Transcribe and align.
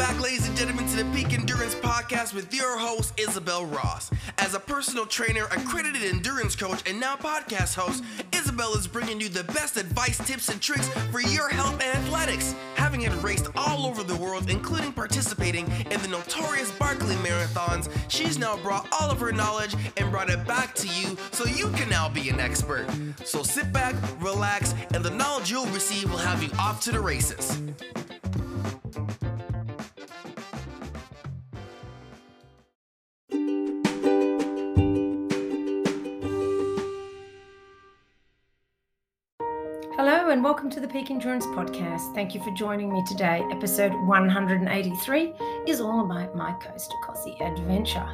back, 0.00 0.18
ladies 0.18 0.48
and 0.48 0.56
gentlemen, 0.56 0.86
to 0.86 0.96
the 0.96 1.04
Peak 1.14 1.34
Endurance 1.34 1.74
Podcast 1.74 2.32
with 2.32 2.54
your 2.54 2.78
host, 2.78 3.12
Isabel 3.20 3.66
Ross. 3.66 4.10
As 4.38 4.54
a 4.54 4.58
personal 4.58 5.04
trainer, 5.04 5.44
accredited 5.44 6.02
endurance 6.02 6.56
coach, 6.56 6.82
and 6.88 6.98
now 6.98 7.16
podcast 7.16 7.74
host, 7.74 8.02
Isabel 8.32 8.72
is 8.76 8.86
bringing 8.86 9.20
you 9.20 9.28
the 9.28 9.44
best 9.44 9.76
advice, 9.76 10.16
tips, 10.26 10.48
and 10.48 10.58
tricks 10.58 10.88
for 11.10 11.20
your 11.20 11.50
health 11.50 11.74
and 11.82 11.98
athletics. 11.98 12.54
Having 12.76 13.02
had 13.02 13.12
raced 13.22 13.50
all 13.56 13.84
over 13.84 14.02
the 14.02 14.16
world, 14.16 14.48
including 14.48 14.90
participating 14.90 15.70
in 15.90 16.00
the 16.00 16.08
notorious 16.08 16.72
Barkley 16.78 17.16
Marathons, 17.16 17.90
she's 18.08 18.38
now 18.38 18.56
brought 18.62 18.88
all 18.98 19.10
of 19.10 19.20
her 19.20 19.32
knowledge 19.32 19.74
and 19.98 20.10
brought 20.10 20.30
it 20.30 20.46
back 20.46 20.74
to 20.76 20.88
you 20.88 21.14
so 21.30 21.44
you 21.44 21.68
can 21.72 21.90
now 21.90 22.08
be 22.08 22.30
an 22.30 22.40
expert. 22.40 22.86
So 23.26 23.42
sit 23.42 23.70
back, 23.70 23.94
relax, 24.18 24.74
and 24.94 25.04
the 25.04 25.10
knowledge 25.10 25.50
you'll 25.50 25.66
receive 25.66 26.10
will 26.10 26.16
have 26.16 26.42
you 26.42 26.48
off 26.58 26.80
to 26.84 26.90
the 26.90 27.00
races. 27.00 27.60
And 40.30 40.44
welcome 40.44 40.70
to 40.70 40.78
the 40.78 40.86
Peak 40.86 41.10
Endurance 41.10 41.44
Podcast. 41.46 42.14
Thank 42.14 42.36
you 42.36 42.40
for 42.40 42.52
joining 42.52 42.92
me 42.92 43.02
today. 43.04 43.44
Episode 43.50 43.92
183 44.06 45.34
is 45.66 45.80
all 45.80 46.04
about 46.04 46.36
my 46.36 46.52
Coast 46.52 46.92
to 46.92 46.96
Cozzy 46.98 47.40
adventure. 47.40 48.06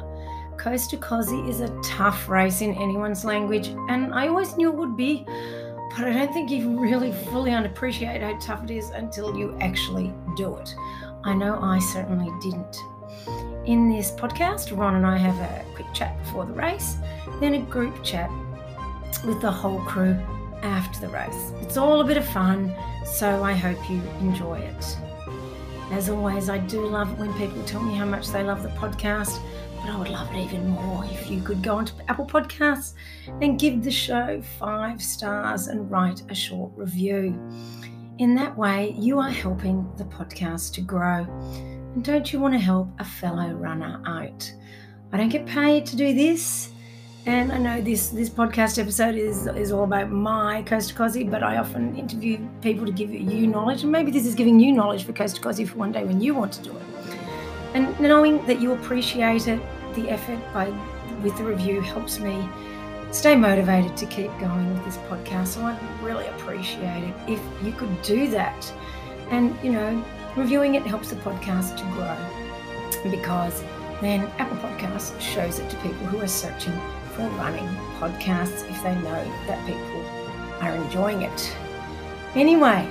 Coast 0.57 0.89
to 0.89 0.97
Cozzy 0.97 1.47
is 1.47 1.61
a 1.61 1.67
tough 1.83 2.27
race 2.27 2.61
in 2.61 2.73
anyone's 2.73 3.23
language, 3.23 3.67
and 3.87 4.15
I 4.15 4.29
always 4.29 4.57
knew 4.57 4.69
it 4.69 4.75
would 4.75 4.97
be, 4.97 5.25
but 5.27 6.05
I 6.05 6.11
don't 6.11 6.33
think 6.33 6.49
you 6.49 6.79
really 6.79 7.11
fully 7.11 7.53
appreciate 7.53 8.23
how 8.23 8.35
tough 8.39 8.63
it 8.63 8.71
is 8.71 8.89
until 8.89 9.37
you 9.37 9.55
actually 9.61 10.11
do 10.35 10.55
it. 10.55 10.73
I 11.23 11.35
know 11.35 11.59
I 11.61 11.77
certainly 11.77 12.31
didn't. 12.41 12.77
In 13.67 13.91
this 13.91 14.09
podcast, 14.09 14.75
Ron 14.75 14.95
and 14.95 15.05
I 15.05 15.17
have 15.17 15.35
a 15.35 15.63
quick 15.75 15.93
chat 15.93 16.17
before 16.23 16.47
the 16.47 16.53
race, 16.53 16.95
then 17.39 17.53
a 17.53 17.59
group 17.59 18.03
chat 18.03 18.31
with 19.23 19.39
the 19.39 19.51
whole 19.51 19.81
crew 19.81 20.19
after 20.63 20.99
the 20.99 21.09
race. 21.09 21.51
It's 21.61 21.77
all 21.77 22.01
a 22.01 22.03
bit 22.03 22.17
of 22.17 22.27
fun, 22.27 22.73
so 23.05 23.43
I 23.43 23.53
hope 23.53 23.89
you 23.89 24.01
enjoy 24.19 24.59
it. 24.59 24.97
As 25.91 26.09
always, 26.09 26.49
I 26.49 26.57
do 26.57 26.85
love 26.85 27.11
it 27.11 27.17
when 27.17 27.33
people 27.35 27.63
tell 27.63 27.81
me 27.81 27.95
how 27.95 28.05
much 28.05 28.27
they 28.27 28.43
love 28.43 28.61
the 28.61 28.69
podcast, 28.69 29.39
but 29.77 29.89
I 29.89 29.97
would 29.97 30.09
love 30.09 30.29
it 30.33 30.37
even 30.37 30.67
more 30.67 31.05
if 31.05 31.29
you 31.29 31.41
could 31.41 31.63
go 31.63 31.75
onto 31.75 31.93
Apple 32.09 32.25
Podcasts 32.25 32.93
and 33.41 33.59
give 33.59 33.83
the 33.83 33.91
show 33.91 34.41
five 34.59 35.01
stars 35.01 35.67
and 35.67 35.89
write 35.89 36.23
a 36.29 36.35
short 36.35 36.71
review. 36.75 37.39
In 38.17 38.35
that 38.35 38.57
way, 38.57 38.95
you 38.97 39.19
are 39.19 39.29
helping 39.29 39.89
the 39.95 40.03
podcast 40.05 40.73
to 40.73 40.81
grow. 40.81 41.25
And 41.93 42.03
don't 42.03 42.33
you 42.33 42.39
want 42.39 42.53
to 42.53 42.59
help 42.59 42.89
a 42.99 43.05
fellow 43.05 43.53
runner 43.53 44.01
out? 44.05 44.51
I 45.13 45.17
don't 45.17 45.29
get 45.29 45.45
paid 45.45 45.85
to 45.85 45.95
do 45.95 46.13
this. 46.13 46.71
And 47.27 47.51
I 47.51 47.57
know 47.57 47.81
this 47.81 48.07
this 48.07 48.29
podcast 48.29 48.79
episode 48.79 49.15
is 49.15 49.47
is 49.47 49.73
all 49.73 49.83
about 49.83 50.09
my 50.09 50.61
Coast 50.61 50.95
to 50.95 51.25
but 51.25 51.43
I 51.43 51.57
often 51.57 51.93
interview 51.97 52.39
people 52.61 52.85
to 52.85 52.91
give 52.93 53.13
you 53.13 53.47
knowledge, 53.47 53.83
and 53.83 53.91
maybe 53.91 54.11
this 54.11 54.25
is 54.25 54.33
giving 54.33 54.61
you 54.61 54.71
knowledge 54.71 55.03
for 55.03 55.11
Coast 55.11 55.35
to 55.43 55.65
for 55.65 55.77
one 55.77 55.91
day 55.91 56.05
when 56.05 56.21
you 56.21 56.33
want 56.33 56.53
to 56.53 56.63
do 56.63 56.71
it. 56.71 57.17
And 57.73 57.99
knowing 57.99 58.45
that 58.45 58.61
you 58.61 58.71
appreciate 58.71 59.49
it, 59.49 59.59
the 59.93 60.09
effort 60.09 60.39
by 60.53 60.69
with 61.21 61.35
the 61.35 61.43
review 61.43 61.81
helps 61.81 62.17
me 62.17 62.47
stay 63.11 63.35
motivated 63.35 63.97
to 63.97 64.05
keep 64.05 64.31
going 64.39 64.73
with 64.73 64.85
this 64.85 64.95
podcast. 65.09 65.47
So 65.47 65.63
I'd 65.63 66.01
really 66.01 66.27
appreciate 66.27 67.03
it 67.03 67.15
if 67.27 67.41
you 67.61 67.73
could 67.73 68.01
do 68.03 68.29
that. 68.29 68.73
And 69.31 69.53
you 69.61 69.73
know, 69.73 70.01
reviewing 70.37 70.75
it 70.75 70.83
helps 70.83 71.09
the 71.09 71.17
podcast 71.17 71.75
to 71.75 71.83
grow 71.91 72.15
because 73.11 73.65
then 73.99 74.21
Apple 74.37 74.55
Podcasts 74.57 75.19
shows 75.19 75.59
it 75.59 75.69
to 75.69 75.75
people 75.77 76.05
who 76.07 76.21
are 76.21 76.27
searching 76.27 76.79
for 77.17 77.27
running 77.29 77.67
podcasts 77.99 78.69
if 78.69 78.81
they 78.83 78.93
know 78.95 79.23
that 79.47 79.65
people 79.65 80.05
are 80.61 80.75
enjoying 80.75 81.23
it. 81.23 81.57
Anyway, 82.35 82.87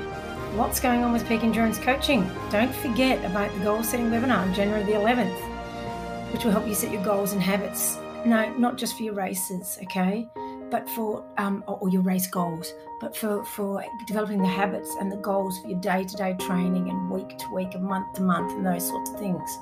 lots 0.54 0.80
going 0.80 1.04
on 1.04 1.12
with 1.12 1.26
Peak 1.28 1.44
Endurance 1.44 1.78
Coaching. 1.78 2.28
Don't 2.50 2.74
forget 2.74 3.24
about 3.24 3.56
the 3.56 3.62
goal 3.62 3.84
setting 3.84 4.10
webinar 4.10 4.38
on 4.38 4.52
January 4.52 4.82
the 4.82 4.92
11th, 4.92 6.32
which 6.32 6.44
will 6.44 6.50
help 6.50 6.66
you 6.66 6.74
set 6.74 6.90
your 6.90 7.04
goals 7.04 7.32
and 7.32 7.40
habits. 7.40 7.98
No, 8.24 8.52
not 8.56 8.76
just 8.76 8.96
for 8.96 9.04
your 9.04 9.14
races, 9.14 9.78
okay? 9.84 10.28
But 10.70 10.88
for 10.90 11.24
um, 11.38 11.62
or 11.66 11.88
your 11.88 12.02
race 12.02 12.26
goals, 12.26 12.72
but 13.00 13.16
for 13.16 13.44
for 13.44 13.84
developing 14.06 14.42
the 14.42 14.48
habits 14.48 14.94
and 15.00 15.10
the 15.12 15.16
goals 15.16 15.60
for 15.60 15.68
your 15.68 15.80
day 15.80 16.04
to 16.04 16.16
day 16.16 16.36
training 16.40 16.90
and 16.90 17.10
week 17.10 17.38
to 17.38 17.54
week 17.54 17.74
and 17.74 17.84
month 17.84 18.14
to 18.14 18.22
month 18.22 18.52
and 18.52 18.66
those 18.66 18.88
sorts 18.88 19.10
of 19.10 19.18
things. 19.18 19.58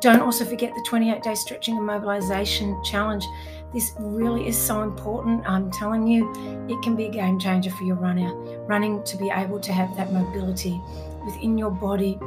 Don't 0.00 0.20
also 0.20 0.44
forget 0.44 0.72
the 0.74 0.84
28 0.86 1.22
day 1.22 1.34
stretching 1.34 1.76
and 1.76 1.84
mobilization 1.84 2.82
challenge 2.82 3.24
this 3.72 3.92
really 3.98 4.48
is 4.48 4.56
so 4.56 4.82
important. 4.82 5.46
I'm 5.46 5.70
telling 5.70 6.06
you, 6.06 6.32
it 6.68 6.82
can 6.82 6.96
be 6.96 7.06
a 7.06 7.10
game 7.10 7.38
changer 7.38 7.70
for 7.70 7.84
your 7.84 7.96
runner. 7.96 8.34
Running 8.66 9.02
to 9.04 9.16
be 9.16 9.30
able 9.30 9.60
to 9.60 9.72
have 9.72 9.94
that 9.96 10.12
mobility 10.12 10.80
within 11.24 11.58
your 11.58 11.70
body 11.70 12.18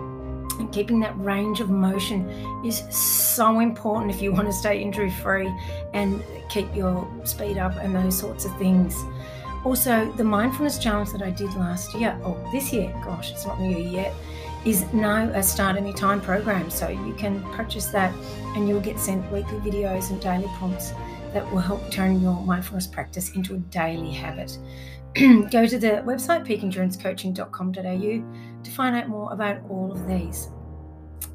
and 0.59 0.71
keeping 0.71 0.99
that 1.01 1.17
range 1.19 1.59
of 1.59 1.69
motion 1.69 2.29
is 2.65 2.83
so 2.95 3.59
important 3.59 4.11
if 4.11 4.21
you 4.21 4.31
want 4.31 4.47
to 4.47 4.53
stay 4.53 4.81
injury 4.81 5.09
free 5.09 5.51
and 5.93 6.23
keep 6.49 6.73
your 6.75 7.07
speed 7.23 7.57
up 7.57 7.75
and 7.77 7.95
those 7.95 8.17
sorts 8.17 8.45
of 8.45 8.57
things. 8.57 8.95
Also, 9.63 10.11
the 10.13 10.23
mindfulness 10.23 10.79
challenge 10.79 11.11
that 11.11 11.21
I 11.21 11.29
did 11.29 11.53
last 11.55 11.93
year, 11.93 12.17
or 12.23 12.35
this 12.51 12.73
year, 12.73 12.91
gosh, 13.03 13.31
it's 13.31 13.45
not 13.45 13.59
new 13.61 13.77
yet, 13.77 14.13
is 14.65 14.91
now 14.93 15.29
a 15.29 15.43
start 15.43 15.77
anytime 15.77 16.19
program. 16.19 16.69
So 16.69 16.87
you 16.89 17.13
can 17.13 17.41
purchase 17.51 17.87
that 17.87 18.13
and 18.55 18.67
you'll 18.67 18.81
get 18.81 18.99
sent 18.99 19.29
weekly 19.31 19.59
videos 19.59 20.09
and 20.09 20.19
daily 20.19 20.49
prompts 20.57 20.93
that 21.33 21.51
will 21.51 21.59
help 21.59 21.91
turn 21.91 22.21
your 22.21 22.39
mindfulness 22.41 22.87
practice 22.87 23.31
into 23.31 23.55
a 23.55 23.57
daily 23.57 24.11
habit. 24.11 24.57
Go 25.15 25.65
to 25.65 25.77
the 25.77 26.01
website 26.05 26.47
peakendurancecoaching.com.au 26.47 28.63
to 28.63 28.71
find 28.71 28.95
out 28.95 29.09
more 29.09 29.33
about 29.33 29.59
all 29.69 29.91
of 29.91 30.07
these. 30.07 30.49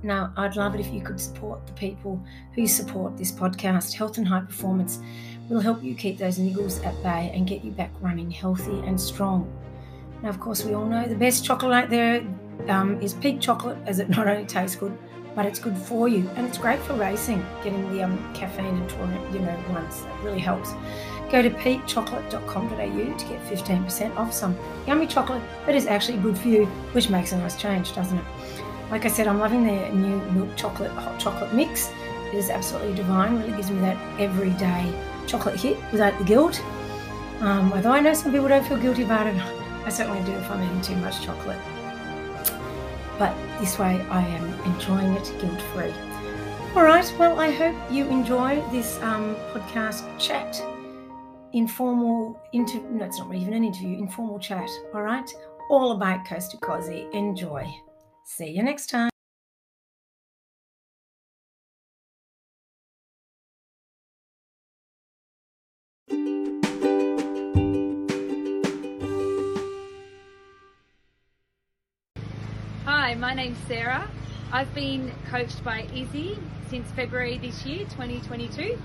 Now, 0.02 0.32
I'd 0.36 0.56
love 0.56 0.74
it 0.74 0.80
if 0.80 0.92
you 0.92 1.00
could 1.00 1.20
support 1.20 1.66
the 1.66 1.72
people 1.72 2.22
who 2.54 2.66
support 2.66 3.16
this 3.16 3.32
podcast. 3.32 3.94
Health 3.94 4.18
and 4.18 4.28
High 4.28 4.40
Performance 4.40 5.00
will 5.48 5.60
help 5.60 5.82
you 5.82 5.94
keep 5.94 6.18
those 6.18 6.38
niggles 6.38 6.84
at 6.84 7.00
bay 7.02 7.30
and 7.34 7.46
get 7.46 7.64
you 7.64 7.70
back 7.70 7.90
running 8.00 8.30
healthy 8.30 8.80
and 8.80 9.00
strong. 9.00 9.50
Now, 10.22 10.28
of 10.28 10.40
course, 10.40 10.64
we 10.64 10.74
all 10.74 10.86
know 10.86 11.06
the 11.06 11.14
best 11.14 11.44
chocolate 11.44 11.72
out 11.72 11.90
there 11.90 12.26
um, 12.68 13.00
is 13.00 13.14
peak 13.14 13.40
chocolate, 13.40 13.78
as 13.86 13.98
it 13.98 14.08
not 14.08 14.26
only 14.26 14.46
tastes 14.46 14.76
good, 14.76 14.96
but 15.36 15.44
it's 15.44 15.58
good 15.58 15.76
for 15.76 16.08
you 16.08 16.28
and 16.34 16.46
it's 16.46 16.56
great 16.56 16.80
for 16.80 16.94
racing, 16.94 17.44
getting 17.62 17.92
the 17.92 18.02
um, 18.02 18.34
caffeine 18.34 18.64
and 18.64 18.88
taurine, 18.88 19.32
you 19.32 19.38
know, 19.38 19.64
once 19.68 20.00
that 20.00 20.24
really 20.24 20.40
helps. 20.40 20.72
Go 21.30 21.42
to 21.42 21.50
peakchocolate.com.au 21.50 23.18
to 23.18 23.26
get 23.26 23.44
15% 23.44 24.16
off 24.16 24.32
some 24.32 24.56
yummy 24.86 25.06
chocolate 25.06 25.42
that 25.66 25.74
is 25.74 25.86
actually 25.86 26.18
good 26.18 26.38
for 26.38 26.48
you, 26.48 26.64
which 26.92 27.10
makes 27.10 27.32
a 27.32 27.36
nice 27.36 27.60
change, 27.60 27.94
doesn't 27.94 28.16
it? 28.16 28.24
Like 28.90 29.04
I 29.04 29.08
said, 29.08 29.26
I'm 29.26 29.38
loving 29.38 29.62
their 29.62 29.92
new 29.92 30.16
milk 30.32 30.56
chocolate 30.56 30.90
hot 30.92 31.20
chocolate 31.20 31.52
mix. 31.52 31.90
It 32.28 32.34
is 32.34 32.48
absolutely 32.48 32.94
divine. 32.94 33.38
Really 33.38 33.52
gives 33.52 33.70
me 33.70 33.80
that 33.80 34.20
everyday 34.20 34.92
chocolate 35.26 35.60
hit 35.60 35.76
without 35.92 36.16
the 36.18 36.24
guilt. 36.24 36.62
Um, 37.40 37.72
although 37.74 37.90
I 37.90 38.00
know 38.00 38.14
some 38.14 38.32
people 38.32 38.48
don't 38.48 38.66
feel 38.66 38.78
guilty 38.78 39.02
about 39.02 39.26
it, 39.26 39.36
I 39.84 39.90
certainly 39.90 40.24
do 40.24 40.32
if 40.32 40.50
I'm 40.50 40.62
eating 40.62 40.80
too 40.80 40.96
much 40.96 41.22
chocolate 41.22 41.58
but 43.18 43.34
this 43.60 43.78
way 43.78 44.00
I 44.10 44.20
am 44.20 44.74
enjoying 44.74 45.12
it 45.14 45.32
guilt 45.40 45.60
free. 45.74 45.92
All 46.74 46.84
right, 46.84 47.14
well, 47.18 47.40
I 47.40 47.50
hope 47.50 47.74
you 47.90 48.06
enjoy 48.08 48.62
this 48.70 49.00
um, 49.00 49.34
podcast 49.52 50.04
chat, 50.18 50.62
informal 51.54 52.38
interview. 52.52 52.88
No, 52.90 53.06
it's 53.06 53.18
not 53.18 53.34
even 53.34 53.54
an 53.54 53.64
interview, 53.64 53.98
informal 53.98 54.38
chat. 54.38 54.68
All 54.94 55.02
right, 55.02 55.28
all 55.70 55.92
about 55.92 56.26
Coast 56.26 56.50
to 56.50 56.58
Cozzy. 56.58 57.10
Enjoy. 57.14 57.66
See 58.24 58.50
you 58.50 58.62
next 58.62 58.90
time. 58.90 59.15
Name's 73.36 73.58
Sarah. 73.68 74.08
I've 74.50 74.74
been 74.74 75.12
coached 75.28 75.62
by 75.62 75.82
Izzy 75.94 76.38
since 76.70 76.90
February 76.92 77.36
this 77.36 77.66
year, 77.66 77.80
2022. 77.80 78.78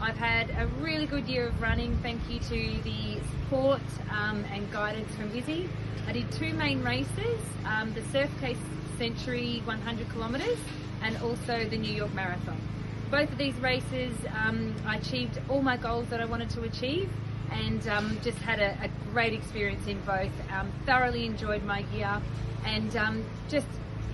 I've 0.00 0.16
had 0.16 0.50
a 0.58 0.66
really 0.82 1.06
good 1.06 1.28
year 1.28 1.46
of 1.46 1.62
running, 1.62 1.96
thank 2.02 2.20
you 2.28 2.40
to 2.40 2.82
the 2.82 3.20
support 3.30 3.80
um, 4.10 4.44
and 4.52 4.68
guidance 4.72 5.14
from 5.14 5.30
Izzy. 5.30 5.68
I 6.08 6.12
did 6.12 6.32
two 6.32 6.52
main 6.54 6.82
races, 6.82 7.38
um, 7.64 7.94
the 7.94 8.02
Surf 8.10 8.28
Coast 8.40 8.58
Century 8.98 9.62
100 9.66 10.10
kilometres 10.10 10.58
and 11.00 11.16
also 11.18 11.64
the 11.64 11.78
New 11.78 11.94
York 11.94 12.12
Marathon. 12.12 12.60
Both 13.08 13.30
of 13.30 13.38
these 13.38 13.54
races, 13.58 14.12
um, 14.36 14.74
I 14.84 14.96
achieved 14.96 15.38
all 15.48 15.62
my 15.62 15.76
goals 15.76 16.08
that 16.08 16.20
I 16.20 16.24
wanted 16.24 16.50
to 16.50 16.62
achieve 16.62 17.08
and 17.52 17.86
um, 17.86 18.18
just 18.24 18.38
had 18.38 18.58
a, 18.58 18.76
a, 18.82 18.90
great 19.12 19.32
experience 19.32 19.86
in 19.86 20.00
both. 20.00 20.32
Um, 20.50 20.72
thoroughly 20.86 21.24
enjoyed 21.24 21.62
my 21.64 21.84
year 21.94 22.20
and 22.64 22.96
um, 22.96 23.24
just 23.48 23.66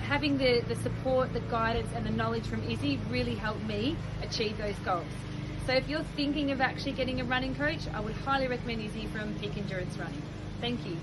having 0.08 0.38
the, 0.38 0.62
the 0.68 0.76
support, 0.76 1.30
the 1.34 1.40
guidance, 1.40 1.90
and 1.94 2.04
the 2.06 2.10
knowledge 2.10 2.46
from 2.46 2.62
Izzy 2.62 2.98
really 3.10 3.34
helped 3.34 3.62
me 3.64 3.94
achieve 4.22 4.56
those 4.56 4.74
goals. 4.76 5.04
So 5.66 5.74
if 5.74 5.86
you're 5.86 6.02
thinking 6.16 6.50
of 6.50 6.62
actually 6.62 6.92
getting 6.92 7.20
a 7.20 7.24
running 7.24 7.54
coach, 7.54 7.80
I 7.92 8.00
would 8.00 8.14
highly 8.14 8.48
recommend 8.48 8.80
Izzy 8.80 9.06
from 9.08 9.34
Peak 9.34 9.58
Endurance 9.58 9.98
Running. 9.98 10.22
Thank 10.62 10.80
you. 10.86 10.96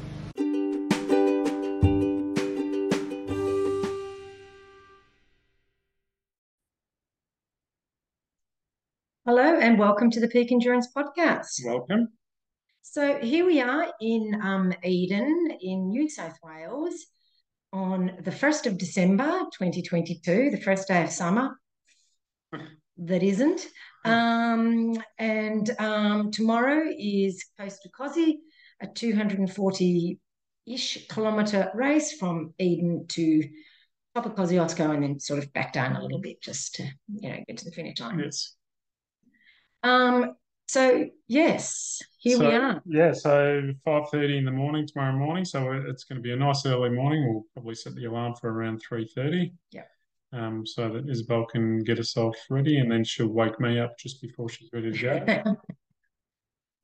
Hello 9.23 9.59
and 9.59 9.77
welcome 9.77 10.09
to 10.09 10.19
the 10.19 10.27
Peak 10.27 10.51
Endurance 10.51 10.87
Podcast. 10.95 11.63
Welcome. 11.63 12.09
So 12.81 13.19
here 13.19 13.45
we 13.45 13.61
are 13.61 13.85
in 14.01 14.39
um, 14.41 14.73
Eden 14.83 15.49
in 15.61 15.89
New 15.89 16.09
South 16.09 16.37
Wales 16.43 17.05
on 17.75 18.13
the 18.21 18.31
1st 18.31 18.67
of 18.67 18.77
December 18.77 19.25
2022, 19.51 20.49
the 20.49 20.61
first 20.61 20.87
day 20.87 21.03
of 21.03 21.09
summer. 21.09 21.59
That 22.97 23.21
isn't. 23.21 23.67
Um, 24.05 24.95
and 25.19 25.69
um, 25.77 26.31
tomorrow 26.31 26.89
is 26.97 27.43
Coast 27.59 27.81
to 27.83 27.89
Cozzy, 27.89 28.37
a 28.81 28.87
240 28.87 30.19
ish 30.65 31.05
kilometre 31.09 31.69
race 31.75 32.13
from 32.13 32.53
Eden 32.57 33.07
to 33.09 33.43
top 34.15 34.25
of 34.25 34.35
Kosciuszko 34.35 34.93
and 34.93 35.03
then 35.03 35.19
sort 35.19 35.43
of 35.43 35.51
back 35.51 35.73
down 35.73 35.97
a 35.97 36.01
little 36.01 36.19
bit 36.19 36.41
just 36.41 36.75
to, 36.75 36.83
you 37.13 37.29
know, 37.29 37.43
get 37.45 37.57
to 37.57 37.65
the 37.65 37.71
finish 37.71 37.99
line. 37.99 38.19
Yes. 38.19 38.55
Um, 39.83 40.35
so 40.67 41.05
yes, 41.27 42.01
here 42.17 42.37
so, 42.37 42.47
we 42.47 42.55
are. 42.55 42.81
Yeah, 42.85 43.13
so 43.13 43.71
five 43.83 44.09
thirty 44.09 44.37
in 44.37 44.45
the 44.45 44.51
morning 44.51 44.87
tomorrow 44.87 45.15
morning. 45.15 45.45
So 45.45 45.71
it's 45.71 46.03
going 46.03 46.17
to 46.17 46.21
be 46.21 46.31
a 46.31 46.35
nice 46.35 46.65
early 46.65 46.89
morning. 46.89 47.27
We'll 47.27 47.45
probably 47.53 47.75
set 47.75 47.95
the 47.95 48.05
alarm 48.05 48.35
for 48.35 48.51
around 48.51 48.79
three 48.79 49.07
thirty. 49.13 49.53
Yeah. 49.71 49.83
Um, 50.33 50.65
so 50.65 50.89
that 50.89 51.09
Isabel 51.09 51.45
can 51.45 51.83
get 51.83 51.97
herself 51.97 52.35
ready, 52.49 52.79
and 52.79 52.91
then 52.91 53.03
she'll 53.03 53.27
wake 53.27 53.59
me 53.59 53.79
up 53.79 53.97
just 53.97 54.21
before 54.21 54.49
she's 54.49 54.69
ready 54.73 54.91
to 54.91 54.97
go. 54.97 55.57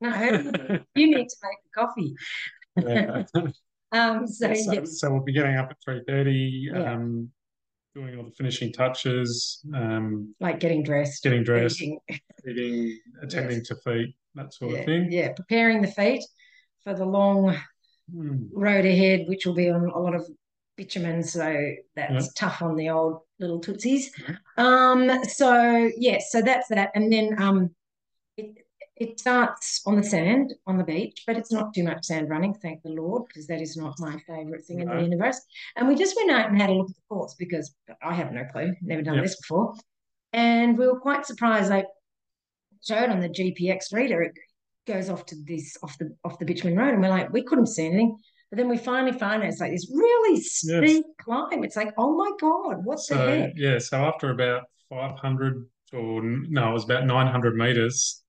no, 0.00 0.82
you 0.94 1.06
need 1.06 1.28
to 1.28 1.36
make 1.42 1.58
the 1.64 1.70
coffee. 1.74 2.14
yeah. 2.76 3.24
Um, 3.94 4.26
so, 4.26 4.54
so, 4.54 4.72
yes. 4.72 5.00
so 5.00 5.12
we'll 5.12 5.22
be 5.22 5.34
getting 5.34 5.56
up 5.56 5.68
at 5.70 5.76
three 5.84 6.00
thirty. 6.06 6.70
Yeah. 6.72 6.94
Um, 6.94 7.30
doing 7.94 8.16
all 8.16 8.24
the 8.24 8.30
finishing 8.32 8.72
touches. 8.72 9.64
Um, 9.74 10.34
like 10.40 10.60
getting 10.60 10.82
dressed, 10.82 11.22
getting 11.22 11.44
dressed, 11.44 11.80
eating. 11.80 11.98
eating, 12.48 12.98
attending 13.22 13.64
to 13.64 13.76
feet, 13.76 14.14
that 14.34 14.52
sort 14.54 14.72
yeah, 14.72 14.78
of 14.78 14.84
thing. 14.86 15.12
yeah, 15.12 15.32
preparing 15.32 15.82
the 15.82 15.88
feet 15.88 16.24
for 16.84 16.94
the 16.94 17.04
long 17.04 17.56
Hmm. 18.12 18.46
road 18.52 18.84
ahead, 18.84 19.26
which 19.28 19.46
will 19.46 19.54
be 19.54 19.70
on 19.70 19.88
a 19.88 19.98
lot 19.98 20.14
of 20.14 20.26
bitumen, 20.76 21.22
so 21.22 21.72
that's 21.94 22.24
Yeah. 22.26 22.30
tough 22.36 22.60
on 22.60 22.76
the 22.76 22.90
old 22.90 23.20
little 23.38 23.60
tootsies. 23.60 24.10
Yeah. 24.18 24.36
Um, 24.58 25.24
so 25.24 25.90
yes, 25.96 26.30
so 26.30 26.42
that's 26.42 26.68
that, 26.68 26.90
and 26.94 27.12
then 27.12 27.40
um, 27.40 27.74
it 28.36 28.61
it 28.96 29.18
starts 29.18 29.80
on 29.86 29.96
the 29.96 30.02
sand 30.02 30.52
on 30.66 30.76
the 30.78 30.84
beach, 30.84 31.24
but 31.26 31.36
it's 31.36 31.50
not 31.50 31.74
too 31.74 31.82
much 31.82 32.04
sand 32.04 32.28
running, 32.28 32.54
thank 32.54 32.82
the 32.82 32.90
Lord, 32.90 33.24
because 33.26 33.46
that 33.46 33.60
is 33.60 33.76
not 33.76 33.94
my 33.98 34.18
favourite 34.26 34.64
thing 34.64 34.80
in 34.80 34.88
the 34.88 35.02
universe. 35.02 35.40
And 35.76 35.88
we 35.88 35.94
just 35.94 36.14
went 36.16 36.30
out 36.30 36.50
and 36.50 36.60
had 36.60 36.70
a 36.70 36.74
look 36.74 36.90
at 36.90 36.96
the 36.96 37.02
course 37.08 37.34
because 37.38 37.74
I 38.02 38.14
have 38.14 38.32
no 38.32 38.44
clue, 38.52 38.74
never 38.82 39.02
done 39.02 39.14
Yep. 39.16 39.24
this 39.24 39.40
before, 39.40 39.74
and 40.32 40.76
we 40.78 40.86
were 40.86 41.00
quite 41.00 41.26
surprised. 41.26 41.70
Like 41.70 41.86
showed 42.82 43.10
on 43.10 43.20
the 43.20 43.28
GPX 43.28 43.92
reader, 43.92 44.22
it 44.22 44.32
goes 44.86 45.08
off 45.08 45.24
to 45.26 45.36
this 45.46 45.76
off 45.82 45.96
the 45.98 46.14
off 46.24 46.38
the 46.38 46.44
bitumen 46.44 46.76
road, 46.76 46.92
and 46.94 47.02
we're 47.02 47.08
like, 47.08 47.32
we 47.32 47.42
couldn't 47.42 47.66
see 47.68 47.86
anything. 47.86 48.16
But 48.50 48.58
then 48.58 48.68
we 48.68 48.76
finally 48.76 49.18
find 49.18 49.42
out 49.42 49.48
it's 49.48 49.60
like 49.60 49.72
this 49.72 49.90
really 49.90 50.38
steep 50.40 51.06
climb. 51.20 51.64
It's 51.64 51.76
like, 51.76 51.94
oh 51.96 52.14
my 52.16 52.32
god, 52.38 52.84
what 52.84 52.96
the 52.96 53.02
So 53.02 53.16
heck? 53.16 53.52
yeah, 53.56 53.78
so 53.78 53.98
after 54.04 54.30
about 54.30 54.64
500 54.90 55.64
or 55.94 56.20
no, 56.22 56.70
it 56.70 56.72
was 56.74 56.84
about 56.84 57.06
900 57.06 57.56
meters, 57.56 58.21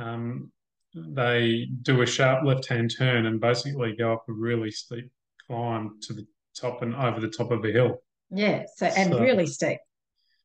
um, 0.00 0.50
they 0.94 1.68
do 1.82 2.02
a 2.02 2.06
sharp 2.06 2.44
left-hand 2.44 2.92
turn 2.96 3.26
and 3.26 3.40
basically 3.40 3.94
go 3.96 4.12
up 4.14 4.24
a 4.28 4.32
really 4.32 4.70
steep 4.70 5.10
climb 5.46 5.98
to 6.02 6.12
the 6.12 6.26
top 6.56 6.82
and 6.82 6.94
over 6.96 7.20
the 7.20 7.28
top 7.28 7.50
of 7.50 7.64
a 7.64 7.70
hill. 7.72 8.02
Yeah. 8.30 8.64
So 8.76 8.86
and 8.86 9.12
So- 9.12 9.20
really 9.20 9.46
steep. 9.46 9.78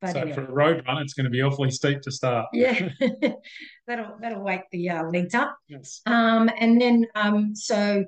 But 0.02 0.12
so 0.12 0.20
anyway. 0.20 0.34
for 0.34 0.44
a 0.44 0.52
road 0.52 0.84
run, 0.86 0.98
it's 1.00 1.14
going 1.14 1.24
to 1.24 1.30
be 1.30 1.42
awfully 1.42 1.70
steep 1.70 2.02
to 2.02 2.10
start. 2.12 2.48
yeah, 2.52 2.90
that'll 3.86 4.18
that'll 4.20 4.42
wake 4.44 4.60
the 4.70 4.90
uh, 4.90 5.04
legs 5.04 5.34
up. 5.34 5.56
Yes. 5.68 6.02
Um, 6.04 6.50
and 6.60 6.78
then 6.78 7.06
um, 7.14 7.56
so 7.56 8.04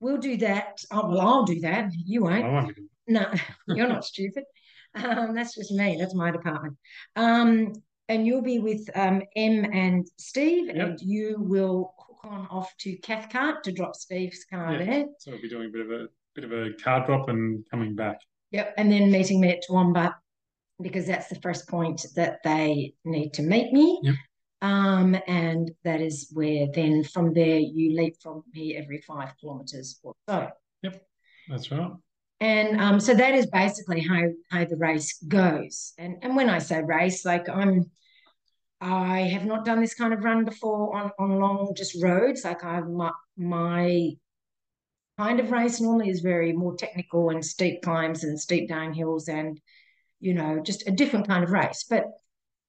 we'll 0.00 0.18
do 0.18 0.36
that. 0.38 0.80
Oh, 0.90 1.08
well, 1.08 1.20
I'll 1.20 1.44
do 1.44 1.60
that. 1.60 1.92
You 1.94 2.24
won't. 2.24 2.44
I 2.44 2.48
won't 2.48 2.78
No, 3.06 3.24
you're 3.68 3.86
not 3.86 4.04
stupid. 4.04 4.44
Um, 4.96 5.36
that's 5.36 5.54
just 5.54 5.70
me. 5.70 5.96
That's 5.98 6.14
my 6.14 6.32
department. 6.32 6.76
Um, 7.14 7.72
and 8.08 8.26
you'll 8.26 8.42
be 8.42 8.58
with 8.58 8.88
um, 8.94 9.22
Em 9.36 9.64
and 9.72 10.06
Steve, 10.18 10.66
Yep. 10.66 10.76
and 10.76 11.00
you 11.00 11.36
will 11.38 11.94
hook 11.98 12.18
on 12.24 12.46
off 12.50 12.74
to 12.78 12.96
Cathcart 12.98 13.62
to 13.64 13.72
drop 13.72 13.94
Steve's 13.94 14.44
car 14.44 14.72
Yeah. 14.72 14.84
there. 14.84 15.06
So 15.18 15.30
we'll 15.32 15.42
be 15.42 15.48
doing 15.48 15.68
a 15.68 15.72
bit 15.72 15.82
of 15.86 15.90
a 15.90 16.08
bit 16.34 16.44
of 16.44 16.52
a 16.52 16.72
car 16.74 17.04
drop 17.04 17.28
and 17.28 17.64
coming 17.70 17.94
back. 17.94 18.20
Yep. 18.52 18.74
And 18.78 18.90
then 18.90 19.10
meeting 19.10 19.40
me 19.40 19.50
at 19.50 19.62
Towamba 19.68 20.14
because 20.80 21.06
that's 21.06 21.28
the 21.28 21.40
first 21.40 21.68
point 21.68 22.06
that 22.14 22.38
they 22.44 22.94
need 23.04 23.34
to 23.34 23.42
meet 23.42 23.72
me. 23.72 24.00
Yep. 24.02 24.14
Um, 24.60 25.16
and 25.26 25.70
that 25.84 26.00
is 26.00 26.30
where 26.32 26.66
then 26.74 27.04
from 27.04 27.32
there 27.32 27.58
you 27.58 27.96
leap 27.96 28.14
from 28.22 28.42
me 28.54 28.76
every 28.76 29.00
five 29.02 29.36
kilometres 29.40 30.00
or 30.02 30.14
so. 30.28 30.48
Yep, 30.82 31.02
that's 31.48 31.70
right. 31.70 31.92
And 32.40 32.80
um, 32.80 33.00
so 33.00 33.14
that 33.14 33.34
is 33.34 33.46
basically 33.46 34.00
how 34.00 34.28
how 34.50 34.64
the 34.64 34.76
race 34.76 35.18
goes. 35.26 35.92
And 35.98 36.18
and 36.22 36.36
when 36.36 36.48
I 36.48 36.58
say 36.58 36.82
race, 36.82 37.24
like 37.24 37.48
I'm, 37.48 37.90
I 38.80 39.22
have 39.22 39.44
not 39.44 39.64
done 39.64 39.80
this 39.80 39.94
kind 39.94 40.12
of 40.12 40.22
run 40.22 40.44
before 40.44 40.96
on 40.96 41.10
on 41.18 41.40
long 41.40 41.74
just 41.76 42.00
roads. 42.02 42.44
Like 42.44 42.64
I 42.64 42.80
my, 42.80 43.10
my 43.36 44.10
kind 45.18 45.40
of 45.40 45.50
race 45.50 45.80
normally 45.80 46.10
is 46.10 46.20
very 46.20 46.52
more 46.52 46.76
technical 46.76 47.30
and 47.30 47.44
steep 47.44 47.82
climbs 47.82 48.22
and 48.22 48.38
steep 48.38 48.70
downhills 48.70 49.28
and 49.28 49.60
you 50.20 50.32
know 50.32 50.60
just 50.60 50.86
a 50.86 50.92
different 50.92 51.26
kind 51.26 51.42
of 51.42 51.50
race. 51.50 51.84
But 51.90 52.04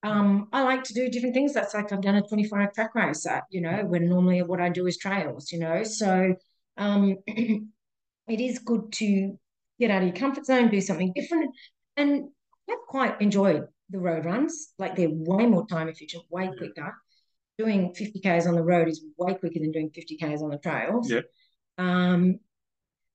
um, 0.01 0.47
I 0.53 0.63
like 0.63 0.83
to 0.85 0.93
do 0.93 1.09
different 1.09 1.35
things. 1.35 1.53
That's 1.53 1.73
like 1.73 1.91
I've 1.91 2.01
done 2.01 2.15
a 2.15 2.21
24 2.21 2.61
hour 2.61 2.71
track 2.73 2.95
race, 2.95 3.25
uh, 3.25 3.41
you 3.49 3.61
know, 3.61 3.83
when 3.85 4.09
normally 4.09 4.41
what 4.41 4.61
I 4.61 4.69
do 4.69 4.87
is 4.87 4.97
trails, 4.97 5.51
you 5.51 5.59
know. 5.59 5.83
So 5.83 6.35
um, 6.77 7.17
it 7.27 8.39
is 8.39 8.59
good 8.59 8.91
to 8.93 9.37
get 9.79 9.91
out 9.91 10.01
of 10.01 10.07
your 10.07 10.15
comfort 10.15 10.45
zone, 10.45 10.69
do 10.69 10.81
something 10.81 11.13
different. 11.13 11.53
And 11.97 12.29
I've 12.69 12.77
quite 12.87 13.21
enjoyed 13.21 13.63
the 13.89 13.99
road 13.99 14.25
runs. 14.25 14.73
Like 14.77 14.95
they're 14.95 15.09
way 15.09 15.45
more 15.45 15.65
time 15.67 15.87
efficient, 15.87 16.23
way 16.29 16.49
quicker. 16.57 16.95
Doing 17.57 17.93
50Ks 17.93 18.47
on 18.47 18.55
the 18.55 18.63
road 18.63 18.87
is 18.87 19.03
way 19.17 19.33
quicker 19.33 19.59
than 19.59 19.71
doing 19.71 19.91
50Ks 19.91 20.41
on 20.41 20.49
the 20.49 20.57
trails. 20.57 21.09
Yep. 21.09 21.25
Um, 21.77 22.39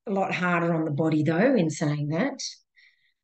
a 0.06 0.10
lot 0.10 0.34
harder 0.34 0.74
on 0.74 0.84
the 0.84 0.90
body 0.90 1.22
though, 1.22 1.54
in 1.54 1.70
saying 1.70 2.08
that. 2.08 2.40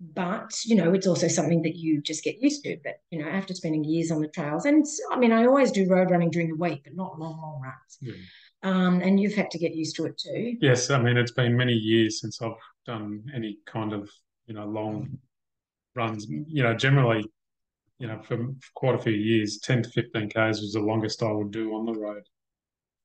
But, 0.03 0.53
you 0.65 0.77
know, 0.77 0.95
it's 0.95 1.07
also 1.07 1.29
something 1.29 1.61
that 1.63 1.77
you 1.77 2.01
just 2.01 2.25
get 2.25 2.41
used 2.41 2.65
to. 2.65 2.79
But, 2.83 3.01
you 3.11 3.23
know, 3.23 3.29
after 3.29 3.53
spending 3.53 3.85
years 3.85 4.11
on 4.11 4.23
the 4.23 4.29
trails, 4.29 4.65
and 4.65 4.87
I 5.13 5.19
mean, 5.19 5.31
I 5.31 5.45
always 5.45 5.73
do 5.73 5.87
road 5.87 6.11
running 6.11 6.31
during 6.31 6.49
the 6.49 6.57
week, 6.57 6.81
but 6.85 6.97
not 6.97 7.19
long, 7.19 7.39
long 7.39 7.61
runs. 7.61 7.99
Yeah. 8.01 8.15
Um, 8.63 9.01
and 9.01 9.19
you've 9.19 9.35
had 9.35 9.51
to 9.51 9.59
get 9.59 9.75
used 9.75 9.97
to 9.97 10.07
it 10.07 10.19
too. 10.19 10.57
Yes, 10.61 10.91
I 10.91 11.01
mean 11.01 11.17
it's 11.17 11.33
been 11.33 11.57
many 11.57 11.73
years 11.73 12.21
since 12.21 12.43
I've 12.43 12.53
done 12.87 13.23
any 13.35 13.59
kind 13.67 13.93
of 13.93 14.11
you 14.47 14.55
know 14.55 14.67
long 14.67 15.19
runs. 15.95 16.27
You 16.29 16.63
know, 16.63 16.75
generally, 16.75 17.25
you 17.99 18.07
know, 18.07 18.21
for, 18.23 18.37
for 18.37 18.71
quite 18.75 18.95
a 18.95 18.99
few 19.03 19.13
years, 19.13 19.59
ten 19.63 19.83
to 19.83 19.91
fifteen 19.91 20.29
k's 20.31 20.61
was 20.61 20.73
the 20.73 20.81
longest 20.81 21.23
I 21.23 21.33
would 21.33 21.51
do 21.51 21.73
on 21.75 21.87
the 21.87 21.95
road. 21.99 22.23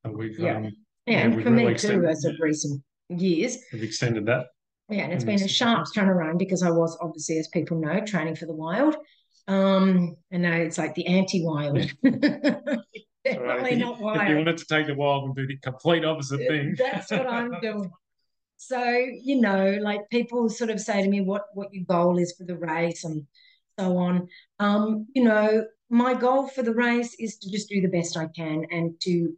So 0.05 0.11
we've 0.11 0.37
Yeah. 0.39 0.57
um, 0.57 0.63
Yeah, 1.05 1.27
Yeah, 1.27 1.31
for 1.43 1.49
me 1.51 1.63
really 1.63 1.63
too, 1.65 1.69
extended- 1.69 2.09
as 2.09 2.25
of 2.25 2.35
recent 2.39 2.83
years. 3.09 3.57
we've 3.73 3.83
extended 3.83 4.25
that. 4.27 4.47
Yeah, 4.89 5.03
and 5.05 5.13
it's 5.13 5.23
been 5.23 5.41
a 5.41 5.47
sharp 5.47 5.87
turnaround 5.95 6.37
because 6.37 6.61
I 6.61 6.69
was 6.69 6.95
obviously, 7.01 7.39
as 7.39 7.47
people 7.47 7.79
know, 7.79 8.01
training 8.05 8.35
for 8.35 8.45
the 8.45 8.53
wild. 8.53 8.95
Um, 9.47 10.15
and 10.31 10.43
now 10.43 10.55
it's 10.55 10.77
like 10.77 10.93
the 10.95 11.05
anti-wild. 11.07 11.77
Definitely 12.03 13.71
you, 13.73 13.77
not 13.79 14.21
if 14.21 14.29
you 14.29 14.35
wanted 14.37 14.57
to 14.57 14.65
take 14.65 14.85
the 14.85 14.93
wild 14.93 15.25
and 15.25 15.35
do 15.35 15.47
the 15.47 15.57
complete 15.57 16.05
opposite 16.05 16.47
thing, 16.47 16.75
That's 16.77 17.09
what 17.09 17.25
I'm 17.27 17.59
doing. 17.61 17.89
So, 18.67 18.83
you 18.83 19.39
know, 19.39 19.77
like 19.81 20.09
people 20.09 20.49
sort 20.49 20.71
of 20.71 20.79
say 20.79 21.03
to 21.03 21.09
me 21.09 21.21
what 21.21 21.43
what 21.53 21.71
your 21.71 21.85
goal 21.85 22.17
is 22.17 22.33
for 22.37 22.45
the 22.45 22.57
race 22.57 23.03
and 23.03 23.27
so 23.77 23.97
on. 23.97 24.27
Um, 24.59 25.07
you 25.13 25.23
know, 25.23 25.65
my 25.89 26.15
goal 26.15 26.47
for 26.47 26.63
the 26.63 26.73
race 26.73 27.15
is 27.19 27.37
to 27.37 27.51
just 27.51 27.69
do 27.69 27.79
the 27.81 27.87
best 27.87 28.17
I 28.17 28.27
can 28.27 28.65
and 28.71 28.99
to 29.01 29.33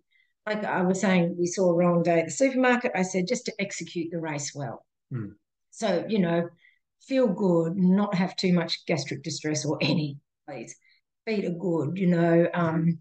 like 0.46 0.64
I 0.64 0.82
was 0.82 1.02
saying, 1.02 1.36
we 1.38 1.46
saw 1.46 1.72
Rowan 1.72 2.04
Day 2.04 2.20
at 2.20 2.26
the 2.26 2.32
supermarket. 2.32 2.94
I 2.96 3.02
said 3.02 3.28
just 3.28 3.46
to 3.48 3.54
execute 3.60 4.12
the 4.12 4.20
race 4.20 4.54
well. 4.56 4.86
Hmm. 5.12 5.32
So, 5.72 6.06
you 6.08 6.20
know, 6.20 6.48
feel 7.02 7.28
good, 7.28 7.76
not 7.76 8.16
have 8.16 8.36
too 8.38 8.54
much 8.54 8.86
gastric 8.86 9.24
distress 9.24 9.66
or 9.66 9.78
any, 9.82 10.20
please. 10.48 10.74
Feet 11.26 11.44
are 11.44 11.50
good, 11.50 11.98
you 11.98 12.08
know. 12.08 12.48
Um, 12.54 13.00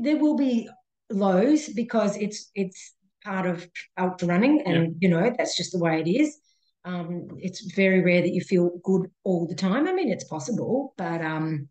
there 0.00 0.16
will 0.16 0.36
be 0.36 0.70
lows 1.10 1.68
because 1.68 2.16
it's 2.16 2.50
it's 2.54 2.94
part 3.24 3.46
of 3.46 3.66
ultra 3.98 4.28
running 4.28 4.62
and 4.66 4.96
you 5.00 5.08
know 5.08 5.32
that's 5.36 5.56
just 5.56 5.72
the 5.72 5.78
way 5.78 6.00
it 6.00 6.08
is 6.08 6.38
Um, 6.84 7.28
it's 7.38 7.60
very 7.82 8.00
rare 8.02 8.22
that 8.22 8.34
you 8.36 8.40
feel 8.42 8.70
good 8.82 9.02
all 9.22 9.46
the 9.46 9.54
time. 9.54 9.86
I 9.86 9.92
mean, 9.92 10.10
it's 10.10 10.24
possible, 10.36 10.94
but 10.96 11.20
um, 11.22 11.68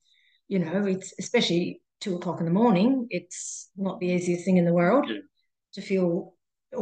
you 0.47 0.59
know, 0.63 0.85
it's 0.87 1.09
especially 1.19 1.81
two 1.99 2.15
o'clock 2.15 2.39
in 2.39 2.45
the 2.45 2.59
morning. 2.63 3.07
It's 3.09 3.69
not 3.75 3.99
the 3.99 4.07
easiest 4.15 4.45
thing 4.45 4.57
in 4.57 4.65
the 4.65 4.77
world 4.81 5.05
Yeah. 5.09 5.23
to 5.75 5.81
feel 5.81 6.09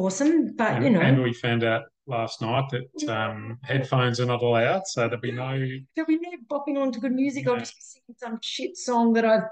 awesome. 0.01 0.55
But 0.55 0.71
And, 0.75 0.83
you 0.85 0.91
know, 0.91 1.01
and 1.01 1.23
we 1.23 1.33
found 1.33 1.63
out 1.63 1.83
last 2.05 2.35
night 2.41 2.67
that 2.73 3.09
um, 3.09 3.57
headphones 3.63 4.19
are 4.19 4.27
not 4.33 4.43
allowed, 4.43 4.85
so 4.93 4.99
there'll 5.07 5.27
be 5.31 5.31
no. 5.45 5.49
there'll 5.95 6.13
be 6.15 6.19
no 6.27 6.31
bopping 6.51 6.77
on 6.81 6.91
to 6.91 6.99
good 6.99 7.15
music. 7.23 7.47
I'll 7.47 7.57
just 7.65 7.75
be 7.79 7.85
singing 7.93 8.17
some 8.23 8.38
shit 8.41 8.77
song 8.77 9.13
that 9.13 9.25
I've 9.25 9.49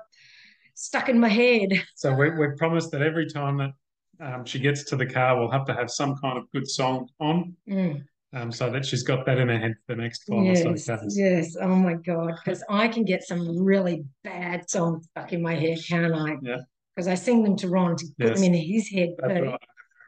stuck 0.76 1.10
in 1.10 1.20
my 1.20 1.30
head. 1.30 1.70
So 1.96 2.14
we 2.20 2.30
we 2.40 2.46
promised 2.64 2.90
that 2.92 3.02
every 3.02 3.28
time 3.40 3.56
that 3.62 3.72
um, 4.20 4.46
she 4.46 4.60
gets 4.60 4.84
to 4.86 4.96
the 4.96 5.06
car, 5.06 5.40
we'll 5.40 5.52
have 5.52 5.66
to 5.66 5.74
have 5.74 5.90
some 5.92 6.16
kind 6.18 6.38
of 6.38 6.46
good 6.52 6.68
song 6.70 7.08
on, 7.20 7.56
Mm. 7.70 8.04
um, 8.34 8.52
so 8.52 8.70
that 8.72 8.86
she's 8.86 9.04
got 9.04 9.26
that 9.26 9.38
in 9.38 9.48
her 9.50 9.58
head 9.60 9.76
for 9.86 9.96
the 9.96 10.02
next 10.02 10.24
five 10.28 10.40
or 10.46 10.56
so 10.56 10.70
Yes, 10.72 11.16
yes. 11.16 11.56
Oh 11.62 11.76
my 11.76 11.94
God. 11.96 12.34
Because 12.44 12.64
I 12.70 12.88
can 12.88 13.04
get 13.04 13.24
some 13.24 13.58
really 13.64 14.04
bad 14.24 14.70
songs 14.70 15.08
stuck 15.12 15.34
in 15.34 15.42
my 15.42 15.56
head, 15.56 15.78
can't 15.88 16.14
I? 16.14 16.36
Yeah. 16.42 16.58
Because 16.96 17.08
I 17.08 17.16
sing 17.16 17.44
them 17.44 17.56
to 17.58 17.70
Ron 17.70 17.96
to 17.96 18.06
put 18.20 18.34
them 18.36 18.44
in 18.44 18.54
his 18.54 18.90
head 18.90 19.10
That's 19.20 19.34
too. 19.40 19.48
I 19.48 19.52
have 19.52 19.60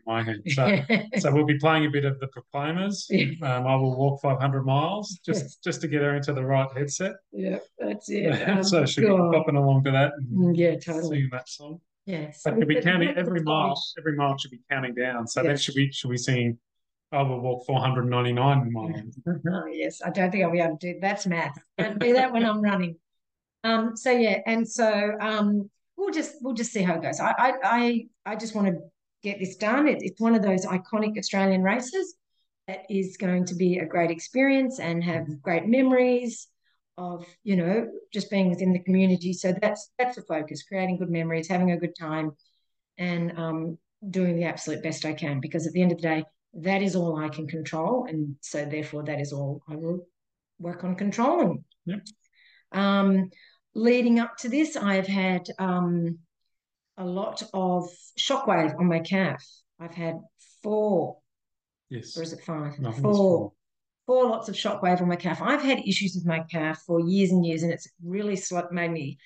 my 0.07 0.23
head. 0.23 0.41
So, 0.47 0.79
so 1.19 1.31
we'll 1.31 1.45
be 1.45 1.59
playing 1.59 1.85
a 1.85 1.89
bit 1.91 2.03
of 2.03 2.19
the 2.19 2.27
Proclaimers. 2.27 3.05
Yeah. 3.11 3.25
Um, 3.43 3.67
I 3.67 3.75
will 3.75 3.95
walk 3.95 4.21
500 4.23 4.65
miles 4.65 5.19
just 5.25 5.43
Yes. 5.43 5.55
just 5.63 5.81
to 5.81 5.87
get 5.87 6.01
her 6.01 6.15
into 6.15 6.33
the 6.33 6.43
right 6.43 6.67
headset. 6.75 7.13
yeah, 7.31 7.59
that's 7.77 8.09
it. 8.09 8.63
So 8.65 8.85
she'll 8.85 9.15
God. 9.17 9.31
be 9.31 9.37
popping 9.37 9.55
along 9.55 9.83
to 9.83 9.91
that 9.91 10.13
and 10.17 10.27
Mm, 10.55 10.57
Yeah, 10.57 10.75
totally. 10.79 11.17
singing 11.17 11.29
that 11.31 11.47
song. 11.47 11.79
Yes. 12.09 12.41
But 12.43 12.55
she'll 12.57 12.65
be 12.65 12.81
counting 12.81 13.13
every 13.15 13.41
mile. 13.41 13.79
Every 13.99 14.15
mile 14.15 14.35
she'll 14.35 14.49
be 14.49 14.59
counting 14.69 14.95
down. 14.95 15.27
So 15.27 15.43
then 15.43 15.51
Yes. 15.51 15.61
she'll 15.61 15.75
be 15.75 15.91
she'll 15.91 16.09
be 16.09 16.17
singing. 16.17 16.57
I 17.11 17.21
will 17.21 17.39
walk 17.39 17.65
499 17.67 18.73
miles. 18.73 19.19
Oh, 19.27 19.65
yes, 19.67 20.01
I 20.03 20.09
don't 20.09 20.31
think 20.31 20.43
I'll 20.43 20.51
be 20.51 20.59
able 20.59 20.77
to 20.77 20.93
do 20.93 20.99
that's 20.99 21.27
math. 21.27 21.55
Don't 21.77 21.99
do 21.99 22.13
that 22.13 22.33
when 22.33 22.45
I'm 22.45 22.61
running. 22.61 22.95
Um, 23.63 23.95
so 23.95 24.11
yeah, 24.11 24.39
and 24.47 24.67
so 24.67 25.11
um, 25.21 25.69
we'll 25.97 26.11
just 26.11 26.35
we'll 26.41 26.55
just 26.55 26.71
see 26.71 26.81
how 26.81 26.95
it 26.95 27.03
goes. 27.03 27.19
I 27.19 27.31
I 27.37 27.53
I, 27.63 28.05
I 28.25 28.35
just 28.35 28.55
want 28.55 28.67
to 28.67 28.79
get 29.21 29.37
this 29.37 29.55
done. 29.57 29.87
It, 29.87 29.99
it's 30.01 30.19
one 30.19 30.33
of 30.33 30.41
those 30.41 30.65
iconic 30.65 31.15
Australian 31.17 31.61
races 31.61 32.15
that 32.67 32.85
is 32.89 33.17
going 33.17 33.45
to 33.45 33.55
be 33.55 33.77
a 33.77 33.85
great 33.85 34.09
experience 34.09 34.79
and 34.79 35.03
have 35.03 35.41
great 35.43 35.67
memories 35.67 36.47
of 36.99 37.25
you 37.43 37.55
know 37.55 37.87
just 38.13 38.29
being 38.29 38.49
within 38.49 38.73
the 38.73 38.83
community. 38.83 39.33
So 39.33 39.55
that's 39.59 39.91
that's 39.97 40.17
the 40.17 40.21
focus: 40.23 40.63
creating 40.63 40.97
good 40.97 41.09
memories, 41.09 41.47
having 41.47 41.71
a 41.71 41.77
good 41.77 41.95
time, 41.97 42.31
and 42.97 43.37
um, 43.37 43.77
doing 44.07 44.35
the 44.35 44.43
absolute 44.43 44.83
best 44.83 45.05
I 45.05 45.13
can. 45.13 45.39
Because 45.39 45.65
at 45.65 45.73
the 45.73 45.81
end 45.81 45.91
of 45.91 45.97
the 45.97 46.07
day, 46.07 46.23
that 46.55 46.81
is 46.81 46.95
all 46.95 47.17
I 47.17 47.29
can 47.29 47.47
control, 47.47 48.05
and 48.07 48.35
so 48.41 48.65
therefore 48.65 49.03
that 49.03 49.19
is 49.19 49.33
all 49.33 49.61
I 49.67 49.75
will 49.75 50.05
work 50.59 50.83
on 50.83 50.95
controlling. 50.95 51.63
Yep. 51.85 52.01
Um, 52.73 53.29
leading 53.73 54.19
up 54.19 54.37
to 54.37 54.49
this, 54.49 54.75
I've 54.75 55.07
had 55.07 55.47
um, 55.57 56.19
a 56.97 57.05
lot 57.05 57.41
of 57.53 57.89
shockwave 58.19 58.77
on 58.77 58.87
my 58.87 58.99
calf. 58.99 59.43
I've 59.79 59.95
had 59.95 60.19
four, 60.61 61.17
Yes. 61.89 62.17
or 62.17 62.23
is 62.23 62.33
it 62.33 62.43
five? 62.43 62.77
No, 62.79 62.91
four, 62.91 63.13
four. 63.13 63.53
Four 64.09 64.27
lots 64.27 64.49
of 64.49 64.55
shockwave 64.55 65.03
on 65.03 65.07
my 65.07 65.15
calf. 65.15 65.39
I've 65.39 65.61
had 65.61 65.87
issues 65.87 66.15
with 66.15 66.25
my 66.25 66.39
calf 66.39 66.81
for 66.87 66.99
years 66.99 67.29
and 67.29 67.45
years, 67.45 67.61
and 67.61 67.71
it's 67.71 67.87
really 68.03 68.35
slow, 68.35 68.67
made 68.71 68.89
me 68.89 69.19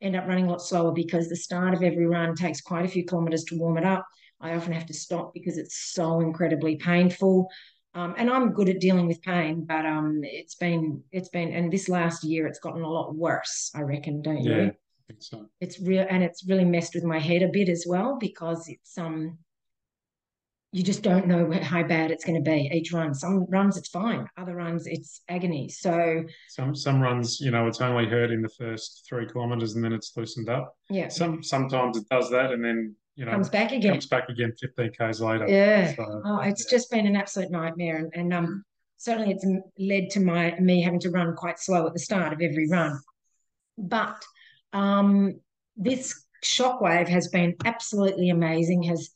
end 0.00 0.16
up 0.16 0.26
running 0.26 0.46
a 0.46 0.50
lot 0.50 0.62
slower 0.62 0.92
because 0.92 1.28
the 1.28 1.36
start 1.36 1.74
of 1.74 1.82
every 1.82 2.06
run 2.06 2.34
takes 2.34 2.62
quite 2.62 2.86
a 2.86 2.88
few 2.88 3.04
kilometers 3.04 3.44
to 3.44 3.58
warm 3.58 3.76
it 3.76 3.84
up. 3.84 4.06
I 4.40 4.54
often 4.54 4.72
have 4.72 4.86
to 4.86 4.94
stop 4.94 5.34
because 5.34 5.58
it's 5.58 5.92
so 5.92 6.20
incredibly 6.20 6.76
painful. 6.76 7.50
Um, 7.92 8.14
and 8.16 8.30
I'm 8.30 8.54
good 8.54 8.70
at 8.70 8.80
dealing 8.80 9.06
with 9.06 9.20
pain, 9.20 9.66
but 9.66 9.84
um, 9.84 10.20
it's 10.22 10.54
been 10.54 11.02
it's 11.12 11.28
been 11.28 11.52
and 11.52 11.70
this 11.70 11.90
last 11.90 12.24
year 12.24 12.46
it's 12.46 12.60
gotten 12.60 12.80
a 12.80 12.88
lot 12.88 13.14
worse. 13.14 13.70
I 13.74 13.82
reckon, 13.82 14.22
don't 14.22 14.42
you? 14.42 14.56
Yeah, 14.56 14.70
so. 15.18 15.50
It's 15.60 15.78
real 15.82 16.06
and 16.08 16.22
it's 16.22 16.48
really 16.48 16.64
messed 16.64 16.94
with 16.94 17.04
my 17.04 17.18
head 17.18 17.42
a 17.42 17.48
bit 17.48 17.68
as 17.68 17.84
well 17.86 18.16
because 18.18 18.66
it's 18.68 18.96
um 18.96 19.36
you 20.72 20.82
just 20.84 21.02
don't 21.02 21.26
know 21.26 21.50
how 21.62 21.82
bad 21.82 22.10
it's 22.12 22.24
going 22.24 22.42
to 22.42 22.48
be 22.50 22.70
each 22.72 22.92
run. 22.92 23.12
Some 23.14 23.44
runs 23.48 23.76
it's 23.76 23.88
fine, 23.88 24.26
other 24.36 24.54
runs 24.54 24.86
it's 24.86 25.20
agony. 25.28 25.68
So 25.68 26.22
Some 26.48 26.74
some 26.76 27.00
runs, 27.00 27.40
you 27.40 27.50
know, 27.50 27.66
it's 27.66 27.80
only 27.80 28.06
hurt 28.08 28.30
in 28.30 28.40
the 28.42 28.48
first 28.50 29.04
three 29.08 29.26
kilometers 29.26 29.74
and 29.74 29.84
then 29.84 29.92
it's 29.92 30.12
loosened 30.16 30.48
up. 30.48 30.76
yeah, 30.88 31.08
Some 31.08 31.42
sometimes 31.42 31.96
it 31.96 32.08
does 32.08 32.30
that 32.30 32.52
and 32.52 32.64
then 32.64 32.94
you 33.16 33.24
know 33.24 33.32
comes 33.32 33.48
back 33.48 33.72
again. 33.72 33.92
comes 33.94 34.06
back 34.06 34.28
again 34.28 34.52
15 34.60 34.92
k's 34.96 35.20
later. 35.20 35.48
Yeah. 35.48 35.94
So, 35.96 36.22
Oh, 36.24 36.38
it's 36.40 36.64
yeah. 36.64 36.76
just 36.76 36.90
been 36.90 37.06
an 37.06 37.16
absolute 37.16 37.50
nightmare, 37.50 37.96
and, 37.96 38.12
and 38.14 38.32
um, 38.32 38.64
certainly 38.96 39.32
it's 39.32 39.44
led 39.78 40.10
to 40.10 40.20
my 40.20 40.54
me 40.60 40.82
having 40.82 41.00
to 41.00 41.10
run 41.10 41.34
quite 41.34 41.58
slow 41.58 41.86
at 41.88 41.92
the 41.94 41.98
start 41.98 42.32
of 42.32 42.40
every 42.40 42.68
run. 42.70 42.96
But 43.76 44.22
um, 44.72 45.40
this 45.76 46.24
shockwave 46.44 47.08
has 47.08 47.26
been 47.28 47.56
absolutely 47.64 48.30
amazing. 48.30 48.84
Has 48.84 49.10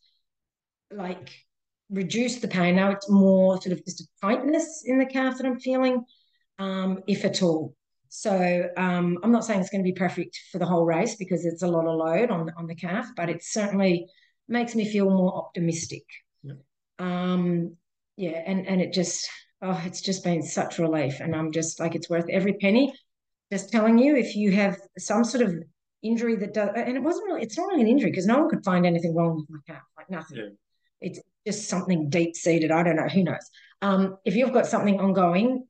like 0.90 1.30
reduce 1.90 2.36
the 2.36 2.48
pain. 2.48 2.76
Now 2.76 2.90
it's 2.90 3.08
more 3.08 3.60
sort 3.60 3.72
of 3.72 3.84
just 3.84 4.00
a 4.00 4.06
tightness 4.22 4.82
in 4.86 4.98
the 4.98 5.06
calf 5.06 5.38
that 5.38 5.46
I'm 5.46 5.58
feeling, 5.58 6.04
um, 6.58 7.00
if 7.06 7.24
at 7.24 7.42
all. 7.42 7.74
So 8.08 8.68
um, 8.76 9.18
I'm 9.22 9.32
not 9.32 9.44
saying 9.44 9.60
it's 9.60 9.70
going 9.70 9.82
to 9.82 9.90
be 9.90 9.98
perfect 9.98 10.38
for 10.52 10.58
the 10.58 10.66
whole 10.66 10.84
race 10.84 11.16
because 11.16 11.44
it's 11.44 11.62
a 11.62 11.66
lot 11.66 11.86
of 11.86 11.96
load 11.96 12.30
on 12.30 12.50
on 12.56 12.66
the 12.66 12.74
calf, 12.76 13.08
but 13.16 13.28
it 13.28 13.42
certainly 13.42 14.06
makes 14.48 14.74
me 14.74 14.88
feel 14.88 15.10
more 15.10 15.36
optimistic. 15.36 16.04
Yeah. 16.42 16.54
Um, 16.98 17.76
yeah, 18.16 18.42
and 18.46 18.66
and 18.68 18.80
it 18.80 18.92
just 18.92 19.28
oh, 19.62 19.82
it's 19.84 20.00
just 20.00 20.22
been 20.22 20.42
such 20.42 20.78
relief, 20.78 21.20
and 21.20 21.34
I'm 21.34 21.50
just 21.50 21.80
like 21.80 21.94
it's 21.94 22.08
worth 22.08 22.26
every 22.30 22.54
penny. 22.54 22.94
Just 23.52 23.72
telling 23.72 23.98
you, 23.98 24.16
if 24.16 24.36
you 24.36 24.52
have 24.52 24.78
some 24.98 25.24
sort 25.24 25.42
of 25.42 25.54
injury 26.02 26.36
that 26.36 26.54
does, 26.54 26.70
and 26.76 26.96
it 26.96 27.02
wasn't 27.02 27.26
really, 27.26 27.42
it's 27.42 27.58
not 27.58 27.68
really 27.68 27.82
an 27.82 27.88
injury 27.88 28.10
because 28.10 28.26
no 28.26 28.38
one 28.38 28.48
could 28.48 28.64
find 28.64 28.86
anything 28.86 29.14
wrong 29.14 29.36
with 29.36 29.50
my 29.50 29.58
calf, 29.66 29.82
like 29.96 30.08
nothing. 30.10 30.36
Yeah. 30.36 30.48
It's 31.04 31.20
just 31.46 31.68
something 31.68 32.08
deep 32.08 32.34
seated. 32.34 32.70
I 32.70 32.82
don't 32.82 32.96
know. 32.96 33.08
Who 33.08 33.22
knows? 33.22 33.50
Um, 33.82 34.16
if 34.24 34.34
you've 34.34 34.52
got 34.52 34.66
something 34.66 34.98
ongoing, 34.98 35.66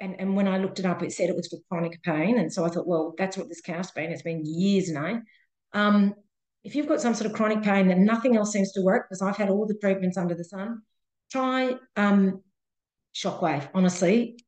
and 0.00 0.16
and 0.20 0.36
when 0.36 0.48
I 0.48 0.58
looked 0.58 0.78
it 0.78 0.86
up, 0.86 1.02
it 1.02 1.12
said 1.12 1.28
it 1.28 1.36
was 1.36 1.48
for 1.48 1.58
chronic 1.68 2.02
pain, 2.02 2.38
and 2.38 2.52
so 2.52 2.64
I 2.64 2.68
thought, 2.68 2.86
well, 2.86 3.14
that's 3.18 3.36
what 3.36 3.48
this 3.48 3.60
calf's 3.60 3.90
been. 3.90 4.12
It's 4.12 4.22
been 4.22 4.42
years 4.44 4.90
now. 4.90 5.20
Um, 5.72 6.14
if 6.62 6.74
you've 6.74 6.88
got 6.88 7.00
some 7.00 7.14
sort 7.14 7.30
of 7.30 7.36
chronic 7.36 7.62
pain 7.62 7.88
that 7.88 7.98
nothing 7.98 8.36
else 8.36 8.52
seems 8.52 8.72
to 8.72 8.82
work, 8.82 9.06
because 9.08 9.20
I've 9.20 9.36
had 9.36 9.50
all 9.50 9.66
the 9.66 9.74
treatments 9.74 10.16
under 10.16 10.34
the 10.34 10.44
sun, 10.44 10.82
try 11.30 11.74
um, 11.96 12.40
shockwave. 13.14 13.68
Honestly, 13.74 14.38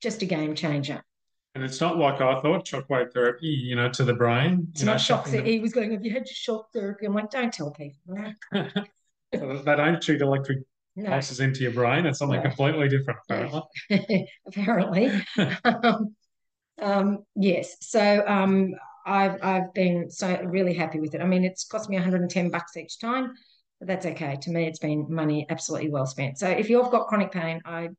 just 0.00 0.22
a 0.22 0.26
game 0.26 0.54
changer. 0.54 1.02
And 1.54 1.64
it's 1.64 1.80
not 1.80 1.98
like 1.98 2.20
I 2.20 2.40
thought 2.40 2.66
shockwave 2.66 3.12
therapy, 3.12 3.46
you 3.46 3.76
know, 3.76 3.88
to 3.90 4.04
the 4.04 4.14
brain. 4.14 4.68
It's 4.72 4.80
you 4.80 4.86
know, 4.86 4.92
not 4.92 5.00
shock. 5.00 5.26
shocking 5.26 5.44
He 5.44 5.60
was 5.60 5.72
going, 5.72 5.92
"Have 5.92 6.04
you 6.04 6.12
had 6.12 6.26
your 6.26 6.34
shock 6.34 6.72
therapy?" 6.72 7.06
I'm 7.06 7.14
like, 7.14 7.30
"Don't 7.30 7.52
tell 7.52 7.70
people." 7.70 8.32
that." 9.40 9.64
they 9.64 9.76
don't 9.76 10.02
shoot 10.02 10.20
electric 10.20 10.58
No, 10.96 11.10
pulses 11.10 11.40
into 11.40 11.60
your 11.62 11.72
brain. 11.72 12.06
It's 12.06 12.18
something 12.18 12.40
No. 12.42 12.48
completely 12.48 12.88
different, 12.88 13.18
Yeah. 13.28 13.60
apparently. 13.88 14.28
apparently. 14.46 15.10
um, 15.64 16.14
um, 16.80 17.18
yes. 17.36 17.76
So 17.80 18.24
um, 18.26 18.74
I've 19.06 19.42
I've 19.42 19.72
been 19.74 20.10
so 20.10 20.40
really 20.44 20.74
happy 20.74 21.00
with 21.00 21.14
it. 21.14 21.20
I 21.20 21.24
mean, 21.26 21.44
it's 21.44 21.64
cost 21.64 21.88
me 21.88 21.96
110 21.96 22.50
bucks 22.50 22.76
each 22.76 22.98
time, 22.98 23.32
but 23.78 23.88
that's 23.88 24.06
okay. 24.06 24.38
To 24.42 24.50
me, 24.50 24.66
it's 24.66 24.78
been 24.78 25.06
money 25.08 25.46
absolutely 25.50 25.90
well 25.90 26.06
spent. 26.06 26.38
So 26.38 26.48
if 26.48 26.70
you've 26.70 26.90
got 26.90 27.06
chronic 27.08 27.32
pain, 27.32 27.60
I 27.64 27.90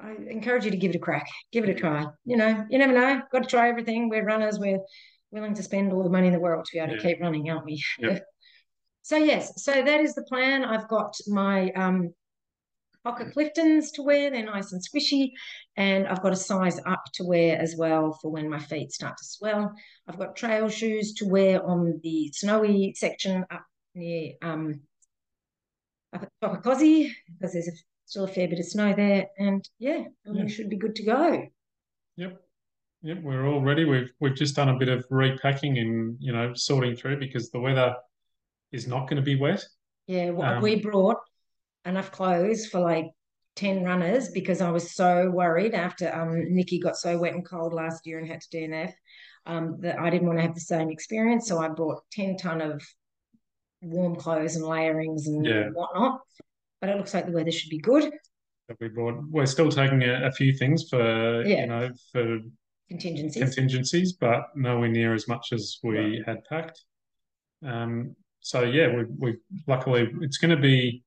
I 0.00 0.12
encourage 0.28 0.64
you 0.64 0.70
to 0.72 0.76
give 0.76 0.90
it 0.90 0.96
a 0.96 1.00
crack. 1.00 1.26
Give 1.52 1.64
it 1.64 1.70
a 1.70 1.74
try. 1.74 2.06
You 2.24 2.36
know, 2.36 2.66
you 2.68 2.78
never 2.78 2.92
know. 2.92 3.22
Got 3.32 3.44
to 3.44 3.48
try 3.48 3.68
everything. 3.68 4.08
We're 4.08 4.24
runners. 4.24 4.58
We're 4.58 4.80
willing 5.30 5.54
to 5.54 5.62
spend 5.62 5.92
all 5.92 6.02
the 6.02 6.10
money 6.10 6.26
in 6.26 6.32
the 6.32 6.40
world 6.40 6.64
to 6.64 6.70
be 6.72 6.78
able 6.80 6.96
to 6.96 7.02
keep 7.02 7.20
running, 7.20 7.48
aren't 7.50 7.64
we? 7.64 7.82
Yep. 7.98 8.24
so 9.04 9.18
yes, 9.18 9.62
so 9.62 9.70
that 9.72 10.00
is 10.00 10.14
the 10.14 10.22
plan. 10.22 10.64
I've 10.64 10.88
got 10.88 11.14
my 11.28 11.70
um, 11.72 12.14
Hoka 13.06 13.30
Cliftons 13.34 13.92
to 13.96 14.02
wear. 14.02 14.30
They're 14.30 14.46
nice 14.46 14.72
and 14.72 14.80
squishy, 14.82 15.32
and 15.76 16.06
I've 16.06 16.22
got 16.22 16.32
a 16.32 16.36
size 16.36 16.80
up 16.86 17.02
to 17.16 17.24
wear 17.24 17.58
as 17.58 17.76
well 17.76 18.18
for 18.22 18.30
when 18.30 18.48
my 18.48 18.58
feet 18.58 18.92
start 18.92 19.18
to 19.18 19.24
swell. 19.26 19.70
I've 20.08 20.18
got 20.18 20.36
trail 20.36 20.70
shoes 20.70 21.12
to 21.16 21.26
wear 21.28 21.62
on 21.62 22.00
the 22.02 22.30
snowy 22.32 22.94
section 22.96 23.44
up 23.50 23.66
near 23.94 24.32
um, 24.40 24.80
up 26.14 26.22
at 26.22 26.30
Tokakosi 26.42 27.10
because 27.38 27.52
there's 27.52 27.68
a, 27.68 27.72
still 28.06 28.24
a 28.24 28.28
fair 28.28 28.48
bit 28.48 28.58
of 28.58 28.64
snow 28.64 28.94
there, 28.96 29.26
and 29.38 29.68
yeah, 29.78 30.04
we 30.26 30.38
Yeah. 30.38 30.46
should 30.46 30.70
be 30.70 30.78
good 30.78 30.96
to 30.96 31.04
go. 31.04 31.46
Yep. 32.16 32.40
Yep, 33.02 33.18
we're 33.22 33.46
all 33.46 33.60
ready. 33.60 33.84
We've 33.84 34.10
we've 34.18 34.34
just 34.34 34.56
done 34.56 34.70
a 34.70 34.78
bit 34.78 34.88
of 34.88 35.04
repacking 35.10 35.76
and 35.76 36.16
you 36.20 36.32
know 36.32 36.54
sorting 36.54 36.96
through 36.96 37.18
because 37.18 37.50
the 37.50 37.60
weather 37.60 37.94
is 38.74 38.86
not 38.86 39.08
going 39.08 39.16
to 39.16 39.22
be 39.22 39.36
wet. 39.36 39.64
Yeah, 40.06 40.30
well, 40.30 40.56
Um, 40.56 40.62
we 40.62 40.80
brought 40.80 41.18
enough 41.86 42.10
clothes 42.10 42.66
for 42.66 42.80
like 42.80 43.06
10 43.56 43.84
runners 43.84 44.30
because 44.30 44.60
I 44.60 44.70
was 44.70 44.94
so 44.94 45.30
worried 45.30 45.74
after 45.74 46.12
um, 46.14 46.52
Nikki 46.52 46.80
got 46.80 46.96
so 46.96 47.16
wet 47.18 47.34
and 47.34 47.46
cold 47.46 47.72
last 47.72 48.06
year 48.06 48.18
and 48.18 48.26
had 48.28 48.40
to 48.42 48.48
DNF 48.56 48.92
um, 49.46 49.78
that 49.80 49.98
I 49.98 50.10
didn't 50.10 50.26
want 50.26 50.38
to 50.38 50.42
have 50.42 50.54
the 50.54 50.60
same 50.60 50.90
experience. 50.90 51.48
So 51.48 51.58
I 51.58 51.68
brought 51.68 52.02
10 52.12 52.36
ton 52.36 52.60
of 52.60 52.82
warm 53.80 54.16
clothes 54.16 54.56
and 54.56 54.64
layerings 54.66 55.28
and 55.28 55.46
Yeah. 55.46 55.68
whatnot. 55.72 56.20
But 56.80 56.90
it 56.90 56.96
looks 56.96 57.14
like 57.14 57.26
the 57.26 57.32
weather 57.32 57.52
should 57.52 57.70
be 57.70 57.78
good. 57.78 58.12
we 58.80 58.88
bought. 58.88 59.22
We're 59.30 59.46
still 59.46 59.70
taking 59.70 60.02
a, 60.02 60.26
a 60.26 60.32
few 60.32 60.52
things 60.56 60.88
for 60.90 61.44
Yeah. 61.46 61.60
you 61.60 61.66
know 61.66 61.90
for 62.12 62.40
Contingencies. 62.88 63.42
contingencies, 63.42 64.12
but 64.14 64.48
nowhere 64.56 64.88
near 64.88 65.14
as 65.14 65.26
much 65.28 65.52
as 65.52 65.78
we 65.82 66.22
had 66.26 66.44
packed. 66.44 66.82
Um, 67.62 68.14
so 68.44 68.62
yeah, 68.62 68.94
we 68.94 69.04
we 69.18 69.36
luckily 69.66 70.06
it's 70.20 70.36
going 70.36 70.54
to 70.54 70.60
be 70.60 71.02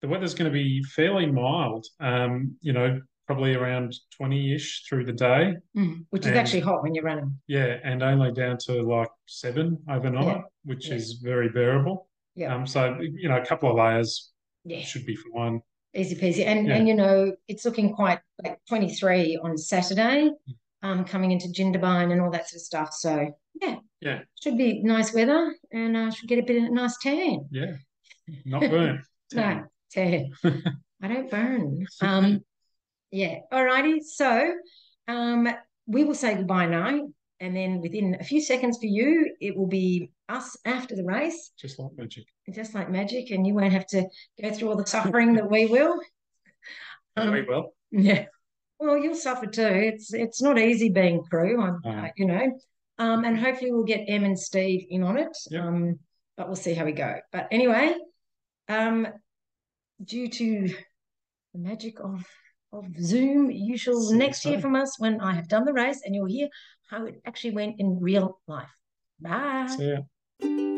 the 0.00 0.08
weather's 0.08 0.34
going 0.34 0.50
to 0.50 0.52
be 0.52 0.82
fairly 0.82 1.26
mild. 1.26 1.86
Um, 2.00 2.56
you 2.62 2.72
know, 2.72 3.00
probably 3.26 3.54
around 3.54 3.94
twenty 4.16 4.54
ish 4.54 4.82
through 4.88 5.04
the 5.04 5.12
day. 5.12 5.56
Mm, 5.76 6.06
which 6.08 6.22
is 6.22 6.28
And- 6.28 6.38
actually 6.38 6.60
hot 6.60 6.82
when 6.82 6.94
you're 6.94 7.04
running. 7.04 7.38
Yeah, 7.46 7.76
and 7.84 8.02
only 8.02 8.32
down 8.32 8.56
to 8.66 8.82
like 8.82 9.08
seven 9.26 9.78
overnight, 9.90 10.36
Yeah. 10.38 10.42
which 10.64 10.88
Yeah. 10.88 10.94
is 10.94 11.20
very 11.22 11.50
bearable. 11.50 12.08
Yeah. 12.34 12.54
Um, 12.54 12.66
so 12.66 12.98
you 12.98 13.28
know, 13.28 13.36
a 13.36 13.44
couple 13.44 13.68
of 13.70 13.76
layers 13.76 14.32
Yeah. 14.64 14.80
should 14.80 15.04
be 15.04 15.16
fine. 15.16 15.60
Easy 15.94 16.16
peasy. 16.16 16.46
And 16.46 16.66
Yeah. 16.66 16.76
and 16.76 16.88
you 16.88 16.94
know, 16.94 17.36
it's 17.46 17.66
looking 17.66 17.92
quite 17.92 18.20
like 18.42 18.58
23 18.70 19.36
on 19.42 19.58
Saturday, 19.58 20.30
Mm. 20.30 20.54
Um, 20.84 21.04
coming 21.04 21.32
into 21.32 21.48
Jindabyne 21.48 22.12
and 22.12 22.20
all 22.20 22.30
that 22.30 22.48
sort 22.48 22.60
of 22.60 22.62
stuff. 22.62 22.92
So 22.92 23.34
yeah. 23.60 23.76
Yeah. 24.00 24.20
Should 24.40 24.58
be 24.58 24.82
nice 24.82 25.14
weather 25.14 25.54
and 25.72 25.96
uh, 25.96 26.10
should 26.10 26.28
get 26.28 26.38
a 26.38 26.42
bit 26.42 26.62
of 26.62 26.68
a 26.68 26.74
nice 26.74 26.96
tan. 27.02 27.46
Yeah, 27.50 27.72
not 28.44 28.60
burnt. 28.60 29.00
No, 29.32 29.64
tan. 29.90 30.30
I 31.02 31.08
don't 31.08 31.30
burn. 31.30 31.86
Um, 32.00 32.40
yeah. 33.10 33.38
Alrighty. 33.52 34.02
So 34.04 34.52
um 35.08 35.48
we 35.86 36.04
will 36.04 36.14
say 36.14 36.36
goodbye 36.36 36.66
now. 36.66 37.08
And 37.40 37.56
then 37.56 37.80
within 37.80 38.16
a 38.20 38.24
few 38.24 38.40
seconds 38.40 38.78
for 38.78 38.86
you, 38.86 39.34
it 39.40 39.56
will 39.56 39.66
be 39.66 40.10
us 40.28 40.56
after 40.64 40.94
the 40.94 41.04
race, 41.04 41.50
just 41.58 41.78
like 41.78 41.90
magic. 41.96 42.24
just 42.54 42.74
like 42.74 42.90
magic, 42.90 43.30
and 43.30 43.46
you 43.46 43.54
won't 43.54 43.72
have 43.72 43.86
to 43.88 44.06
go 44.40 44.52
through 44.52 44.68
all 44.68 44.76
the 44.76 44.86
suffering 44.86 45.34
that 45.34 45.50
we 45.50 45.66
will. 45.66 45.98
Um, 47.16 47.30
Very 47.30 47.46
well. 47.46 47.72
Yeah. 47.92 48.24
Well, 48.78 48.98
you'll 48.98 49.14
suffer 49.14 49.46
too. 49.46 49.62
It's 49.62 50.12
it's 50.12 50.42
not 50.42 50.58
easy 50.58 50.88
being 50.88 51.22
crew, 51.22 51.60
um, 51.60 51.80
Uh, 51.84 52.08
you 52.16 52.26
know. 52.26 52.58
Um, 52.98 53.24
and 53.24 53.38
hopefully 53.38 53.72
we'll 53.72 53.84
get 53.84 54.04
Em 54.06 54.24
and 54.24 54.38
Steve 54.38 54.86
in 54.88 55.02
on 55.02 55.16
it. 55.18 55.36
Yep. 55.50 55.62
Um, 55.62 55.98
but 56.36 56.46
we'll 56.46 56.56
see 56.56 56.74
how 56.74 56.84
we 56.84 56.92
go. 56.92 57.16
But 57.32 57.48
anyway, 57.50 57.94
um, 58.68 59.06
due 60.04 60.28
to 60.28 60.68
the 61.52 61.58
magic 61.58 62.00
of 62.00 62.26
of 62.72 62.86
Zoom, 63.00 63.50
you 63.50 63.76
shall 63.78 64.12
next 64.12 64.42
hear 64.42 64.60
from 64.60 64.74
us 64.74 64.98
when 64.98 65.20
I 65.20 65.32
have 65.32 65.48
done 65.48 65.64
the 65.64 65.72
race, 65.72 66.02
and 66.04 66.14
you'll 66.14 66.26
hear 66.26 66.48
how 66.90 67.06
it 67.06 67.20
actually 67.24 67.52
went 67.52 67.76
in 67.78 67.98
real 68.00 68.40
life. 68.48 68.68
Bye. 69.20 70.73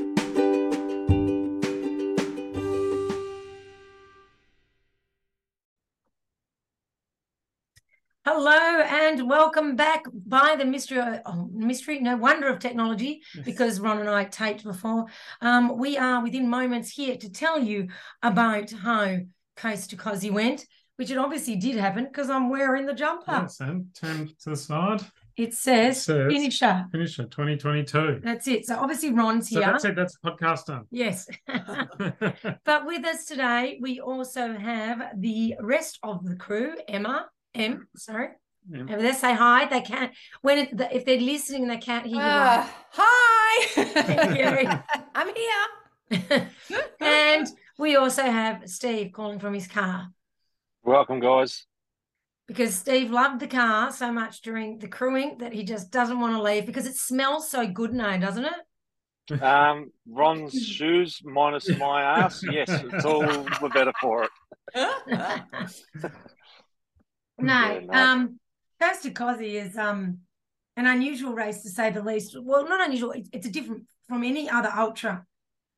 Hello 8.38 8.82
and 8.82 9.26
welcome 9.26 9.76
back 9.76 10.04
by 10.12 10.56
the 10.58 10.64
mystery, 10.66 11.00
oh, 11.24 11.48
mystery, 11.54 12.00
no 12.00 12.18
wonder 12.18 12.48
of 12.48 12.58
technology, 12.58 13.22
because 13.46 13.80
Ron 13.80 13.98
and 14.00 14.10
I 14.10 14.24
taped 14.24 14.62
before. 14.62 15.06
Um, 15.40 15.78
we 15.78 15.96
are 15.96 16.22
within 16.22 16.46
moments 16.46 16.90
here 16.90 17.16
to 17.16 17.32
tell 17.32 17.58
you 17.58 17.88
about 18.22 18.70
how 18.72 19.20
Coast 19.56 19.88
to 19.88 19.96
Cozzy 19.96 20.30
went, 20.30 20.66
which 20.96 21.10
it 21.10 21.16
obviously 21.16 21.56
did 21.56 21.76
happen 21.76 22.04
because 22.04 22.28
I'm 22.28 22.50
wearing 22.50 22.84
the 22.84 22.92
jumper. 22.92 23.32
Yeah, 23.32 23.46
Sam, 23.46 23.86
turn 23.94 24.28
to 24.28 24.50
the 24.50 24.56
side. 24.56 25.00
It 25.38 25.54
says, 25.54 25.96
It 25.96 26.00
says- 26.02 26.32
finisher. 26.32 26.84
Finish 26.92 27.18
it, 27.18 27.30
2022. 27.30 28.20
That's 28.22 28.46
it. 28.48 28.66
So 28.66 28.76
obviously 28.76 29.14
Ron's 29.14 29.48
here. 29.48 29.62
So 29.62 29.66
that's 29.66 29.84
it. 29.86 29.96
That's 29.96 30.18
the 30.18 30.30
podcast 30.30 30.66
done. 30.66 30.84
Yes. 30.90 31.26
but 32.66 32.84
with 32.84 33.02
us 33.06 33.24
today, 33.24 33.78
we 33.80 33.98
also 34.00 34.52
have 34.52 35.12
the 35.16 35.54
rest 35.58 35.98
of 36.02 36.22
the 36.26 36.36
crew, 36.36 36.74
Emma, 36.86 37.30
M, 37.56 37.88
sorry. 37.96 38.28
Yeah. 38.68 38.80
And 38.80 39.00
they 39.00 39.12
say 39.12 39.34
hi. 39.34 39.66
They 39.66 39.80
can't 39.80 40.12
when 40.42 40.58
it, 40.58 40.68
if 40.92 41.04
they're 41.04 41.20
listening, 41.20 41.68
they 41.68 41.78
can't 41.78 42.04
hear 42.06 42.18
Ah, 42.20 42.68
hi. 42.90 44.82
I'm 45.14 45.28
here. 45.34 46.48
and 47.00 47.46
we 47.78 47.96
also 47.96 48.22
have 48.22 48.68
Steve 48.68 49.12
calling 49.12 49.38
from 49.40 49.54
his 49.54 49.66
car 49.66 50.08
Welcome, 50.84 51.18
guys. 51.20 51.64
because 52.46 52.74
Steve 52.74 53.10
loved 53.10 53.40
the 53.40 53.48
car 53.48 53.90
so 53.92 54.12
much 54.12 54.40
during 54.42 54.78
the 54.78 54.88
crewing 54.88 55.38
that 55.38 55.52
he 55.52 55.64
just 55.64 55.90
doesn't 55.90 56.20
want 56.20 56.34
to 56.36 56.42
leave 56.42 56.64
because 56.66 56.86
it 56.86 56.94
smells 56.96 57.50
so 57.50 57.66
good 57.66 57.92
now, 57.92 58.16
doesn't 58.18 58.44
it? 58.46 59.42
Um, 59.42 59.90
Ron's 60.08 60.54
shoes 60.54 61.20
minus 61.24 61.68
my 61.76 62.02
ass. 62.02 62.44
Yes, 62.48 62.68
it's 62.70 63.04
all 63.04 63.22
the 63.22 63.70
better 63.74 63.92
for 64.00 64.24
it. 64.24 64.30
No, 67.38 67.86
um, 67.90 68.40
Coast 68.80 69.02
to 69.02 69.10
Cozzy 69.10 69.54
is 69.54 69.76
um 69.76 70.18
an 70.76 70.86
unusual 70.86 71.34
race 71.34 71.62
to 71.62 71.70
say 71.70 71.90
the 71.90 72.02
least. 72.02 72.36
Well, 72.40 72.68
not 72.68 72.84
unusual. 72.84 73.12
It's, 73.12 73.28
it's 73.32 73.46
a 73.46 73.50
different 73.50 73.84
from 74.08 74.24
any 74.24 74.48
other 74.48 74.72
ultra 74.74 75.24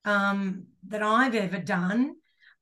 um 0.04 0.66
that 0.88 1.02
I've 1.02 1.34
ever 1.34 1.58
done. 1.58 2.14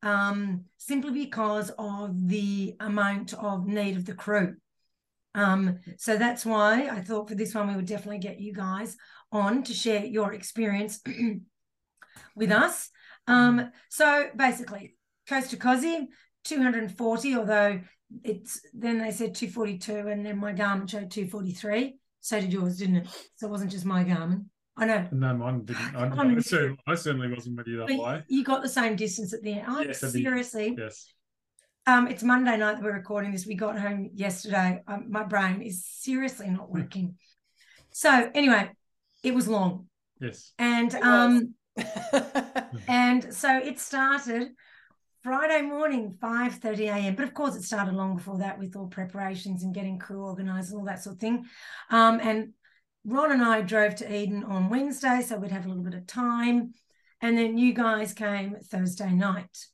Um, 0.02 0.66
simply 0.76 1.24
because 1.24 1.72
of 1.78 2.28
the 2.28 2.76
amount 2.78 3.32
of 3.34 3.66
need 3.66 3.96
of 3.96 4.04
the 4.04 4.14
crew. 4.14 4.56
Um, 5.34 5.80
so 5.98 6.16
that's 6.16 6.46
why 6.46 6.88
I 6.88 7.00
thought 7.00 7.28
for 7.28 7.34
this 7.34 7.54
one 7.54 7.68
we 7.68 7.76
would 7.76 7.86
definitely 7.86 8.18
get 8.18 8.40
you 8.40 8.52
guys 8.52 8.96
on 9.32 9.62
to 9.64 9.74
share 9.74 10.04
your 10.04 10.32
experience 10.32 11.00
with 12.36 12.50
us. 12.52 12.90
Um, 13.26 13.70
so 13.90 14.28
basically, 14.36 14.96
Coast 15.28 15.50
to 15.50 15.56
Cozzy, 15.56 16.06
240, 16.44 17.36
although 17.36 17.80
it's 18.22 18.60
then 18.72 18.98
they 18.98 19.10
said 19.10 19.34
242 19.34 20.08
and 20.08 20.24
then 20.24 20.38
my 20.38 20.52
Garmin 20.52 20.88
showed 20.88 21.10
243. 21.10 21.96
So 22.20 22.40
did 22.40 22.52
yours, 22.52 22.78
didn't 22.78 22.96
it? 22.96 23.08
So 23.36 23.46
it 23.46 23.50
wasn't 23.50 23.70
just 23.70 23.84
my 23.84 24.04
Garmin. 24.04 24.46
I 24.76 24.84
know. 24.84 25.08
no, 25.10 25.34
mine 25.34 25.64
didn't. 25.64 25.96
I, 25.96 26.06
I'm- 26.08 26.40
certainly, 26.42 26.78
I 26.86 26.94
certainly 26.96 27.32
wasn't 27.32 27.56
with 27.56 27.66
you 27.66 27.78
that 27.78 27.88
way. 27.98 28.22
you 28.28 28.44
got 28.44 28.62
the 28.62 28.68
same 28.68 28.94
distance 28.94 29.32
at 29.32 29.42
the 29.42 29.52
end. 29.54 29.64
Oh, 29.68 29.80
Yes, 29.80 30.04
I 30.04 30.10
did. 30.10 30.22
seriously. 30.22 30.74
Yes. 30.78 31.12
Um, 31.86 32.08
it's 32.08 32.22
Monday 32.22 32.56
night 32.58 32.74
that 32.74 32.82
we're 32.82 32.92
recording 32.92 33.32
this. 33.32 33.46
We 33.46 33.54
got 33.54 33.78
home 33.78 34.10
yesterday. 34.12 34.82
Um, 34.86 35.06
my 35.08 35.22
brain 35.22 35.62
is 35.62 35.86
seriously 35.86 36.50
not 36.50 36.70
working. 36.70 37.16
So 37.90 38.30
anyway, 38.34 38.70
it 39.22 39.34
was 39.34 39.48
long. 39.48 39.86
Yes. 40.20 40.52
And 40.58 40.94
um 40.96 41.54
and 42.88 43.32
so 43.34 43.56
it 43.58 43.78
started 43.78 44.48
Friday 45.26 45.62
morning, 45.62 46.16
5:30 46.22 46.86
a.m. 46.86 47.16
But 47.16 47.24
of 47.24 47.34
course, 47.34 47.56
it 47.56 47.64
started 47.64 47.94
long 47.94 48.14
before 48.14 48.38
that 48.38 48.60
with 48.60 48.76
all 48.76 48.86
preparations 48.86 49.64
and 49.64 49.74
getting 49.74 49.98
crew 49.98 50.24
organized 50.24 50.70
and 50.70 50.78
all 50.78 50.86
that 50.86 51.02
sort 51.02 51.16
of 51.16 51.20
thing. 51.20 51.46
Um, 51.90 52.20
and 52.22 52.52
Ron 53.04 53.32
and 53.32 53.42
I 53.42 53.62
drove 53.62 53.96
to 53.96 54.16
Eden 54.16 54.44
on 54.44 54.68
Wednesday, 54.68 55.22
so 55.22 55.36
we'd 55.36 55.50
have 55.50 55.64
a 55.64 55.68
little 55.68 55.82
bit 55.82 55.94
of 55.94 56.06
time. 56.06 56.74
And 57.20 57.36
then 57.36 57.58
you 57.58 57.72
guys 57.72 58.14
came 58.14 58.54
Thursday 58.70 59.12
night. 59.14 59.66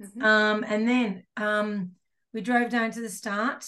Mhm. 0.00 0.22
Um, 0.22 0.64
and 0.64 0.88
then 0.88 1.24
um, 1.36 1.90
we 2.32 2.40
drove 2.40 2.70
down 2.70 2.92
to 2.92 3.00
the 3.00 3.10
start. 3.10 3.66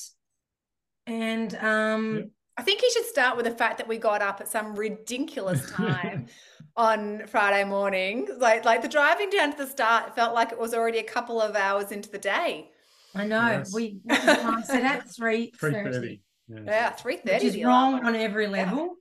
And 1.09 1.53
um. 1.57 2.31
I 2.57 2.63
think 2.63 2.83
you 2.83 2.91
should 2.93 3.07
start 3.07 3.37
with 3.37 3.47
the 3.47 3.53
fact 3.53 3.79
that 3.79 3.89
we 3.89 3.99
got 3.99 4.23
up 4.23 4.41
at 4.41 4.47
some 4.47 4.77
ridiculous 4.77 5.69
time 5.71 6.27
on 6.79 7.27
Friday 7.27 7.65
morning. 7.65 8.29
Like 8.39 8.65
like 8.65 8.81
the 8.81 8.89
driving 8.89 9.29
down 9.29 9.51
to 9.51 9.59
the 9.59 9.67
start 9.67 10.15
felt 10.15 10.33
like 10.35 10.53
it 10.53 10.59
was 10.59 10.73
already 10.73 10.99
a 10.99 11.03
couple 11.05 11.43
of 11.43 11.57
hours 11.57 11.93
into 11.93 12.09
the 12.09 12.19
day. 12.19 12.71
I 13.15 13.27
know 13.27 13.41
Yes. 13.49 13.75
we 13.75 13.99
what 14.05 14.25
was 14.25 14.69
the 14.69 14.75
at 14.85 15.11
three 15.17 15.51
Three 15.59 15.73
thirty. 15.73 15.93
thirty. 15.93 16.23
Yeah. 16.49 16.61
Yeah, 16.65 16.91
three 16.91 17.19
which 17.23 17.43
is 17.43 17.63
wrong 17.63 18.07
on 18.07 18.15
every 18.17 18.47
level. 18.47 18.97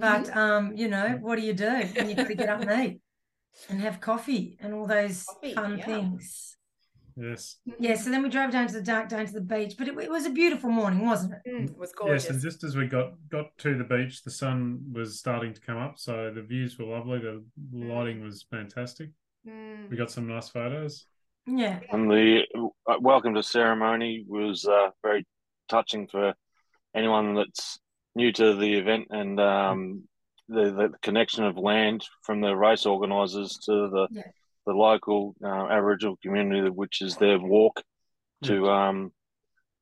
Mm-hmm. 0.00 0.24
But 0.24 0.36
um, 0.36 0.72
you 0.76 0.88
know, 0.88 1.18
what 1.20 1.36
do 1.36 1.42
you 1.42 1.52
do 1.52 1.70
when 1.94 2.08
you've 2.08 2.16
got 2.16 2.26
to 2.28 2.34
get 2.34 2.48
up 2.48 2.60
and 2.66 2.84
eat 2.86 3.00
and 3.68 3.80
have 3.80 4.00
coffee 4.00 4.56
and 4.60 4.72
all 4.74 4.86
those 4.86 5.24
Coffee, 5.24 5.54
fun 5.54 5.78
yeah. 5.78 5.84
things? 5.84 6.56
Yes. 7.20 7.56
Yeah, 7.80 7.96
so 7.96 8.10
then 8.10 8.22
we 8.22 8.28
drove 8.28 8.52
down 8.52 8.68
to 8.68 8.74
the 8.74 8.82
dark, 8.82 9.08
down 9.08 9.26
to 9.26 9.32
the 9.32 9.40
beach, 9.40 9.74
but 9.76 9.88
it, 9.88 9.98
it 9.98 10.10
was 10.10 10.24
a 10.24 10.30
beautiful 10.30 10.70
morning, 10.70 11.04
wasn't 11.04 11.34
it? 11.34 11.50
Mm, 11.50 11.70
it 11.70 11.76
was 11.76 11.92
gorgeous. 11.92 12.24
Yes, 12.24 12.30
and 12.30 12.40
just 12.40 12.62
as 12.62 12.76
we 12.76 12.86
got 12.86 13.14
got 13.28 13.56
to 13.58 13.76
the 13.76 13.84
beach, 13.84 14.22
the 14.22 14.30
sun 14.30 14.80
was 14.92 15.18
starting 15.18 15.52
to 15.52 15.60
come 15.60 15.78
up, 15.78 15.98
so 15.98 16.30
the 16.32 16.42
views 16.42 16.78
were 16.78 16.84
lovely. 16.84 17.18
The 17.18 17.42
lighting 17.72 18.22
was 18.22 18.46
fantastic. 18.50 19.10
Mm. 19.46 19.90
We 19.90 19.96
got 19.96 20.10
some 20.12 20.28
nice 20.28 20.48
photos. 20.48 21.06
Yeah, 21.46 21.80
And 21.90 22.10
the 22.10 22.42
uh, 22.86 22.96
welcome 23.00 23.34
to 23.34 23.42
ceremony 23.42 24.24
was 24.28 24.66
uh, 24.66 24.90
very 25.02 25.26
touching 25.68 26.06
for 26.06 26.34
anyone 26.94 27.34
that's 27.34 27.78
new 28.14 28.32
to 28.32 28.54
the 28.54 28.74
event 28.74 29.06
and 29.10 29.40
um, 29.40 30.02
the, 30.48 30.64
the 30.70 30.92
connection 31.00 31.44
of 31.44 31.56
land 31.56 32.04
from 32.22 32.40
the 32.40 32.54
race 32.54 32.84
organisers 32.84 33.58
to 33.64 33.88
the 33.88 34.08
Yeah. 34.10 34.22
The 34.68 34.74
local 34.74 35.34
uh, 35.42 35.68
Aboriginal 35.76 36.18
community, 36.22 36.68
which 36.68 37.00
is 37.00 37.16
their 37.16 37.38
walk 37.38 37.82
to 38.44 38.68
um, 38.68 39.12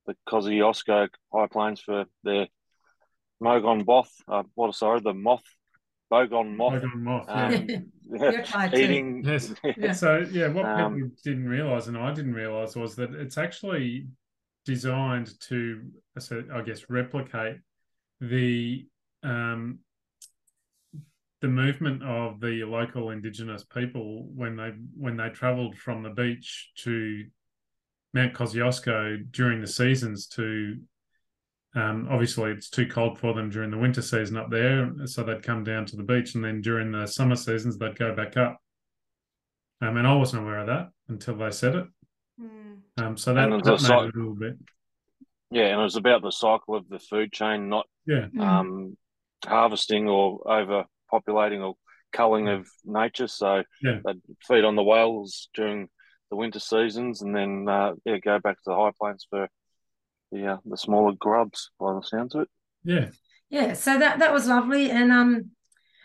the 0.06 0.14
Kosciuszko 0.28 1.08
High 1.32 1.46
Plains 1.48 1.80
for 1.80 2.04
their 2.22 2.46
Mogon 3.42 3.84
Both. 3.84 4.12
Uh, 4.28 4.44
what 4.54 4.72
sorry, 4.76 5.00
the 5.00 5.12
moth, 5.12 5.42
Bogong 6.12 6.54
moth 6.56 6.74
Logan 6.84 7.02
Moth, 7.02 7.26
um, 7.28 7.66
You're 8.32 8.42
tired 8.44 8.74
too. 8.74 8.78
eating. 8.78 9.24
Yes. 9.24 9.52
Yeah. 9.76 9.92
So 9.92 10.24
yeah, 10.30 10.46
what 10.48 10.66
Um, 10.66 10.94
people 10.94 11.10
didn't 11.24 11.48
realize, 11.48 11.88
and 11.88 11.98
I 11.98 12.14
didn't 12.14 12.34
realize, 12.34 12.76
was 12.76 12.94
that 12.94 13.12
it's 13.12 13.38
actually 13.38 14.06
designed 14.64 15.32
to, 15.48 15.82
so 16.16 16.44
I 16.54 16.60
guess, 16.62 16.88
replicate 16.88 17.56
the 18.20 18.86
um, 19.24 19.80
the 21.42 21.48
movement 21.48 22.02
of 22.02 22.40
the 22.40 22.64
local 22.64 23.10
indigenous 23.10 23.64
people 23.64 24.26
when 24.34 24.56
they 24.56 24.72
when 24.96 25.16
they 25.16 25.28
travelled 25.28 25.76
from 25.76 26.02
the 26.02 26.10
beach 26.10 26.70
to 26.78 27.24
Mount 28.14 28.32
Kosciuszko 28.32 29.30
during 29.30 29.60
the 29.60 29.66
seasons 29.66 30.26
to 30.28 30.78
um, 31.74 32.08
obviously 32.10 32.52
it's 32.52 32.70
too 32.70 32.86
cold 32.86 33.18
for 33.18 33.34
them 33.34 33.50
during 33.50 33.70
the 33.70 33.76
winter 33.76 34.00
season 34.00 34.38
up 34.38 34.50
there, 34.50 34.90
so 35.04 35.22
they'd 35.22 35.42
come 35.42 35.62
down 35.62 35.84
to 35.86 35.96
the 35.96 36.02
beach, 36.02 36.34
and 36.34 36.42
then 36.42 36.62
during 36.62 36.90
the 36.90 37.06
summer 37.06 37.36
seasons 37.36 37.76
they'd 37.76 37.98
go 37.98 38.14
back 38.14 38.38
up. 38.38 38.56
Um, 39.82 39.98
and 39.98 40.06
I 40.06 40.14
wasn't 40.14 40.42
aware 40.42 40.60
of 40.60 40.68
that 40.68 40.88
until 41.08 41.36
they 41.36 41.50
said 41.50 41.74
it. 41.74 41.86
Mm. 42.40 42.78
Um, 42.96 43.16
so 43.18 43.34
that, 43.34 43.44
And 43.44 43.52
that 43.52 43.64
there's 43.64 43.86
made 43.86 43.94
a 43.94 44.04
it 44.04 44.14
a 44.14 44.18
little 44.18 44.34
bit. 44.34 44.56
Yeah, 45.50 45.66
and 45.66 45.80
it 45.80 45.84
was 45.84 45.96
about 45.96 46.22
the 46.22 46.32
cycle 46.32 46.76
of 46.76 46.88
the 46.88 46.98
food 46.98 47.30
chain, 47.30 47.68
not 47.68 47.86
Yeah, 48.06 48.28
Mm. 48.34 48.40
um, 48.40 48.96
harvesting 49.44 50.08
or 50.08 50.40
overpopulating 51.12 51.64
or 51.66 51.74
culling 52.12 52.48
of 52.48 52.68
nature. 52.84 53.28
So 53.28 53.62
Yeah. 53.82 54.00
they'd 54.04 54.20
feed 54.46 54.64
on 54.64 54.76
the 54.76 54.82
whales 54.82 55.48
during 55.54 55.88
the 56.30 56.36
winter 56.36 56.58
seasons, 56.60 57.22
and 57.22 57.34
then 57.34 57.68
uh, 57.68 57.94
yeah, 58.04 58.18
go 58.18 58.38
back 58.38 58.56
to 58.56 58.62
the 58.66 58.74
high 58.74 58.90
plains 59.00 59.26
for 59.30 59.48
the 60.32 60.46
uh, 60.46 60.56
the 60.64 60.76
smaller 60.76 61.12
grubs. 61.18 61.70
By 61.78 61.94
the 61.94 62.02
sounds 62.02 62.34
of 62.34 62.42
it. 62.42 62.48
yeah, 62.84 63.08
Yeah, 63.48 63.72
so 63.74 63.98
that 63.98 64.18
that 64.18 64.32
was 64.32 64.48
lovely, 64.48 64.90
and 64.90 65.12
um, 65.12 65.50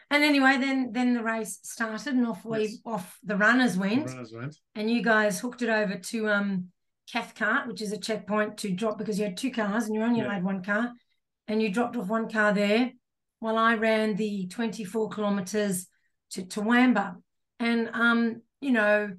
and 0.09 0.23
anyway, 0.23 0.57
then 0.59 0.91
then 0.91 1.13
the 1.13 1.23
race 1.23 1.59
started, 1.63 2.13
and 2.13 2.27
off 2.27 2.45
we 2.45 2.59
Yes. 2.63 2.77
off 2.85 3.17
the 3.23 3.37
runners 3.37 3.75
the 3.75 3.79
went, 3.81 4.05
runners 4.05 4.33
went. 4.33 4.57
and 4.75 4.91
you 4.91 5.01
guys 5.01 5.39
hooked 5.39 5.61
it 5.61 5.69
over 5.69 5.95
to 5.97 6.29
um 6.29 6.71
Cathcart, 7.11 7.67
which 7.67 7.81
is 7.81 7.91
a 7.91 7.97
checkpoint 7.97 8.57
to 8.59 8.71
drop 8.71 8.97
because 8.97 9.17
you 9.17 9.25
had 9.25 9.37
two 9.37 9.51
cars 9.51 9.85
and 9.85 9.95
you 9.95 10.03
only 10.03 10.19
Yeah. 10.19 10.27
allowed 10.27 10.43
one 10.43 10.63
car, 10.63 10.91
and 11.47 11.61
you 11.61 11.69
dropped 11.71 11.95
off 11.97 12.07
one 12.07 12.29
car 12.29 12.53
there, 12.53 12.91
while 13.41 13.57
I 13.57 13.75
ran 13.75 14.15
the 14.15 14.47
twenty 14.47 14.85
four 14.85 15.09
kilometers 15.09 15.87
to 16.31 16.43
Towamba, 16.43 17.17
and 17.59 17.89
um, 17.93 18.41
you 18.61 18.71
know, 18.71 19.11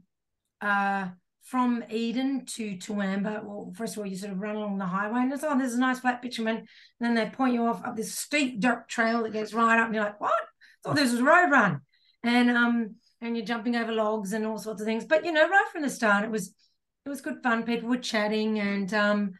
uh. 0.62 1.08
From 1.44 1.84
Eden 1.90 2.46
to 2.54 2.76
Towamba, 2.76 3.44
well, 3.44 3.72
first 3.76 3.94
of 3.94 3.98
all, 3.98 4.06
you 4.06 4.16
sort 4.16 4.32
of 4.32 4.38
run 4.40 4.56
along 4.56 4.78
the 4.78 4.86
highway, 4.86 5.20
and 5.20 5.32
it's 5.32 5.44
oh, 5.44 5.58
there's 5.58 5.74
a 5.74 5.78
nice 5.78 5.98
flat 5.98 6.22
bitumen, 6.22 6.56
and 6.56 6.66
then 7.00 7.14
they 7.14 7.26
point 7.28 7.52
you 7.52 7.66
off 7.66 7.84
up 7.84 7.94
this 7.94 8.14
steep 8.16 8.58
dirt 8.60 8.88
trail 8.88 9.24
that 9.24 9.34
goes 9.34 9.52
right 9.52 9.78
up, 9.78 9.86
and 9.86 9.94
you're 9.94 10.04
like, 10.04 10.20
what? 10.20 10.32
Oh, 10.84 10.94
this 10.94 11.12
is 11.12 11.18
a 11.18 11.24
road 11.24 11.50
run, 11.50 11.80
and 12.22 12.48
um, 12.50 12.94
and 13.20 13.36
you're 13.36 13.44
jumping 13.44 13.76
over 13.76 13.92
logs 13.92 14.32
and 14.32 14.46
all 14.46 14.56
sorts 14.56 14.80
of 14.80 14.86
things. 14.86 15.04
But 15.04 15.24
you 15.26 15.32
know, 15.32 15.46
right 15.46 15.66
from 15.70 15.82
the 15.82 15.90
start, 15.90 16.24
it 16.24 16.30
was 16.30 16.54
it 17.04 17.08
was 17.08 17.20
good 17.20 17.42
fun. 17.42 17.64
People 17.64 17.90
were 17.90 17.98
chatting, 17.98 18.58
and 18.58 18.94
um, 18.94 19.32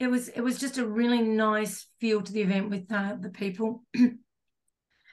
it 0.00 0.08
was 0.08 0.28
it 0.28 0.40
was 0.40 0.58
just 0.58 0.78
a 0.78 0.86
really 0.86 1.20
nice 1.20 1.86
feel 2.00 2.22
to 2.22 2.32
the 2.32 2.42
event 2.42 2.70
with 2.70 2.90
uh, 2.90 3.16
the 3.20 3.30
people. 3.30 3.84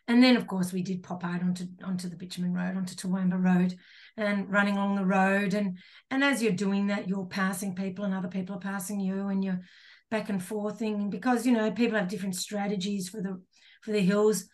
and 0.08 0.24
then, 0.24 0.38
of 0.38 0.48
course, 0.48 0.72
we 0.72 0.84
did 0.84 1.04
pop 1.04 1.24
out 1.24 1.42
onto 1.42 1.66
onto 1.84 2.10
the 2.10 2.16
bitumen 2.16 2.54
road, 2.54 2.78
onto 2.78 2.96
Towamba 2.96 3.44
Road, 3.44 3.76
and 4.16 4.50
running 4.52 4.76
along 4.76 4.96
the 4.96 5.06
road. 5.06 5.54
And 5.54 5.78
and 6.10 6.24
as 6.24 6.42
you're 6.42 6.52
doing 6.54 6.88
that, 6.88 7.08
you're 7.08 7.26
passing 7.26 7.76
people, 7.76 8.06
and 8.06 8.14
other 8.14 8.30
people 8.30 8.56
are 8.56 8.60
passing 8.60 9.00
you, 9.00 9.28
and 9.28 9.44
you're 9.44 9.62
back 10.10 10.30
and 10.30 10.42
forthing 10.42 11.10
because 11.10 11.46
you 11.46 11.52
know 11.52 11.70
people 11.72 11.98
have 11.98 12.08
different 12.08 12.36
strategies 12.36 13.10
for 13.10 13.22
the 13.22 13.42
for 13.82 13.92
the 13.92 14.00
hills 14.00 14.46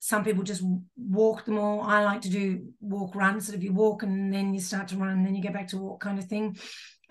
some 0.00 0.24
people 0.24 0.44
just 0.44 0.62
walk 0.96 1.44
them 1.44 1.58
all. 1.58 1.80
I 1.80 2.04
like 2.04 2.22
to 2.22 2.30
do 2.30 2.68
walk 2.80 3.14
run. 3.14 3.40
So 3.40 3.54
if 3.54 3.62
you 3.62 3.72
walk 3.72 4.02
and 4.02 4.32
then 4.32 4.54
you 4.54 4.60
start 4.60 4.88
to 4.88 4.96
run, 4.96 5.10
and 5.10 5.26
then 5.26 5.34
you 5.34 5.42
go 5.42 5.52
back 5.52 5.68
to 5.68 5.78
walk 5.78 6.00
kind 6.00 6.18
of 6.18 6.26
thing. 6.26 6.56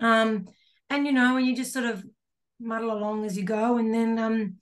Um, 0.00 0.46
and 0.88 1.04
you 1.04 1.12
know, 1.12 1.36
and 1.36 1.46
you 1.46 1.54
just 1.54 1.72
sort 1.72 1.84
of 1.84 2.02
muddle 2.58 2.92
along 2.92 3.24
as 3.24 3.36
you 3.36 3.44
go. 3.44 3.76
And 3.76 3.92
then 3.92 4.18
um, 4.18 4.56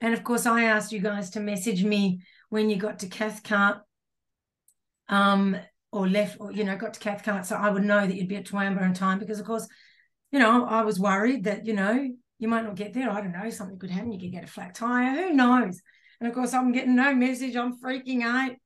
and 0.00 0.14
of 0.14 0.24
course 0.24 0.46
I 0.46 0.64
asked 0.64 0.92
you 0.92 1.00
guys 1.00 1.30
to 1.30 1.40
message 1.40 1.84
me 1.84 2.20
when 2.48 2.70
you 2.70 2.76
got 2.76 3.00
to 3.00 3.08
Cathcart. 3.08 3.78
Um, 5.08 5.56
or 5.92 6.08
left, 6.08 6.36
or 6.40 6.52
you 6.52 6.64
know, 6.64 6.76
got 6.76 6.94
to 6.94 7.00
Cathcart, 7.00 7.46
so 7.46 7.56
I 7.56 7.70
would 7.70 7.84
know 7.84 8.06
that 8.06 8.14
you'd 8.14 8.28
be 8.28 8.36
at 8.36 8.44
Towamba 8.44 8.82
in 8.82 8.92
time 8.92 9.18
because 9.18 9.40
of 9.40 9.46
course, 9.46 9.66
you 10.30 10.38
know, 10.38 10.66
I 10.66 10.82
was 10.82 11.00
worried 11.00 11.44
that, 11.44 11.64
you 11.66 11.74
know, 11.74 12.08
you 12.38 12.48
might 12.48 12.64
not 12.64 12.74
get 12.74 12.92
there. 12.92 13.10
I 13.10 13.20
don't 13.20 13.32
know, 13.32 13.48
something 13.50 13.78
could 13.78 13.90
happen. 13.90 14.12
You 14.12 14.20
could 14.20 14.32
get 14.32 14.44
a 14.44 14.48
flat 14.48 14.74
tire. 14.74 15.28
Who 15.28 15.32
knows? 15.32 15.80
And 16.20 16.28
of 16.28 16.34
course, 16.34 16.52
I'm 16.52 16.72
getting 16.72 16.96
no 16.96 17.14
message. 17.14 17.56
I'm 17.56 17.80
freaking 17.80 18.22
out. 18.22 18.56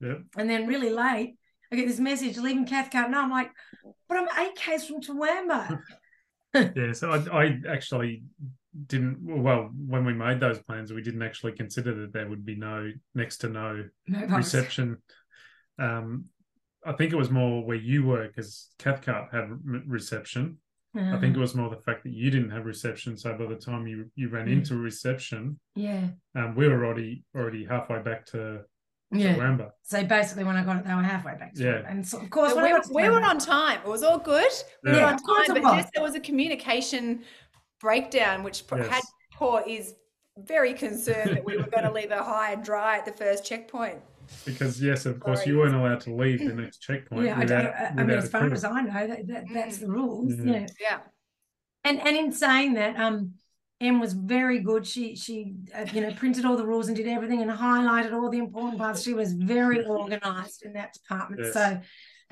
Yep. 0.00 0.22
And 0.36 0.48
then 0.48 0.66
really 0.66 0.90
late, 0.90 1.36
I 1.70 1.76
get 1.76 1.86
this 1.86 1.98
message 1.98 2.38
leaving 2.38 2.66
Cathcart. 2.66 3.06
And 3.06 3.16
I'm 3.16 3.30
like, 3.30 3.50
but 4.08 4.18
I'm 4.18 4.46
eight 4.46 4.56
Ks 4.56 4.86
from 4.86 5.00
Towamba. 5.00 5.80
Yeah, 6.54 6.92
so 6.92 7.10
I, 7.10 7.44
I 7.44 7.60
actually 7.66 8.24
didn't. 8.86 9.18
Well, 9.22 9.70
when 9.86 10.04
we 10.04 10.12
made 10.14 10.40
those 10.40 10.58
plans, 10.58 10.92
we 10.92 11.02
didn't 11.02 11.22
actually 11.22 11.52
consider 11.52 11.94
that 12.00 12.12
there 12.12 12.28
would 12.28 12.44
be 12.44 12.56
no 12.56 12.90
next 13.14 13.38
to 13.38 13.48
no 13.48 13.84
No 14.08 14.26
bus. 14.26 14.36
reception. 14.38 14.98
Um, 15.78 16.26
I 16.84 16.92
think 16.92 17.12
it 17.12 17.16
was 17.16 17.30
more 17.30 17.64
where 17.64 17.76
you 17.76 18.04
were 18.04 18.26
because 18.26 18.70
Cathcart 18.78 19.32
had 19.32 19.48
re- 19.64 19.82
reception. 19.86 20.58
I 20.94 21.18
think 21.18 21.34
it 21.34 21.38
Uh, 21.38 21.40
was 21.40 21.54
more 21.54 21.70
the 21.70 21.80
fact 21.80 22.02
that 22.04 22.12
you 22.12 22.30
didn't 22.30 22.50
have 22.50 22.66
reception. 22.66 23.16
So 23.16 23.32
by 23.38 23.46
the 23.46 23.56
time 23.56 23.86
you 23.86 24.10
you 24.14 24.28
ran 24.28 24.46
Mm. 24.46 24.52
into 24.58 24.76
reception, 24.76 25.58
yeah, 25.74 26.08
um, 26.34 26.54
we 26.54 26.68
were 26.68 26.84
already 26.84 27.24
already 27.34 27.64
halfway 27.64 28.00
back 28.02 28.26
to 28.26 28.64
yeah. 29.10 29.34
Towamba. 29.34 29.70
So 29.84 30.04
basically, 30.04 30.44
when 30.44 30.56
I 30.56 30.64
got 30.64 30.76
it, 30.78 30.84
they 30.84 30.94
were 30.94 31.02
halfway 31.02 31.34
back. 31.36 31.52
Yeah. 31.54 31.82
And 31.86 32.06
so, 32.06 32.20
of 32.20 32.28
course, 32.28 32.52
But 32.52 32.62
when 32.62 32.72
we, 32.72 32.78
were, 32.78 33.02
we 33.04 33.08
were 33.08 33.22
on 33.24 33.38
time. 33.38 33.80
It 33.80 33.88
was 33.88 34.02
all 34.02 34.18
good. 34.18 34.52
We 34.84 34.90
were 34.90 34.96
Yeah. 34.98 35.12
on 35.12 35.18
time, 35.18 35.46
but 35.54 35.62
was. 35.62 35.76
just 35.82 35.92
there 35.94 36.02
was 36.02 36.14
a 36.14 36.20
communication 36.20 37.22
breakdown, 37.82 38.42
which 38.42 38.66
p- 38.66 38.76
had 38.76 39.02
poor 39.34 39.62
is 39.66 39.94
very 40.38 40.72
concerned 40.72 41.36
that 41.36 41.44
we 41.44 41.56
were 41.58 41.64
going 41.74 41.84
to 41.84 41.92
leave 41.92 42.10
her 42.10 42.22
high 42.22 42.52
and 42.52 42.64
dry 42.64 42.96
at 42.98 43.04
the 43.04 43.12
first 43.12 43.44
checkpoint. 43.44 43.98
Because 44.46 44.80
yes, 44.80 45.04
of 45.04 45.20
course, 45.20 45.40
Sorry. 45.40 45.50
you 45.50 45.58
weren't 45.58 45.74
allowed 45.74 46.00
to 46.02 46.14
leave 46.14 46.38
the 46.38 46.54
next 46.54 46.78
checkpoint. 46.78 47.26
Yeah, 47.26 47.36
I, 47.36 47.40
without, 47.40 47.62
don't, 47.64 48.00
I 48.00 48.04
mean, 48.04 48.16
as 48.16 48.30
far 48.30 48.50
as 48.50 48.64
I 48.64 48.80
know, 48.80 49.06
that, 49.08 49.26
that 49.26 49.44
that's 49.52 49.78
the 49.78 49.88
rules. 49.88 50.32
Yeah. 50.38 50.52
Yeah. 50.52 50.66
Yeah. 50.80 50.98
and 51.84 52.00
and 52.00 52.16
in 52.16 52.32
saying 52.32 52.74
that 52.74 52.96
um 52.98 53.32
em 53.80 53.98
was 53.98 54.12
very 54.12 54.60
good 54.60 54.86
she 54.86 55.16
she 55.16 55.54
uh, 55.74 55.84
you 55.92 56.00
know 56.00 56.12
printed 56.12 56.44
all 56.44 56.56
the 56.56 56.64
rules 56.64 56.86
and 56.86 56.96
did 56.96 57.08
everything 57.08 57.42
and 57.42 57.50
highlighted 57.50 58.12
all 58.14 58.30
the 58.30 58.38
important 58.38 58.78
parts 58.78 59.02
she 59.02 59.12
was 59.12 59.32
very 59.32 59.84
organized 59.84 60.62
in 60.62 60.72
that 60.74 60.92
department 60.92 61.42
Yes. 61.44 61.52
so 61.52 61.80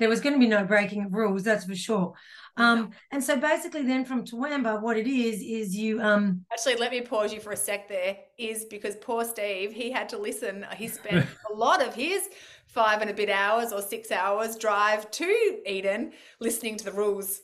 there 0.01 0.09
was 0.09 0.19
going 0.19 0.33
to 0.33 0.39
be 0.39 0.47
no 0.47 0.63
breaking 0.65 1.05
of 1.05 1.13
rules 1.13 1.43
that's 1.43 1.65
for 1.65 1.75
sure 1.75 2.13
um 2.57 2.91
and 3.11 3.23
so 3.23 3.37
basically 3.37 3.83
then 3.83 4.03
from 4.03 4.25
Towamba 4.25 4.81
what 4.81 4.97
it 4.97 5.07
is 5.07 5.41
is 5.41 5.75
you 5.75 6.01
um 6.01 6.45
Actually, 6.51 6.75
let 6.75 6.91
me 6.91 7.01
pause 7.01 7.33
you 7.33 7.39
for 7.39 7.53
a 7.53 7.57
sec 7.57 7.87
there. 7.87 8.17
Is 8.37 8.65
because 8.65 8.95
poor 8.97 9.23
Steve, 9.23 9.71
he 9.71 9.89
had 9.89 10.09
to 10.09 10.17
listen. 10.17 10.65
He 10.75 10.87
spent 10.87 11.25
a 11.51 11.53
lot 11.53 11.81
of 11.81 11.95
his 11.95 12.29
five 12.67 13.01
and 13.01 13.09
a 13.09 13.13
bit 13.13 13.29
hours 13.29 13.71
or 13.71 13.81
six 13.81 14.11
hours 14.11 14.57
drive 14.57 15.09
to 15.11 15.59
Eden 15.65 16.11
listening 16.39 16.77
to 16.77 16.85
the 16.85 16.91
rules. 16.91 17.41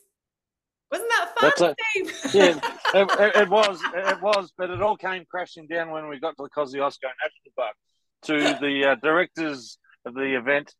Wasn't 0.90 1.10
that 1.10 1.30
fun, 1.38 1.52
That's 1.58 1.60
a- 1.60 1.74
Steve? 1.90 2.34
Yeah, 2.34 2.60
it, 2.94 3.10
it, 3.20 3.42
it 3.42 3.48
was, 3.48 3.80
it 3.94 4.22
was, 4.22 4.52
but 4.56 4.70
it 4.70 4.80
all 4.80 4.96
came 4.96 5.24
crashing 5.30 5.66
down 5.66 5.90
when 5.90 6.08
we 6.08 6.18
got 6.18 6.36
to 6.36 6.42
the 6.44 6.50
Kosciuszko 6.50 7.08
National 7.22 7.52
Park. 7.56 7.76
To 8.22 8.58
the 8.60 8.90
uh, 8.90 8.94
directors 8.96 9.78
of 10.04 10.14
the 10.14 10.36
event, 10.36 10.74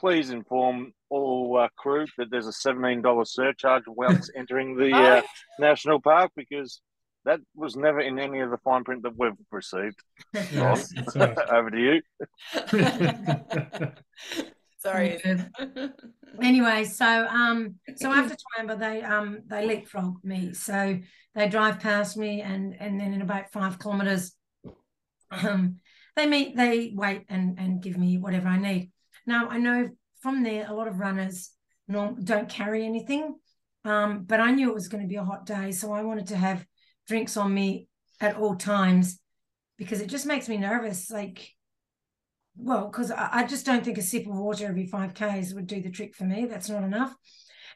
please 0.00 0.30
inform 0.30 0.92
all 1.10 1.58
uh, 1.58 1.68
crew 1.76 2.06
that 2.16 2.30
there's 2.30 2.46
a 2.46 2.52
seventeen 2.52 3.02
dollars 3.02 3.34
surcharge 3.34 3.84
whilst 3.86 4.32
entering 4.36 4.76
the 4.76 4.92
Oh, 4.94 5.16
uh, 5.18 5.22
national 5.58 6.00
park 6.00 6.32
because 6.34 6.80
that 7.26 7.38
was 7.54 7.76
never 7.76 8.00
in 8.00 8.18
any 8.18 8.40
of 8.40 8.50
the 8.50 8.56
fine 8.64 8.82
print 8.82 9.02
that 9.02 9.12
we've 9.18 9.32
received. 9.52 10.00
Yes, 10.32 10.90
right. 11.14 11.36
Over 11.52 11.70
to 11.70 11.78
you. 11.78 12.02
Sorry. 14.78 15.20
anyway 16.42 16.84
so 16.84 17.26
um 17.26 17.74
so 17.96 18.10
after 18.10 18.34
Towamba 18.34 18.78
they 18.78 19.02
um 19.02 19.40
they 19.46 19.66
leapfrog 19.66 20.24
me 20.24 20.54
so 20.54 20.98
they 21.34 21.48
drive 21.50 21.80
past 21.80 22.16
me 22.16 22.40
and 22.40 22.74
and 22.80 22.98
then 22.98 23.12
in 23.12 23.20
about 23.20 23.52
five 23.52 23.78
kilometers 23.78 24.32
um 25.30 25.76
they 26.16 26.24
meet 26.26 26.56
they 26.56 26.92
wait 26.94 27.26
and 27.28 27.58
and 27.58 27.82
give 27.82 27.98
me 27.98 28.16
whatever 28.16 28.48
i 28.48 28.56
need 28.56 28.90
now 29.26 29.48
i 29.48 29.58
know 29.58 29.88
from 30.20 30.42
there 30.42 30.66
a 30.68 30.74
lot 30.74 30.88
of 30.88 30.98
runners 30.98 31.50
norm, 31.88 32.22
don't 32.24 32.48
carry 32.48 32.84
anything 32.84 33.34
um 33.84 34.24
but 34.24 34.40
i 34.40 34.50
knew 34.50 34.70
it 34.70 34.74
was 34.74 34.88
going 34.88 35.02
to 35.02 35.08
be 35.08 35.16
a 35.16 35.24
hot 35.24 35.46
day 35.46 35.72
so 35.72 35.92
i 35.92 36.02
wanted 36.02 36.26
to 36.26 36.36
have 36.36 36.64
drinks 37.08 37.36
on 37.36 37.52
me 37.52 37.88
at 38.20 38.36
all 38.36 38.54
times 38.54 39.18
because 39.78 40.00
it 40.00 40.08
just 40.08 40.26
makes 40.26 40.48
me 40.48 40.56
nervous 40.56 41.10
like 41.10 41.52
well, 42.56 42.88
because 42.88 43.10
I, 43.10 43.28
I 43.32 43.46
just 43.46 43.66
don't 43.66 43.84
think 43.84 43.98
a 43.98 44.02
sip 44.02 44.26
of 44.26 44.36
water 44.36 44.66
every 44.66 44.86
5Ks 44.86 45.54
would 45.54 45.66
do 45.66 45.80
the 45.80 45.90
trick 45.90 46.14
for 46.14 46.24
me. 46.24 46.46
That's 46.46 46.68
not 46.68 46.82
enough. 46.82 47.14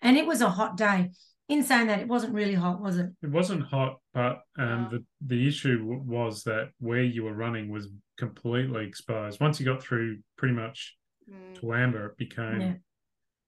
And 0.02 0.16
it 0.16 0.26
was 0.26 0.40
a 0.40 0.50
hot 0.50 0.76
day. 0.76 1.10
In 1.46 1.62
saying 1.62 1.88
that, 1.88 2.00
it 2.00 2.08
wasn't 2.08 2.32
really 2.32 2.54
hot, 2.54 2.80
was 2.80 2.96
it? 2.98 3.10
It 3.22 3.30
wasn't 3.30 3.64
hot, 3.64 3.98
but 4.14 4.40
um, 4.56 4.88
the 4.90 5.04
the 5.26 5.46
issue 5.46 5.78
w- 5.78 6.00
was 6.00 6.42
that 6.44 6.70
where 6.80 7.02
you 7.02 7.24
were 7.24 7.34
running 7.34 7.70
was 7.70 7.88
completely 8.16 8.86
exposed. 8.86 9.42
Once 9.42 9.60
you 9.60 9.66
got 9.66 9.82
through 9.82 10.20
pretty 10.38 10.54
much 10.54 10.96
Mm. 11.30 11.58
Towamba, 11.60 12.06
it 12.06 12.16
became 12.16 12.60
Yeah. 12.60 12.74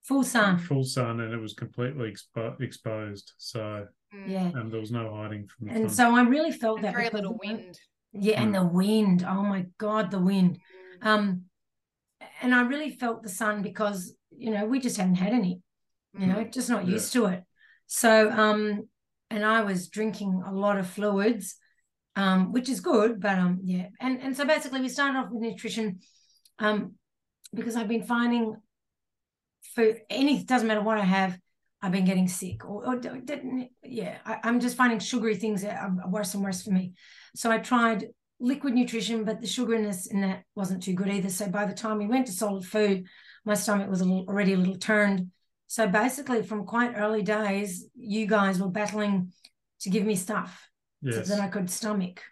Full 0.05 0.23
sun. 0.23 0.59
full 0.59 0.85
sun 0.85 1.21
and 1.21 1.35
it 1.35 1.39
was 1.41 1.55
completely 1.55 2.13
expo- 2.13 2.61
exposed. 2.61 3.33
So 3.39 3.87
Mm. 4.15 4.29
Yeah. 4.29 4.53
um, 4.61 4.71
there 4.71 4.81
was 4.81 4.93
no 4.93 5.15
hiding 5.15 5.47
from 5.49 5.67
the 5.69 5.75
And 5.75 5.91
sun. 5.91 6.11
so 6.13 6.17
I 6.17 6.23
really 6.23 6.53
felt 6.53 6.79
And 6.79 6.85
that. 6.87 6.95
very 6.95 7.11
little 7.11 7.37
wind. 7.43 7.79
Yeah, 8.13 8.41
and 8.41 8.55
the 8.55 8.65
wind. 8.65 9.25
Oh 9.27 9.43
my 9.43 9.67
God, 9.79 10.11
the 10.11 10.21
wind. 10.21 10.59
Mm. 11.03 11.07
Um, 11.07 11.43
and 12.41 12.55
I 12.55 12.63
really 12.63 12.91
felt 12.91 13.23
the 13.23 13.29
sun 13.29 13.63
because, 13.63 14.15
you 14.31 14.51
know, 14.51 14.65
we 14.67 14.79
just 14.81 14.97
hadn't 14.97 15.17
had 15.17 15.33
any, 15.33 15.61
you 16.19 16.27
know, 16.27 16.37
Mm. 16.45 16.53
just 16.53 16.71
not 16.71 16.87
Yeah. 16.87 16.93
used 16.95 17.13
to 17.15 17.27
it. 17.27 17.45
So, 17.87 18.31
um, 18.31 18.89
and 19.31 19.45
I 19.45 19.63
was 19.63 19.89
drinking 19.89 20.43
a 20.47 20.53
lot 20.53 20.79
of 20.79 20.87
fluids, 20.89 21.57
um, 22.15 22.53
which 22.53 22.69
is 22.69 22.81
good, 22.81 23.21
but 23.21 23.39
um, 23.39 23.59
yeah. 23.63 23.89
And 24.01 24.21
and 24.23 24.37
so 24.37 24.45
basically 24.47 24.81
we 24.81 24.89
started 24.89 25.19
off 25.19 25.31
with 25.31 25.43
nutrition, 25.43 25.99
um, 26.59 26.95
because 27.55 27.77
I've 27.77 27.89
been 27.89 28.05
finding 28.05 28.57
for 29.75 29.95
any 30.11 30.43
doesn't 30.43 30.69
matter 30.69 30.83
what 30.83 30.99
I 30.99 31.05
have, 31.05 31.39
I've 31.83 31.93
been 31.93 32.05
getting 32.05 32.29
sick 32.29 32.65
or, 32.65 32.87
or 32.87 32.97
didn't 32.97 33.69
yeah, 33.85 34.19
I, 34.25 34.39
I'm 34.45 34.61
just 34.61 34.77
finding 34.77 34.99
sugary 34.99 35.37
things 35.37 35.63
that 35.63 35.81
are 35.81 36.09
worse 36.09 36.35
and 36.35 36.43
worse 36.43 36.63
for 36.63 36.71
me. 36.71 36.95
So 37.35 37.51
I 37.51 37.59
tried 37.59 38.07
liquid 38.41 38.75
nutrition, 38.75 39.25
but 39.25 39.41
the 39.41 39.47
sugariness 39.47 40.11
in 40.11 40.21
that 40.23 40.45
wasn't 40.55 40.83
too 40.83 40.95
good 40.95 41.09
either. 41.09 41.31
So 41.31 41.49
by 41.49 41.65
the 41.67 41.75
time 41.75 41.99
we 41.99 42.07
went 42.07 42.27
to 42.27 42.33
solid 42.33 42.65
food, 42.65 43.07
my 43.45 43.55
stomach 43.55 43.89
was 43.89 44.01
a 44.01 44.05
little, 44.05 44.27
already 44.27 44.55
a 44.55 44.57
little 44.59 44.77
turned. 44.77 45.31
So 45.69 45.89
basically, 45.89 46.43
from 46.43 46.65
quite 46.65 46.95
early 46.97 47.23
days, 47.23 47.87
you 47.95 48.27
guys 48.27 48.61
were 48.61 48.69
battling 48.69 49.33
to 49.81 49.91
give 49.91 50.05
me 50.05 50.17
stuff 50.17 50.69
yes. 51.03 51.27
so 51.27 51.35
that 51.35 51.43
I 51.43 51.49
could 51.49 51.71
stomach. 51.71 52.23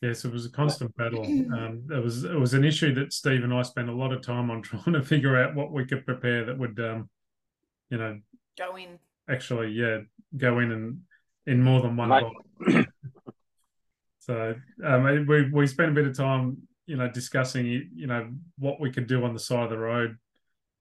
Yes, 0.00 0.24
it 0.24 0.32
was 0.32 0.46
a 0.46 0.50
constant 0.50 0.96
battle. 0.96 1.24
Um, 1.58 1.88
it 1.90 2.02
was 2.02 2.24
it 2.24 2.38
was 2.38 2.54
an 2.54 2.64
issue 2.64 2.94
that 2.94 3.12
Steve 3.12 3.42
and 3.42 3.52
I 3.52 3.62
spent 3.62 3.88
a 3.88 3.92
lot 3.94 4.12
of 4.12 4.22
time 4.22 4.50
on 4.50 4.62
trying 4.68 4.92
to 4.92 5.02
figure 5.02 5.36
out 5.36 5.54
what 5.54 5.72
we 5.72 5.84
could 5.84 6.06
prepare 6.06 6.44
that 6.44 6.58
would, 6.58 6.78
um, 6.78 7.08
you 7.90 7.98
know, 7.98 8.20
Go 8.56 8.76
in. 8.76 8.98
actually, 9.28 9.70
yeah, 9.72 9.98
go 10.36 10.60
in 10.60 10.72
and 10.72 11.00
in 11.46 11.62
more 11.62 11.80
than 11.80 11.96
one 11.96 12.10
Mate. 12.10 12.22
bottle. 12.22 12.84
so 14.20 14.54
um, 14.84 15.26
we 15.26 15.50
we 15.50 15.66
spent 15.66 15.90
a 15.90 15.94
bit 15.94 16.06
of 16.06 16.16
time, 16.16 16.58
you 16.86 16.96
know, 16.96 17.08
discussing, 17.10 17.66
you 17.66 18.06
know, 18.06 18.30
what 18.58 18.80
we 18.80 18.92
could 18.92 19.06
do 19.06 19.24
on 19.24 19.32
the 19.32 19.40
side 19.40 19.64
of 19.64 19.70
the 19.70 19.78
road 19.78 20.16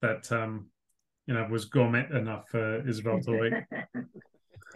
that, 0.01 0.32
um, 0.32 0.69
you 1.25 1.34
know, 1.34 1.47
was 1.49 1.65
gourmet 1.65 2.06
enough 2.12 2.49
for 2.49 2.88
Isabel 2.88 3.19
to 3.21 3.45
eat. 3.45 3.53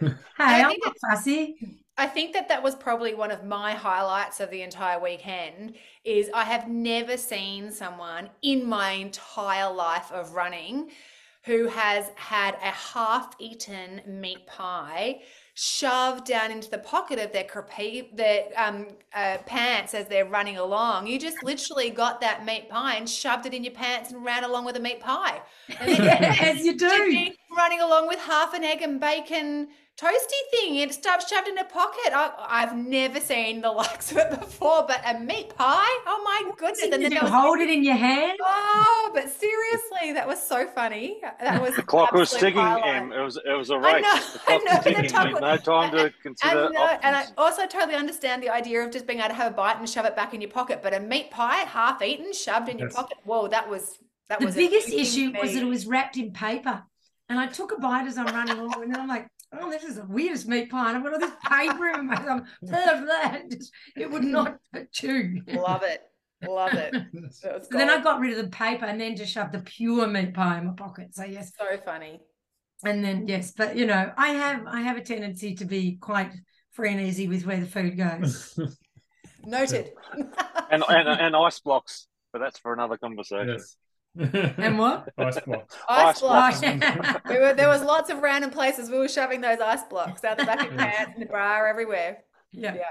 Hey, 0.00 0.10
I 0.38 0.62
I'm 0.64 0.76
not 0.82 0.96
fussy. 1.10 1.81
I 1.98 2.06
think 2.06 2.32
that 2.32 2.48
that 2.48 2.62
was 2.62 2.74
probably 2.74 3.14
one 3.14 3.30
of 3.30 3.44
my 3.44 3.72
highlights 3.74 4.40
of 4.40 4.50
the 4.50 4.62
entire 4.62 4.98
weekend 4.98 5.74
is 6.04 6.30
I 6.32 6.44
have 6.44 6.68
never 6.68 7.16
seen 7.16 7.70
someone 7.70 8.30
in 8.42 8.66
my 8.66 8.92
entire 8.92 9.72
life 9.72 10.10
of 10.10 10.32
running 10.32 10.90
who 11.44 11.66
has 11.66 12.10
had 12.14 12.54
a 12.54 12.70
half-eaten 12.70 14.00
meat 14.06 14.46
pie 14.46 15.20
shoved 15.54 16.24
down 16.24 16.50
into 16.50 16.70
the 16.70 16.78
pocket 16.78 17.18
of 17.18 17.32
their 17.32 17.44
crepe, 17.44 18.16
their 18.16 18.44
um, 18.56 18.86
uh, 19.14 19.36
pants 19.44 19.92
as 19.92 20.06
they're 20.06 20.24
running 20.24 20.56
along. 20.56 21.06
You 21.06 21.18
just 21.18 21.42
literally 21.42 21.90
got 21.90 22.20
that 22.20 22.46
meat 22.46 22.70
pie 22.70 22.94
and 22.94 23.08
shoved 23.08 23.44
it 23.44 23.52
in 23.52 23.64
your 23.64 23.74
pants 23.74 24.12
and 24.12 24.24
ran 24.24 24.44
along 24.44 24.64
with 24.64 24.76
a 24.76 24.80
meat 24.80 25.00
pie. 25.00 25.42
Yes, 25.86 26.64
you 26.64 26.76
do. 26.78 27.32
running 27.56 27.80
along 27.80 28.08
with 28.08 28.18
half 28.20 28.54
an 28.54 28.64
egg 28.64 28.80
and 28.80 28.98
bacon 29.00 29.68
toasty 29.98 30.42
thing 30.50 30.80
and 30.82 30.92
stuff 30.92 31.26
shoved 31.28 31.48
in 31.48 31.58
a 31.58 31.64
pocket. 31.64 32.12
I, 32.14 32.32
I've 32.48 32.76
never 32.76 33.20
seen 33.20 33.60
the 33.60 33.70
likes 33.82 34.10
of 34.12 34.18
it 34.18 34.30
before, 34.40 34.84
but 34.86 35.00
a 35.06 35.18
meat 35.20 35.54
pie? 35.56 35.86
Oh 36.06 36.22
my 36.24 36.44
goodness. 36.56 36.88
Did 36.88 36.92
And 36.92 37.02
then 37.02 37.10
you 37.10 37.10
there 37.10 37.22
was, 37.22 37.30
hold 37.30 37.60
it 37.60 37.70
in 37.70 37.84
your 37.84 37.94
hand? 37.96 38.38
oh, 38.40 39.10
but 39.14 39.28
seriously, 39.30 40.12
that 40.14 40.26
was 40.26 40.40
so 40.42 40.66
funny. 40.66 41.20
That 41.40 41.60
was 41.60 41.76
The 41.76 41.82
clock 41.82 42.14
was 42.14 42.36
ticking, 42.36 42.60
highlight. 42.60 42.84
Em. 42.84 43.12
It 43.12 43.20
was 43.22 43.36
it 43.44 43.52
was 43.56 43.70
a 43.70 43.78
race. 43.78 44.02
know, 44.02 44.32
the 44.32 44.40
I 44.46 44.58
clock 44.58 44.64
know, 44.64 44.70
was 44.70 44.80
ticking. 44.80 45.08
time 45.08 45.32
We 45.32 45.34
no 45.40 45.56
time 45.58 45.90
to 45.92 46.12
And, 46.42 46.60
consider 46.60 46.68
no, 46.70 46.98
and 47.02 47.16
I 47.16 47.26
also 47.36 47.66
totally 47.66 47.94
understand 47.94 48.42
the 48.42 48.50
idea 48.50 48.82
of 48.82 48.90
just 48.92 49.06
being 49.06 49.20
able 49.20 49.28
to 49.30 49.34
have 49.34 49.52
a 49.52 49.54
bite 49.56 49.78
and 49.78 49.88
shove 49.88 50.04
it 50.06 50.16
back 50.16 50.34
in 50.34 50.40
your 50.40 50.50
pocket, 50.50 50.80
but 50.82 50.94
a 50.94 51.00
meat 51.00 51.30
pie, 51.30 51.58
half 51.64 52.02
eaten, 52.02 52.32
shoved 52.32 52.68
in 52.68 52.78
your 52.78 52.88
pocket. 52.88 53.18
Whoa, 53.24 53.48
that 53.48 53.68
was 53.68 53.98
that 54.28 54.40
The 54.40 54.46
was 54.46 54.56
biggest 54.56 54.88
issue 54.88 55.32
was 55.40 55.54
that 55.54 55.62
it 55.62 55.66
was 55.66 55.86
wrapped 55.86 56.16
in 56.16 56.32
paper. 56.32 56.84
And 57.32 57.40
I 57.40 57.46
took 57.46 57.72
a 57.72 57.80
bite 57.80 58.06
as 58.06 58.18
I'm 58.18 58.26
running 58.26 58.58
along, 58.58 58.82
and 58.82 58.92
then 58.94 59.00
I'm 59.00 59.08
like, 59.08 59.26
oh, 59.58 59.70
this 59.70 59.84
is 59.84 59.96
the 59.96 60.04
weirdest 60.04 60.46
meat 60.46 60.68
pie. 60.70 60.88
And 60.90 60.98
I've 60.98 61.02
got 61.02 61.14
all 61.14 61.18
this 61.18 61.32
paper 61.48 61.88
in 61.88 62.06
my 62.06 62.16
thumb. 62.16 62.44
Blah, 62.62 63.00
blah, 63.00 63.36
just, 63.50 63.72
it 63.96 64.10
would 64.10 64.22
not 64.24 64.58
chew. 64.92 65.40
Love 65.48 65.82
it. 65.82 66.02
Love 66.46 66.74
it. 66.74 66.94
So 67.32 67.58
then 67.70 67.88
I 67.88 68.02
got 68.02 68.20
rid 68.20 68.36
of 68.36 68.44
the 68.44 68.50
paper 68.50 68.84
and 68.84 69.00
then 69.00 69.16
just 69.16 69.32
shoved 69.32 69.52
the 69.52 69.60
pure 69.60 70.06
meat 70.08 70.34
pie 70.34 70.58
in 70.58 70.66
my 70.66 70.74
pocket. 70.74 71.14
So 71.14 71.24
yes, 71.24 71.52
so 71.58 71.78
funny. 71.78 72.20
and 72.84 73.02
then 73.02 73.26
yes, 73.28 73.52
but 73.56 73.76
you 73.76 73.86
know, 73.86 74.12
I 74.18 74.28
have 74.28 74.66
I 74.66 74.82
have 74.82 74.98
a 74.98 75.02
tendency 75.02 75.54
to 75.54 75.64
be 75.64 75.96
quite 76.00 76.32
free 76.72 76.90
and 76.92 77.00
easy 77.00 77.28
with 77.28 77.46
where 77.46 77.60
the 77.60 77.66
food 77.66 77.96
goes. 77.96 78.58
Noted. 79.46 79.92
And, 80.70 80.84
and 80.88 81.08
and 81.08 81.34
ice 81.36 81.60
blocks, 81.60 82.08
but 82.32 82.40
that's 82.40 82.58
for 82.58 82.72
another 82.74 82.96
conversation. 82.98 83.48
yes. 83.48 83.76
And 84.18 84.78
what? 84.78 85.08
Ice 85.18 85.40
blocks. 85.40 85.76
ice 85.88 86.16
Ice 86.16 86.20
blocks. 86.20 86.60
blocks. 86.60 87.20
We 87.28 87.38
were, 87.38 87.54
there 87.54 87.68
was 87.68 87.82
lots 87.82 88.10
of 88.10 88.18
random 88.22 88.50
places 88.50 88.90
we 88.90 88.98
were 88.98 89.08
shoving 89.08 89.40
those 89.40 89.60
ice 89.60 89.82
blocks 89.88 90.22
out 90.24 90.38
the 90.38 90.44
back 90.44 90.62
of 90.62 90.70
pants, 90.76 91.12
in 91.14 91.20
the 91.20 91.26
bra, 91.26 91.64
everywhere. 91.68 92.18
Yeah. 92.52 92.74
Yeah. 92.74 92.90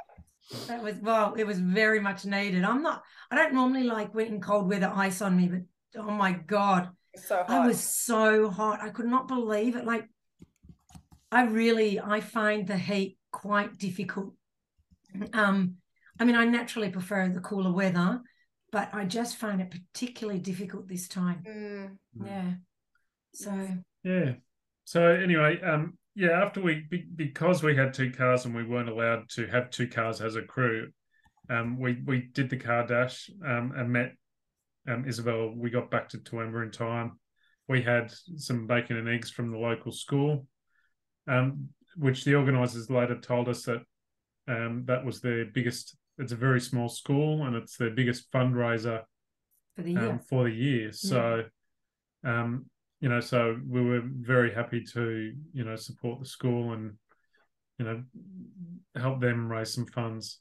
That 0.68 0.82
was 0.84 0.96
well, 1.02 1.36
it 1.36 1.46
was 1.46 1.60
very 1.60 2.00
much 2.00 2.26
needed. 2.26 2.64
I'm 2.64 2.82
not 2.82 3.04
I 3.30 3.36
don't 3.36 3.54
normally 3.54 3.84
like 3.84 4.14
when 4.14 4.28
in 4.28 4.42
cold 4.42 4.68
weather 4.68 4.92
ice 4.94 5.22
on 5.22 5.38
me, 5.38 5.48
but 5.48 5.62
oh 6.02 6.12
my 6.12 6.32
god, 6.34 6.90
It's 7.14 7.28
so 7.28 7.38
hot. 7.38 7.50
I 7.50 7.68
was 7.68 7.80
so 7.80 8.50
hot. 8.50 8.82
I 8.82 8.90
could 8.90 9.06
not 9.06 9.28
believe 9.28 9.76
it. 9.76 9.86
Like 9.86 10.06
I 11.32 11.44
really 11.44 12.00
I 12.00 12.20
find 12.22 12.68
the 12.68 12.78
heat 12.78 13.18
quite 13.32 13.78
difficult. 13.78 14.34
Um 15.34 15.76
I 16.20 16.26
mean 16.26 16.36
I 16.36 16.46
naturally 16.46 16.90
prefer 16.90 17.30
the 17.30 17.40
cooler 17.42 17.72
weather, 17.72 18.22
but 18.72 18.90
I 18.94 19.06
just 19.06 19.38
find 19.38 19.62
it 19.62 19.72
particularly 19.72 20.40
difficult 20.40 20.88
this 20.88 21.08
time. 21.08 21.44
Mm, 21.48 21.98
Yeah. 22.26 22.54
So 23.34 23.68
Yeah. 24.04 24.34
So 24.86 25.06
anyway, 25.06 25.62
um, 25.62 25.98
yeah, 26.16 26.44
after 26.44 26.62
we 26.62 26.86
because 27.16 27.64
we 27.64 27.76
had 27.76 27.94
two 27.94 28.12
cars 28.12 28.46
and 28.46 28.56
we 28.56 28.66
weren't 28.66 28.90
allowed 28.90 29.30
to 29.30 29.48
have 29.48 29.70
two 29.70 29.88
cars 29.88 30.20
as 30.22 30.36
a 30.36 30.42
crew, 30.42 30.92
um, 31.50 31.80
we 31.80 32.02
we 32.06 32.30
did 32.34 32.50
the 32.50 32.58
car 32.58 32.86
dash 32.86 33.30
um, 33.46 33.74
and 33.76 33.92
met 33.92 34.14
um, 34.88 35.08
Isabel. 35.08 35.54
We 35.56 35.70
got 35.70 35.92
back 35.92 36.10
to 36.10 36.18
Towamba 36.18 36.64
in 36.64 36.72
time. 36.72 37.20
We 37.68 37.82
had 37.82 38.12
some 38.36 38.68
bacon 38.68 38.98
and 38.98 39.08
eggs 39.08 39.32
from 39.32 39.52
the 39.52 39.58
local 39.58 39.92
school, 39.92 40.46
um, 41.28 41.70
which 41.96 42.26
the 42.26 42.36
organisers 42.36 42.90
later 42.90 43.18
told 43.20 43.48
us 43.48 43.64
that 43.64 43.82
um, 44.48 44.84
that 44.88 45.06
was 45.06 45.22
their 45.22 45.46
biggest. 45.46 45.96
It's 46.18 46.32
a 46.32 46.36
very 46.38 46.62
small 46.62 46.90
school 46.90 47.46
and 47.46 47.56
it's 47.56 47.78
their 47.78 47.90
biggest 47.90 48.32
fundraiser 48.32 49.04
for 49.76 49.82
the 49.84 49.92
year. 49.92 50.10
um, 50.12 50.20
for 50.20 50.44
the 50.46 50.52
year. 50.54 50.92
So, 50.92 51.44
um, 52.24 52.66
you 53.00 53.10
know, 53.10 53.20
so 53.20 53.60
we 53.68 53.82
were 53.82 54.02
very 54.04 54.54
happy 54.54 54.84
to, 54.94 55.34
you 55.54 55.64
know, 55.64 55.76
support 55.76 56.20
the 56.20 56.26
school 56.26 56.74
and, 56.74 56.98
you 57.80 57.86
know, 57.86 58.04
help 58.96 59.22
them 59.22 59.52
raise 59.52 59.74
some 59.74 59.88
funds. 59.88 60.40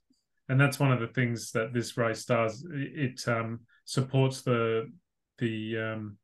And 0.48 0.60
that's 0.60 0.78
one 0.80 0.92
of 0.92 1.00
the 1.00 1.06
things 1.06 1.52
that 1.52 1.72
this 1.72 1.96
race 1.96 2.24
does. 2.24 2.64
It, 2.70 3.20
it 3.22 3.28
um, 3.28 3.60
supports 3.84 4.42
the 4.42 4.90
the 5.38 5.78
um, 5.78 6.18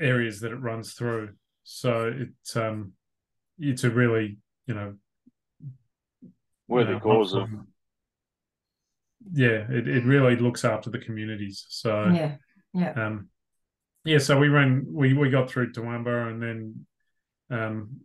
areas 0.00 0.40
that 0.40 0.52
it 0.52 0.56
runs 0.56 0.92
through. 0.94 1.30
So 1.64 2.08
it 2.08 2.56
um, 2.60 2.92
it's 3.58 3.84
a 3.84 3.90
really, 3.90 4.38
you 4.66 4.74
know, 4.74 4.94
Worthy 6.68 6.94
uh, 6.94 6.98
cause 7.00 7.32
of 7.34 7.48
helpful- 7.48 7.66
yeah, 9.32 9.66
it, 9.70 9.88
it 9.88 10.04
really 10.04 10.36
looks 10.36 10.64
after 10.64 10.90
the 10.90 10.98
communities. 10.98 11.66
So 11.68 12.06
yeah. 12.08 12.36
Yeah. 12.74 12.92
um, 12.92 13.28
yeah, 14.04 14.18
so 14.18 14.38
we 14.38 14.48
ran, 14.48 14.86
we 14.88 15.14
we 15.14 15.30
got 15.30 15.50
through 15.50 15.72
Towamba 15.72 16.28
and 16.30 16.42
then 16.42 16.86
um, 17.50 18.00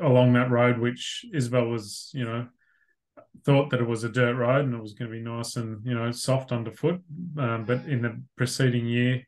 along 0.00 0.34
that 0.34 0.50
road, 0.50 0.78
which 0.78 1.24
Isabel 1.32 1.66
was, 1.66 2.10
you 2.12 2.24
know, 2.24 2.46
thought 3.44 3.70
that 3.70 3.80
it 3.80 3.88
was 3.88 4.04
a 4.04 4.08
dirt 4.08 4.34
road 4.34 4.64
and 4.64 4.74
it 4.74 4.82
was 4.82 4.94
going 4.94 5.10
to 5.10 5.16
be 5.16 5.22
nice 5.22 5.56
and 5.56 5.84
you 5.84 5.94
know 5.94 6.10
soft 6.10 6.52
underfoot. 6.52 7.00
Um, 7.38 7.64
but 7.64 7.86
in 7.86 8.02
the 8.02 8.22
preceding 8.36 8.86
year, 8.86 9.22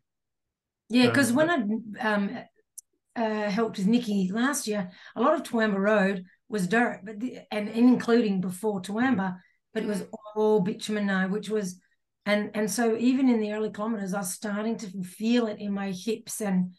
Yeah, 0.88 1.06
because 1.06 1.30
Um, 1.30 1.36
when 1.36 1.50
I 1.50 2.14
um, 2.14 2.38
uh, 3.16 3.50
helped 3.50 3.78
with 3.78 3.86
Nikki 3.86 4.30
last 4.32 4.66
year, 4.66 4.90
a 5.16 5.20
lot 5.22 5.34
of 5.34 5.42
Towamba 5.42 5.78
Road 5.78 6.24
was 6.48 6.66
dirt, 6.66 7.00
but 7.04 7.20
the, 7.20 7.38
and, 7.50 7.68
and 7.68 7.78
including 7.78 8.40
before 8.40 8.82
Towamba, 8.82 9.38
but 9.74 9.82
it 9.82 9.86
was 9.88 10.04
all 10.34 10.60
bitumen 10.60 11.06
now, 11.06 11.28
which 11.28 11.48
was, 11.48 11.80
and 12.26 12.50
and 12.54 12.70
so 12.70 12.96
even 12.96 13.28
in 13.28 13.40
the 13.40 13.52
early 13.52 13.70
kilometers, 13.70 14.14
I 14.14 14.18
was 14.20 14.32
starting 14.32 14.76
to 14.78 15.02
feel 15.02 15.46
it 15.46 15.58
in 15.58 15.72
my 15.72 15.90
hips 15.92 16.40
and 16.40 16.74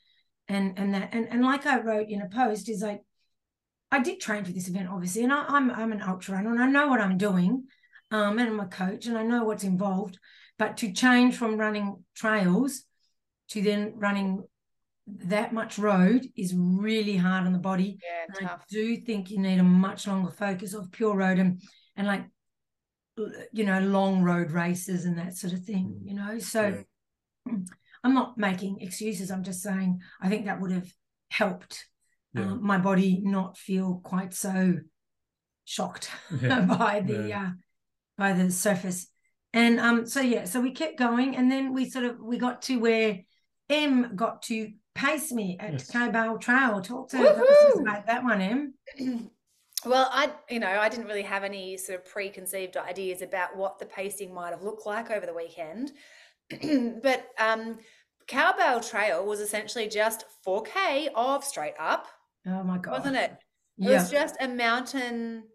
and 0.48 0.78
and 0.78 0.94
that 0.94 1.10
and 1.14 1.28
and 1.30 1.42
like 1.44 1.66
I 1.66 1.80
wrote 1.82 2.10
in 2.10 2.22
a 2.22 2.30
post 2.30 2.70
is 2.70 2.82
like, 2.82 3.02
I 3.92 4.00
did 4.00 4.20
train 4.20 4.46
for 4.46 4.52
this 4.52 4.68
event 4.70 4.90
obviously, 4.90 5.24
and 5.24 5.34
I, 5.34 5.46
I'm 5.48 5.72
I'm 5.72 5.92
an 5.92 6.02
ultra 6.02 6.36
runner 6.36 6.52
and 6.52 6.62
I 6.64 6.68
know 6.68 6.88
what 6.88 7.02
I'm 7.02 7.18
doing. 7.18 7.66
um, 8.12 8.40
and 8.40 8.50
I'm 8.50 8.60
a 8.60 8.68
coach 8.68 9.06
and 9.06 9.18
I 9.18 9.24
know 9.24 9.44
what's 9.46 9.64
involved. 9.64 10.18
But 10.58 10.78
to 10.78 10.92
change 10.92 11.36
from 11.38 11.58
running 11.58 12.04
trails 12.16 12.84
to 13.50 13.62
then 13.62 13.94
running 13.96 14.44
that 15.08 15.52
much 15.54 15.78
road 15.80 16.28
is 16.38 16.54
really 16.56 17.18
hard 17.18 17.46
on 17.48 17.54
the 17.54 17.60
body. 17.60 17.98
Yeah, 18.04 18.36
And 18.38 18.48
I 18.48 18.58
do 18.70 18.98
think 18.98 19.32
you 19.32 19.40
need 19.40 19.60
a 19.60 19.64
much 19.64 20.08
longer 20.08 20.30
focus 20.32 20.74
of 20.74 20.92
pure 20.92 21.16
road 21.16 21.40
and 21.40 21.62
and 21.96 22.08
like 22.08 22.26
you 23.52 23.64
know 23.66 23.80
long 23.82 24.24
road 24.24 24.52
races 24.52 25.06
and 25.06 25.18
that 25.18 25.36
sort 25.36 25.54
of 25.54 25.64
thing. 25.64 26.00
Mm. 26.02 26.08
You 26.08 26.14
know, 26.16 26.40
so 26.40 26.84
I'm 28.04 28.14
not 28.14 28.38
making 28.38 28.80
excuses. 28.82 29.32
I'm 29.32 29.44
just 29.44 29.62
saying 29.62 30.00
I 30.22 30.30
think 30.30 30.46
that 30.46 30.60
would 30.62 30.72
have 30.72 30.92
helped 31.30 31.86
Yeah. 32.34 32.52
um, 32.52 32.64
my 32.66 32.78
body 32.78 33.22
not 33.24 33.58
feel 33.58 34.02
quite 34.04 34.34
so 34.34 34.80
shocked 35.66 36.10
Yeah. 36.42 36.62
by 36.62 37.02
the 37.02 37.28
Yeah. 37.28 37.46
uh, 37.48 37.52
by 38.18 38.34
the 38.34 38.52
surface. 38.52 39.08
And 39.54 39.80
um, 39.80 40.06
so 40.06 40.22
yeah, 40.22 40.46
so 40.46 40.62
we 40.62 40.72
kept 40.72 40.98
going, 40.98 41.36
and 41.36 41.52
then 41.52 41.74
we 41.74 41.90
sort 41.90 42.06
of 42.06 42.20
we 42.20 42.38
got 42.38 42.62
to 42.64 42.78
where 42.80 43.20
Em 43.70 44.16
got 44.16 44.44
to 44.44 44.72
pace 44.96 45.32
me 45.32 45.58
at 45.60 45.74
Yes. 45.74 45.92
Cobale 45.92 46.38
Trail. 46.40 46.82
Talk 46.82 47.10
to 47.10 47.18
us 47.20 47.80
about 47.80 48.06
that 48.08 48.24
one, 48.24 48.42
Em. 48.42 48.74
Well, 49.84 50.10
I, 50.12 50.36
you 50.50 50.60
know, 50.60 50.68
I 50.80 50.90
didn't 50.90 51.08
really 51.08 51.24
have 51.24 51.44
any 51.44 51.76
sort 51.78 52.00
of 52.00 52.06
preconceived 52.06 52.78
ideas 52.78 53.22
about 53.22 53.56
what 53.58 53.80
the 53.80 53.86
pacing 53.86 54.34
might 54.34 54.52
have 54.52 54.62
looked 54.62 54.86
like 54.86 55.10
over 55.10 55.26
the 55.26 55.34
weekend. 55.34 55.94
but 57.04 57.30
um, 57.40 57.80
Cowbell 58.28 58.82
Trail 58.82 59.26
was 59.26 59.40
essentially 59.40 59.88
just 59.88 60.26
4K 60.44 61.10
of 61.16 61.44
straight 61.44 61.76
up, 61.80 62.08
Oh 62.46 62.64
my 62.64 62.78
god, 62.78 63.04
wasn't 63.04 63.16
it? 63.18 63.32
It 63.82 63.90
Yeah, 63.90 63.92
was 63.92 64.12
just 64.12 64.36
a 64.42 64.48
mountain, 64.48 65.50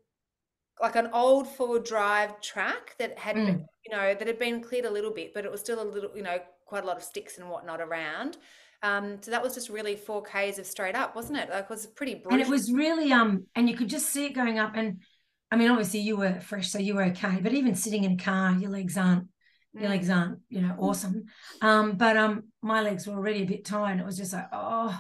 like 0.80 0.96
an 0.96 1.08
old 1.12 1.48
four 1.48 1.78
drive 1.78 2.40
track 2.40 2.96
that 2.98 3.18
had, 3.18 3.44
been, 3.44 3.56
Mm. 3.58 3.66
you 3.84 3.96
know, 3.96 4.14
that 4.14 4.26
had 4.26 4.38
been 4.38 4.62
cleared 4.62 4.84
a 4.84 4.90
little 4.90 5.12
bit, 5.12 5.32
but 5.34 5.44
it 5.44 5.50
was 5.50 5.60
still 5.60 5.82
a 5.82 5.84
little, 5.84 6.16
you 6.16 6.22
know, 6.22 6.38
quite 6.66 6.84
a 6.84 6.86
lot 6.86 6.96
of 6.96 7.02
sticks 7.02 7.38
and 7.38 7.48
whatnot 7.48 7.80
around. 7.80 8.38
Um, 8.82 9.18
so 9.20 9.30
that 9.30 9.42
was 9.42 9.54
just 9.54 9.68
really 9.68 9.96
four 9.96 10.22
Ks 10.22 10.58
of 10.58 10.66
straight 10.66 10.94
up, 10.94 11.16
wasn't 11.16 11.38
it? 11.38 11.50
Like 11.50 11.64
it 11.64 11.70
was 11.70 11.86
pretty 11.86 12.14
brutal. 12.14 12.32
and 12.32 12.40
it 12.40 12.48
was 12.48 12.72
really 12.72 13.12
um, 13.12 13.44
and 13.54 13.68
you 13.68 13.76
could 13.76 13.88
just 13.88 14.06
see 14.10 14.26
it 14.26 14.34
going 14.34 14.58
up. 14.58 14.72
And 14.74 15.00
I 15.50 15.56
mean, 15.56 15.70
obviously 15.70 16.00
you 16.00 16.16
were 16.16 16.40
fresh, 16.40 16.70
so 16.70 16.78
you 16.78 16.94
were 16.94 17.04
okay. 17.04 17.38
But 17.40 17.54
even 17.54 17.74
sitting 17.74 18.04
in 18.04 18.12
a 18.12 18.16
car, 18.16 18.52
your 18.52 18.70
legs 18.70 18.96
aren't 18.96 19.28
your 19.72 19.84
Mm. 19.84 19.90
legs 19.90 20.08
aren't 20.08 20.38
you 20.48 20.62
know 20.62 20.74
awesome 20.78 21.24
um 21.60 21.98
but 21.98 22.16
um 22.16 22.44
my 22.62 22.80
legs 22.80 23.06
were 23.06 23.12
already 23.12 23.42
a 23.42 23.46
bit 23.46 23.62
tired 23.66 24.00
it 24.00 24.06
was 24.06 24.16
just 24.16 24.32
like 24.32 24.48
oh 24.50 24.98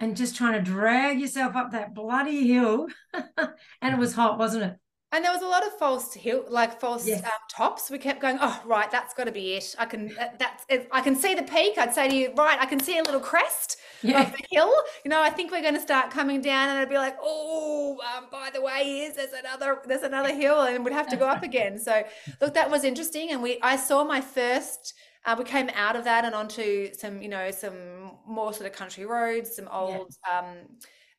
and 0.00 0.16
just 0.16 0.34
trying 0.34 0.54
to 0.54 0.62
drag 0.68 1.20
yourself 1.20 1.54
up 1.54 1.70
that 1.70 1.94
bloody 1.94 2.48
hill 2.48 2.88
and 3.14 3.94
it 3.94 3.98
was 3.98 4.12
hot 4.12 4.36
wasn't 4.36 4.64
it 4.64 4.74
And 5.12 5.24
there 5.24 5.32
was 5.32 5.42
a 5.42 5.46
lot 5.46 5.66
of 5.66 5.72
false 5.72 6.14
hill, 6.14 6.44
like 6.48 6.78
false 6.80 7.04
Yes. 7.06 7.24
um, 7.24 7.30
tops. 7.50 7.90
We 7.90 7.98
kept 7.98 8.20
going. 8.20 8.38
Oh, 8.40 8.62
right, 8.64 8.88
that's 8.92 9.12
got 9.12 9.24
to 9.24 9.32
be 9.32 9.54
it. 9.54 9.74
I 9.76 9.84
can. 9.84 10.14
That, 10.14 10.38
that's. 10.38 10.64
I 10.92 11.00
can 11.00 11.16
see 11.16 11.34
the 11.34 11.42
peak. 11.42 11.78
I'd 11.78 11.92
say 11.92 12.08
to 12.08 12.14
you, 12.14 12.32
right, 12.36 12.56
I 12.60 12.66
can 12.66 12.78
see 12.78 12.96
a 12.96 13.02
little 13.02 13.20
crest 13.20 13.76
yeah 14.02 14.22
of 14.22 14.30
the 14.30 14.44
hill. 14.52 14.72
You 15.04 15.08
know, 15.08 15.20
I 15.20 15.30
think 15.30 15.50
we're 15.50 15.62
going 15.62 15.74
to 15.74 15.80
start 15.80 16.12
coming 16.12 16.40
down, 16.40 16.68
and 16.68 16.78
I'd 16.78 16.88
be 16.88 16.96
like, 16.96 17.16
oh, 17.20 17.98
um, 18.16 18.26
by 18.30 18.50
the 18.54 18.60
way, 18.62 19.00
is 19.00 19.16
there's 19.16 19.32
another 19.32 19.78
there's 19.84 20.02
another 20.02 20.32
hill, 20.32 20.60
and 20.62 20.84
we'd 20.84 20.94
have 20.94 21.08
to 21.08 21.16
go 21.16 21.26
up 21.26 21.42
again. 21.42 21.76
So, 21.78 22.04
look, 22.40 22.54
that 22.54 22.70
was 22.70 22.84
interesting, 22.84 23.30
and 23.32 23.42
we 23.42 23.58
I 23.62 23.76
saw 23.76 24.04
my 24.04 24.20
first. 24.20 24.94
Uh, 25.26 25.34
we 25.38 25.44
came 25.44 25.68
out 25.74 25.96
of 25.96 26.04
that 26.04 26.24
and 26.24 26.34
onto 26.34 26.94
some, 26.94 27.20
you 27.20 27.28
know, 27.28 27.50
some 27.50 28.12
more 28.26 28.54
sort 28.54 28.64
of 28.66 28.72
country 28.72 29.04
roads, 29.04 29.54
some 29.54 29.68
old 29.68 30.14
um, 30.32 30.46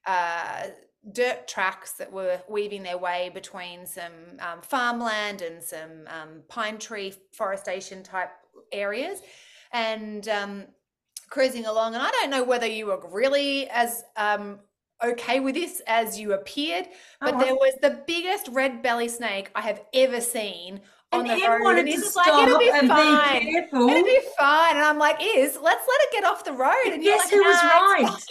uh, 0.07 0.63
dirt 1.13 1.47
tracks 1.47 1.93
that 1.93 2.11
were 2.11 2.41
weaving 2.47 2.83
their 2.83 2.97
way 2.97 3.31
between 3.33 3.85
some 3.85 4.13
um, 4.39 4.61
farmland 4.61 5.41
and 5.41 5.63
some 5.63 6.05
um, 6.07 6.43
pine 6.47 6.77
tree 6.77 7.13
forestation 7.31 8.03
type 8.03 8.29
areas 8.71 9.21
and 9.73 10.27
um, 10.27 10.65
cruising 11.29 11.65
along. 11.65 11.95
And 11.95 12.03
I 12.03 12.11
don't 12.11 12.29
know 12.29 12.43
whether 12.43 12.67
you 12.67 12.87
were 12.87 13.01
really 13.11 13.67
as 13.69 14.03
um, 14.15 14.59
okay 15.03 15.39
with 15.39 15.55
this 15.55 15.81
as 15.87 16.19
you 16.19 16.33
appeared, 16.33 16.85
but 17.23 17.33
Oh, 17.35 17.39
there 17.39 17.55
was 17.55 17.73
the 17.81 18.03
biggest 18.05 18.47
red 18.49 18.83
belly 18.83 19.07
snake 19.07 19.49
I 19.55 19.61
have 19.61 19.81
ever 19.93 20.21
seen 20.21 20.81
on 21.11 21.21
and 21.21 21.29
the 21.29 21.47
road. 21.47 21.61
wanted 21.63 21.79
And 21.79 21.87
to 21.87 21.91
he's 21.93 22.01
just 22.01 22.13
stop 22.13 22.27
like, 22.27 22.47
it'll 22.47 22.59
be 22.59 22.69
and 22.69 22.87
fine. 22.87 23.39
be 23.45 23.51
careful 23.51 23.89
It'll 23.89 24.03
be 24.03 24.19
fine. 24.37 24.75
And 24.75 24.85
I'm 24.85 24.99
like, 24.99 25.17
is 25.19 25.57
let's 25.61 25.85
let 25.87 26.01
it 26.01 26.11
get 26.11 26.23
off 26.25 26.43
the 26.45 26.53
road. 26.53 26.93
And 26.93 27.03
you're 27.03 27.15
guess 27.17 27.25
like, 27.25 27.33
who 27.33 27.43
was 27.43 27.63
"Nah, 27.63 27.69
it's 27.69 27.73
right 27.73 28.07
fine." 28.07 28.21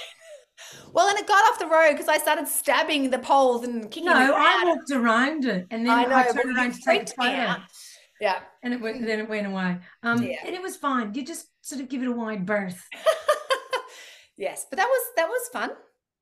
Well, 0.92 1.08
and 1.08 1.18
it 1.18 1.26
got 1.26 1.44
off 1.52 1.58
the 1.58 1.66
road 1.66 1.92
because 1.92 2.08
I 2.08 2.18
started 2.18 2.46
stabbing 2.48 3.10
the 3.10 3.18
poles 3.18 3.64
and 3.64 3.84
kicking 3.84 4.04
no 4.06 4.34
i 4.36 4.64
walked 4.64 4.90
around 4.90 5.44
it 5.44 5.66
and 5.70 5.86
then 5.86 5.92
I 5.92 6.02
i, 6.02 6.06
know, 6.06 6.32
but 6.32 6.42
turned 6.42 6.56
around 6.56 6.74
to 6.74 6.80
take 6.84 7.02
a 7.02 7.06
photo 7.06 7.30
out. 7.36 7.60
Yeah. 8.20 8.40
and 8.62 8.74
it 8.74 8.80
went 8.80 9.04
then 9.06 9.20
it 9.20 9.28
went 9.28 9.46
away 9.46 9.78
um 10.02 10.22
Yeah. 10.22 10.36
and 10.44 10.54
it 10.54 10.62
was 10.62 10.76
fine 10.76 11.14
you 11.14 11.24
just 11.24 11.46
sort 11.62 11.80
of 11.80 11.88
give 11.88 12.02
it 12.02 12.08
a 12.08 12.12
wide 12.12 12.44
berth 12.46 12.82
yes, 14.36 14.66
but 14.68 14.76
that 14.78 14.86
was 14.88 15.06
that 15.16 15.28
was 15.28 15.48
fun. 15.52 15.70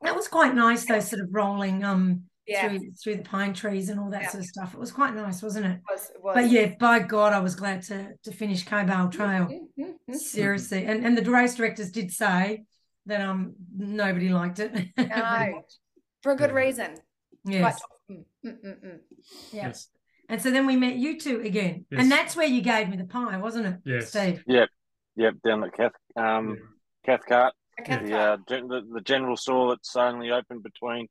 that 0.02 0.14
was 0.14 0.28
quite 0.28 0.54
nice 0.54 0.84
though 0.86 1.00
sort 1.00 1.22
of 1.22 1.28
rolling 1.32 1.84
um 1.84 2.22
Yeah. 2.46 2.68
through 2.68 2.80
through 3.02 3.16
the 3.16 3.22
pine 3.22 3.52
trees 3.54 3.88
and 3.90 3.98
all 4.00 4.10
that 4.10 4.22
Yeah. 4.22 4.30
sort 4.30 4.42
of 4.44 4.48
stuff. 4.48 4.74
It 4.74 4.80
was 4.80 4.90
quite 4.92 5.14
nice, 5.14 5.42
wasn't 5.42 5.66
it? 5.66 5.76
It 5.76 5.80
was, 5.90 6.10
it 6.14 6.22
was. 6.22 6.34
But 6.34 6.50
yeah, 6.50 6.72
by 6.80 6.98
God, 7.00 7.32
I 7.32 7.40
was 7.40 7.54
glad 7.54 7.82
to 7.84 8.14
to 8.24 8.32
finish 8.32 8.64
Cobale 8.64 9.10
Trail. 9.10 9.46
Mm, 9.46 9.68
mm, 9.78 9.94
mm. 10.10 10.14
Seriously, 10.16 10.84
and 10.86 11.04
and 11.04 11.16
the 11.18 11.30
race 11.30 11.54
directors 11.56 11.90
did 11.90 12.10
say 12.10 12.64
that 13.08 13.20
um 13.20 13.54
nobody 13.76 14.28
liked 14.28 14.60
it. 14.60 14.72
No, 14.96 15.62
for 16.22 16.32
a 16.32 16.36
good 16.36 16.50
Yeah. 16.50 16.56
reason. 16.56 16.94
yes, 17.44 17.80
Mm, 18.10 18.24
mm, 18.44 18.64
mm, 18.64 18.84
mm. 18.84 18.98
yeah. 19.52 19.66
Yes. 19.68 19.88
And 20.30 20.40
so 20.40 20.50
then 20.50 20.66
we 20.66 20.76
met 20.76 20.96
you 20.96 21.18
two 21.18 21.40
again, 21.40 21.86
Yes. 21.90 22.00
and 22.02 22.12
that's 22.12 22.36
where 22.36 22.46
you 22.46 22.60
gave 22.62 22.88
me 22.88 22.96
the 22.96 23.04
pie, 23.04 23.38
wasn't 23.38 23.66
it, 23.66 23.76
Yes. 23.84 24.08
Steve? 24.10 24.42
Yep, 24.46 25.34
down 25.44 25.64
at 25.64 25.72
Cath, 25.72 25.92
um, 26.16 26.56
Cathcart, 27.04 27.52
Okay. 27.80 28.04
the, 28.04 28.16
uh, 28.16 28.36
gen- 28.48 28.68
the 28.68 28.82
the 28.92 29.00
general 29.00 29.36
store 29.36 29.70
that's 29.70 29.96
only 29.96 30.30
open 30.30 30.60
between 30.60 31.08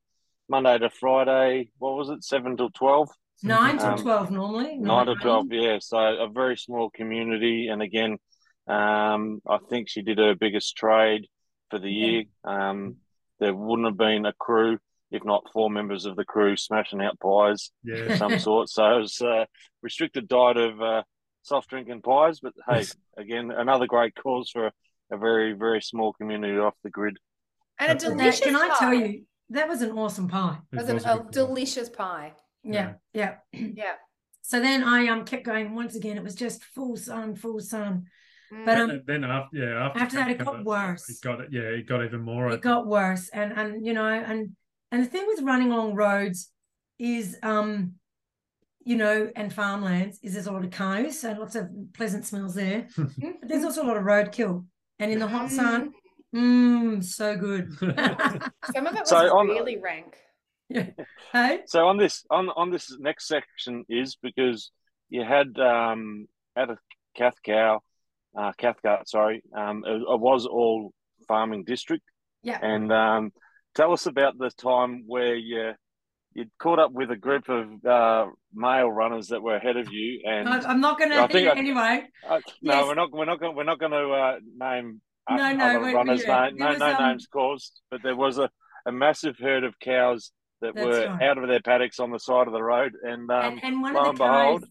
Monday 0.48 0.78
to 0.78 0.90
Friday. 0.90 1.72
What 1.78 1.96
was 1.98 2.10
it, 2.10 2.24
seven 2.24 2.56
till 2.56 2.70
twelve? 2.70 3.10
Nine 3.44 3.78
till 3.78 3.88
Um, 3.90 3.98
twelve 3.98 4.32
normally. 4.32 4.78
Nine 4.78 5.08
to 5.08 5.16
to 5.16 5.22
twelve, 5.22 5.48
yeah. 5.52 5.78
So 5.82 5.98
a 5.98 6.30
very 6.30 6.56
small 6.58 6.90
community, 6.90 7.68
and 7.68 7.82
again, 7.82 8.18
um, 8.68 9.42
I 9.46 9.58
think 9.70 9.90
she 9.90 10.02
did 10.04 10.18
her 10.20 10.36
biggest 10.36 10.76
trade 10.78 11.28
for 11.70 11.80
the 11.80 11.90
year. 11.92 12.24
Um, 12.44 12.98
there 13.40 13.54
wouldn't 13.54 13.88
have 13.88 13.98
been 13.98 14.26
a 14.26 14.34
crew 14.34 14.78
if 15.12 15.24
not 15.24 15.44
four 15.54 15.70
members 15.70 16.06
of 16.06 16.16
the 16.18 16.26
crew 16.26 16.58
smashing 16.58 17.02
out 17.02 17.18
pies 17.20 17.72
Yeah. 17.84 17.96
of 18.12 18.18
some 18.18 18.40
sort. 18.40 18.70
So 18.70 18.98
it 18.98 19.00
was 19.00 19.22
a 19.22 19.48
restricted 19.82 20.28
diet 20.28 20.58
of 20.58 20.82
uh, 20.82 21.04
soft 21.44 21.70
drink 21.70 21.88
and 21.90 22.04
pies. 22.04 22.40
But 22.42 22.54
hey, 22.68 22.84
again, 23.18 23.52
another 23.52 23.88
great 23.88 24.16
cause 24.16 24.50
for 24.52 24.72
a 25.12 25.18
very 25.18 25.54
very 25.54 25.82
small 25.82 26.12
community 26.14 26.58
off 26.58 26.74
the 26.84 26.90
grid. 26.90 27.18
And 27.80 27.92
a 27.92 27.94
That's- 27.94 28.04
That- 28.04 28.18
delicious 28.18 28.40
can 28.42 28.56
I 28.56 28.76
tell 28.78 28.94
you 28.94 29.24
that 29.52 29.68
was 29.70 29.82
an 29.82 29.92
awesome 29.98 30.28
pie? 30.28 30.58
It 30.74 30.76
was 30.76 30.86
It 30.86 30.90
an- 30.90 30.96
was 30.96 31.06
a 31.06 31.10
a 31.12 31.16
good 31.18 31.26
pie. 31.26 31.32
delicious 31.32 31.90
pie. 31.90 32.34
Yeah, 32.64 32.94
yeah. 33.14 33.36
Yeah. 33.54 33.94
So 34.42 34.60
then 34.62 34.84
I 34.84 35.08
um 35.08 35.24
kept 35.26 35.44
going. 35.46 35.74
Once 35.76 35.96
again, 35.96 36.18
it 36.18 36.24
was 36.24 36.36
just 36.36 36.64
full 36.64 36.96
sun, 36.98 37.36
full 37.36 37.60
sun. 37.60 38.08
But 38.50 38.78
Mm. 38.78 38.90
um, 38.90 39.02
then 39.06 39.24
after 39.24 39.58
yeah 39.58 39.86
after, 39.86 40.00
after 40.00 40.16
that, 40.18 40.30
it 40.32 40.38
Cathcart, 40.38 40.58
got 40.58 40.66
worse. 40.66 41.10
It 41.10 41.22
got 41.22 41.42
it 41.42 41.50
yeah 41.52 41.62
it 41.62 41.88
got 41.88 42.04
even 42.06 42.22
more. 42.22 42.50
It 42.52 42.62
got 42.62 42.88
worse 42.88 43.30
and 43.30 43.52
and 43.54 43.86
you 43.86 43.94
know 43.94 44.06
and 44.08 44.56
and 44.92 45.04
the 45.04 45.08
thing 45.10 45.26
with 45.28 45.42
running 45.42 45.72
along 45.72 45.96
roads 45.96 46.52
is 46.98 47.38
um 47.44 47.94
you 48.84 48.96
know 48.96 49.30
and 49.36 49.52
farmlands 49.54 50.18
is 50.24 50.34
there's 50.34 50.48
a 50.48 50.52
lot 50.52 50.64
of 50.64 50.72
cows 50.72 51.20
so 51.20 51.34
lots 51.34 51.56
of 51.56 51.68
pleasant 51.94 52.26
smells 52.26 52.56
there 52.56 52.88
but 52.98 53.50
there's 53.50 53.66
also 53.66 53.84
a 53.84 53.88
lot 53.88 53.98
of 53.98 54.04
roadkill 54.04 54.66
and 54.98 55.12
in 55.12 55.20
the 55.20 55.28
hot 55.28 55.50
sun 55.52 55.92
mmm 56.34 57.04
so 57.04 57.36
good 57.36 57.72
some 57.80 58.88
of 58.88 58.94
it 58.96 59.02
was 59.02 59.10
So 59.10 59.38
on- 59.38 59.48
really 59.48 59.78
rank. 59.78 60.16
Yeah. 60.70 60.88
hey 61.34 61.60
So 61.66 61.86
on 61.88 61.98
this 61.98 62.26
on 62.30 62.50
on 62.50 62.72
this 62.72 62.96
next 63.00 63.28
section 63.28 63.84
is 63.90 64.16
because 64.16 64.72
you 65.10 65.24
had 65.24 65.58
um 65.60 66.28
at 66.56 66.70
a 66.70 66.78
Cathcow, 67.18 67.80
uh 68.38 68.52
Cathcart, 68.58 69.10
sorry, 69.10 69.42
um 69.56 69.84
it, 69.86 70.02
it 70.02 70.20
was 70.20 70.46
all 70.46 70.92
farming 71.28 71.64
district. 71.64 72.04
Yeah. 72.44 72.60
And 72.62 72.92
um 72.94 73.32
tell 73.76 73.92
us 73.94 74.06
about 74.06 74.38
the 74.38 74.50
time 74.52 75.04
where 75.08 75.36
you 75.36 75.74
you 76.34 76.46
caught 76.60 76.78
up 76.80 76.92
with 76.92 77.10
a 77.12 77.16
group 77.16 77.50
of 77.50 77.84
uh 77.86 78.26
male 78.54 78.90
runners 78.92 79.28
that 79.30 79.42
were 79.42 79.56
ahead 79.56 79.76
of 79.78 79.92
you 79.92 80.22
and 80.26 80.48
i'm 80.50 80.80
not 80.82 81.00
gonna 81.00 81.16
I 81.20 81.28
think 81.28 81.48
I- 81.48 81.58
anyway 81.58 82.04
uh, 82.30 82.40
no 82.62 82.74
yes. 82.74 82.86
we're 82.88 82.96
not 82.96 83.12
we're 83.12 83.26
not 83.26 83.40
going 83.40 83.56
we're 83.56 83.64
not 83.64 83.80
going 83.80 83.92
to 83.92 84.06
uh, 84.12 84.36
name 84.56 85.02
No, 85.30 85.52
no, 85.54 85.92
runners 85.94 86.24
yeah, 86.26 86.50
no 86.54 86.76
no 86.76 86.94
um, 86.96 87.04
names 87.08 87.28
caused 87.32 87.82
but 87.90 88.02
there 88.04 88.16
was 88.16 88.38
a, 88.38 88.50
a 88.86 88.92
massive 88.92 89.36
herd 89.40 89.64
of 89.64 89.74
cows 89.80 90.32
that 90.62 90.74
That's 90.76 90.86
were 90.86 91.08
right. 91.08 91.22
out 91.24 91.38
of 91.40 91.48
their 91.48 91.62
paddocks 91.62 92.00
on 92.00 92.12
the 92.12 92.20
side 92.20 92.46
of 92.48 92.54
the 92.54 92.62
road 92.64 92.92
and 93.04 93.30
um 93.32 93.54
and, 93.54 93.64
and 93.64 93.82
one 93.82 93.94
lo 93.96 94.02
of 94.02 94.08
and 94.10 94.18
the 94.18 94.24
cows 94.24 94.46
behold- 94.62 94.66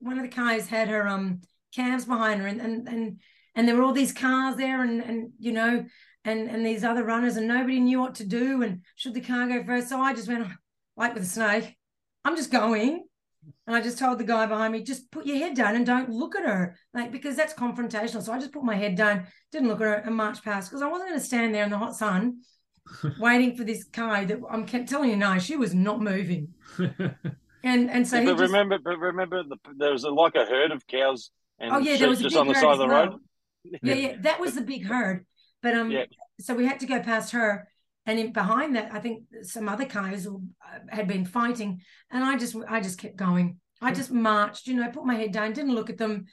one 0.00 0.16
of 0.18 0.22
the 0.24 0.28
cows 0.28 0.66
had 0.66 0.88
her 0.88 1.06
um 1.06 1.40
calves 1.74 2.04
behind 2.04 2.40
her 2.40 2.46
and 2.46 2.60
and 2.60 2.88
and, 2.88 3.20
and 3.54 3.68
there 3.68 3.76
were 3.76 3.82
all 3.82 3.92
these 3.92 4.12
cars 4.12 4.56
there 4.56 4.82
and 4.82 5.02
and 5.02 5.30
you 5.38 5.52
know 5.52 5.84
and 6.24 6.48
and 6.48 6.64
these 6.64 6.84
other 6.84 7.04
runners 7.04 7.36
and 7.36 7.48
nobody 7.48 7.80
knew 7.80 8.00
what 8.00 8.14
to 8.16 8.24
do 8.24 8.62
and 8.62 8.82
should 8.96 9.14
the 9.14 9.20
car 9.20 9.48
go 9.48 9.64
first 9.64 9.88
so 9.88 10.00
i 10.00 10.12
just 10.14 10.28
went 10.28 10.46
oh, 10.46 10.52
like 10.96 11.14
with 11.14 11.22
a 11.22 11.26
snake 11.26 11.76
i'm 12.24 12.36
just 12.36 12.52
going 12.52 13.04
And 13.66 13.74
I 13.76 13.80
just 13.80 13.98
told 13.98 14.18
the 14.18 14.24
guy 14.24 14.46
behind 14.46 14.72
me, 14.72 14.82
just 14.82 15.10
put 15.10 15.26
your 15.26 15.36
head 15.36 15.56
down 15.56 15.74
and 15.74 15.84
don't 15.84 16.10
look 16.10 16.36
at 16.36 16.44
her, 16.44 16.76
like 16.94 17.10
because 17.10 17.36
that's 17.36 17.54
confrontational. 17.54 18.22
So 18.22 18.32
I 18.32 18.38
just 18.38 18.52
put 18.52 18.62
my 18.64 18.76
head 18.76 18.94
down, 18.96 19.26
didn't 19.50 19.68
look 19.68 19.80
at 19.80 19.86
her, 19.86 19.94
and 19.94 20.14
marched 20.14 20.44
past 20.44 20.70
because 20.70 20.82
I 20.82 20.88
wasn't 20.88 21.10
going 21.10 21.20
to 21.20 21.26
stand 21.26 21.54
there 21.54 21.64
in 21.64 21.70
the 21.70 21.78
hot 21.78 21.96
sun 21.96 22.42
waiting 23.18 23.56
for 23.56 23.64
this 23.64 23.84
car 23.84 24.24
that 24.24 24.38
I'm 24.50 24.66
kept 24.66 24.88
telling 24.88 25.10
you 25.10 25.16
now 25.16 25.38
she 25.38 25.56
was 25.56 25.74
not 25.74 26.00
moving. 26.00 26.54
And 27.64 27.90
and 27.90 28.06
so 28.06 28.18
Yeah, 28.18 28.22
he 28.22 28.26
but 28.26 28.38
just, 28.38 28.52
remember, 28.52 28.78
but 28.78 28.98
remember, 28.98 29.42
the, 29.44 29.56
there 29.76 29.92
was 29.92 30.04
a, 30.04 30.10
like 30.10 30.34
a 30.34 30.44
herd 30.44 30.72
of 30.72 30.86
cows 30.86 31.30
and 31.62 31.72
oh 31.72 31.78
yeah, 31.78 31.96
there 31.96 32.08
was 32.08 32.20
a 32.20 32.24
just 32.24 32.34
big 32.34 32.40
on 32.40 32.48
the 32.48 32.54
herd 32.54 32.60
side 32.60 32.72
of 32.72 32.78
the 32.78 32.86
well. 32.86 33.06
road. 33.10 33.20
Yeah, 33.82 33.94
yeah, 33.94 34.16
that 34.20 34.40
was 34.40 34.54
the 34.54 34.60
big 34.62 34.84
herd. 34.84 35.24
But 35.62 35.74
um, 35.74 35.90
Yeah. 35.90 36.04
so 36.40 36.54
we 36.54 36.66
had 36.66 36.80
to 36.80 36.86
go 36.86 37.00
past 37.00 37.32
her, 37.32 37.68
and 38.06 38.18
in 38.18 38.32
behind 38.32 38.74
that, 38.76 38.92
I 38.92 38.98
think 38.98 39.24
some 39.42 39.68
other 39.68 39.84
cows 39.84 40.26
uh, 40.26 40.30
had 40.90 41.06
been 41.06 41.24
fighting, 41.24 41.80
and 42.10 42.24
I 42.24 42.36
just 42.36 42.56
I 42.68 42.80
just 42.80 42.98
kept 42.98 43.16
going. 43.16 43.58
I 43.80 43.92
just 43.92 44.12
marched, 44.12 44.66
you 44.66 44.74
know, 44.74 44.90
put 44.90 45.04
my 45.04 45.14
head 45.14 45.32
down, 45.32 45.52
didn't 45.52 45.74
look 45.74 45.90
at 45.90 45.98
them, 45.98 46.26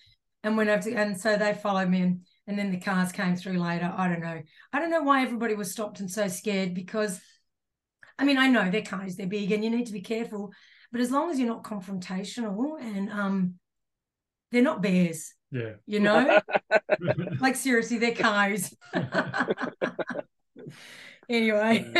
and 0.43 0.57
went 0.57 0.69
over 0.69 0.83
to, 0.83 0.93
and 0.93 1.19
so 1.19 1.37
they 1.37 1.53
followed 1.53 1.89
me, 1.89 2.01
and 2.01 2.21
and 2.47 2.57
then 2.57 2.71
the 2.71 2.79
cars 2.79 3.11
came 3.11 3.35
through 3.35 3.59
later. 3.59 3.93
I 3.95 4.07
don't 4.07 4.21
know. 4.21 4.41
I 4.73 4.79
don't 4.79 4.89
know 4.89 5.03
why 5.03 5.21
everybody 5.21 5.53
was 5.53 5.71
stopped 5.71 5.99
and 5.99 6.09
so 6.09 6.27
scared 6.27 6.73
because, 6.73 7.21
I 8.17 8.23
mean, 8.23 8.39
I 8.39 8.47
know 8.47 8.71
they're 8.71 8.81
cows, 8.81 9.15
they're 9.15 9.27
big, 9.27 9.51
and 9.51 9.63
you 9.63 9.69
need 9.69 9.85
to 9.85 9.93
be 9.93 10.01
careful. 10.01 10.51
But 10.91 11.01
as 11.01 11.11
long 11.11 11.29
as 11.29 11.37
you're 11.37 11.47
not 11.47 11.63
confrontational 11.63 12.81
and 12.81 13.11
um, 13.11 13.58
they're 14.51 14.61
not 14.61 14.81
bears, 14.81 15.33
Yeah. 15.51 15.73
you 15.85 15.99
know. 15.99 16.39
like 17.39 17.55
seriously, 17.55 17.97
they're 17.97 18.13
cows. 18.13 18.73
anyway, 21.29 21.91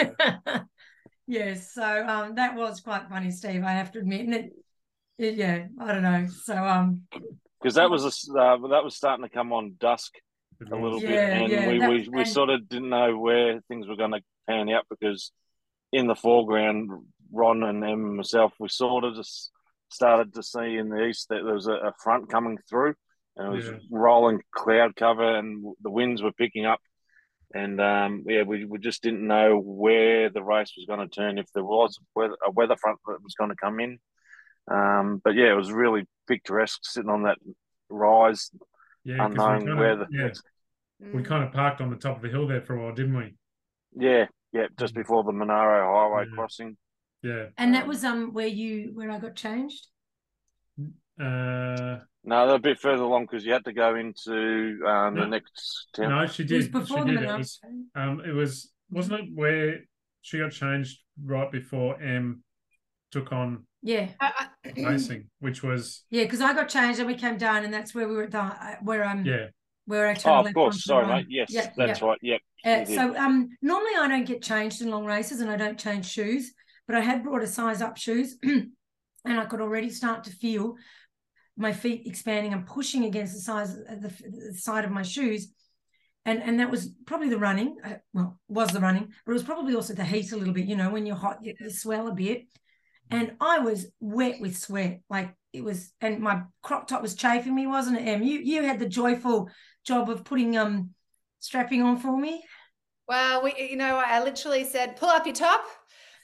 yes. 1.28 1.72
So 1.74 1.84
um, 2.08 2.36
that 2.36 2.56
was 2.56 2.82
quite 2.82 3.08
funny, 3.10 3.32
Steve. 3.32 3.64
I 3.64 3.72
have 3.72 3.92
to 3.94 4.00
admit, 4.00 4.22
and 4.22 4.34
it, 4.34 4.54
it 5.18 5.36
yeah, 5.36 5.68
I 5.80 5.94
don't 5.94 6.04
know. 6.04 6.28
So 6.44 6.56
um, 6.56 7.02
because 7.62 7.76
that 7.76 7.90
was 7.90 8.04
a 8.04 8.08
s 8.08 8.28
uh, 8.30 8.58
that 8.70 8.84
was 8.84 8.96
starting 8.96 9.24
to 9.26 9.30
come 9.30 9.54
on 9.54 9.76
dusk 9.80 10.14
a 10.62 10.76
little 10.76 10.94
was. 10.94 11.02
bit, 11.04 11.12
and 11.12 11.52
yeah, 11.52 11.68
we, 11.70 11.80
that- 11.80 11.90
we, 11.90 12.10
we 12.12 12.22
and- 12.22 12.30
sort 12.30 12.50
of 12.50 12.68
didn't 12.68 12.90
know 12.90 13.18
where 13.18 13.62
things 13.68 13.88
were 13.88 13.96
going 13.96 14.12
to 14.12 14.22
pan 14.48 14.70
out 14.70 14.86
because 14.90 15.32
in 15.92 16.08
the 16.08 16.16
foreground, 16.16 16.90
Ron 17.32 17.64
and 17.64 17.84
Em 17.84 18.06
and 18.06 18.16
myself, 18.18 18.54
we 18.60 18.70
sort 18.70 19.04
of 19.04 19.16
just 19.16 19.52
started 19.90 20.34
to 20.36 20.44
see 20.44 20.78
in 20.78 20.90
the 20.90 21.06
east 21.06 21.30
that 21.30 21.44
there 21.44 21.54
was 21.54 21.68
a, 21.68 21.74
a 21.74 21.94
front 22.04 22.30
coming 22.30 22.58
through, 22.70 22.94
and 23.36 23.48
it 23.48 23.56
was 23.56 23.66
Yeah. 23.66 23.78
rolling 23.92 24.42
cloud 24.52 24.96
cover, 24.96 25.38
and 25.38 25.64
the 25.82 25.90
winds 25.92 26.22
were 26.22 26.32
picking 26.32 26.66
up. 26.66 26.80
And 27.54 27.82
um, 27.82 28.24
yeah, 28.28 28.44
we, 28.44 28.66
we 28.66 28.78
just 28.78 29.02
didn't 29.02 29.26
know 29.26 29.60
where 29.60 30.30
the 30.30 30.44
race 30.44 30.72
was 30.78 30.86
going 30.86 31.00
to 31.00 31.14
turn 31.14 31.40
if 31.40 31.52
there 31.54 31.64
was 31.64 31.98
weather, 32.16 32.38
a 32.46 32.52
weather 32.52 32.76
front 32.78 33.00
that 33.08 33.24
was 33.24 33.34
going 33.34 33.50
to 33.50 33.56
come 33.56 33.80
in. 33.80 33.98
Um, 34.72 35.20
but 35.24 35.34
yeah, 35.34 35.52
it 35.52 35.56
was 35.56 35.72
really 35.72 36.08
picturesque 36.28 36.82
sitting 36.84 37.10
on 37.10 37.24
that 37.24 37.40
rise, 37.90 38.52
Yeah, 39.04 39.18
'cause 39.18 39.32
we 39.32 39.66
kinda- 39.66 39.76
where 39.76 39.96
the 39.96 40.08
yeah, 40.12 40.30
we 41.00 41.22
Mm. 41.24 41.26
kind 41.26 41.44
of 41.44 41.52
parked 41.52 41.82
on 41.82 41.90
the 41.90 41.96
top 41.96 42.18
of 42.18 42.22
the 42.22 42.30
hill 42.30 42.46
there 42.46 42.62
for 42.62 42.76
a 42.76 42.84
while, 42.84 42.94
didn't 42.94 43.18
we? 43.18 43.34
Yeah, 43.96 44.28
yeah, 44.52 44.68
just 44.78 44.94
before 44.94 45.24
the 45.24 45.32
Monaro 45.32 45.92
Highway 45.92 46.26
Yeah. 46.30 46.36
crossing. 46.36 46.78
Yeah. 47.22 47.48
and 47.58 47.74
that 47.74 47.86
was 47.88 48.04
um 48.04 48.34
where 48.34 48.48
you 48.48 48.92
where 48.94 49.12
I 49.12 49.20
got 49.20 49.36
changed. 49.36 49.88
Uh, 51.20 52.00
No, 52.24 52.48
they're 52.48 52.56
a 52.56 52.60
bit 52.60 52.80
further 52.80 53.04
along 53.04 53.26
because 53.26 53.46
you 53.46 53.52
had 53.54 53.66
to 53.66 53.74
go 53.74 53.96
into 53.96 54.80
um, 54.86 55.16
No. 55.16 55.22
the 55.22 55.28
next 55.28 55.88
town. 55.96 56.10
no, 56.10 56.28
she 56.28 56.44
It 56.44 56.52
was 56.52 56.66
did. 56.66 56.72
before 56.72 56.98
she 57.00 57.04
the 57.04 57.10
did. 57.12 57.16
It 57.16 57.22
Monaro. 57.22 57.38
was, 57.38 57.60
um, 57.96 58.22
it 58.26 58.32
was 58.32 58.72
wasn't 58.90 59.20
it 59.22 59.30
where 59.34 59.80
she 60.22 60.40
got 60.40 60.52
changed 60.52 61.00
right 61.24 61.52
before 61.52 62.02
Em 62.02 62.44
took 63.12 63.32
on 63.34 63.66
Yeah, 63.82 64.10
I- 64.20 64.48
I- 64.66 64.72
racing, 64.90 65.30
which 65.40 65.64
was 65.64 66.04
yeah, 66.10 66.24
because 66.24 66.42
I 66.42 66.54
got 66.54 66.70
changed 66.70 67.00
and 67.00 67.08
we 67.08 67.16
came 67.16 67.38
down, 67.38 67.64
and 67.66 67.74
that's 67.74 67.94
where 67.94 68.08
we 68.08 68.16
were 68.16 68.24
at 68.24 68.32
the 68.32 68.40
uh, 68.42 68.76
where 68.82 69.04
um 69.04 69.26
yeah, 69.26 69.48
where 69.86 70.08
I 70.08 70.14
turned 70.14 70.46
Oh, 70.46 70.48
of 70.48 70.54
course. 70.54 70.84
Sorry, 70.86 71.06
mate. 71.08 71.26
Yes, 71.30 71.52
Yeah, 71.52 71.70
that's 71.76 72.00
yeah. 72.02 72.08
right. 72.08 72.20
Yep. 72.22 72.42
Uh, 72.66 72.86
so 72.86 73.16
um, 73.18 73.50
normally 73.62 73.92
I 73.98 74.08
don't 74.10 74.26
get 74.26 74.42
changed 74.42 74.82
in 74.82 74.90
long 74.90 75.06
races 75.06 75.40
and 75.42 75.50
I 75.50 75.56
don't 75.58 75.80
change 75.80 76.06
shoes, 76.06 76.54
but 76.90 76.98
I 76.98 77.02
had 77.02 77.24
brought 77.24 77.44
a 77.44 77.48
size 77.48 77.84
up 77.84 77.98
shoes 77.98 78.36
and 78.44 78.72
I 79.24 79.46
could 79.46 79.62
already 79.62 79.92
start 79.92 80.24
to 80.24 80.32
feel 80.32 80.74
my 81.56 81.72
feet 81.72 82.08
expanding 82.08 82.52
and 82.52 82.66
pushing 82.66 83.06
against 83.06 83.36
the 83.36 83.42
size 83.42 83.78
of 83.78 84.02
the, 84.02 84.08
the 84.08 84.56
side 84.56 84.86
of 84.86 84.92
my 84.92 85.04
shoes. 85.04 85.54
And, 86.26 86.42
and 86.42 86.60
that 86.60 86.72
was 86.72 86.92
probably 87.06 87.30
the 87.30 87.38
running. 87.38 87.78
Uh, 87.86 87.98
well, 88.12 88.40
was 88.48 88.70
the 88.70 88.80
running, 88.80 89.14
but 89.24 89.34
it 89.34 89.36
was 89.36 89.44
probably 89.44 89.76
also 89.76 89.94
the 89.94 90.04
heat 90.04 90.32
a 90.32 90.36
little 90.36 90.54
bit. 90.54 90.66
You 90.66 90.78
know, 90.78 90.90
when 90.90 91.06
you're 91.06 91.16
hot, 91.16 91.38
you, 91.44 91.54
you 91.60 91.70
swell 91.70 92.08
a 92.08 92.12
bit. 92.12 92.48
And 93.12 93.34
I 93.40 93.60
was 93.60 93.86
wet 94.00 94.42
with 94.42 94.58
sweat. 94.58 95.02
Like 95.12 95.36
it 95.54 95.64
was, 95.64 95.94
and 96.02 96.20
my 96.22 96.42
crop 96.64 96.88
top 96.88 97.04
was 97.04 97.14
chafing 97.14 97.54
me, 97.54 97.68
wasn't 97.68 98.00
it, 98.00 98.08
Em? 98.08 98.24
You 98.24 98.40
you 98.40 98.64
had 98.64 98.80
the 98.80 98.90
joyful 98.90 99.50
job 99.86 100.10
of 100.10 100.24
putting 100.24 100.58
um 100.58 100.90
strapping 101.38 101.84
on 101.84 101.98
for 101.98 102.18
me. 102.18 102.44
Well, 103.08 103.44
we, 103.44 103.56
you 103.58 103.76
know, 103.76 103.98
I 104.04 104.24
literally 104.24 104.64
said, 104.64 104.96
pull 104.96 105.10
up 105.10 105.26
your 105.26 105.34
top, 105.34 105.66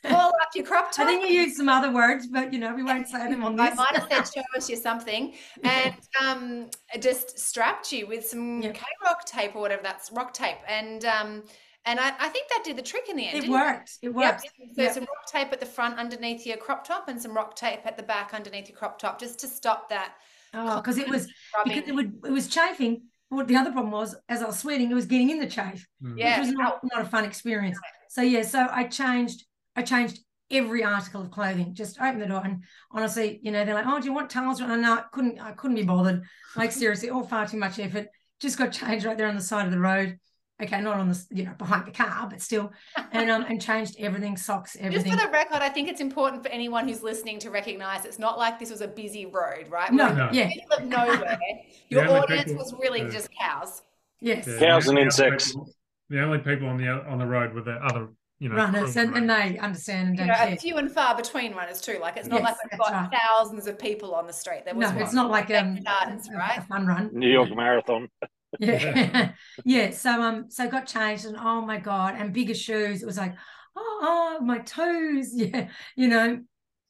pull 0.09 0.17
up 0.41 0.49
your 0.55 0.65
crop 0.65 0.91
top. 0.91 1.05
I 1.05 1.09
think 1.09 1.29
you 1.29 1.41
used 1.41 1.55
some 1.57 1.69
other 1.69 1.91
words, 1.91 2.27
but 2.27 2.51
you 2.53 2.59
know, 2.59 2.73
we 2.73 2.83
won't 2.83 3.07
say 3.07 3.27
them 3.29 3.43
on 3.43 3.55
this. 3.55 3.71
I 3.71 3.75
might 3.75 3.95
have 3.95 4.07
said, 4.09 4.23
show 4.33 4.43
us 4.57 4.69
you 4.69 4.75
something, 4.75 5.33
and 5.63 5.93
um, 6.21 6.69
just 6.99 7.37
strapped 7.39 7.91
you 7.91 8.07
with 8.07 8.25
some 8.25 8.61
Yep. 8.61 8.73
K 8.75 8.83
rock 9.03 9.25
tape 9.25 9.55
or 9.55 9.61
whatever 9.61 9.83
that's 9.83 10.11
rock 10.11 10.33
tape, 10.33 10.57
and 10.67 11.03
um, 11.05 11.43
and 11.85 11.99
I, 11.99 12.13
I 12.19 12.29
think 12.29 12.47
that 12.49 12.63
did 12.63 12.77
the 12.77 12.81
trick 12.81 13.09
in 13.09 13.15
the 13.17 13.27
end. 13.27 13.43
it 13.43 13.49
worked. 13.49 13.91
It 14.01 14.07
Yep. 14.07 14.13
worked. 14.15 14.41
So 14.75 14.81
Yep. 14.81 14.93
some 14.93 15.03
rock 15.03 15.25
tape 15.27 15.51
at 15.53 15.59
the 15.59 15.65
front 15.65 15.97
underneath 15.99 16.45
your 16.45 16.57
crop 16.57 16.85
top, 16.87 17.07
and 17.09 17.21
some 17.21 17.33
rock 17.35 17.55
tape 17.55 17.85
at 17.85 17.97
the 17.97 18.03
back 18.03 18.33
underneath 18.33 18.69
your 18.69 18.77
crop 18.77 18.97
top, 18.99 19.19
just 19.19 19.39
to 19.39 19.47
stop 19.47 19.89
that 19.89 20.13
Oh, 20.53 20.77
because 20.77 20.97
it 20.97 21.07
was 21.09 21.27
rubbing. 21.55 21.75
because 21.75 21.89
it 21.89 21.95
would 21.95 22.13
it 22.25 22.31
was 22.31 22.47
chafing. 22.47 23.03
What 23.29 23.47
the 23.47 23.55
other 23.57 23.71
problem 23.71 23.91
was, 23.91 24.15
as 24.29 24.41
I 24.41 24.45
was 24.45 24.59
sweating, 24.59 24.91
it 24.91 24.93
was 24.93 25.05
getting 25.07 25.31
in 25.31 25.39
the 25.39 25.47
chafe, 25.47 25.87
mm, 26.01 26.17
Yeah. 26.17 26.37
which 26.37 26.47
was 26.47 26.51
not, 26.55 26.79
not 26.83 27.01
a 27.01 27.05
fun 27.05 27.25
experience. 27.25 27.77
So 28.09 28.21
yeah, 28.21 28.43
so 28.43 28.67
I 28.71 28.83
changed. 28.85 29.45
I 29.75 29.81
changed 29.81 30.19
every 30.51 30.83
article 30.83 31.21
of 31.21 31.31
clothing. 31.31 31.73
Just 31.73 31.99
opened 31.99 32.21
the 32.21 32.27
door, 32.27 32.41
and 32.43 32.63
honestly, 32.91 33.39
you 33.43 33.51
know, 33.51 33.65
they're 33.65 33.73
like, 33.75 33.85
"Oh, 33.87 33.99
do 33.99 34.05
you 34.05 34.13
want 34.13 34.29
towels?" 34.29 34.59
And 34.61 34.81
no, 34.81 34.93
I 34.93 35.03
couldn't. 35.11 35.39
I 35.39 35.51
couldn't 35.53 35.75
be 35.75 35.83
bothered. 35.83 36.23
Like 36.55 36.71
seriously, 36.71 37.09
all 37.09 37.23
far 37.23 37.47
too 37.47 37.57
much 37.57 37.79
effort. 37.79 38.07
Just 38.39 38.57
got 38.57 38.71
changed 38.71 39.05
right 39.05 39.17
there 39.17 39.27
on 39.27 39.35
the 39.35 39.41
side 39.41 39.65
of 39.65 39.71
the 39.71 39.79
road. 39.79 40.19
Okay, 40.63 40.79
not 40.79 40.97
on 40.97 41.09
the 41.09 41.25
you 41.31 41.43
know 41.43 41.53
behind 41.57 41.85
the 41.85 41.91
car, 41.91 42.27
but 42.29 42.41
still, 42.41 42.71
and 43.11 43.29
um 43.29 43.43
and 43.49 43.61
changed 43.61 43.95
everything, 43.99 44.37
socks, 44.37 44.77
everything. 44.79 45.03
Just 45.11 45.19
for 45.21 45.25
the 45.27 45.31
record, 45.33 45.57
I 45.61 45.67
think 45.67 45.89
it's 45.89 45.99
important 45.99 46.43
for 46.43 46.49
anyone 46.49 46.87
who's 46.87 47.03
listening 47.03 47.39
to 47.39 47.49
recognize 47.49 48.05
it's 48.05 48.19
not 48.19 48.37
like 48.37 48.57
this 48.57 48.69
was 48.69 48.79
a 48.79 48.87
busy 48.87 49.25
road, 49.25 49.67
right? 49.69 49.91
No, 49.91 50.07
We're 50.07 50.13
No. 50.15 50.29
yeah, 50.31 50.47
middle 50.47 50.77
of 50.77 50.83
nowhere. 50.85 51.37
Your 51.89 52.07
audience 52.09 52.45
people- 52.51 52.63
was 52.63 52.73
really 52.79 53.01
yeah. 53.01 53.09
just 53.09 53.29
cows. 53.37 53.81
yes. 54.21 54.47
yeah, 54.47 54.59
Cows 54.59 54.85
the 54.85 54.89
and 54.91 54.97
only 54.99 55.01
insects. 55.01 55.47
people- 55.51 55.69
the 56.09 56.21
only 56.23 56.37
people 56.39 56.67
on 56.69 56.77
the 56.77 56.87
on 56.87 57.17
the 57.19 57.25
road 57.25 57.53
were 57.53 57.61
the 57.61 57.73
other, 57.83 58.07
you 58.39 58.49
know, 58.49 58.55
runners 58.55 58.97
and, 58.97 59.15
and 59.15 59.29
they 59.29 59.57
understand 59.59 60.09
and 60.09 60.17
You 60.17 60.25
don't 60.25 60.27
know, 60.27 60.35
care. 60.45 60.53
a 60.53 60.57
few 60.57 60.77
and 60.77 60.91
far 60.91 61.15
between 61.15 61.53
runners 61.53 61.79
too. 61.81 61.97
Like 62.01 62.17
it's 62.17 62.27
not 62.27 62.41
Yes, 62.41 62.57
like 62.61 62.71
we've 62.71 62.79
got 62.79 62.91
right. 62.91 63.19
thousands 63.21 63.67
of 63.67 63.79
people 63.79 64.13
on 64.13 64.27
the 64.27 64.33
street. 64.33 64.63
There 64.65 64.75
was 64.75 64.91
No, 64.91 64.99
it's 64.99 65.13
not 65.13 65.29
like 65.31 65.49
um, 65.51 65.79
starters, 65.81 66.27
a- 66.27 66.33
a- 66.33 66.37
right? 66.37 66.57
a 66.59 66.61
fun 66.61 66.85
run. 66.85 67.09
New 67.13 67.29
York 67.29 67.49
Marathon. 67.55 68.09
Yeah, 68.59 69.31
yeah. 69.65 69.91
So 69.91 70.21
um, 70.21 70.45
so 70.49 70.67
got 70.69 70.87
changed, 70.87 71.25
and 71.25 71.37
oh 71.37 71.61
my 71.61 71.77
god, 71.77 72.15
and 72.17 72.33
bigger 72.33 72.53
shoes. 72.53 73.01
It 73.01 73.05
was 73.05 73.17
like, 73.17 73.33
oh, 73.75 74.37
oh, 74.39 74.43
my 74.43 74.59
toes. 74.59 75.29
Yeah, 75.33 75.69
you 75.95 76.07
know. 76.07 76.41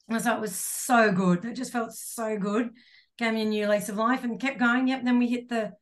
And 0.08 0.22
so 0.22 0.34
it 0.36 0.40
was 0.40 0.54
so 0.54 1.10
good. 1.10 1.44
It 1.44 1.54
just 1.54 1.72
felt 1.72 1.92
so 1.92 2.38
good. 2.38 2.70
Gave 3.18 3.34
me 3.34 3.42
a 3.42 3.44
new 3.46 3.68
lease 3.68 3.88
of 3.88 3.96
life, 3.96 4.22
and 4.24 4.38
kept 4.38 4.58
going. 4.58 4.86
Yep. 4.88 5.04
Then 5.04 5.18
we 5.18 5.26
hit 5.26 5.48
the 5.48 5.72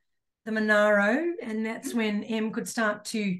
the 0.46 0.52
Monaro, 0.52 1.22
and 1.42 1.64
that's 1.66 1.92
when 1.94 2.22
Em 2.24 2.50
could 2.52 2.68
start 2.68 3.04
to 3.06 3.38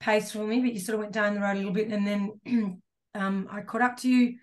pace 0.00 0.32
for 0.32 0.46
me. 0.46 0.60
But 0.60 0.72
you 0.72 0.80
sort 0.80 0.94
of 0.94 1.00
went 1.00 1.12
down 1.12 1.34
the 1.34 1.40
road 1.40 1.52
a 1.52 1.58
little 1.58 1.72
bit, 1.72 1.88
and 1.88 2.06
then 2.06 2.82
um, 3.14 3.48
I 3.50 3.60
caught 3.60 3.82
up 3.82 3.98
to 3.98 4.08
you, 4.08 4.36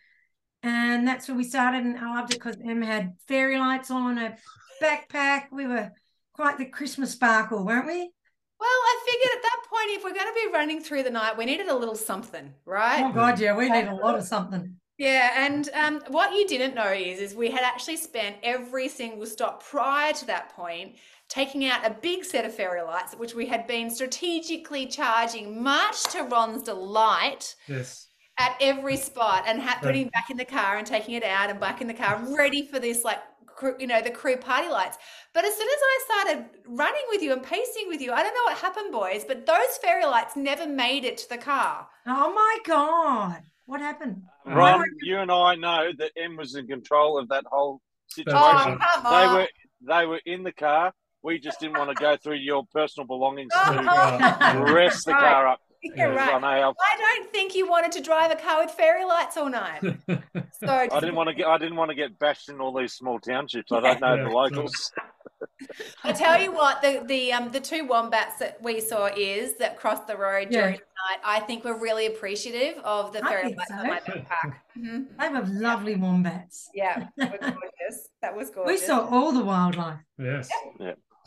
and 0.64 1.08
that's 1.08 1.28
where 1.28 1.38
we 1.38 1.44
started. 1.44 1.84
And 1.84 1.98
I 1.98 2.16
loved 2.16 2.34
it 2.34 2.40
because 2.40 2.58
Em 2.64 2.82
had 2.82 3.14
fairy 3.28 3.58
lights 3.58 3.92
on 3.92 4.18
a 4.18 4.38
backpack. 4.82 5.46
We 5.52 5.68
were 5.68 5.92
quite 6.34 6.58
the 6.58 6.66
Christmas 6.66 7.12
sparkle, 7.12 7.66
weren't 7.66 7.88
we? 7.88 8.12
Well, 8.60 8.70
I 8.70 9.00
figured 9.06 9.38
at 9.38 9.44
that 9.44 9.62
point, 9.70 9.98
if 9.98 10.04
we're 10.04 10.14
going 10.14 10.34
to 10.34 10.48
be 10.48 10.54
running 10.54 10.82
through 10.82 11.04
the 11.04 11.12
night, 11.12 11.38
we 11.38 11.46
needed 11.46 11.68
a 11.68 11.76
little 11.76 11.96
something, 11.96 12.54
right? 12.66 13.04
Oh 13.04 13.12
God, 13.12 13.40
yeah, 13.40 13.56
we 13.56 13.70
need 13.70 13.88
a 13.88 13.94
lot 13.94 14.18
of 14.18 14.24
something. 14.24 14.76
Yeah, 14.98 15.46
and 15.46 15.70
um, 15.76 16.02
what 16.08 16.34
you 16.34 16.48
didn't 16.48 16.74
know 16.74 16.92
is, 16.92 17.20
is 17.20 17.36
we 17.36 17.52
had 17.52 17.62
actually 17.62 17.98
spent 17.98 18.38
every 18.42 18.88
single 18.88 19.28
stop 19.28 19.64
prior 19.64 20.12
to 20.14 20.26
that 20.26 20.56
point 20.56 20.96
taking 21.30 21.66
out 21.66 21.86
a 21.86 21.94
big 21.94 22.24
set 22.24 22.46
of 22.46 22.54
fairy 22.54 22.82
lights, 22.82 23.14
which 23.16 23.36
we 23.36 23.46
had 23.46 23.68
been 23.68 23.90
strategically 23.90 24.86
charging, 24.88 25.62
much 25.62 26.04
to 26.06 26.24
Ron's 26.24 26.64
delight, 26.64 27.56
Yes. 27.68 28.08
at 28.40 28.56
every 28.62 28.98
spot, 28.98 29.44
and 29.48 29.62
ha- 29.62 29.80
putting 29.82 30.08
it 30.08 30.14
back 30.14 30.30
in 30.30 30.38
the 30.38 30.46
car 30.46 30.78
and 30.78 30.88
taking 30.88 31.16
it 31.16 31.24
out 31.24 31.50
and 31.50 31.60
back 31.60 31.82
in 31.82 31.88
the 31.88 31.94
car, 31.94 32.22
ready 32.38 32.66
for 32.66 32.80
this 32.80 33.04
like. 33.04 33.20
crew- 33.48 33.76
You 33.80 33.88
know 33.88 34.02
the 34.04 34.12
crew 34.12 34.38
party 34.38 34.70
lights, 34.70 35.00
but 35.34 35.44
as 35.44 35.56
soon 35.58 35.68
as 35.68 35.80
I 35.82 36.00
started 36.06 36.46
running 36.68 37.02
with 37.10 37.24
you 37.24 37.34
and 37.34 37.42
pacing 37.42 37.88
with 37.88 38.00
you, 38.02 38.12
I 38.14 38.22
don't 38.22 38.36
know 38.36 38.44
what 38.44 38.58
happened, 38.60 38.92
boys, 38.92 39.26
but 39.26 39.48
those 39.48 39.78
fairy 39.82 40.06
lights 40.06 40.36
never 40.36 40.68
made 40.68 41.04
it 41.06 41.18
to 41.18 41.30
the 41.30 41.40
car. 41.40 41.88
Oh 42.06 42.32
my 42.32 42.58
God. 42.66 43.42
What 43.66 43.82
happened? 43.82 44.22
Uh, 44.48 44.52
Ron, 44.54 44.86
you 45.02 45.18
and 45.18 45.32
I 45.32 45.56
know 45.56 45.90
that 45.98 46.12
Em 46.16 46.36
was 46.38 46.54
in 46.54 46.68
control 46.68 47.18
of 47.18 47.28
that 47.30 47.46
whole 47.50 47.82
situation. 48.10 48.38
Oh, 48.40 48.78
come 48.80 49.04
they 49.12 49.34
were 49.34 49.48
they 49.82 50.06
were 50.06 50.22
in 50.28 50.44
the 50.44 50.54
car. 50.54 50.94
We 51.24 51.40
just 51.40 51.60
didn't 51.60 51.78
want 51.78 51.90
to 51.90 51.96
go 51.96 52.16
through 52.18 52.36
your 52.36 52.66
personal 52.72 53.06
belongings 53.08 53.52
Oh, 53.56 53.74
to 53.74 54.74
rest 54.74 55.06
the 55.06 55.14
car 55.14 55.48
up. 55.48 55.60
Yeah, 55.84 56.08
I 56.08 56.16
right. 56.16 56.44
I 56.44 56.98
don't 56.98 57.32
think 57.32 57.54
you 57.56 57.70
wanted 57.70 57.92
to 57.94 58.02
drive 58.02 58.32
a 58.32 58.36
car 58.36 58.62
with 58.66 58.72
fairy 58.72 59.06
lights 59.06 59.38
all 59.38 59.48
night. 59.50 59.82
So 60.60 60.68
I 60.68 60.88
didn't 61.00 61.14
want 61.16 61.30
to 61.30 61.36
get 61.36 61.46
I 61.46 61.60
didn't 61.60 61.76
want 61.76 61.90
to 61.90 61.96
get 61.96 62.18
bashed 62.18 62.50
in 62.50 62.60
all 62.60 62.74
these 62.76 62.94
small 62.94 63.20
townships. 63.20 63.72
I 63.72 63.80
don't 63.80 64.02
know 64.02 64.16
Yeah. 64.16 64.24
the 64.24 64.30
locals. 64.30 64.92
I 66.04 66.14
tell 66.14 66.42
you 66.42 66.52
what, 66.52 66.82
the 66.82 67.04
the 67.06 67.32
um 67.32 67.52
the 67.52 67.60
two 67.60 67.86
wombats 67.86 68.40
that 68.40 68.60
we 68.62 68.80
saw 68.82 69.06
is 69.16 69.56
that 69.58 69.78
crossed 69.78 70.08
the 70.08 70.18
road 70.18 70.48
Yeah. 70.50 70.62
during 70.62 70.76
the 70.78 70.80
night. 70.80 71.20
I 71.24 71.40
think 71.42 71.64
we're 71.64 71.78
really 71.80 72.08
appreciative 72.08 72.80
of 72.84 73.14
the 73.14 73.20
fairy 73.20 73.44
think 73.44 73.58
lights 73.58 73.70
so. 73.70 73.76
on 73.78 73.88
my 73.88 74.00
backpack. 74.00 74.54
hmm 74.74 75.04
They 75.20 75.30
were 75.30 75.46
lovely 75.46 75.96
wombats. 75.96 76.70
Yeah, 76.74 77.08
that 77.18 77.32
was 77.32 77.40
gorgeous. 77.42 78.10
That 78.24 78.36
was 78.36 78.52
We 78.66 78.78
saw 78.78 79.08
all 79.08 79.32
the 79.32 79.44
wildlife. 79.46 80.00
yes. 80.18 80.50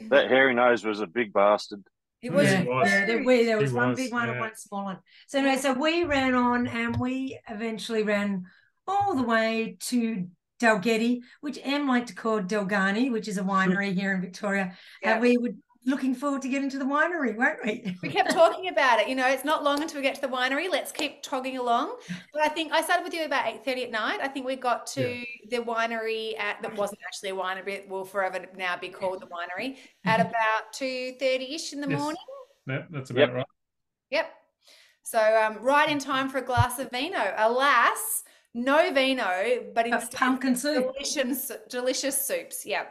That 0.08 0.28
hairy 0.28 0.54
nose 0.54 0.84
was 0.84 1.00
a 1.00 1.06
big 1.06 1.32
bastard. 1.32 1.82
it 2.22 2.32
was. 2.32 2.50
yeah, 2.50 2.64
was. 2.64 2.88
yeah, 2.88 3.06
there, 3.06 3.22
we, 3.22 3.44
there 3.44 3.58
He 3.58 3.62
was 3.62 3.72
one 3.72 3.90
was, 3.90 3.98
big 3.98 4.12
one 4.12 4.28
and 4.28 4.40
one 4.40 4.56
small 4.56 4.84
one. 4.84 4.98
So 5.28 5.38
anyway, 5.38 5.56
so 5.56 5.72
we 5.72 6.04
ran 6.04 6.34
on 6.34 6.66
and 6.66 6.96
we 6.96 7.38
eventually 7.48 8.02
ran 8.02 8.44
all 8.86 9.14
the 9.14 9.22
way 9.22 9.76
to 9.80 10.26
Dalgety, 10.60 11.20
which 11.40 11.58
Em 11.62 11.88
liked 11.88 12.08
to 12.08 12.14
call 12.14 12.40
Delgani, 12.40 13.10
which 13.10 13.28
is 13.28 13.38
a 13.38 13.42
winery 13.42 13.94
here 13.94 14.12
in 14.12 14.20
Victoria. 14.20 14.76
Yeah. 15.02 15.12
And 15.12 15.22
we 15.22 15.38
were 15.38 15.54
looking 15.86 16.14
forward 16.14 16.42
to 16.42 16.48
getting 16.48 16.68
to 16.70 16.78
the 16.78 16.84
winery, 16.84 17.34
weren't 17.36 17.58
we? 17.64 17.96
We 18.02 18.08
kept 18.10 18.30
talking 18.32 18.68
about 18.68 19.00
it. 19.00 19.08
You 19.08 19.14
know, 19.14 19.26
it's 19.26 19.44
not 19.44 19.64
long 19.64 19.82
until 19.82 19.96
we 19.96 20.02
get 20.02 20.14
to 20.16 20.20
the 20.20 20.28
winery. 20.28 20.70
Let's 20.70 20.92
keep 20.92 21.22
togging 21.22 21.56
along. 21.58 21.96
But 22.32 22.42
I 22.42 22.48
think 22.48 22.72
I 22.72 22.82
started 22.82 23.04
with 23.04 23.14
you 23.14 23.24
about 23.24 23.46
eight 23.46 23.64
thirty 23.64 23.84
at 23.84 23.90
night. 23.90 24.20
I 24.22 24.28
think 24.28 24.46
we 24.46 24.56
got 24.56 24.86
to 24.88 25.24
the 25.48 25.58
winery 25.58 26.38
at 26.38 26.60
that 26.62 26.76
wasn't 26.76 27.00
actually 27.06 27.30
a 27.30 27.34
winery. 27.34 27.68
It 27.68 27.88
will 27.88 28.04
forever 28.04 28.44
now 28.56 28.76
be 28.76 28.88
called 28.88 29.20
the 29.22 29.26
winery 29.26 29.76
at 30.04 30.20
about 30.20 30.72
two 30.72 31.12
thirty 31.18 31.54
ish 31.54 31.72
in 31.72 31.80
the 31.80 31.88
Yes. 31.88 31.98
morning. 31.98 32.22
That, 32.66 32.86
that's 32.90 33.10
about 33.10 33.20
Yep. 33.20 33.32
right. 33.34 33.46
Yep. 34.10 34.32
So 35.02 35.18
um, 35.42 35.58
right 35.62 35.88
in 35.90 35.98
time 35.98 36.28
for 36.28 36.38
a 36.38 36.42
glass 36.42 36.78
of 36.78 36.90
vino. 36.90 37.34
Alas, 37.36 38.22
no 38.54 38.92
vino, 38.92 39.24
but 39.74 39.74
But 39.74 39.86
instead 39.86 40.18
pumpkin 40.18 40.54
soup. 40.54 40.92
delicious, 40.92 41.50
delicious 41.68 42.26
soups. 42.26 42.64
Yeah. 42.66 42.84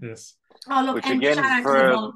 Yes. 0.00 0.34
Oh, 0.70 0.82
look, 0.84 0.96
Which 0.96 1.06
and 1.06 1.18
again, 1.20 1.36
shout 1.36 1.46
out 1.46 1.56
to 1.56 1.62
for 1.62 2.12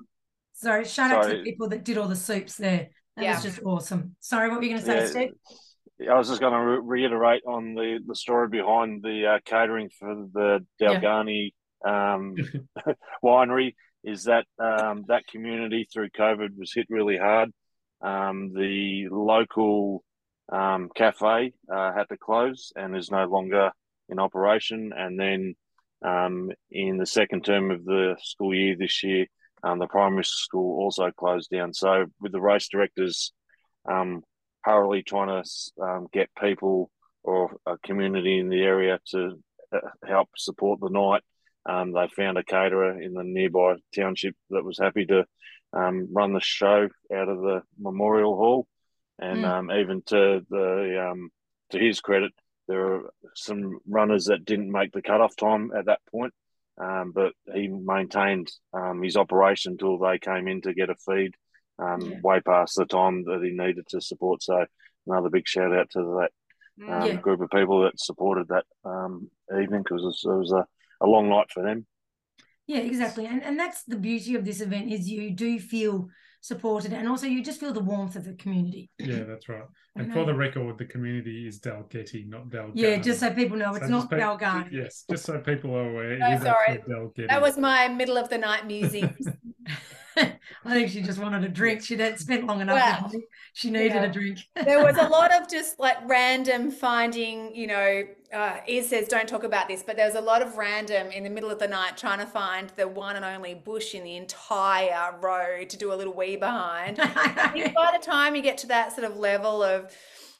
the 0.63 0.69
a- 0.69 0.73
vol- 0.73 0.85
sorry, 0.85 0.85
shout 0.85 1.11
out 1.11 1.31
to 1.31 1.37
the 1.39 1.43
people 1.43 1.69
that 1.69 1.85
did 1.85 1.99
all 1.99 2.09
the 2.09 2.17
soups 2.17 2.57
there. 2.57 2.89
That 3.17 3.25
Yeah. 3.25 3.35
was 3.35 3.43
just 3.43 3.61
awesome. 3.65 4.17
Sorry, 4.21 4.49
what 4.49 4.59
were 4.59 4.65
you 4.65 4.71
going 4.71 4.81
to 4.81 4.87
say, 4.87 4.97
Yeah. 5.01 5.07
Steve? 5.07 6.09
I 6.09 6.15
was 6.15 6.29
just 6.29 6.41
going 6.41 6.53
to 6.53 6.59
re- 6.61 7.01
reiterate 7.03 7.43
on 7.47 7.75
the, 7.75 7.99
the 8.07 8.15
story 8.15 8.49
behind 8.49 9.03
the 9.03 9.27
uh, 9.27 9.39
catering 9.45 9.91
for 9.99 10.15
the 10.33 10.65
Dalgani 10.81 11.53
um, 11.85 12.37
winery 13.25 13.75
is 14.05 14.25
that 14.25 14.47
um, 14.61 15.05
that 15.09 15.27
community 15.27 15.89
through 15.93 16.11
COVID 16.11 16.57
was 16.57 16.73
hit 16.73 16.87
really 16.89 17.17
hard. 17.19 17.51
Um, 18.01 18.53
the 18.55 19.09
local 19.11 20.05
um, 20.53 20.89
cafe 20.95 21.53
uh, 21.73 21.93
had 21.93 22.09
to 22.11 22.17
close 22.17 22.73
and 22.77 22.97
is 22.97 23.11
no 23.11 23.25
longer 23.27 23.73
in 24.09 24.21
operation. 24.21 24.93
And 24.97 25.19
then 25.19 25.55
um, 26.05 26.51
in 26.71 26.97
the 26.97 27.07
second 27.07 27.45
term 27.45 27.73
of 27.73 27.85
the 27.85 28.17
school 28.23 28.55
year 28.55 28.77
this 28.79 29.03
year, 29.03 29.27
um, 29.63 29.79
the 29.79 29.87
primary 29.87 30.25
school 30.25 30.83
also 30.83 31.11
closed 31.11 31.51
down. 31.51 31.73
So 31.73 32.07
with 32.21 32.33
the 32.33 32.41
race 32.41 32.69
directors 32.69 33.33
um, 33.89 34.23
hurriedly 34.63 35.03
trying 35.03 35.43
to 35.43 35.83
um, 35.83 36.07
get 36.13 36.31
people 36.41 36.91
or 37.23 37.57
a 37.67 37.77
community 37.79 38.39
in 38.39 38.49
the 38.49 38.63
area 38.63 39.01
to 39.11 39.39
uh, 39.73 39.79
help 40.07 40.29
support 40.37 40.81
the 40.81 40.89
night. 40.91 41.23
Um, 41.69 41.93
they 41.93 42.09
found 42.09 42.39
a 42.39 42.45
caterer 42.45 43.01
in 43.01 43.13
the 43.13 43.25
nearby 43.25 43.75
township 43.95 44.35
that 44.51 44.65
was 44.65 44.79
happy 44.79 45.05
to 45.07 45.25
um, 45.73 46.09
run 46.13 46.33
the 46.33 46.41
show 46.41 46.89
out 47.15 47.29
of 47.29 47.41
the 47.41 47.63
memorial 47.79 48.37
hall, 48.37 48.67
and 49.19 49.45
Mm. 49.45 49.49
um, 49.49 49.71
even 49.71 50.03
to 50.07 50.47
the 50.49 51.09
um, 51.11 51.31
to 51.71 51.79
his 51.79 52.01
credit, 52.01 52.33
there 52.69 52.81
were 52.81 53.15
some 53.35 53.79
runners 53.87 54.27
that 54.27 54.47
didn't 54.47 54.73
make 54.73 54.93
the 54.93 55.03
cutoff 55.03 55.37
time 55.37 55.71
at 55.77 55.87
that 55.87 56.01
point, 56.11 56.33
um, 56.81 57.13
but 57.15 57.33
he 57.55 57.69
maintained 57.69 58.51
um, 58.73 59.03
his 59.03 59.17
operation 59.17 59.73
until 59.73 59.99
they 59.99 60.19
came 60.19 60.49
in 60.49 60.61
to 60.63 60.75
get 60.75 60.91
a 60.91 60.95
feed 60.95 61.33
um, 61.79 62.01
Yeah. 62.01 62.19
way 62.23 62.41
past 62.41 62.75
the 62.77 62.87
time 62.87 63.25
that 63.25 63.43
he 63.43 63.51
needed 63.51 63.87
to 63.89 64.01
support. 64.01 64.43
So 64.43 64.65
another 65.07 65.31
big 65.31 65.47
shout 65.47 65.73
out 65.73 65.91
to 65.91 66.21
that 66.21 66.31
um, 66.93 67.09
Yeah. 67.09 67.17
group 67.17 67.41
of 67.41 67.51
people 67.51 67.83
that 67.83 67.99
supported 67.99 68.49
that 68.49 68.65
um, 68.85 69.31
evening 69.51 69.83
because 69.83 70.03
it 70.03 70.07
was, 70.07 70.23
it 70.25 70.29
was 70.29 70.53
a, 70.53 70.67
a 71.05 71.07
long 71.07 71.29
night 71.29 71.51
for 71.53 71.63
them. 71.63 71.87
Yeah, 72.67 72.81
exactly. 72.81 73.27
And 73.27 73.43
and 73.43 73.59
that's 73.59 73.85
the 73.85 73.97
beauty 73.97 74.35
of 74.35 74.45
this 74.45 74.61
event 74.61 74.93
is 74.93 75.09
you 75.09 75.31
do 75.31 75.59
feel 75.59 76.09
supported 76.41 76.93
and 76.93 77.09
also 77.09 77.27
you 77.27 77.43
just 77.43 77.61
feel 77.61 77.73
the 77.73 77.81
warmth 77.81 78.17
of 78.17 78.25
the 78.25 78.35
community. 78.35 78.91
Yeah, 78.99 79.25
that's 79.25 79.49
right. 79.49 79.65
And 79.97 80.09
know. 80.09 80.15
for 80.15 80.25
the 80.25 80.35
record, 80.35 80.79
the 80.79 80.85
community 80.85 81.47
is 81.49 81.61
Dalgety, 81.61 82.29
not 82.29 82.49
Dalgany. 82.49 82.73
Yeah, 82.75 82.97
just 82.99 83.21
so 83.21 83.31
people 83.33 83.57
know 83.57 83.73
So 83.73 83.81
it's 83.81 83.89
not 83.89 84.11
pe- 84.11 84.19
Dalgarni. 84.19 84.69
Yes, 84.73 85.05
just 85.11 85.25
so 85.25 85.39
people 85.41 85.75
are 85.75 85.91
aware, 85.91 86.19
No, 86.19 86.39
sorry. 86.39 86.67
actually 86.69 86.95
Dalgety. 86.95 87.29
That 87.29 87.43
was 87.43 87.59
my 87.59 87.89
middle 87.89 88.17
of 88.17 88.29
the 88.29 88.39
night 88.39 88.67
musings. 88.67 89.27
I 90.19 90.73
think 90.75 90.91
she 90.91 91.01
just 91.03 91.19
wanted 91.21 91.45
a 91.45 91.49
drink. 91.49 91.83
She'd 91.83 92.01
had 92.01 92.19
spent 92.19 92.45
long 92.47 92.61
enough. 92.61 93.03
Wow. 93.03 93.11
She 93.53 93.71
needed 93.71 93.95
Yeah. 93.95 94.05
a 94.05 94.13
drink. 94.13 94.39
there 94.65 94.83
was 94.85 94.97
a 94.97 95.09
lot 95.17 95.33
of 95.33 95.49
just 95.49 95.79
like 95.79 95.97
random 96.09 96.71
finding, 96.71 97.55
you 97.55 97.67
know, 97.69 98.03
uh, 98.33 98.57
Iz 98.67 98.89
says 98.89 99.09
don't 99.09 99.29
talk 99.29 99.45
about 99.45 99.69
this, 99.69 99.83
but 99.83 99.97
there 99.97 100.07
was 100.07 100.15
a 100.15 100.21
lot 100.21 100.43
of 100.43 100.57
random 100.57 101.11
in 101.11 101.25
the 101.25 101.31
middle 101.31 101.51
of 101.51 101.59
the 101.59 101.69
night 101.69 101.97
trying 101.97 102.19
to 102.19 102.27
find 102.27 102.71
the 102.77 102.87
one 102.87 103.17
and 103.17 103.25
only 103.25 103.55
bush 103.55 103.95
in 103.95 104.05
the 104.05 104.17
entire 104.17 105.19
road 105.21 105.71
to 105.71 105.77
do 105.77 105.93
a 105.93 105.97
little 105.97 106.13
wee 106.13 106.37
behind. 106.37 106.97
By 106.97 107.91
the 107.99 108.03
time 108.03 108.35
you 108.35 108.43
get 108.43 108.59
to 108.59 108.67
that 108.69 108.93
sort 108.93 109.11
of 109.11 109.17
level 109.17 109.63
of, 109.63 109.91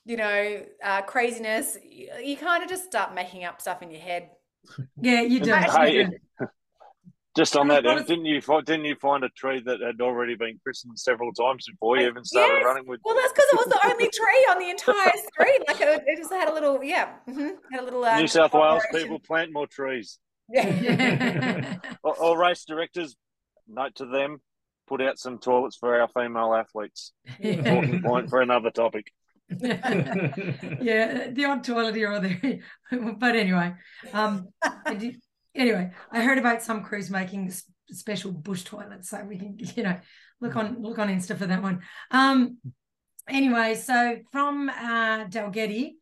you 0.05 0.17
know, 0.17 0.63
uh, 0.85 1.03
craziness, 1.03 1.79
you, 1.83 2.09
you 2.23 2.37
kind 2.37 2.63
of 2.63 2.69
just 2.69 2.85
start 2.85 3.15
making 3.15 3.45
up 3.45 3.61
stuff 3.61 3.83
in 3.83 3.91
your 3.91 4.01
head. 4.01 4.31
yeah, 5.01 5.23
you 5.23 5.41
do. 5.41 5.53
Hey, 5.53 5.97
You 5.97 6.09
do. 6.09 6.47
Just 7.39 7.57
on 7.57 7.69
that, 7.69 7.85
what 7.85 8.05
didn't 8.09 8.25
you 8.25 8.41
find, 8.41 8.67
didn't 8.67 8.85
you 8.85 8.97
find 8.97 9.23
a 9.23 9.29
tree 9.29 9.63
that 9.65 9.81
had 9.81 10.01
already 10.01 10.35
been 10.35 10.59
christened 10.65 10.99
several 10.99 11.33
times 11.33 11.67
before 11.71 11.97
you 11.97 12.07
I- 12.07 12.09
even 12.09 12.25
started 12.25 12.55
yes. 12.55 12.65
running 12.65 12.87
with? 12.89 13.01
Well, 13.05 13.15
that's 13.15 13.33
because 13.33 13.47
it 13.53 13.57
was 13.59 13.67
the 13.67 13.81
only 13.89 14.11
tree 14.11 14.47
on 14.51 14.59
the 14.59 14.71
entire 14.71 15.13
street. 15.33 15.63
Like 15.69 15.81
it, 15.81 16.03
it 16.05 16.17
just 16.19 16.33
had 16.33 16.49
a 16.49 16.53
little, 16.53 16.83
yeah, 16.83 17.11
mhm, 17.29 17.51
had 17.71 17.81
a 17.83 17.85
little. 17.85 18.05
Uh, 18.05 18.19
New 18.19 18.27
South 18.27 18.53
Wales 18.53 18.83
people 18.93 19.21
plant 19.21 19.53
more 19.53 19.69
trees. 19.69 20.19
Yeah. 20.49 21.77
Or, 22.03 22.17
or 22.21 22.39
race 22.39 22.65
directors, 22.65 23.17
note 23.69 23.95
to 23.97 24.07
them, 24.07 24.41
put 24.89 25.01
out 25.01 25.19
some 25.19 25.39
toilets 25.39 25.77
for 25.77 26.01
our 26.01 26.09
female 26.09 26.55
athletes. 26.55 27.13
Talking 27.41 28.03
point 28.05 28.31
for 28.31 28.41
another 28.41 28.71
topic. 28.71 29.13
yeah, 29.51 31.29
the 31.31 31.45
odd 31.49 31.65
toilet 31.65 31.95
here 31.95 32.13
or 32.13 32.21
there. 32.21 32.61
but 33.19 33.37
anyway, 33.37 33.75
um, 34.13 34.49
I 34.85 34.95
did- 34.95 35.21
anyway, 35.55 35.91
I 36.11 36.23
heard 36.23 36.39
about 36.39 36.63
some 36.63 36.83
crews 36.83 37.11
making 37.11 37.53
special 37.91 38.33
bush 38.33 38.65
toilets, 38.65 39.11
so 39.11 39.23
we 39.25 39.39
can, 39.39 39.57
you 39.77 39.83
know, 39.83 39.99
look 40.41 40.57
on 40.57 40.83
look 40.83 40.99
on 40.99 41.09
Insta 41.09 41.37
for 41.37 41.47
that 41.47 41.63
one. 41.63 41.83
Um, 42.11 42.59
anyway, 43.29 43.75
so 43.75 44.19
from 44.33 44.69
uh, 44.69 45.25
Dalgety, 45.27 45.93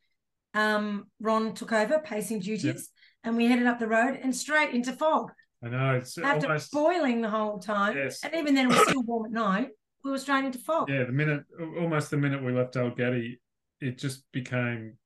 um, 0.54 1.06
Ron 1.20 1.54
took 1.54 1.72
over 1.72 1.98
pacing 1.98 2.40
duties, 2.40 2.90
and 3.24 3.36
we 3.36 3.46
headed 3.46 3.66
up 3.66 3.78
the 3.78 3.88
road 3.88 4.18
and 4.22 4.34
straight 4.34 4.74
into 4.74 4.92
fog 4.92 5.32
I 5.64 5.68
know 5.68 5.94
it's 5.94 6.18
after 6.18 6.46
almost 6.48 6.70
boiling 6.70 7.22
the 7.22 7.30
whole 7.30 7.58
time, 7.58 7.96
Yes. 7.96 8.22
and 8.22 8.34
even 8.34 8.54
then 8.54 8.66
it 8.66 8.68
was 8.68 8.88
still 8.88 9.02
warm 9.02 9.26
at 9.26 9.32
night. 9.32 9.68
We 10.04 10.10
were 10.10 10.18
straight 10.18 10.44
into 10.44 10.58
fog. 10.58 10.88
yeah. 10.88 11.04
The 11.04 11.12
minute, 11.12 11.44
almost 11.78 12.10
the 12.10 12.18
minute 12.18 12.44
we 12.44 12.52
left 12.52 12.74
Dalgety, 12.74 13.38
it 13.80 13.98
just 13.98 14.22
became 14.32 14.98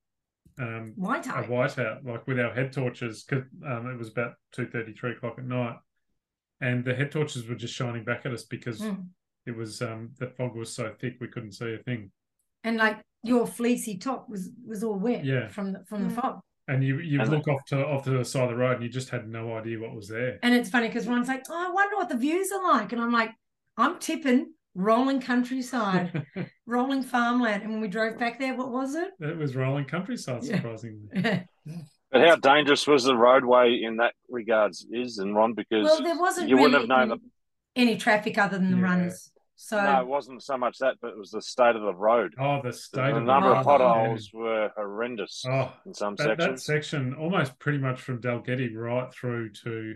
um, 0.61 0.93
White 0.97 1.27
a 1.27 1.31
whiteout, 1.31 2.05
like 2.05 2.27
with 2.27 2.39
our 2.39 2.53
head 2.53 2.73
torches, 2.73 3.25
because 3.25 3.45
um, 3.67 3.87
it 3.89 3.99
was 3.99 4.09
about 4.09 4.35
two 4.53 4.67
thirty, 4.67 4.93
three 4.93 5.13
o'clock 5.13 5.37
at 5.39 5.45
night, 5.45 5.77
and 6.61 6.85
the 6.85 6.95
head 6.95 7.11
torches 7.11 7.47
were 7.49 7.55
just 7.55 7.75
shining 7.75 8.05
back 8.05 8.27
at 8.27 8.33
us 8.33 8.45
because 8.45 8.81
Mm. 8.81 9.07
it 9.47 9.57
was 9.57 9.81
um, 9.83 10.11
the 10.19 10.27
fog 10.29 10.55
was 10.55 10.73
so 10.73 10.93
thick 11.01 11.15
we 11.21 11.29
couldn't 11.29 11.53
see 11.53 11.75
a 11.75 11.79
thing. 11.79 12.11
and 12.63 12.77
like 12.77 12.99
your 13.23 13.47
fleecy 13.47 13.97
top 13.99 14.29
was 14.29 14.51
was 14.67 14.85
all 14.85 14.99
wet 14.99 15.25
Yeah. 15.25 15.49
from 15.49 15.73
the 15.73 15.85
from 15.87 16.09
the 16.09 16.15
Mm. 16.15 16.21
fog. 16.21 16.41
And 16.69 16.85
you 16.85 16.99
you 16.99 17.21
And- 17.21 17.31
look 17.31 17.49
off 17.49 17.65
to 17.69 17.87
off 17.87 18.05
to 18.05 18.11
the 18.11 18.25
side 18.25 18.45
of 18.45 18.51
the 18.51 18.57
road 18.57 18.75
and 18.77 18.83
you 18.83 18.91
just 18.91 19.09
had 19.11 19.29
no 19.29 19.57
idea 19.57 19.79
what 19.81 19.95
was 19.95 20.09
there. 20.09 20.39
And 20.43 20.55
it's 20.55 20.69
funny 20.71 20.89
because 20.89 21.07
Ron's 21.09 21.29
like, 21.29 21.45
"Oh, 21.49 21.67
I 21.69 21.71
wonder 21.71 21.97
what 21.97 22.09
the 22.11 22.17
views 22.19 22.53
are 22.53 22.63
like," 22.63 22.93
and 22.93 23.01
I'm 23.01 23.13
like, 23.13 23.33
"I'm 23.79 23.99
tipping 23.99 24.53
rolling 24.75 25.21
countryside, 25.21 26.25
rolling 26.67 27.03
farmland." 27.03 27.63
And 27.63 27.73
when 27.73 27.81
we 27.81 27.89
drove 27.89 28.19
back 28.19 28.39
there, 28.39 28.55
what 28.57 28.71
was 28.71 28.95
it? 28.95 29.11
it 29.21 29.37
was 29.37 29.57
rolling 29.57 29.85
countryside, 29.87 30.43
Yeah. 30.45 30.57
surprisingly. 30.57 31.09
But 32.13 32.27
how 32.27 32.35
dangerous 32.35 32.89
was 32.89 33.05
the 33.05 33.15
roadway 33.17 33.83
in 33.85 33.99
that 33.99 34.15
regards, 34.29 34.85
is 34.91 35.19
and 35.19 35.33
Ron? 35.37 35.53
Because 35.55 35.85
well, 35.85 36.03
there 36.03 36.19
wasn't 36.19 36.49
you 36.49 36.57
really 36.57 36.73
wouldn't 36.73 36.81
have 36.91 37.09
known 37.09 37.21
any, 37.77 37.91
any 37.91 37.97
traffic 37.99 38.37
other 38.37 38.59
than 38.59 38.73
the 38.73 38.79
Yeah. 38.79 38.83
runners. 38.83 39.31
So 39.55 39.81
no, 39.81 40.01
it 40.01 40.09
wasn't 40.09 40.43
so 40.43 40.57
much 40.57 40.79
that, 40.79 40.97
but 41.01 41.09
it 41.13 41.19
was 41.19 41.31
the 41.31 41.41
state 41.43 41.77
of 41.77 41.83
the 41.83 41.95
road. 41.95 42.35
Oh, 42.37 42.61
the 42.65 42.73
state 42.73 43.11
of 43.11 43.15
The 43.15 43.21
of 43.21 43.27
number 43.27 43.55
of 43.55 43.65
potholes 43.65 44.31
were 44.33 44.73
horrendous 44.75 45.45
Oh, 45.49 45.73
in 45.87 45.95
some 45.95 46.17
that, 46.17 46.39
that 46.39 46.59
section 46.59 47.15
almost 47.15 47.57
pretty 47.61 47.79
much 47.79 48.01
from 48.01 48.21
Dalgetty 48.21 48.75
right 48.75 49.13
through 49.13 49.51
to 49.65 49.95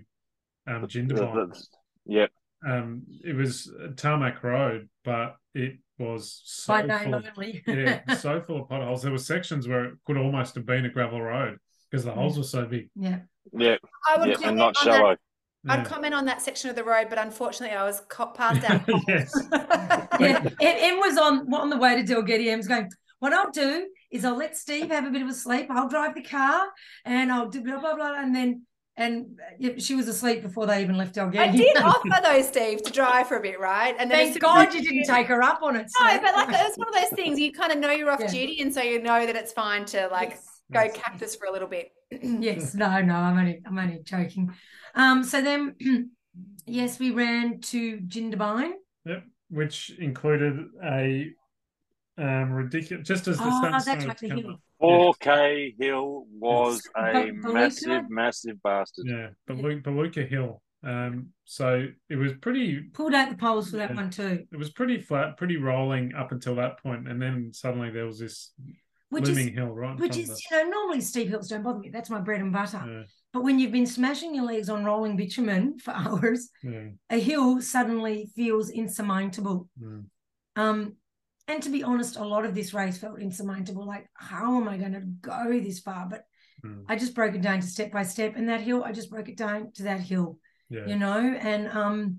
um, 0.68 0.86
Jindabyne. 0.86 1.66
Yep. 2.06 2.30
Um, 2.66 3.02
it 3.24 3.34
was 3.36 3.70
a 3.82 3.88
tarmac 3.88 4.42
road, 4.42 4.88
but 5.04 5.36
it 5.54 5.78
was 5.98 6.40
so 6.44 6.72
by 6.74 6.82
name 6.82 7.04
full 7.04 7.14
of, 7.14 7.26
only. 7.36 7.62
yeah, 7.68 8.14
so 8.14 8.40
full 8.40 8.62
of 8.62 8.68
potholes. 8.68 9.02
There 9.02 9.12
were 9.12 9.18
sections 9.18 9.68
where 9.68 9.84
it 9.84 9.94
could 10.06 10.16
almost 10.16 10.54
have 10.54 10.66
been 10.66 10.84
a 10.86 10.88
gravel 10.88 11.20
road 11.22 11.58
because 11.90 12.04
the 12.04 12.12
holes 12.12 12.36
were 12.38 12.44
so 12.44 12.64
big. 12.64 12.88
yeah. 12.96 13.20
Yeah, 13.52 13.76
I 14.08 14.16
would 14.18 14.28
yeah, 14.28 14.34
comment 14.36 14.48
and 14.48 14.56
not 14.56 14.66
on 14.68 14.72
that- 14.72 14.96
shallow. 14.96 15.16
I'd 15.66 15.78
Yeah. 15.78 15.84
comment 15.84 16.14
on 16.14 16.24
that 16.26 16.42
section 16.42 16.68
of 16.70 16.76
the 16.76 16.84
road, 16.84 17.06
but 17.10 17.18
unfortunately, 17.18 17.74
I 17.76 17.84
was 17.84 18.00
co- 18.08 18.26
passed 18.32 18.68
out. 18.68 18.82
yes. 19.08 19.32
yeah, 20.20 20.48
Em, 20.60 20.76
Em 20.92 20.98
was 20.98 21.16
on 21.18 21.52
on 21.54 21.70
the 21.70 21.76
way 21.78 22.02
to 22.02 22.02
Dalgety. 22.14 22.48
Em's 22.48 22.68
going. 22.68 22.90
What 23.20 23.32
I'll 23.32 23.50
do 23.50 23.86
is 24.10 24.24
I'll 24.24 24.36
let 24.36 24.56
Steve 24.56 24.90
have 24.90 25.06
a 25.06 25.10
bit 25.10 25.22
of 25.22 25.28
a 25.28 25.32
sleep. 25.32 25.66
I'll 25.70 25.88
drive 25.88 26.14
the 26.14 26.22
car 26.22 26.66
and 27.06 27.32
I'll 27.32 27.48
do 27.48 27.62
blah 27.62 27.80
blah 27.80 27.94
blah, 27.94 28.14
and 28.20 28.34
then 28.34 28.66
and 28.96 29.26
she 29.78 29.94
was 29.96 30.06
asleep 30.08 30.42
before 30.42 30.66
they 30.66 30.80
even 30.82 30.96
left 30.96 31.16
Dalgety. 31.16 31.38
I 31.38 31.48
did 31.48 31.76
offer 31.82 32.08
though, 32.22 32.42
Steve, 32.42 32.82
to 32.82 32.92
drive 32.92 33.26
for 33.28 33.36
a 33.36 33.40
bit, 33.42 33.58
right? 33.58 33.94
And 33.98 34.10
then 34.10 34.26
Thank 34.28 34.40
God 34.40 34.72
you 34.74 34.82
didn't 34.82 35.04
take 35.04 35.26
her 35.26 35.42
up 35.42 35.62
on 35.62 35.74
it. 35.76 35.90
No, 36.00 36.08
Steve. 36.08 36.20
but 36.22 36.34
like 36.34 36.48
it's 36.60 36.78
one 36.78 36.88
of 36.88 36.94
those 36.94 37.10
things 37.16 37.38
you 37.40 37.52
kind 37.52 37.72
of 37.72 37.78
know 37.78 37.90
you're 37.90 38.10
off 38.10 38.20
Yeah. 38.20 38.28
duty, 38.28 38.60
and 38.62 38.72
so 38.72 38.82
you 38.82 39.02
know 39.02 39.26
that 39.26 39.34
it's 39.36 39.52
fine 39.52 39.84
to 39.86 40.08
like 40.12 40.30
Yes. 40.30 40.62
go 40.72 40.82
Yes. 40.84 40.96
cactus 40.96 41.36
for 41.36 41.46
a 41.46 41.52
little 41.52 41.68
bit. 41.68 41.90
yes, 42.10 42.74
no, 42.76 43.00
no, 43.02 43.14
I'm 43.14 43.38
only 43.38 43.60
I'm 43.66 43.78
only 43.78 44.00
joking. 44.04 44.54
Um, 44.94 45.24
so 45.24 45.42
then 45.42 45.74
yes, 46.66 47.00
we 47.00 47.10
ran 47.10 47.60
to 47.62 47.98
Jindabyne. 47.98 48.72
Yep, 49.06 49.24
which 49.50 49.90
included 49.98 50.66
a 50.84 51.30
um, 52.16 52.52
ridiculous, 52.52 53.08
just 53.08 53.26
as 53.26 53.38
the 53.38 53.44
Oh, 53.44 53.60
sun 53.60 53.72
that's 53.72 53.84
started 53.84 54.06
right, 54.08 54.18
the 54.18 54.28
to 54.28 54.34
come 54.34 54.42
hill. 54.44 54.50
up. 54.52 54.60
4K 54.80 55.74
Hill 55.78 56.26
was 56.38 56.82
a 56.96 57.12
But 57.12 57.26
Beluga- 57.26 57.52
massive, 57.52 58.10
massive 58.10 58.62
bastard. 58.62 59.06
Yeah, 59.08 59.28
Beluga, 59.46 59.80
Beluga 59.82 60.24
Hill. 60.24 60.60
Um, 60.82 61.28
so 61.44 61.86
it 62.10 62.16
was 62.16 62.32
pretty, 62.42 62.80
Pulled 62.92 63.14
out 63.14 63.30
the 63.30 63.36
poles 63.36 63.70
for 63.70 63.78
that 63.78 63.90
Yeah. 63.90 63.96
one 63.96 64.10
too. 64.10 64.46
it 64.52 64.56
was 64.56 64.70
pretty 64.70 65.00
flat, 65.00 65.36
pretty 65.38 65.56
rolling 65.56 66.14
up 66.14 66.30
until 66.32 66.54
that 66.56 66.78
point, 66.82 67.08
and 67.08 67.20
then 67.22 67.52
suddenly 67.54 67.90
there 67.90 68.04
was 68.04 68.18
this 68.18 68.52
Which 69.08 69.26
looming 69.28 69.48
is 69.48 69.54
hill 69.54 69.68
right 69.72 69.98
which 69.98 70.18
is, 70.18 70.28
of 70.30 70.38
you 70.50 70.56
know, 70.64 70.70
normally 70.70 71.00
steep 71.00 71.28
hills 71.28 71.48
don't 71.48 71.62
bother 71.62 71.78
me. 71.78 71.88
That's 71.88 72.10
my 72.10 72.20
bread 72.20 72.42
and 72.42 72.52
butter. 72.52 72.82
Yeah, 72.86 73.02
But 73.32 73.44
when 73.44 73.58
you've 73.58 73.72
been 73.72 73.86
smashing 73.86 74.34
your 74.34 74.44
legs 74.44 74.68
on 74.68 74.84
rolling 74.84 75.16
bitumen 75.16 75.78
for 75.78 75.92
hours, 75.94 76.50
yeah, 76.62 76.88
a 77.08 77.18
hill 77.18 77.62
suddenly 77.62 78.30
feels 78.36 78.68
insurmountable. 78.68 79.70
Um, 80.56 80.96
and 81.46 81.62
to 81.62 81.70
be 81.70 81.82
honest, 81.82 82.16
a 82.16 82.24
lot 82.24 82.44
of 82.44 82.54
this 82.54 82.72
race 82.72 82.98
felt 82.98 83.20
insurmountable. 83.20 83.86
Like, 83.86 84.08
how 84.14 84.60
am 84.60 84.68
I 84.68 84.78
going 84.78 84.92
to 84.92 85.00
go 85.00 85.60
this 85.60 85.80
far? 85.80 86.06
But 86.08 86.24
mm, 86.64 86.84
I 86.88 86.96
just 86.96 87.14
broke 87.14 87.34
it 87.34 87.42
down 87.42 87.60
to 87.60 87.66
step 87.66 87.92
by 87.92 88.02
step. 88.02 88.34
And 88.36 88.48
that 88.48 88.62
hill, 88.62 88.82
I 88.82 88.92
just 88.92 89.10
broke 89.10 89.28
it 89.28 89.36
down 89.36 89.72
to 89.74 89.84
that 89.84 90.00
hill, 90.00 90.38
yeah. 90.70 90.86
you 90.86 90.96
know. 90.96 91.18
And 91.18 91.68
um, 91.68 92.18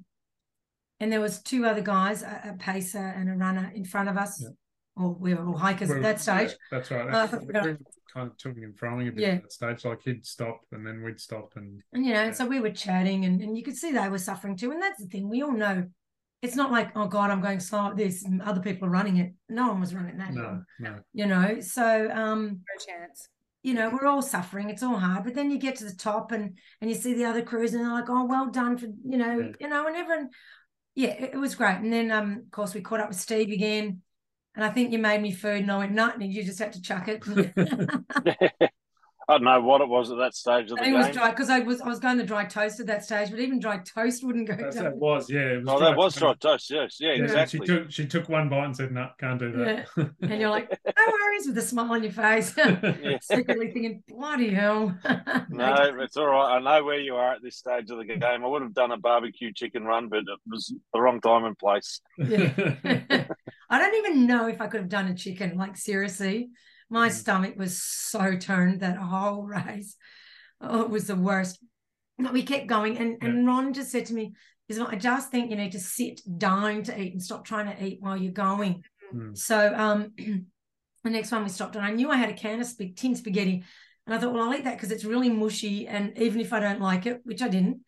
and 0.99 1.11
there 1.11 1.21
was 1.21 1.41
two 1.41 1.65
other 1.65 1.81
guys, 1.81 2.21
a, 2.21 2.51
a 2.53 2.57
pacer 2.57 2.99
and 2.99 3.29
a 3.29 3.33
runner 3.33 3.71
in 3.73 3.83
front 3.83 4.09
of 4.09 4.17
us. 4.17 4.41
Yeah. 4.41 4.49
Or 4.97 5.13
we 5.13 5.33
were 5.33 5.45
all 5.45 5.57
hikers 5.57 5.91
at 5.91 6.01
that 6.03 6.21
stage. 6.21 6.51
yeah, 6.51 6.55
that's 6.71 6.89
right. 6.89 7.09
Uh, 7.13 7.27
we 7.41 7.47
were 7.47 7.77
kind 8.13 8.31
of 8.31 8.37
toing 8.37 8.63
and 8.63 8.77
throwing 8.79 9.09
a 9.09 9.11
bit 9.11 9.21
Yeah. 9.21 9.27
at 9.33 9.41
that 9.41 9.51
stage. 9.51 9.83
Like 9.83 10.01
he'd 10.03 10.25
stop 10.25 10.61
and 10.71 10.87
then 10.87 11.03
we'd 11.03 11.19
stop 11.19 11.51
and 11.57 11.81
And 11.91 12.05
you 12.05 12.13
know, 12.13 12.31
so 12.31 12.45
we 12.45 12.61
were 12.61 12.69
chatting 12.69 13.25
and, 13.25 13.41
and 13.41 13.57
you 13.57 13.63
could 13.63 13.75
see 13.75 13.91
they 13.91 14.07
were 14.07 14.17
suffering 14.17 14.55
too. 14.55 14.71
And 14.71 14.81
that's 14.81 15.01
the 15.01 15.07
thing, 15.07 15.27
we 15.27 15.41
all 15.41 15.51
know 15.51 15.85
it's 16.41 16.55
not 16.55 16.71
like, 16.71 16.95
oh 16.95 17.07
God, 17.07 17.31
I'm 17.31 17.41
going 17.41 17.59
slow 17.59 17.87
at 17.89 17.95
this 17.97 18.23
and 18.23 18.41
other 18.41 18.61
people 18.61 18.87
are 18.87 18.91
running 18.91 19.17
it. 19.17 19.33
No 19.49 19.67
one 19.69 19.79
was 19.79 19.93
running 19.95 20.17
that 20.17 20.33
hill, 20.33 20.61
no, 20.79 20.89
no. 20.91 20.99
you 21.13 21.25
know. 21.25 21.59
So 21.61 22.09
um, 22.11 22.43
No 22.47 22.85
chance. 22.85 23.27
you 23.63 23.73
know, 23.73 23.89
we're 23.89 24.05
all 24.05 24.21
suffering, 24.21 24.69
it's 24.69 24.83
all 24.83 24.97
hard. 24.97 25.23
But 25.23 25.33
then 25.33 25.49
you 25.49 25.57
get 25.57 25.77
to 25.77 25.85
the 25.85 25.95
top 25.95 26.31
and 26.31 26.57
and 26.81 26.89
you 26.89 26.95
see 26.95 27.13
the 27.13 27.25
other 27.25 27.41
crews 27.41 27.73
and 27.73 27.83
they're 27.83 27.91
like, 27.91 28.09
Oh, 28.09 28.25
well 28.25 28.47
done 28.51 28.77
for 28.77 28.85
you 28.85 29.17
know, 29.17 29.39
Yeah. 29.39 29.51
you 29.59 29.67
know, 29.69 29.87
and 29.87 29.95
everyone 29.95 30.29
yeah, 30.93 31.09
it, 31.09 31.31
it 31.33 31.37
was 31.37 31.55
great. 31.55 31.77
And 31.77 31.91
then 31.91 32.11
um 32.11 32.43
of 32.45 32.51
course 32.51 32.73
we 32.73 32.81
caught 32.81 32.99
up 33.01 33.09
with 33.09 33.19
Steve 33.19 33.51
again. 33.51 34.01
And 34.55 34.63
I 34.63 34.69
think 34.69 34.93
you 34.93 34.99
made 34.99 35.21
me 35.21 35.31
food 35.33 35.61
and 35.63 35.71
I 35.71 35.77
went 35.79 35.91
nut 35.91 36.15
and 36.17 36.31
you 36.31 36.43
just 36.43 36.59
had 36.59 36.71
to 36.73 36.81
chuck 36.81 37.07
it. 37.09 37.21
I 39.27 39.33
don't 39.33 39.43
know 39.43 39.61
what 39.61 39.81
it 39.81 39.87
was 39.87 40.11
at 40.11 40.17
that 40.17 40.35
stage 40.35 40.69
of 40.71 40.77
I 40.77 40.83
the 40.83 40.85
game. 40.91 40.95
it 40.95 40.97
was 40.97 41.15
dry 41.15 41.29
because 41.31 41.49
I 41.49 41.59
was 41.59 41.81
I 41.81 41.87
was 41.87 41.99
going 41.99 42.17
the 42.17 42.23
dry 42.23 42.45
toast 42.45 42.79
at 42.79 42.87
that 42.87 43.03
stage, 43.03 43.31
but 43.31 43.39
even 43.39 43.59
dry 43.59 43.77
toast 43.79 44.23
wouldn't 44.23 44.47
go 44.47 44.55
That's 44.55 44.75
down. 44.75 44.85
how 44.85 44.91
it 44.91 44.97
was. 44.97 45.29
Yeah, 45.29 45.39
it 45.39 45.57
was. 45.65 45.67
Oh, 45.69 45.79
dry 45.79 45.89
that 45.89 45.97
was 45.97 46.13
toast. 46.15 46.39
dry 46.41 46.51
toast. 46.51 46.69
Yes, 46.71 46.97
yeah, 46.99 47.13
Yeah, 47.13 47.23
exactly. 47.23 47.59
She 47.59 47.65
took 47.65 47.91
she 47.91 48.05
took 48.05 48.29
one 48.29 48.49
bite 48.49 48.65
and 48.65 48.75
said, 48.75 48.91
"No, 48.91 49.09
can't 49.19 49.39
do 49.39 49.51
that." 49.53 49.87
And 50.21 50.39
you're 50.39 50.49
like, 50.49 50.69
no 50.69 51.03
worries, 51.11 51.47
with 51.47 51.57
a 51.57 51.61
smile 51.61 51.91
on 51.91 52.03
your 52.03 52.11
face. 52.11 52.55
Yeah. 53.05 53.17
Secretly 53.21 53.71
thinking, 53.71 54.03
bloody 54.07 54.49
hell. 54.53 54.95
No, 55.49 55.75
it's 55.99 56.17
all 56.17 56.27
right. 56.27 56.55
I 56.55 56.59
know 56.59 56.83
where 56.83 56.99
you 56.99 57.15
are 57.15 57.33
at 57.33 57.41
this 57.41 57.57
stage 57.57 57.89
of 57.89 57.97
the 57.97 58.05
game. 58.05 58.23
I 58.23 58.37
would 58.47 58.61
have 58.61 58.73
done 58.73 58.91
a 58.91 58.97
barbecue 58.97 59.51
chicken 59.53 59.83
run, 59.85 60.07
but 60.09 60.19
it 60.19 60.25
was 60.49 60.73
the 60.93 61.01
wrong 61.01 61.19
time 61.21 61.45
and 61.45 61.57
place. 61.57 62.01
Yeah. 62.17 62.51
I 63.69 63.79
don't 63.79 63.95
even 63.95 64.27
know 64.27 64.47
if 64.47 64.61
I 64.61 64.67
could 64.67 64.81
have 64.81 64.89
done 64.89 65.07
a 65.07 65.15
chicken. 65.15 65.57
Like 65.57 65.77
seriously, 65.77 66.49
my 66.89 67.09
Mhm. 67.09 67.13
stomach 67.13 67.57
was 67.57 67.81
so 67.81 68.37
turned 68.37 68.81
that 68.81 68.97
whole 68.97 69.43
race. 69.57 69.95
Oh, 70.61 70.81
it 70.81 70.89
was 70.89 71.07
the 71.07 71.15
worst. 71.15 71.59
But 72.17 72.33
we 72.33 72.43
kept 72.43 72.67
going, 72.67 72.97
and 72.97 73.17
and 73.21 73.45
Ron 73.45 73.73
just 73.73 73.91
said 73.91 74.05
to 74.07 74.13
me, 74.13 74.33
"Isabel, 74.69 74.89
I 74.91 74.95
just 74.95 75.31
think 75.31 75.49
you 75.49 75.57
need 75.57 75.73
to 75.73 75.79
sit 75.79 76.21
down 76.37 76.83
to 76.83 76.99
eat 76.99 77.11
and 77.13 77.21
stop 77.21 77.45
trying 77.45 77.75
to 77.75 77.83
eat 77.83 78.01
while 78.01 78.15
you're 78.15 78.31
going." 78.31 78.83
Mm. 79.13 79.37
So 79.37 79.73
um, 79.75 80.13
the 80.17 81.09
next 81.09 81.31
one 81.31 81.43
we 81.43 81.49
stopped, 81.49 81.75
and 81.75 81.85
I 81.85 81.91
knew 81.91 82.09
I 82.09 82.15
had 82.15 82.29
a 82.29 82.33
can 82.33 82.61
of 82.61 82.67
sp- 82.71 82.95
tin 82.95 83.15
spaghetti, 83.15 83.63
and 84.05 84.15
I 84.15 84.17
thought, 84.17 84.33
well, 84.33 84.43
I'll 84.43 84.53
eat 84.55 84.63
that 84.63 84.77
because 84.77 84.91
it's 84.91 85.03
really 85.05 85.29
mushy, 85.29 85.87
and 85.87 86.17
even 86.17 86.39
if 86.39 86.53
I 86.53 86.59
don't 86.59 86.79
like 86.79 87.05
it, 87.05 87.21
which 87.25 87.41
I 87.41 87.47
didn't, 87.47 87.81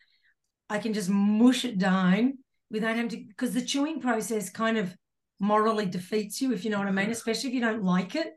I 0.70 0.80
can 0.80 0.94
just 0.94 1.10
mush 1.10 1.64
it 1.64 1.78
down 1.78 2.40
without 2.70 2.96
having 2.96 3.10
to, 3.10 3.18
because 3.18 3.54
the 3.54 3.66
chewing 3.66 4.02
process 4.02 4.50
kind 4.50 4.78
of 4.78 4.96
morally 5.40 5.86
defeats 5.86 6.42
you, 6.42 6.52
if 6.54 6.66
you 6.66 6.72
know 6.72 6.80
what 6.80 6.88
I 6.88 6.92
mean, 6.92 7.12
especially 7.12 7.50
if 7.50 7.56
you 7.56 7.62
don't 7.62 7.84
like 7.84 8.16
it, 8.16 8.34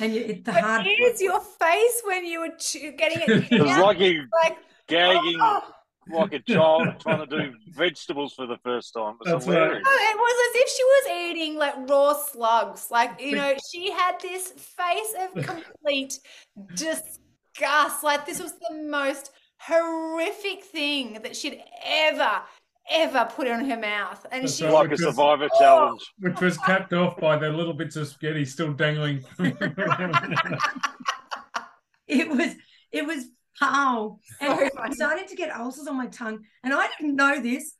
and 0.00 0.14
you, 0.14 0.20
it, 0.22 0.44
the 0.44 0.52
But 0.52 0.62
hard. 0.62 0.86
is 0.86 1.20
your 1.20 1.40
face 1.40 2.02
when 2.04 2.24
you 2.24 2.40
were 2.40 2.54
chew- 2.58 2.92
getting 2.92 3.20
it? 3.20 3.28
It 3.52 3.62
was 3.62 3.78
like 3.78 3.98
you 3.98 4.26
like 4.42 4.58
gagging 4.88 5.38
oh. 5.40 5.62
like 6.08 6.32
a 6.32 6.40
child 6.40 7.00
trying 7.00 7.26
to 7.26 7.26
do 7.26 7.54
vegetables 7.74 8.34
for 8.34 8.46
the 8.46 8.58
first 8.58 8.94
time. 8.94 9.16
It 9.26 9.34
was 9.34 9.46
right. 9.46 9.56
No, 9.56 9.74
it 9.74 10.16
was 10.16 10.36
as 10.48 10.62
if 10.62 10.68
she 10.68 10.84
was 10.84 11.30
eating 11.30 11.56
like 11.56 11.74
raw 11.88 12.14
slugs. 12.14 12.88
Like, 12.90 13.20
you 13.20 13.36
know, 13.36 13.54
she 13.70 13.90
had 13.90 14.18
this 14.20 14.48
face 14.52 15.14
of 15.20 15.44
complete 15.44 16.18
disgust. 16.74 18.02
Like, 18.02 18.26
this 18.26 18.42
was 18.42 18.54
the 18.68 18.74
most 18.88 19.32
horrific 19.58 20.64
thing 20.64 21.20
that 21.22 21.36
she'd 21.36 21.62
ever, 21.84 22.42
ever 22.90 23.28
put 23.34 23.46
in 23.46 23.64
her 23.68 23.76
mouth. 23.76 24.24
And 24.30 24.44
That's 24.44 24.56
she 24.56 24.64
right. 24.64 24.72
Like 24.72 24.92
a 24.92 24.96
survivor 24.98 25.48
Oh. 25.54 25.58
challenge. 25.58 26.00
Which 26.18 26.40
was 26.40 26.58
capped 26.58 26.92
off 26.92 27.16
by 27.18 27.36
the 27.36 27.50
little 27.50 27.74
bits 27.74 27.96
of 27.96 28.08
spaghetti 28.08 28.44
still 28.44 28.72
dangling. 28.72 29.22
it 32.08 32.28
was 32.28 32.54
it 32.90 33.06
was 33.06 33.24
oh. 33.24 33.28
foul 33.60 34.20
and 34.40 34.70
I 34.78 34.90
started 34.92 35.28
to 35.28 35.36
get 35.36 35.54
ulcers 35.54 35.86
on 35.86 35.96
my 35.96 36.06
tongue 36.06 36.40
and 36.64 36.72
i 36.72 36.88
didn't 36.98 37.16
know 37.16 37.40
this 37.40 37.74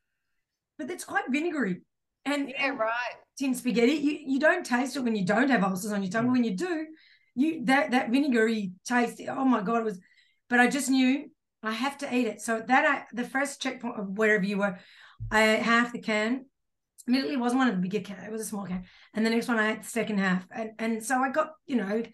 but 0.79 0.91
it's 0.91 1.05
quite 1.05 1.25
vinegary 1.31 1.81
and 2.27 2.51
Yeah, 2.51 2.69
right. 2.69 3.15
tin 3.39 3.55
spaghetti 3.55 3.93
you, 3.95 4.19
you 4.27 4.39
don't 4.39 4.65
taste 4.65 4.97
it 4.97 5.01
when 5.01 5.17
you 5.17 5.25
don't 5.25 5.49
have 5.49 5.65
ulcers 5.65 5.91
on 5.93 6.03
your 6.03 6.13
tongue 6.13 6.27
but 6.27 6.33
when 6.33 6.45
you 6.45 6.55
do 6.57 6.87
you 7.35 7.65
that 7.65 7.91
that 7.93 8.11
vinegary 8.11 8.73
taste 8.87 9.21
oh 9.29 9.45
my 9.47 9.63
god 9.63 9.79
it 9.79 9.85
was 9.85 9.99
but 10.51 10.61
i 10.61 10.67
just 10.69 10.91
knew 10.91 11.29
i 11.63 11.71
have 11.73 11.97
to 11.99 12.15
eat 12.15 12.27
it 12.27 12.41
so 12.41 12.61
that 12.67 12.85
I, 12.85 13.05
the 13.15 13.29
first 13.29 13.61
checkpoint 13.63 13.99
of 13.99 14.19
wherever 14.19 14.45
you 14.45 14.59
were 14.59 14.79
i 15.31 15.55
ate 15.57 15.63
half 15.63 15.93
the 15.93 15.99
can 16.01 16.47
Admittedly, 17.09 17.35
it 17.35 17.41
wasn't 17.41 17.59
one 17.59 17.67
of 17.69 17.75
the 17.75 17.81
bigger 17.83 17.99
can; 17.99 18.23
it 18.25 18.31
was 18.31 18.43
a 18.43 18.45
small 18.45 18.65
can. 18.65 18.85
And 19.13 19.27
the 19.27 19.31
next 19.31 19.49
one, 19.49 19.59
I 19.59 19.73
ate 19.73 19.83
the 19.83 19.89
second 19.89 20.19
half, 20.19 20.47
and 20.53 20.71
and 20.79 21.05
so 21.05 21.19
I 21.19 21.31
got, 21.31 21.51
you 21.67 21.75
know, 21.75 22.05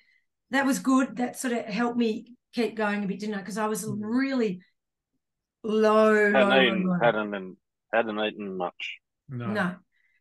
that 0.51 0.65
was 0.65 0.79
good. 0.79 1.17
That 1.17 1.37
sort 1.39 1.53
of 1.53 1.67
helped 1.67 1.99
me 1.99 2.33
keep 2.55 2.75
going 2.75 3.05
a 3.05 3.07
bit, 3.07 3.21
didn't 3.21 3.35
I? 3.35 3.39
Because 3.41 3.59
I 3.59 3.67
was 3.67 3.85
Mm. 3.85 3.99
really 4.01 4.63
low, 5.63 6.15
low, 6.15 6.33
Hadn't 6.33 6.49
low, 6.49 6.63
eaten, 6.63 6.85
low. 6.87 6.99
hadn't, 7.03 7.31
been- 7.33 7.57
hadn't 7.93 8.19
eaten 8.19 8.57
much. 8.57 8.99
no. 9.29 9.47
No, 9.53 9.77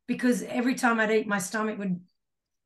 because 0.05 0.43
every 0.43 0.75
time 0.75 0.99
I'd 0.99 1.11
eat, 1.11 1.27
my 1.27 1.39
stomach 1.39 1.77
would 1.79 2.01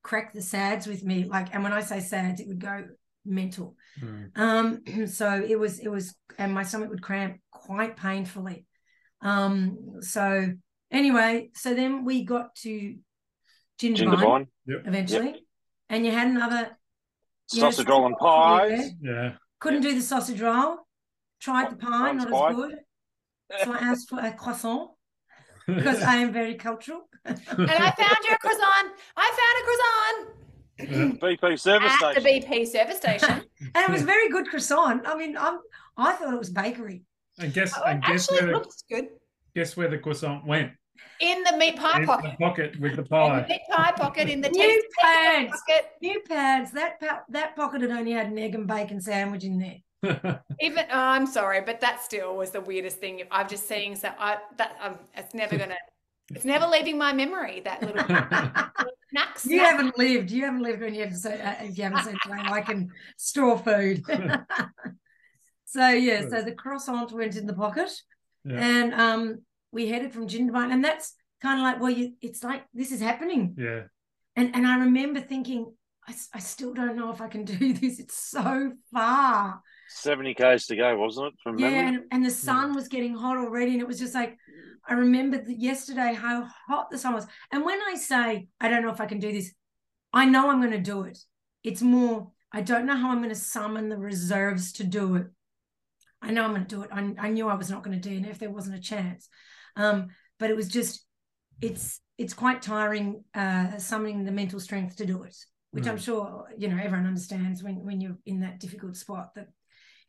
crack 0.02 0.34
the 0.34 0.42
sads 0.42 0.88
with 0.88 1.04
me. 1.04 1.26
Like, 1.26 1.54
and 1.54 1.64
when 1.64 1.72
I 1.72 1.82
say 1.82 2.00
sads, 2.00 2.42
it 2.42 2.48
would 2.48 2.60
go 2.60 2.88
mental. 3.26 3.76
Mm. 4.00 4.38
Um, 4.38 5.08
so 5.08 5.44
it 5.48 5.60
was, 5.60 5.80
it 5.80 5.90
was, 5.90 6.16
and 6.38 6.54
my 6.54 6.64
stomach 6.64 6.90
would 6.90 7.02
cramp 7.02 7.40
quite 7.52 7.98
painfully. 7.98 8.66
Um, 9.22 9.98
so 10.02 10.54
anyway, 10.92 11.50
so 11.54 11.74
then 11.74 12.06
we 12.06 12.24
got 12.24 12.56
to 12.56 12.96
Jindabyne 13.80 14.48
Jindabyne, 14.68 14.88
eventually, 14.88 15.46
and 15.90 16.06
you 16.06 16.12
had 16.12 16.28
another 16.28 16.78
you 17.52 17.64
had 17.64 17.74
sausage 17.74 17.88
roll 17.88 18.06
and 18.06 18.18
pies. 18.18 18.92
Yeah. 19.02 19.34
Couldn't 19.60 19.82
do 19.82 19.94
the 19.94 20.02
sausage 20.02 20.42
roll. 20.42 20.78
Tried 21.40 21.72
the 21.72 21.76
pie, 21.76 22.08
One's 22.08 22.26
not 22.26 22.32
pie. 22.32 22.50
as 22.50 22.56
good. 22.56 22.76
So 23.66 23.74
I 23.74 23.80
asked 23.80 24.10
for 24.10 24.18
a 24.20 24.32
croissant. 24.32 24.92
because 25.68 26.02
I 26.02 26.16
am 26.16 26.32
very 26.32 26.56
cultural. 26.56 27.02
And 27.26 27.40
I 27.48 27.92
found 27.92 28.18
your 28.28 28.38
croissant. 28.38 28.88
I 29.18 29.28
found 29.40 29.56
a 29.60 29.64
croissant 29.68 30.42
BP 30.80 31.60
service 31.60 31.92
at 32.04 32.16
the. 32.16 32.22
BP 32.22 32.68
service 32.68 32.98
station. 32.98 33.30
and 33.60 33.76
it 33.76 33.90
was 33.90 34.02
very 34.02 34.30
good 34.30 34.48
croissant. 34.48 35.06
I 35.06 35.16
mean, 35.16 35.38
I'm, 35.38 35.60
I 35.98 36.14
thought 36.14 36.34
it 36.34 36.40
was 36.40 36.50
bakery. 36.50 37.04
I 37.40 37.48
guess 37.48 37.74
Oh, 37.78 37.84
and 37.84 38.04
guess 38.04 38.30
actually, 38.32 38.38
where 38.48 38.50
it 38.50 38.54
the 38.54 38.60
looks 38.60 38.84
good. 38.90 39.06
guess 39.56 39.78
where 39.78 39.88
the 39.90 39.98
croissant 39.98 40.46
went? 40.46 40.72
In 41.20 41.44
the 41.44 41.58
meat 41.58 41.78
pie 41.78 42.00
In 42.02 42.06
pocket. 42.06 42.32
the 42.32 42.46
pocket 42.46 42.80
with 42.80 42.92
the 42.96 42.98
In 43.00 43.04
the 43.04 43.10
pie. 43.10 43.46
meat 43.48 43.62
pie 43.72 43.92
pocket 43.96 44.30
in 44.30 44.42
the 44.42 44.50
New 44.52 44.84
pants. 45.02 45.62
pocket. 45.68 45.86
New 46.02 46.20
pants. 46.28 46.72
That 46.72 47.00
pa- 47.00 47.22
that 47.30 47.56
pocket 47.56 47.82
had 47.82 47.92
only 47.92 48.12
had 48.12 48.28
an 48.28 48.38
egg 48.38 48.56
and 48.56 48.68
bacon 48.68 49.00
sandwich 49.02 49.44
in 49.44 49.58
there. 49.58 49.78
Even 50.60 50.86
oh, 50.92 50.98
I'm 50.98 51.28
sorry, 51.28 51.62
but 51.62 51.80
that 51.82 52.02
still 52.04 52.36
was 52.36 52.50
the 52.52 52.62
weirdest 52.62 52.98
thing 52.98 53.22
I've 53.32 53.48
just 53.50 53.68
seen. 53.68 53.96
So 53.96 54.10
I 54.20 54.38
that 54.58 54.76
um, 54.82 54.98
it's 55.16 55.34
never 55.34 55.58
gonna, 55.58 55.78
it's 56.36 56.46
never 56.46 56.68
leaving 56.68 56.98
my 56.98 57.14
memory. 57.14 57.62
That 57.64 57.82
little, 57.82 57.96
little 57.98 58.94
snack. 59.10 59.38
You 59.46 59.60
haven't 59.60 59.98
lived. 59.98 60.32
You 60.32 60.46
haven't 60.46 60.62
lived 60.62 60.82
when 60.82 60.94
you 60.94 61.04
have 61.04 61.16
say 61.16 61.42
uh, 61.42 61.56
if 61.66 61.78
you 61.78 61.84
haven't 61.84 62.04
seen 62.04 62.18
something 62.24 62.46
like 62.46 62.70
in 62.70 62.90
store 63.18 63.58
food. 63.58 64.04
so 65.66 65.90
yeah, 65.90 66.28
so 66.30 66.42
the 66.42 66.54
croissant 66.54 67.12
went 67.12 67.36
in 67.36 67.46
the 67.46 67.54
pocket, 67.54 67.92
Yeah. 68.46 68.60
and 68.60 68.94
um, 68.94 69.42
we 69.72 69.88
headed 69.88 70.14
from 70.14 70.28
Jindabyne, 70.28 70.72
and 70.72 70.84
that's 70.84 71.14
kind 71.42 71.60
of 71.60 71.64
like, 71.64 71.80
well, 71.82 71.92
you, 71.92 72.14
it's 72.22 72.44
like 72.44 72.64
this 72.74 72.92
is 72.92 73.02
happening, 73.02 73.56
yeah. 73.58 73.84
and 74.36 74.56
and 74.56 74.66
I 74.68 74.80
remember 74.80 75.22
thinking, 75.22 75.74
I, 76.08 76.14
I 76.34 76.40
still 76.40 76.74
don't 76.74 76.96
know 76.96 77.12
if 77.12 77.22
I 77.22 77.28
can 77.28 77.46
do 77.46 77.74
this. 77.74 78.00
It's 78.00 78.16
so 78.18 78.74
far. 78.94 79.62
70 79.96 80.34
k's 80.34 80.68
to 80.68 80.76
go, 80.76 80.98
wasn't 80.98 81.28
it? 81.28 81.34
From 81.44 81.58
Yeah, 81.60 81.70
memory. 81.70 81.88
and, 81.88 82.04
and 82.12 82.26
the 82.26 82.32
sun 82.32 82.76
was 82.76 82.88
getting 82.88 83.16
hot 83.16 83.38
already, 83.38 83.74
and 83.74 83.82
it 83.82 83.88
was 83.88 84.00
just 84.00 84.16
like 84.16 84.38
I 84.88 84.94
remembered 84.96 85.48
yesterday 85.48 86.14
how 86.14 86.48
hot 86.68 86.90
the 86.90 86.98
sun 86.98 87.14
was. 87.14 87.28
And 87.52 87.64
when 87.66 87.80
I 87.82 87.96
say 87.96 88.48
I 88.60 88.68
don't 88.70 88.82
know 88.84 88.92
if 88.92 89.02
I 89.02 89.06
can 89.06 89.20
do 89.20 89.32
this, 89.32 89.54
I 90.14 90.26
know 90.26 90.50
I'm 90.50 90.60
going 90.60 90.72
to 90.72 90.80
do 90.80 91.04
it. 91.04 91.20
It's 91.64 91.82
more 91.82 92.32
I 92.52 92.62
don't 92.62 92.86
know 92.86 92.96
how 92.96 93.12
I'm 93.12 93.20
going 93.20 93.30
to 93.30 93.36
summon 93.36 93.90
the 93.90 93.98
reserves 93.98 94.74
to 94.74 94.84
do 94.84 95.16
it. 95.16 95.28
I 96.22 96.32
know 96.32 96.44
I'm 96.44 96.52
going 96.52 96.66
to 96.66 96.76
do 96.76 96.84
it. 96.84 96.90
I, 96.92 97.14
I 97.20 97.30
knew 97.30 97.48
I 97.48 97.56
was 97.56 97.70
not 97.70 97.84
going 97.84 98.00
to 98.00 98.10
do 98.10 98.16
it 98.16 98.30
if 98.30 98.40
there 98.40 98.50
wasn't 98.52 98.76
a 98.76 98.82
chance. 98.82 99.28
Um, 99.76 100.08
but 100.40 100.50
it 100.50 100.56
was 100.56 100.68
just 100.68 101.06
it's 101.62 102.02
it's 102.18 102.34
quite 102.34 102.62
tiring 102.62 103.24
uh, 103.34 103.78
summoning 103.78 104.24
the 104.26 104.32
mental 104.32 104.60
strength 104.60 104.98
to 104.98 105.06
do 105.06 105.24
it, 105.24 105.36
which 105.72 105.88
I'm 105.88 105.98
Mm. 105.98 106.04
sure 106.04 106.48
you 106.58 106.68
know 106.68 106.78
everyone 106.78 107.08
understands 107.08 107.64
when 107.64 107.84
when 107.86 108.02
you're 108.02 108.18
in 108.26 108.42
that 108.42 108.60
difficult 108.60 108.96
spot 108.98 109.36
that 109.36 109.48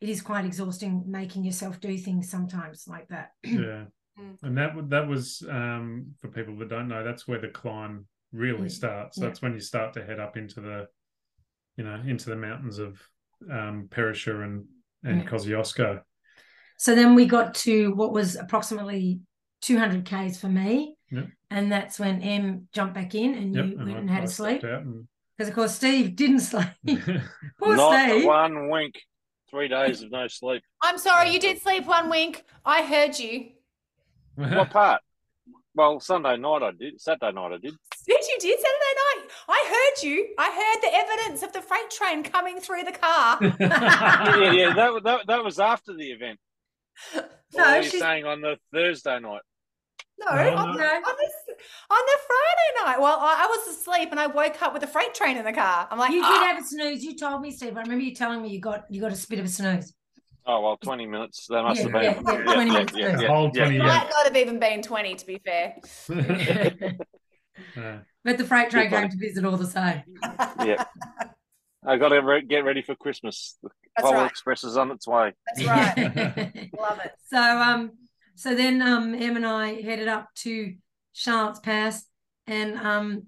it 0.03 0.09
is 0.09 0.21
quite 0.21 0.45
exhausting 0.45 1.03
making 1.07 1.43
yourself 1.45 1.79
do 1.79 1.97
things 1.97 2.29
sometimes 2.29 2.85
like 2.87 3.07
that. 3.07 3.29
Yeah. 3.43 3.85
Mm. 4.19 4.37
And 4.43 4.57
that 4.59 4.71
that 4.89 5.07
was 5.07 5.41
um, 5.49 6.13
for 6.21 6.27
people 6.27 6.55
that 6.57 6.69
don't 6.69 6.87
know, 6.87 7.03
that's 7.03 7.27
where 7.27 7.39
the 7.39 7.47
climb 7.47 8.05
really 8.31 8.67
Mm. 8.67 8.71
starts. 8.71 9.17
Yeah. 9.17 9.23
That's 9.25 9.41
when 9.41 9.53
you 9.53 9.59
start 9.59 9.93
to 9.93 10.05
head 10.05 10.19
up 10.19 10.37
into 10.37 10.61
the, 10.61 10.87
you 11.77 11.83
know, 11.83 11.99
into 12.05 12.29
the 12.29 12.35
mountains 12.35 12.77
of 12.79 13.01
um, 13.49 13.87
Perisher 13.89 14.43
and 14.43 14.65
and 15.03 15.21
Yeah. 15.23 15.29
Kosciuszko. 15.29 16.01
so 16.77 16.95
then 16.95 17.15
we 17.15 17.25
got 17.25 17.55
to 17.65 17.93
what 17.95 18.11
was 18.13 18.35
approximately 18.35 19.19
200 19.61 20.05
k's 20.05 20.39
for 20.39 20.49
me, 20.49 20.95
Yep. 21.11 21.27
and 21.49 21.71
that's 21.71 21.97
when 21.99 22.21
Em 22.21 22.67
jumped 22.73 22.93
back 22.95 23.15
in 23.15 23.33
and 23.35 23.55
Yep. 23.55 23.65
you 23.65 23.77
went 23.77 23.89
I- 23.95 23.97
and 23.99 24.09
had 24.09 24.21
I 24.21 24.25
a 24.25 24.27
sleep 24.27 24.59
stepped 24.59 24.73
out 24.73 24.81
and- 24.83 25.07
because 25.37 25.49
of 25.49 25.55
course 25.55 25.73
Steve 25.75 26.15
didn't 26.15 26.39
sleep. 26.51 26.67
Poor 27.59 27.75
Not 27.77 28.09
Steve. 28.09 28.25
one 28.25 28.69
wink. 28.69 28.93
Three 29.53 29.67
days 29.67 30.01
of 30.01 30.09
no 30.11 30.27
sleep. 30.27 30.63
I'm 30.81 30.97
sorry, 30.97 31.29
you 31.29 31.39
did 31.39 31.61
sleep 31.61 31.85
one 31.85 32.09
wink. 32.09 32.43
I 32.65 32.81
heard 32.83 33.19
you. 33.19 33.49
What 34.33 34.69
part? 34.71 35.01
Well, 35.75 35.99
Sunday 35.99 36.37
night 36.37 36.63
I 36.63 36.71
did. 36.71 36.99
Saturday 36.99 37.31
night 37.33 37.51
I 37.51 37.57
did. 37.57 37.73
Yes, 38.07 38.27
you 38.29 38.37
did 38.39 38.59
Saturday 38.59 38.95
night. 39.19 39.29
I 39.47 39.63
heard 39.69 40.07
you. 40.07 40.27
I 40.39 40.49
heard 40.49 40.81
the 40.81 40.95
evidence 40.95 41.43
of 41.43 41.53
the 41.53 41.61
freight 41.61 41.91
train 41.91 42.23
coming 42.23 42.59
through 42.59 42.83
the 42.83 42.93
car. 42.93 43.37
Yeah, 43.41 44.37
yeah, 44.39 44.51
yeah. 44.53 44.73
That, 44.73 45.03
that, 45.03 45.27
that 45.27 45.43
was 45.43 45.59
after 45.59 45.93
the 45.93 46.11
event. 46.11 46.39
No, 47.15 47.21
Or 47.55 47.61
are 47.61 47.77
you 47.77 47.83
she's- 47.89 48.01
saying 48.01 48.25
on 48.25 48.41
the 48.41 48.57
Thursday 48.73 49.19
night? 49.19 49.41
No, 50.19 50.33
No, 50.35 50.55
on, 50.55 50.67
no. 50.71 50.77
The, 50.77 50.83
on, 50.83 51.15
the, 51.15 51.31
on 51.89 51.99
the 52.05 52.17
Friday 52.27 52.85
night. 52.91 53.01
Well, 53.01 53.17
I, 53.19 53.43
I 53.43 53.47
was 53.47 53.75
asleep 53.75 54.09
and 54.11 54.19
I 54.19 54.27
woke 54.27 54.61
up 54.61 54.73
with 54.73 54.83
a 54.83 54.87
freight 54.87 55.13
train 55.13 55.37
in 55.37 55.45
the 55.45 55.53
car. 55.53 55.87
I'm 55.91 55.97
like, 55.99 56.11
you 56.11 56.21
"Ah." 56.23 56.29
did 56.29 56.47
have 56.55 56.63
a 56.63 56.65
snooze. 56.67 57.03
You 57.03 57.15
told 57.15 57.41
me, 57.41 57.51
Steve. 57.51 57.77
I 57.77 57.81
remember 57.81 58.03
you 58.03 58.13
telling 58.15 58.41
me 58.41 58.49
you 58.49 58.59
got 58.59 58.85
you 58.89 59.01
got 59.01 59.11
a 59.11 59.27
bit 59.27 59.39
of 59.39 59.45
a 59.45 59.49
snooze. 59.49 59.93
Oh 60.45 60.61
well, 60.61 60.77
twenty 60.77 61.05
minutes. 61.05 61.47
That 61.49 61.63
must 61.63 61.79
Yeah, 61.81 61.83
have 61.83 62.25
been. 62.25 62.25
yeah, 62.25 62.43
yeah, 62.45 62.53
20 62.53 62.71
minutes. 62.71 62.91
The 63.21 63.27
whole 63.27 63.49
20 63.51 63.75
It 63.75 63.79
Yeah. 63.79 63.87
might 63.87 64.09
not 64.09 64.25
have 64.25 64.35
even 64.35 64.59
been 64.59 64.81
20, 64.81 65.15
to 65.15 65.25
be 65.25 65.39
fair. 65.45 65.75
Yeah. 67.75 67.99
But 68.23 68.37
the 68.37 68.45
freight 68.45 68.69
train 68.69 68.89
came 68.89 69.09
to 69.09 69.17
visit 69.17 69.45
all 69.45 69.57
the 69.57 69.65
same. 69.67 70.01
yeah. 70.63 70.83
I 71.85 71.97
got 71.97 72.09
to 72.09 72.19
re- 72.21 72.41
get 72.45 72.63
ready 72.63 72.81
for 72.81 72.95
Christmas. 72.95 73.57
The 73.61 73.69
That's 73.95 74.05
Polar 74.07 74.17
right. 74.19 74.29
Express 74.31 74.63
is 74.63 74.77
on 74.77 74.91
its 74.91 75.07
way. 75.07 75.33
That's 75.55 75.67
right. 75.67 76.69
Love 76.79 76.99
it. 77.03 77.11
so 77.27 77.37
um 77.41 77.91
so 78.35 78.55
then 78.55 78.81
um 78.81 79.13
Em 79.13 79.35
and 79.35 79.45
I 79.45 79.81
headed 79.81 80.07
up 80.07 80.29
to 80.37 80.73
Charlotte's 81.13 81.59
Pass 81.59 82.05
and 82.47 82.77
um 82.77 83.27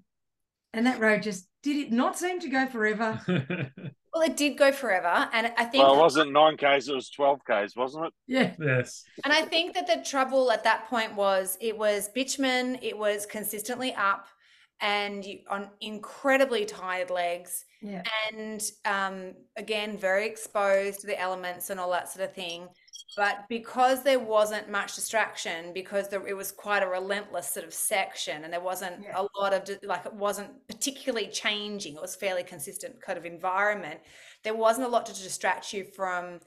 and 0.72 0.86
that 0.86 1.00
road 1.00 1.22
just 1.22 1.48
did 1.62 1.76
it 1.76 1.92
not 1.92 2.18
seem 2.18 2.40
to 2.40 2.48
go 2.48 2.66
forever. 2.66 3.20
Well, 4.14 4.24
it 4.24 4.38
did 4.38 4.56
go 4.56 4.72
forever. 4.72 5.28
And 5.34 5.52
I 5.58 5.64
think 5.66 5.84
Well, 5.84 5.94
it 5.94 5.98
wasn't 5.98 6.32
nine 6.32 6.56
k's; 6.56 6.88
it 6.88 6.94
was 6.94 7.10
twelve 7.10 7.40
k's, 7.46 7.76
wasn't 7.76 8.06
it? 8.06 8.12
Yeah. 8.26 8.54
yes. 8.58 9.04
And 9.22 9.30
I 9.30 9.42
think 9.42 9.74
that 9.74 9.86
the 9.86 10.02
trouble 10.02 10.50
at 10.50 10.64
that 10.64 10.88
point 10.88 11.14
was 11.14 11.58
it 11.60 11.76
was 11.76 12.08
bitumen, 12.08 12.78
it 12.80 12.96
was 12.96 13.26
consistently 13.26 13.92
up 13.94 14.26
and 14.80 15.22
you, 15.22 15.40
on 15.50 15.68
incredibly 15.82 16.64
tired 16.64 17.10
legs 17.10 17.66
Yeah. 17.82 18.04
and 18.32 18.62
um, 18.86 19.34
again 19.58 19.98
very 19.98 20.26
exposed 20.26 21.00
to 21.00 21.06
the 21.06 21.20
elements 21.20 21.68
and 21.68 21.78
all 21.78 21.90
that 21.90 22.08
sort 22.10 22.26
of 22.26 22.34
thing 22.34 22.68
but 23.16 23.46
because 23.48 24.02
there 24.02 24.18
wasn't 24.20 24.70
much 24.70 24.94
distraction 24.94 25.72
because 25.72 26.08
there, 26.08 26.24
it 26.26 26.36
was 26.36 26.52
quite 26.52 26.82
a 26.82 26.86
relentless 26.86 27.48
sort 27.48 27.66
of 27.66 27.72
section 27.72 28.44
and 28.44 28.52
there 28.52 28.60
wasn't 28.60 29.02
Yeah. 29.02 29.20
a 29.22 29.40
lot 29.40 29.52
of 29.54 29.68
like 29.82 30.04
it 30.06 30.12
wasn't 30.14 30.50
particularly 30.68 31.28
changing 31.28 31.94
it 31.96 32.00
was 32.02 32.14
fairly 32.14 32.44
consistent 32.44 33.00
kind 33.00 33.18
of 33.18 33.24
environment 33.24 34.00
there 34.44 34.54
wasn't 34.54 34.86
a 34.86 34.90
lot 34.90 35.06
to 35.06 35.14
distract 35.14 35.72
you 35.72 35.84
from 35.84 36.40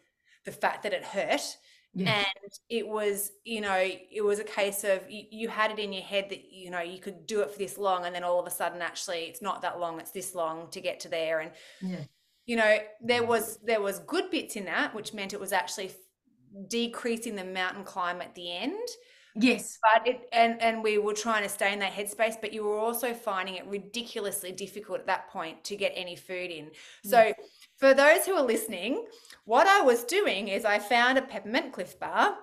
the 0.45 0.51
fact 0.51 0.83
that 0.83 0.93
it 0.93 1.03
hurt 1.03 1.57
Yeah. 1.93 2.19
and 2.19 2.51
it 2.69 2.87
was 2.87 3.31
you 3.43 3.61
know 3.61 3.75
it 4.11 4.23
was 4.23 4.39
a 4.39 4.43
case 4.43 4.83
of 4.83 5.09
you, 5.09 5.23
you 5.31 5.47
had 5.49 5.71
it 5.71 5.79
in 5.79 5.91
your 5.91 6.03
head 6.03 6.29
that 6.29 6.51
you 6.51 6.69
know 6.69 6.81
you 6.81 6.99
could 6.99 7.25
do 7.25 7.41
it 7.41 7.51
for 7.51 7.57
this 7.57 7.77
long 7.77 8.05
and 8.05 8.13
then 8.13 8.23
all 8.23 8.39
of 8.39 8.45
a 8.45 8.51
sudden 8.51 8.81
actually 8.81 9.21
it's 9.25 9.41
not 9.41 9.63
that 9.63 9.79
long 9.79 9.99
it's 9.99 10.11
this 10.11 10.35
long 10.35 10.69
to 10.69 10.79
get 10.81 10.99
to 11.01 11.09
there 11.09 11.39
and 11.39 11.51
Yeah. 11.81 12.03
you 12.45 12.55
know 12.57 12.77
there 13.01 13.23
was 13.23 13.57
there 13.63 13.81
was 13.81 13.99
good 13.99 14.29
bits 14.29 14.55
in 14.55 14.65
that 14.65 14.93
which 14.93 15.13
meant 15.15 15.33
it 15.33 15.39
was 15.39 15.51
actually 15.51 15.91
decreasing 16.67 17.35
the 17.35 17.43
mountain 17.43 17.83
climb 17.83 18.21
at 18.21 18.33
the 18.35 18.51
end 18.51 18.87
Yes. 19.35 19.77
but 19.81 20.07
it 20.07 20.27
and 20.33 20.59
and 20.61 20.83
we 20.83 20.97
were 20.97 21.13
trying 21.13 21.43
to 21.43 21.49
stay 21.49 21.71
in 21.71 21.79
that 21.79 21.93
headspace 21.93 22.35
but 22.41 22.51
you 22.51 22.63
were 22.63 22.77
also 22.79 23.13
finding 23.13 23.55
it 23.55 23.65
ridiculously 23.67 24.51
difficult 24.51 24.99
at 25.01 25.05
that 25.07 25.29
point 25.29 25.63
to 25.65 25.75
get 25.75 25.93
any 25.95 26.15
food 26.15 26.49
in 26.49 26.71
so 27.05 27.31
for 27.77 27.93
those 27.93 28.25
who 28.25 28.33
are 28.33 28.43
listening 28.45 29.05
what 29.45 29.67
i 29.67 29.81
was 29.81 30.03
doing 30.03 30.47
is 30.47 30.65
i 30.65 30.79
found 30.79 31.17
a 31.17 31.21
peppermint 31.21 31.71
Clif 31.71 31.97
bar 31.99 32.35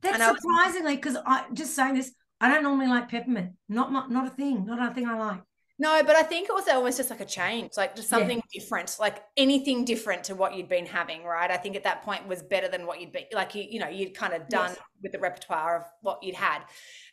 That's 0.00 0.14
And 0.14 0.22
I 0.22 0.30
was- 0.32 0.40
surprisingly 0.40 0.96
because 0.96 1.16
I 1.26 1.44
just 1.52 1.74
saying 1.74 1.94
this, 1.94 2.12
I 2.40 2.48
don't 2.48 2.62
normally 2.64 2.88
like 2.88 3.08
peppermint. 3.08 3.52
Not 3.68 3.92
my, 3.92 4.06
not 4.08 4.26
a 4.26 4.30
thing. 4.30 4.64
Not 4.66 4.78
a 4.90 4.92
thing 4.94 5.06
I 5.06 5.16
like. 5.16 5.42
No 5.82 6.02
but 6.04 6.16
i 6.16 6.22
think 6.22 6.48
it 6.48 6.54
was 6.54 6.68
almost 6.68 6.96
just 6.96 7.10
like 7.10 7.20
a 7.20 7.24
change 7.24 7.72
like 7.76 7.94
just 7.96 8.10
Yeah. 8.10 8.18
something 8.18 8.42
different 8.52 8.96
like 9.00 9.22
anything 9.36 9.84
different 9.84 10.24
to 10.24 10.34
what 10.34 10.54
you'd 10.54 10.68
been 10.68 10.86
having 10.86 11.24
right 11.24 11.50
i 11.50 11.56
think 11.56 11.76
at 11.76 11.84
that 11.84 12.02
point 12.02 12.26
was 12.26 12.42
better 12.42 12.68
than 12.68 12.86
what 12.86 13.00
you'd 13.00 13.12
be 13.12 13.26
like 13.32 13.54
you 13.54 13.64
you 13.68 13.80
know 13.80 13.88
you'd 13.88 14.14
kind 14.14 14.32
of 14.32 14.48
done 14.48 14.70
Yes. 14.70 14.78
with 15.02 15.12
the 15.12 15.18
repertoire 15.18 15.80
of 15.80 15.86
what 16.00 16.22
you'd 16.22 16.36
had 16.36 16.60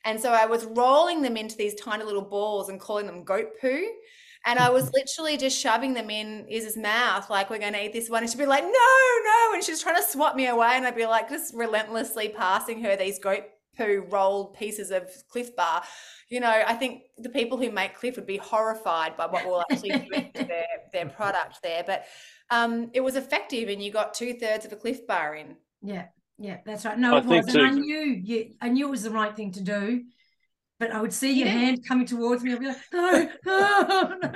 and 0.05 0.21
so 0.21 0.31
i 0.31 0.45
was 0.45 0.65
rolling 0.65 1.21
them 1.21 1.35
into 1.35 1.57
these 1.57 1.75
tiny 1.75 2.03
little 2.03 2.29
balls 2.35 2.69
and 2.69 2.79
calling 2.79 3.07
them 3.07 3.23
goat 3.23 3.47
poo 3.59 3.87
and 4.45 4.57
I 4.57 4.69
was 4.69 4.85
mm-hmm. 4.85 4.93
literally 4.95 5.37
just 5.37 5.59
shoving 5.59 5.93
them 5.93 6.09
in 6.09 6.45
Iz's 6.47 6.77
mouth, 6.77 7.29
like, 7.29 7.49
we're 7.49 7.59
going 7.59 7.73
to 7.73 7.83
eat 7.83 7.91
this 7.91 8.09
one. 8.09 8.23
And 8.23 8.31
she'd 8.31 8.37
be 8.37 8.45
like, 8.45 8.63
no, 8.63 8.69
no. 8.69 9.53
And 9.53 9.61
she's 9.61 9.81
trying 9.81 9.97
to 9.97 10.03
swat 10.03 10.37
me 10.37 10.47
away. 10.47 10.71
And 10.75 10.87
I'd 10.87 10.95
be 10.95 11.05
like, 11.05 11.27
just 11.27 11.53
relentlessly 11.53 12.29
passing 12.29 12.81
her 12.83 12.95
these 12.95 13.19
goat 13.19 13.43
poo 13.79 14.05
rolled 14.09 14.53
pieces 14.53 14.91
of 14.91 15.09
Clif 15.31 15.55
Bar. 15.55 15.81
You 16.29 16.39
know, 16.41 16.49
I 16.67 16.73
think 16.75 17.03
the 17.17 17.29
people 17.29 17.57
who 17.57 17.71
make 17.71 17.95
Clif 17.95 18.15
would 18.17 18.27
be 18.27 18.37
horrified 18.37 19.17
by 19.17 19.25
what 19.25 19.45
we're 19.47 19.63
actually 19.71 19.89
doing 20.09 20.31
to 20.35 20.43
their, 20.45 20.67
their 20.93 21.05
product 21.07 21.59
there. 21.63 21.83
But 21.85 22.05
um, 22.51 22.91
it 22.93 23.01
was 23.01 23.15
effective, 23.15 23.69
and 23.69 23.81
you 23.81 23.91
got 23.91 24.13
two 24.13 24.33
thirds 24.33 24.65
of 24.65 24.73
a 24.73 24.75
Clif 24.75 25.07
Bar 25.07 25.35
in. 25.35 25.55
Yeah. 25.81 26.05
Yeah. 26.37 26.57
That's 26.65 26.85
right. 26.85 26.97
No, 26.99 27.15
I 27.15 27.19
it 27.19 27.25
think 27.25 27.45
was, 27.45 27.55
and 27.55 27.65
I 27.65 27.71
knew. 27.71 28.21
Yeah, 28.23 28.43
I 28.61 28.69
knew 28.69 28.87
it 28.87 28.91
was 28.91 29.03
the 29.03 29.11
right 29.11 29.35
thing 29.35 29.51
to 29.53 29.61
do. 29.61 30.03
but 30.79 30.91
I 30.91 31.01
would 31.01 31.11
see 31.13 31.33
your 31.33 31.47
Yeah. 31.47 31.53
hand 31.53 31.85
coming 31.87 32.05
towards 32.05 32.41
me. 32.43 32.53
I'd 32.53 32.59
be 32.59 32.67
like, 32.67 32.77
no, 32.93 33.29
oh, 33.47 34.15
no. 34.23 34.29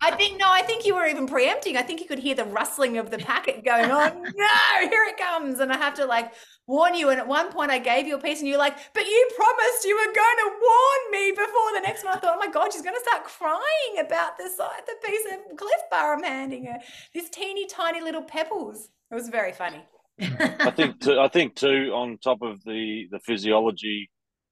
I 0.00 0.12
think 0.12 0.38
no, 0.38 0.46
I 0.48 0.62
think 0.62 0.86
you 0.86 0.94
were 0.94 1.06
even 1.06 1.26
preempting. 1.26 1.76
I 1.76 1.82
think 1.82 2.00
you 2.00 2.06
could 2.06 2.18
hear 2.18 2.34
the 2.34 2.44
rustling 2.44 2.98
of 2.98 3.10
the 3.10 3.18
packet 3.18 3.64
going 3.64 3.90
on. 3.90 4.22
no, 4.36 4.88
here 4.88 5.04
it 5.08 5.18
comes, 5.18 5.60
and 5.60 5.72
I 5.72 5.76
have 5.76 5.94
to 5.94 6.06
like 6.06 6.32
warn 6.66 6.94
you. 6.94 7.10
And 7.10 7.20
at 7.20 7.26
one 7.26 7.50
point, 7.52 7.70
I 7.70 7.78
gave 7.78 8.06
you 8.06 8.16
a 8.16 8.20
piece, 8.20 8.40
and 8.40 8.48
you're 8.48 8.58
like, 8.58 8.76
"But 8.94 9.06
you 9.06 9.30
promised 9.36 9.84
you 9.84 9.96
were 9.96 10.12
going 10.12 10.14
to 10.14 10.50
warn 10.62 11.12
me 11.12 11.30
before 11.30 11.72
the 11.74 11.80
next 11.82 12.04
one." 12.04 12.14
I 12.14 12.18
thought, 12.18 12.36
"Oh 12.36 12.38
my 12.38 12.50
god, 12.50 12.72
she's 12.72 12.82
going 12.82 12.96
to 12.96 13.08
start 13.08 13.24
crying 13.24 14.04
about 14.04 14.38
this 14.38 14.56
the 14.56 14.94
piece 15.04 15.26
of 15.32 15.56
Clif 15.56 15.70
Bar 15.90 16.14
I'm 16.14 16.22
handing 16.22 16.66
her. 16.66 16.78
This 17.14 17.28
teeny 17.30 17.66
tiny 17.66 18.00
little 18.00 18.22
pebbles." 18.22 18.88
It 19.10 19.14
was 19.14 19.28
very 19.28 19.52
funny. 19.52 19.84
I 20.20 20.70
think 20.70 21.00
too, 21.00 21.18
I 21.18 21.28
think 21.28 21.54
too 21.54 21.92
on 21.94 22.18
top 22.18 22.42
of 22.42 22.62
the 22.64 23.08
the 23.10 23.18
physiology 23.20 24.10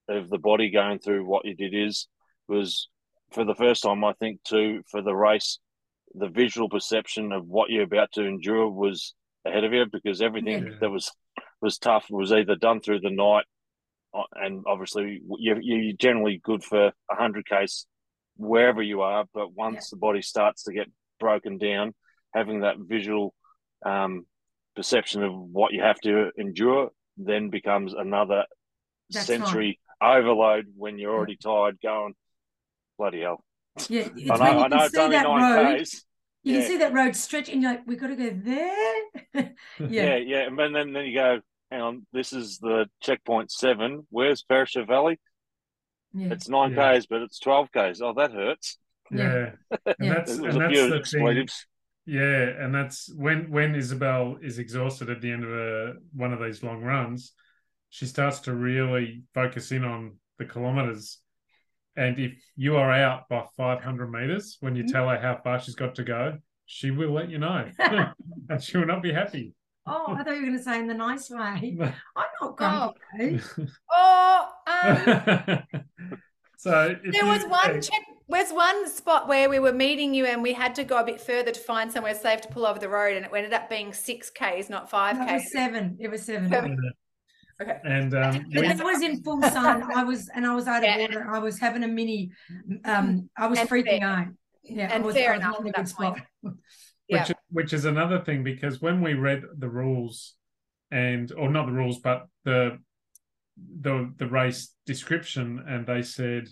of 0.09 0.29
the 0.29 0.39
body 0.39 0.71
going 0.71 0.99
through 0.99 1.25
what 1.25 1.45
you 1.45 1.55
did 1.55 1.75
is 1.75 2.09
was 2.49 2.89
for 3.33 3.45
the 3.45 3.55
first 3.55 3.83
time 3.83 4.05
I 4.05 4.13
think 4.15 4.43
too 4.45 4.83
for 4.91 5.03
the 5.03 5.15
race 5.15 5.59
the 6.15 6.29
visual 6.29 6.69
perception 6.69 7.31
of 7.33 7.47
what 7.47 7.71
you're 7.71 7.85
about 7.85 8.11
to 8.13 8.25
endure 8.25 8.69
was 8.69 9.15
ahead 9.45 9.65
of 9.65 9.73
you 9.73 9.87
because 9.91 10.21
everything 10.21 10.67
Yeah. 10.67 10.73
that 10.81 10.91
was 10.91 11.11
was 11.63 11.79
tough 11.79 12.07
was 12.11 12.33
either 12.33 12.57
done 12.57 12.81
through 12.81 13.01
the 13.01 13.11
night 13.11 13.45
uh, 14.15 14.23
and 14.35 14.65
obviously 14.67 15.21
you 15.39 15.57
you're 15.61 15.93
generally 15.97 16.41
good 16.43 16.65
for 16.65 16.87
a 17.11 17.15
hundred 17.15 17.47
k's 17.47 17.87
wherever 18.37 18.83
you 18.83 19.03
are 19.03 19.25
but 19.35 19.53
once 19.53 19.91
the 19.91 19.97
body 19.97 20.23
starts 20.23 20.65
to 20.65 20.73
get 20.73 20.89
broken 21.21 21.59
down 21.59 21.95
having 22.35 22.61
that 22.61 22.77
visual 22.79 23.35
um, 23.85 24.25
perception 24.75 25.23
of 25.23 25.33
what 25.35 25.73
you 25.73 25.83
have 25.83 26.01
to 26.01 26.31
endure 26.39 26.91
then 27.17 27.51
becomes 27.51 27.93
another 27.93 28.45
That's 29.11 29.27
sensory 29.27 29.79
overload 30.03 30.67
when 30.77 30.99
you're 30.99 31.15
already 31.15 31.37
tired 31.37 31.79
going 31.83 32.15
bloody 33.01 33.23
hell 33.23 33.45
Yeah, 33.89 34.09
it's 34.17 34.31
I 34.31 34.39
when 34.39 34.53
know, 34.53 34.59
you 34.59 34.65
I 34.65 34.69
can 34.69 34.79
know 34.79 34.85
it's 34.85 34.97
see 34.97 35.01
only 35.01 35.17
that 35.17 35.23
nine 35.29 35.43
road. 35.43 35.83
Ks. 35.83 36.05
You 36.43 36.55
Yeah. 36.55 36.61
can 36.61 36.69
see 36.69 36.77
that 36.79 36.93
road 36.93 37.17
stretch, 37.17 37.49
and 37.49 37.63
you're 37.63 37.73
like, 37.73 37.87
"We've 37.87 38.01
got 38.01 38.09
to 38.09 38.17
go 38.17 38.31
there." 38.31 39.03
Yeah. 39.79 40.17
yeah, 40.17 40.17
yeah, 40.17 40.41
And 40.47 40.59
then, 40.59 40.73
then 40.73 40.93
then 40.93 41.05
you 41.07 41.15
go, 41.15 41.41
hang 41.71 41.81
on, 41.81 42.07
this 42.13 42.33
is 42.33 42.59
the 42.59 42.89
checkpoint 43.01 43.51
seven. 43.51 44.07
Where's 44.11 44.43
Perisher 44.43 44.85
Valley? 44.85 45.19
yeah. 46.13 46.33
It's 46.33 46.49
nine 46.49 46.73
Yeah. 46.73 46.99
Ks, 46.99 47.07
but 47.07 47.23
it's 47.23 47.39
twelve 47.39 47.69
Ks. 47.73 48.01
Oh, 48.01 48.13
that 48.15 48.33
hurts. 48.33 48.79
Yeah. 49.11 49.53
And 49.99 50.11
that's 50.11 50.33
and 50.33 50.47
a 50.47 50.59
that's 50.59 50.73
few 50.73 50.89
the 50.91 51.01
thing. 51.05 51.49
Yeah, 52.07 52.65
and 52.65 52.75
that's 52.75 53.13
when 53.15 53.51
when 53.51 53.75
Isabel 53.75 54.39
is 54.43 54.59
exhausted 54.59 55.11
at 55.11 55.21
the 55.21 55.31
end 55.31 55.45
of 55.45 55.51
a, 55.53 55.95
one 56.15 56.33
of 56.33 56.41
these 56.41 56.63
long 56.63 56.83
runs, 56.83 57.33
she 57.91 58.07
starts 58.07 58.41
to 58.41 58.55
really 58.55 59.23
focus 59.35 59.73
in 59.73 59.85
on 59.85 60.19
the 60.39 60.45
kilometers. 60.45 61.20
And 62.01 62.19
if 62.19 62.33
you 62.57 62.77
are 62.77 62.91
out 62.91 63.29
by 63.29 63.45
500 63.59 64.11
meters 64.11 64.57
when 64.61 64.75
you 64.75 64.89
tell 64.89 65.07
her 65.11 65.19
how 65.21 65.39
far 65.45 65.61
she's 65.61 65.75
got 65.75 65.95
to 65.97 66.03
go, 66.03 66.39
she 66.65 66.91
will 66.91 67.11
let 67.13 67.29
you 67.29 67.37
know, 67.37 67.69
and 68.49 68.63
she 68.63 68.79
will 68.79 68.87
not 68.87 69.03
be 69.03 69.13
happy. 69.13 69.53
Oh, 69.87 70.15
I 70.19 70.23
thought 70.23 70.31
you 70.35 70.41
were 70.41 70.47
going 70.47 70.57
to 70.57 70.63
say 70.63 70.79
in 70.79 70.87
the 70.87 70.95
nice 70.95 71.29
way. 71.29 71.77
I'm 72.17 72.25
not 72.41 72.57
grumpy. 72.57 73.37
though. 73.57 73.67
Oh, 73.93 74.49
um, 74.67 75.63
so 76.57 76.97
if 77.05 77.13
there 77.13 77.25
you- 77.25 77.29
was 77.31 77.45
one 77.45 77.75
yeah, 77.75 77.81
check. 77.81 78.01
There's 78.29 78.53
one 78.53 78.89
spot 78.89 79.27
where 79.27 79.51
we 79.51 79.59
were 79.59 79.73
meeting 79.73 80.15
you, 80.15 80.25
and 80.25 80.41
we 80.41 80.53
had 80.53 80.75
to 80.77 80.85
go 80.85 80.99
a 81.01 81.05
bit 81.05 81.21
further 81.21 81.51
to 81.51 81.59
find 81.61 81.91
somewhere 81.91 82.15
safe 82.15 82.41
to 82.43 82.49
pull 82.49 82.65
over 82.65 82.79
the 82.79 82.89
road, 82.89 83.17
and 83.17 83.27
it 83.27 83.33
ended 83.35 83.53
up 83.53 83.69
being 83.69 83.93
six 83.93 84.31
k's, 84.31 84.71
not 84.71 84.89
five 84.89 85.17
No, 85.19 85.27
it 85.27 85.33
was 85.35 85.43
k's. 85.43 85.53
seven. 85.53 85.97
It 86.01 86.09
was 86.09 86.23
seven. 86.23 86.49
Seven. 86.49 86.79
Okay. 87.61 87.79
and 87.85 88.15
um, 88.15 88.47
But 88.53 88.61
we- 88.63 88.67
it 88.69 88.83
was 88.83 89.03
in 89.03 89.23
full 89.23 89.41
sun. 89.43 89.83
I 89.95 90.05
was, 90.05 90.29
and 90.35 90.47
I 90.47 90.55
was 90.55 90.67
out 90.67 90.79
of 90.79 90.85
Yeah. 90.85 91.03
order. 91.03 91.29
I 91.31 91.39
was 91.39 91.59
having 91.59 91.83
a 91.85 91.89
mini. 91.89 92.31
Um, 92.85 93.29
I 93.37 93.47
was 93.47 93.59
And 93.59 93.69
freaking 93.69 94.01
fair. 94.01 94.09
out. 94.09 94.27
Yeah, 94.63 94.89
And 94.93 95.03
I 95.03 95.07
was, 95.07 95.15
fair 95.15 95.33
I 95.33 95.37
was 95.37 95.41
enough 95.45 95.53
not 95.53 95.61
in 95.61 95.67
a 95.67 95.69
at 95.71 95.75
good 95.77 95.87
that 95.87 95.95
point. 95.97 96.19
Yeah. 97.09 97.27
which 97.27 97.37
which 97.51 97.73
is 97.73 97.85
another 97.87 98.21
thing 98.21 98.45
because 98.45 98.81
when 98.81 99.01
we 99.01 99.15
read 99.15 99.43
the 99.59 99.69
rules 99.69 100.35
and 100.93 101.33
or 101.33 101.49
not 101.51 101.67
the 101.67 101.73
rules 101.73 101.99
but 101.99 102.29
the 102.45 102.79
the 103.81 104.15
the 104.17 104.29
race 104.29 104.73
description 104.87 105.65
and 105.67 105.85
they 105.89 106.03
said 106.03 106.47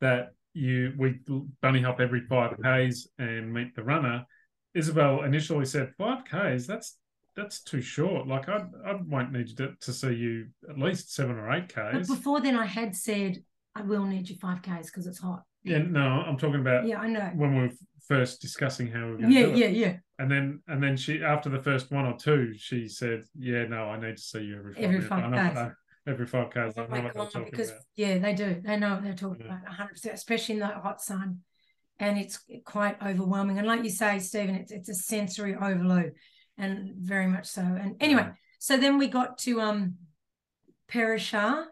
that 0.00 0.34
you 0.54 0.92
we 0.96 1.18
bunny 1.60 1.82
hop 1.82 1.98
every 2.00 2.20
five 2.28 2.56
k's 2.62 3.08
and 3.18 3.52
meet 3.52 3.74
the 3.74 3.82
runner 3.82 4.24
isabel 4.72 5.24
initially 5.24 5.64
said 5.64 5.92
five 5.98 6.24
k's 6.24 6.64
that's 6.68 6.96
that's 7.38 7.62
too 7.62 7.80
short 7.80 8.26
like 8.26 8.48
i 8.48 8.58
i 8.84 8.94
won't 9.06 9.32
need 9.32 9.56
to, 9.56 9.72
to 9.80 9.92
see 9.92 10.12
you 10.12 10.46
at 10.68 10.76
least 10.78 11.14
seven 11.14 11.36
or 11.36 11.50
eight 11.52 11.68
k's. 11.74 11.92
But 12.08 12.16
before 12.16 12.40
then, 12.40 12.56
I 12.56 12.66
had 12.66 12.94
said 12.96 13.38
I 13.74 13.82
will 13.82 14.04
need 14.04 14.28
you 14.28 14.36
five 14.36 14.60
k's 14.62 14.86
because 14.90 15.06
it's 15.06 15.20
hot. 15.20 15.42
yeah 15.62 15.78
no 15.78 16.00
i'm 16.26 16.36
talking 16.36 16.60
about 16.60 16.84
Yeah, 16.86 16.98
I 17.00 17.08
know. 17.08 17.30
when 17.34 17.54
we 17.56 17.62
were 17.68 17.74
first 18.08 18.40
discussing 18.42 18.88
how 18.88 19.04
we 19.06 19.10
we're 19.12 19.16
going 19.18 19.30
to 19.30 19.36
Yeah, 19.40 19.46
do 19.46 19.52
it. 19.52 19.56
yeah, 19.58 19.66
yeah. 19.86 19.96
And 20.18 20.28
then 20.30 20.60
and 20.66 20.82
then 20.82 20.96
she 20.96 21.22
after 21.22 21.48
the 21.48 21.62
first 21.68 21.92
one 21.92 22.06
or 22.06 22.16
two, 22.16 22.54
she 22.56 22.88
said, 22.88 23.22
"Yeah, 23.38 23.66
no, 23.66 23.84
I 23.84 24.00
need 24.00 24.16
to 24.16 24.22
see 24.22 24.40
you 24.40 24.56
every 24.58 24.74
five 24.74 24.82
Every 24.84 25.00
five 25.00 25.24
I 25.24 25.28
know- 25.28 25.50
Ks. 25.50 25.56
I- 25.58 26.10
every 26.10 26.26
five 26.26 26.50
k's. 26.50 26.72
I 26.76 26.80
Oh 26.82 26.86
know 26.86 27.02
what 27.02 27.14
God, 27.14 27.30
talking 27.30 27.48
because 27.52 27.70
about." 27.70 27.82
yeah, 27.96 28.18
they 28.18 28.34
do. 28.34 28.60
They 28.64 28.76
know 28.78 28.94
what 28.94 29.02
they're 29.04 29.12
talking 29.14 29.44
Yeah. 29.46 29.58
about 29.58 29.64
100, 29.68 29.90
percent 29.90 30.14
especially 30.14 30.54
in 30.54 30.60
the 30.60 30.66
hot 30.66 31.00
sun, 31.02 31.40
and 32.00 32.18
it's 32.18 32.36
quite 32.64 32.96
overwhelming. 33.00 33.58
And 33.58 33.66
like 33.66 33.84
you 33.84 33.90
say, 33.90 34.18
Stephen, 34.18 34.56
it's 34.56 34.72
it's 34.72 34.88
a 34.88 34.94
sensory 34.94 35.54
overload, 35.54 36.12
and 36.58 36.94
very 36.96 37.26
much 37.26 37.46
so. 37.46 37.62
And 37.62 37.96
anyway, 38.00 38.28
so 38.58 38.76
then 38.76 38.98
we 38.98 39.08
got 39.08 39.38
to 39.38 39.60
um, 39.60 39.94
Perisher, 40.88 41.66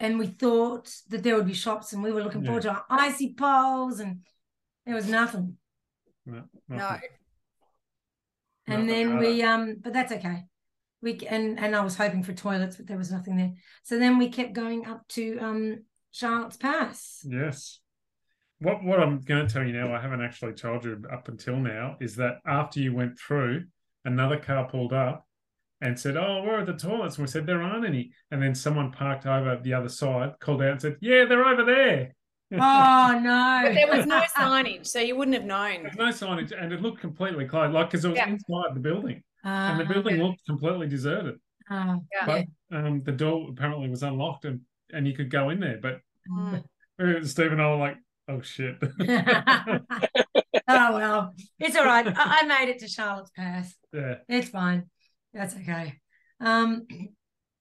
and 0.00 0.18
we 0.18 0.26
thought 0.26 0.92
that 1.08 1.22
there 1.22 1.36
would 1.36 1.46
be 1.46 1.54
shops, 1.54 1.92
and 1.92 2.02
we 2.02 2.12
were 2.12 2.22
looking 2.22 2.42
forward 2.44 2.62
to 2.62 2.70
our 2.70 2.84
icy 2.90 3.34
poles, 3.34 4.00
and 4.00 4.20
there 4.84 4.94
was 4.94 5.08
nothing. 5.08 5.56
No, 6.26 6.42
No. 6.68 6.98
And 8.68 8.86
Nothing 8.86 8.86
then 8.88 9.10
like 9.10 9.20
we 9.20 9.42
um, 9.42 9.76
but 9.80 9.92
that's 9.92 10.12
okay. 10.12 10.44
We 11.00 11.18
c- 11.18 11.28
and 11.28 11.58
and 11.60 11.76
I 11.76 11.84
was 11.84 11.96
hoping 11.96 12.24
for 12.24 12.32
toilets, 12.32 12.76
but 12.76 12.86
there 12.88 12.98
was 12.98 13.12
nothing 13.12 13.36
there. 13.36 13.52
So 13.84 13.98
then 13.98 14.18
we 14.18 14.28
kept 14.28 14.54
going 14.54 14.86
up 14.86 15.06
to 15.10 15.38
um 15.38 15.84
Charlotte's 16.10 16.56
Pass. 16.56 17.24
Yes. 17.28 17.78
What 18.60 18.82
what 18.82 19.00
I'm 19.00 19.20
going 19.20 19.46
to 19.46 19.52
tell 19.52 19.64
you 19.64 19.72
now, 19.72 19.94
I 19.94 20.00
haven't 20.00 20.22
actually 20.22 20.54
told 20.54 20.84
you 20.84 21.02
up 21.12 21.28
until 21.28 21.56
now, 21.56 21.96
is 22.00 22.16
that 22.16 22.38
after 22.46 22.80
you 22.80 22.94
went 22.94 23.18
through, 23.18 23.64
another 24.04 24.38
car 24.38 24.66
pulled 24.68 24.94
up 24.94 25.26
and 25.82 25.98
said, 25.98 26.16
"Oh, 26.16 26.42
where 26.42 26.56
are 26.56 26.60
at 26.60 26.66
the 26.66 26.72
toilets?" 26.72 27.16
And 27.18 27.26
we 27.26 27.30
said, 27.30 27.44
"There 27.46 27.60
aren't 27.62 27.84
any." 27.84 28.12
And 28.30 28.42
then 28.42 28.54
someone 28.54 28.92
parked 28.92 29.26
over 29.26 29.58
the 29.62 29.74
other 29.74 29.90
side, 29.90 30.32
called 30.40 30.62
out 30.62 30.70
and 30.72 30.80
said, 30.80 30.96
"Yeah, 31.00 31.26
they're 31.26 31.44
over 31.44 31.64
there." 31.64 32.14
Oh 32.52 33.18
no! 33.22 33.60
But 33.64 33.74
there 33.74 33.88
was 33.88 34.06
no 34.06 34.20
signage, 34.20 34.86
so 34.86 35.00
you 35.00 35.16
wouldn't 35.16 35.36
have 35.36 35.44
known. 35.44 35.82
There's 35.82 35.96
no 35.96 36.06
signage, 36.10 36.52
and 36.56 36.72
it 36.72 36.80
looked 36.80 37.00
completely 37.00 37.44
closed, 37.44 37.74
like 37.74 37.90
because 37.90 38.04
it 38.04 38.10
was 38.10 38.16
Yeah. 38.18 38.28
inside 38.28 38.74
the 38.74 38.80
building, 38.80 39.22
Ah, 39.44 39.72
and 39.72 39.80
the 39.80 39.84
building 39.84 40.16
looked 40.22 40.46
completely 40.46 40.86
deserted. 40.86 41.40
ah, 41.68 41.98
Yeah. 42.14 42.24
But 42.70 42.76
um, 42.78 43.02
the 43.02 43.10
door 43.12 43.50
apparently 43.50 43.88
was 43.90 44.02
unlocked, 44.04 44.44
and 44.46 44.60
and 44.94 45.06
you 45.08 45.14
could 45.14 45.28
go 45.30 45.50
in 45.50 45.60
there. 45.60 45.78
But 45.82 46.00
Mm. 46.30 46.64
uh, 47.00 47.24
Steve 47.24 47.52
and 47.52 47.60
I 47.60 47.68
were 47.68 47.76
like, 47.76 47.96
"Oh 48.28 48.40
shit!" 48.42 48.76
oh 49.00 49.80
well, 50.68 51.34
it's 51.58 51.76
all 51.76 51.84
right. 51.84 52.06
I, 52.06 52.12
I 52.40 52.42
made 52.46 52.68
it 52.70 52.78
to 52.80 52.88
Charlotte's 52.88 53.30
Pass. 53.30 53.74
yeah. 53.92 54.16
It's 54.28 54.48
fine. 54.48 54.84
That's 55.32 55.54
okay. 55.56 55.94
Um, 56.40 56.86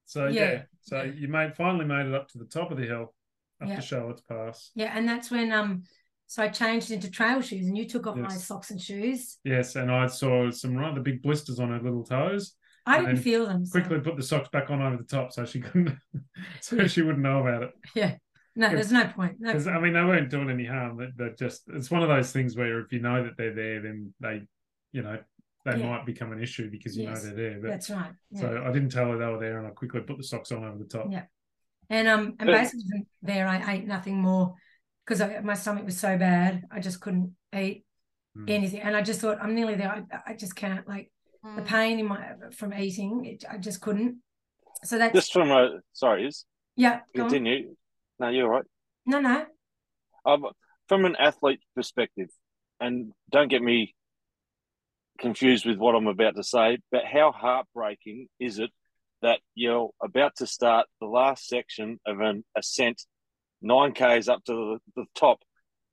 So 0.06 0.28
Yeah. 0.28 0.52
yeah. 0.52 0.62
so 0.82 1.02
you 1.04 1.28
made 1.28 1.56
finally 1.56 1.86
made 1.86 2.06
it 2.08 2.14
up 2.14 2.28
to 2.30 2.38
the 2.38 2.46
top 2.46 2.72
of 2.72 2.78
the 2.78 2.86
hill, 2.86 3.14
up 3.62 3.70
Yeah. 3.70 3.76
to 3.78 3.82
Charlotte's 3.82 4.22
Pass. 4.22 4.72
yeah, 4.76 4.92
and 4.96 5.08
that's 5.08 5.32
when 5.32 5.52
um, 5.52 5.84
so 6.28 6.44
I 6.44 6.48
changed 6.50 6.92
into 6.92 7.10
trail 7.12 7.42
shoes, 7.42 7.68
and 7.68 7.78
you 7.78 7.88
took 7.88 8.08
off 8.08 8.16
my 8.18 8.30
socks 8.30 8.72
and 8.72 8.82
shoes. 8.82 9.38
Yes, 9.44 9.76
and 9.76 9.92
I 9.92 10.08
saw 10.08 10.50
some 10.52 10.76
rather 10.76 11.02
big 11.02 11.22
blisters 11.22 11.60
on 11.60 11.70
her 11.70 11.80
little 11.80 12.04
toes. 12.04 12.54
I 12.88 13.00
didn't 13.00 13.18
feel 13.18 13.48
them. 13.48 13.66
so- 13.66 13.80
Quickly 13.80 14.00
put 14.00 14.16
the 14.16 14.24
socks 14.24 14.50
back 14.50 14.70
on 14.70 14.82
over 14.82 14.98
the 14.98 15.04
top 15.04 15.32
so 15.32 15.44
she 15.46 15.60
couldn't, 15.60 15.98
so 16.62 16.86
she 16.88 17.02
wouldn't 17.02 17.24
know 17.24 17.40
about 17.40 17.64
it. 17.64 17.72
Yeah. 17.96 18.16
No, 18.56 18.70
there's 18.70 18.92
no 18.92 19.06
point. 19.08 19.36
No 19.40 19.52
I 19.52 19.80
mean, 19.80 19.94
they 19.94 20.04
weren't 20.04 20.30
doing 20.30 20.50
any 20.50 20.66
harm. 20.66 20.98
That 20.98 21.18
that 21.18 21.38
just 21.38 21.64
it's 21.68 21.92
one 21.92 22.02
of 22.04 22.10
those 22.10 22.32
things 22.32 22.56
where 22.56 22.80
if 22.80 22.92
you 22.94 23.00
know 23.02 23.24
that 23.24 23.36
they're 23.38 23.54
there, 23.54 23.82
then 23.82 24.14
they, 24.22 24.44
you 24.94 25.02
know, 25.02 25.20
they 25.66 25.78
Yeah. 25.78 25.90
might 25.90 26.06
become 26.06 26.32
an 26.32 26.42
issue 26.42 26.70
because 26.72 26.98
you 26.98 27.04
Yes, 27.04 27.24
know 27.24 27.30
they're 27.30 27.52
there. 27.52 27.62
But 27.62 27.68
That's 27.70 27.90
right. 27.90 28.14
Yeah. 28.32 28.42
so 28.42 28.64
I 28.66 28.72
didn't 28.72 28.90
tell 28.90 29.08
her 29.12 29.18
they 29.18 29.26
were 29.26 29.40
there, 29.40 29.58
and 29.58 29.68
I 29.68 29.72
quickly 29.72 30.02
put 30.02 30.18
the 30.18 30.24
socks 30.24 30.52
on 30.52 30.64
over 30.64 30.78
the 30.78 30.86
top. 30.86 31.08
Yeah. 31.12 31.26
and 31.90 32.08
um, 32.08 32.36
and 32.40 32.48
basically 32.48 32.84
from 32.90 33.06
there 33.24 33.48
I 33.48 33.74
ate 33.76 33.86
nothing 33.86 34.22
more 34.22 34.56
because 35.06 35.22
my 35.44 35.54
stomach 35.54 35.86
was 35.86 36.00
so 36.00 36.18
bad. 36.18 36.64
I 36.72 36.80
just 36.80 37.02
couldn't 37.02 37.36
eat 37.54 37.84
Mm. 38.38 38.50
anything, 38.50 38.82
and 38.82 38.96
I 38.98 39.02
just 39.02 39.22
thought 39.22 39.38
I'm 39.42 39.56
nearly 39.56 39.76
there. 39.76 39.90
I, 39.90 40.32
I 40.32 40.34
just 40.34 40.56
can't 40.56 40.86
like 40.88 41.10
the 41.44 41.62
Mm. 41.62 41.66
pain 41.66 42.00
in 42.00 42.06
my 42.06 42.34
from 42.52 42.74
eating. 42.74 43.26
It, 43.26 43.46
I 43.50 43.58
just 43.58 43.80
couldn't. 43.82 44.18
So 44.84 44.98
that's 44.98 45.14
Just 45.14 45.32
from 45.32 45.52
a 45.52 45.80
sorry, 45.94 46.28
is 46.28 46.46
yeah. 46.76 47.02
Continue. 47.14 47.76
No, 48.20 48.30
you're 48.30 48.50
right. 48.50 48.64
No, 49.06 49.20
no. 49.20 49.46
Um, 50.26 50.46
from 50.88 51.06
an 51.06 51.16
athlete 51.18 51.60
perspective, 51.76 52.30
and 52.80 53.12
don't 53.32 53.50
get 53.50 53.62
me 53.62 53.96
confused 55.20 55.66
with 55.66 55.78
what 55.78 55.96
I'm 55.96 56.08
about 56.08 56.36
to 56.36 56.44
say, 56.44 56.80
but 56.92 57.06
how 57.06 57.32
heartbreaking 57.32 58.28
is 58.40 58.60
it 58.60 58.70
that 59.22 59.40
you're 59.56 59.90
about 60.04 60.36
to 60.38 60.48
start 60.48 60.88
the 61.00 61.08
last 61.08 61.48
section 61.48 62.00
of 62.06 62.20
an 62.20 62.44
ascent, 62.56 63.02
nine 63.62 63.94
k's 63.94 64.28
up 64.28 64.44
to 64.46 64.80
the, 64.96 65.02
the 65.02 65.06
top, 65.16 65.40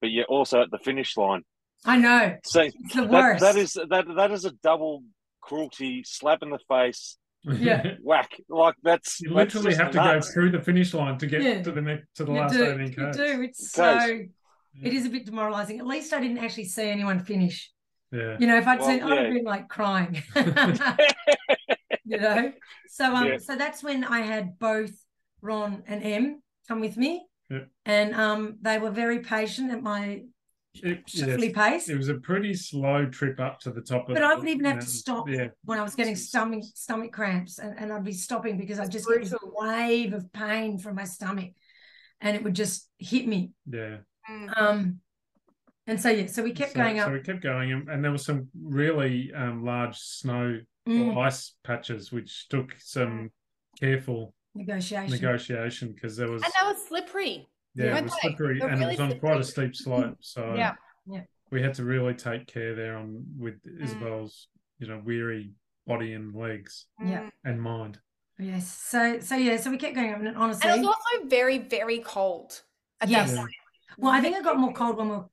but 0.01 0.11
you're 0.11 0.25
also 0.25 0.63
at 0.63 0.71
the 0.71 0.79
finish 0.79 1.17
line. 1.17 1.43
I 1.85 1.97
know. 1.97 2.37
So 2.45 2.63
It's 2.63 2.95
the 2.95 3.03
that, 3.03 3.11
worst. 3.11 3.41
that 3.41 3.57
is 3.57 3.73
that 3.73 4.05
that 4.17 4.31
is 4.31 4.45
a 4.45 4.53
double 4.63 5.03
cruelty 5.41 6.03
slap 6.05 6.43
in 6.43 6.51
the 6.51 6.59
face 6.69 7.17
Yeah. 7.45 7.95
whack 8.03 8.31
like 8.49 8.75
that's 8.83 9.21
you 9.21 9.35
that's 9.35 9.55
literally 9.55 9.71
just 9.73 9.81
have 9.83 9.91
to 9.93 9.97
nuts. 9.99 10.29
go 10.29 10.33
through 10.35 10.51
the 10.53 10.61
finish 10.61 10.95
line 10.95 11.19
to 11.19 11.27
get 11.27 11.43
Yeah. 11.43 11.63
to 11.63 11.73
the 11.73 11.81
next 11.81 12.07
to 12.17 12.25
the 12.25 12.33
you 12.33 12.39
last 12.41 12.55
do, 12.55 12.65
18 12.65 12.81
you 12.81 13.13
do. 13.13 13.43
It's 13.43 13.73
Guys. 13.77 14.09
so. 14.09 14.21
It 14.83 14.95
is 14.95 15.05
a 15.05 15.11
bit 15.11 15.27
demoralising. 15.27 15.79
At 15.81 15.87
least 15.87 16.15
I 16.15 16.21
didn't 16.21 16.39
actually 16.39 16.65
see 16.65 16.89
anyone 16.89 17.21
finish. 17.21 17.71
Yeah. 18.11 18.37
You 18.41 18.47
know, 18.47 18.57
if 18.57 18.67
I'd 18.67 18.79
Well, 18.79 18.89
seen, 18.89 19.03
I'd 19.03 19.19
have 19.25 19.35
been 19.35 19.45
like 19.45 19.69
crying. 19.69 20.23
you 22.05 22.19
know, 22.19 22.53
so 22.89 23.15
um, 23.15 23.27
Yeah. 23.27 23.39
so 23.39 23.57
that's 23.57 23.83
when 23.83 24.05
I 24.05 24.21
had 24.21 24.59
both 24.59 24.93
Ron 25.41 25.83
and 25.87 26.03
Em 26.03 26.43
come 26.69 26.81
with 26.81 26.97
me, 26.97 27.27
Yeah. 27.51 27.65
and 27.85 28.15
um, 28.15 28.57
they 28.63 28.79
were 28.79 28.91
very 28.91 29.19
patient 29.21 29.73
at 29.73 29.83
my 29.83 30.23
It, 30.75 31.07
shuffly 31.07 31.55
yes, 31.55 31.55
pace. 31.55 31.89
it 31.89 31.97
was 31.97 32.09
a 32.09 32.15
pretty 32.15 32.55
slow 32.55 33.07
trip 33.07 33.39
up 33.41 33.61
to 33.61 33.71
the 33.71 33.83
top 33.83 34.09
of 34.09 34.15
But 34.15 34.25
I 34.25 34.35
the 34.35 34.41
would 34.41 34.49
even 34.49 34.65
have 34.65 34.81
to 34.81 34.87
stop 34.87 35.29
Yeah. 35.29 35.49
when 35.65 35.79
I 35.79 35.83
was 35.83 35.95
getting 35.95 36.17
stomach 36.17 36.65
stomach 36.75 37.13
cramps, 37.13 37.59
and, 37.59 37.79
and 37.79 37.93
I'd 37.93 38.05
be 38.05 38.13
stopping 38.13 38.57
because 38.57 38.79
I 38.81 38.87
just 38.87 39.07
get 39.07 39.33
a 39.33 39.39
wave 39.43 40.15
of 40.15 40.33
pain 40.33 40.79
from 40.79 40.95
my 40.97 41.05
stomach, 41.05 41.51
and 42.21 42.37
it 42.37 42.43
would 42.43 42.55
just 42.55 42.89
hit 42.99 43.27
me. 43.29 43.53
Yeah. 43.71 43.99
Mm. 44.31 44.49
Um, 44.57 45.01
and 45.87 46.01
so 46.01 46.09
yeah, 46.09 46.27
so 46.27 46.43
we 46.43 46.53
kept 46.53 46.73
so, 46.73 46.79
going 46.79 47.01
up. 47.01 47.09
So 47.09 47.13
we 47.13 47.21
kept 47.21 47.43
going, 47.43 47.73
and, 47.73 47.89
and 47.89 48.03
there 48.03 48.13
were 48.13 48.19
some 48.19 48.49
really 48.63 49.33
um, 49.35 49.65
large 49.65 49.99
snow 49.99 50.61
Mm, 50.89 51.15
or 51.15 51.23
ice 51.25 51.55
patches, 51.63 52.11
which 52.11 52.49
took 52.49 52.75
some 52.81 53.31
careful 53.79 54.35
negotiation. 54.53 55.13
negotiation 55.13 55.93
because 55.93 56.17
there 56.17 56.29
was 56.29 56.43
And 56.43 56.53
they 56.61 56.67
were 56.67 56.77
slippery. 56.89 57.47
Yeah, 57.75 57.97
it 57.99 58.05
was 58.05 58.13
they? 58.13 58.19
slippery, 58.29 58.61
and 58.61 58.71
really 58.81 58.95
it 58.95 59.01
was 59.01 59.13
on 59.13 59.19
quite 59.21 59.41
a 59.41 59.45
steep 59.45 59.75
slope. 59.77 60.17
So 60.21 60.55
Yeah. 60.57 60.75
Yeah. 61.07 61.23
we 61.51 61.63
had 61.63 61.75
to 61.75 61.85
really 61.85 62.15
take 62.15 62.47
care 62.47 62.75
there 62.75 62.97
on 62.97 63.25
with 63.39 63.63
Mm. 63.65 63.83
Isabel's, 63.83 64.49
you 64.79 64.87
know, 64.89 65.01
weary 65.05 65.53
body 65.87 66.13
and 66.15 66.35
legs 66.35 66.87
Yeah. 67.01 67.23
Mm. 67.25 67.31
and 67.45 67.63
mind. 67.63 67.99
Yes. 68.39 68.69
So 68.73 69.21
so 69.21 69.35
yeah, 69.37 69.57
so 69.57 69.71
we 69.71 69.77
kept 69.79 69.95
going 69.95 70.13
up, 70.13 70.21
and 70.21 70.37
honestly, 70.37 70.69
And 70.71 70.79
it 70.81 70.87
was 70.87 70.95
also 70.97 71.27
very, 71.29 71.59
very 71.59 71.99
cold 72.01 72.63
at 73.01 73.09
Yes. 73.09 73.33
Yeah. 73.35 73.47
well, 73.99 74.13
I 74.13 74.21
think 74.21 74.37
it 74.37 74.45
got 74.45 74.59
more 74.59 74.73
cold 74.73 74.97
when 74.97 75.09
we 75.09 75.17
were 75.17 75.25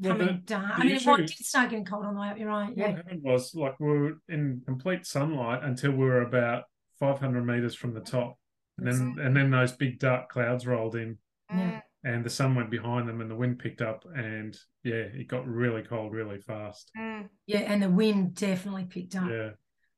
Well, 0.00 0.12
coming 0.16 0.26
the- 0.26 0.32
down. 0.42 0.64
I 0.72 0.78
the 0.78 0.84
mean, 0.84 0.96
it 0.96 1.26
did 1.26 1.30
start 1.46 1.70
getting 1.70 1.84
cold 1.84 2.04
on 2.04 2.14
the 2.14 2.20
way 2.20 2.28
up. 2.28 2.38
You're 2.38 2.48
right. 2.48 2.72
Yeah. 2.76 2.82
What 2.84 2.90
Yeah. 2.90 2.96
happened 2.96 3.22
was 3.22 3.54
like 3.54 3.78
we 3.80 3.86
were 3.86 4.12
in 4.28 4.62
complete 4.64 5.04
sunlight 5.06 5.62
until 5.64 5.92
we 5.92 6.04
were 6.06 6.22
about 6.22 6.64
500 7.00 7.44
meters 7.44 7.74
from 7.74 7.94
the 7.94 8.00
top, 8.00 8.38
and 8.76 8.86
then 8.86 9.16
and 9.20 9.36
then 9.36 9.50
those 9.50 9.72
big 9.72 9.98
dark 9.98 10.28
clouds 10.28 10.66
rolled 10.66 10.94
in, 10.96 11.18
Yeah. 11.50 11.80
and 12.04 12.24
the 12.24 12.30
sun 12.30 12.54
went 12.54 12.70
behind 12.70 13.08
them, 13.08 13.20
and 13.20 13.30
the 13.30 13.36
wind 13.36 13.58
picked 13.58 13.80
up, 13.82 14.04
and 14.14 14.56
yeah, 14.84 14.94
it 14.94 15.28
got 15.28 15.46
really 15.46 15.82
cold 15.82 16.12
really 16.12 16.40
fast. 16.40 16.90
Mm. 16.96 17.28
Yeah, 17.46 17.60
and 17.60 17.82
the 17.82 17.90
wind 17.90 18.34
definitely 18.34 18.84
picked 18.84 19.16
up. 19.16 19.28
Yeah, 19.30 19.50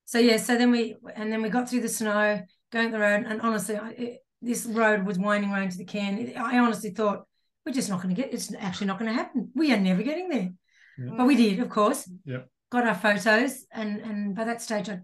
So 0.04 0.18
yeah, 0.18 0.36
so 0.36 0.56
then 0.56 0.70
we 0.70 0.96
and 1.14 1.32
then 1.32 1.42
we 1.42 1.48
got 1.48 1.68
through 1.68 1.80
the 1.82 1.88
snow, 1.88 2.40
going 2.72 2.90
the 2.90 2.98
road, 2.98 3.24
and 3.26 3.40
honestly, 3.40 3.76
I, 3.76 3.90
it, 3.90 4.18
this 4.42 4.64
road 4.66 5.04
was 5.04 5.18
winding 5.18 5.50
round 5.50 5.72
to 5.72 5.78
the 5.78 5.84
can. 5.84 6.32
I 6.36 6.58
honestly 6.58 6.90
thought 6.90 7.24
we're 7.66 7.72
just 7.72 7.90
not 7.90 8.02
going 8.02 8.14
to 8.14 8.20
get. 8.22 8.32
It's 8.32 8.54
actually 8.58 8.86
not 8.86 8.98
going 8.98 9.10
to 9.10 9.14
happen. 9.16 9.50
We 9.54 9.72
are 9.72 9.78
never 9.80 10.02
getting 10.02 10.28
there, 10.28 10.50
Yeah. 10.98 11.14
but 11.16 11.26
we 11.26 11.36
did, 11.36 11.60
of 11.60 11.68
course. 11.68 12.08
Yep. 12.24 12.48
Got 12.70 12.86
our 12.86 12.94
photos, 12.94 13.66
and 13.72 14.00
and 14.00 14.34
by 14.34 14.44
that 14.44 14.62
stage, 14.62 14.88
I 14.88 15.00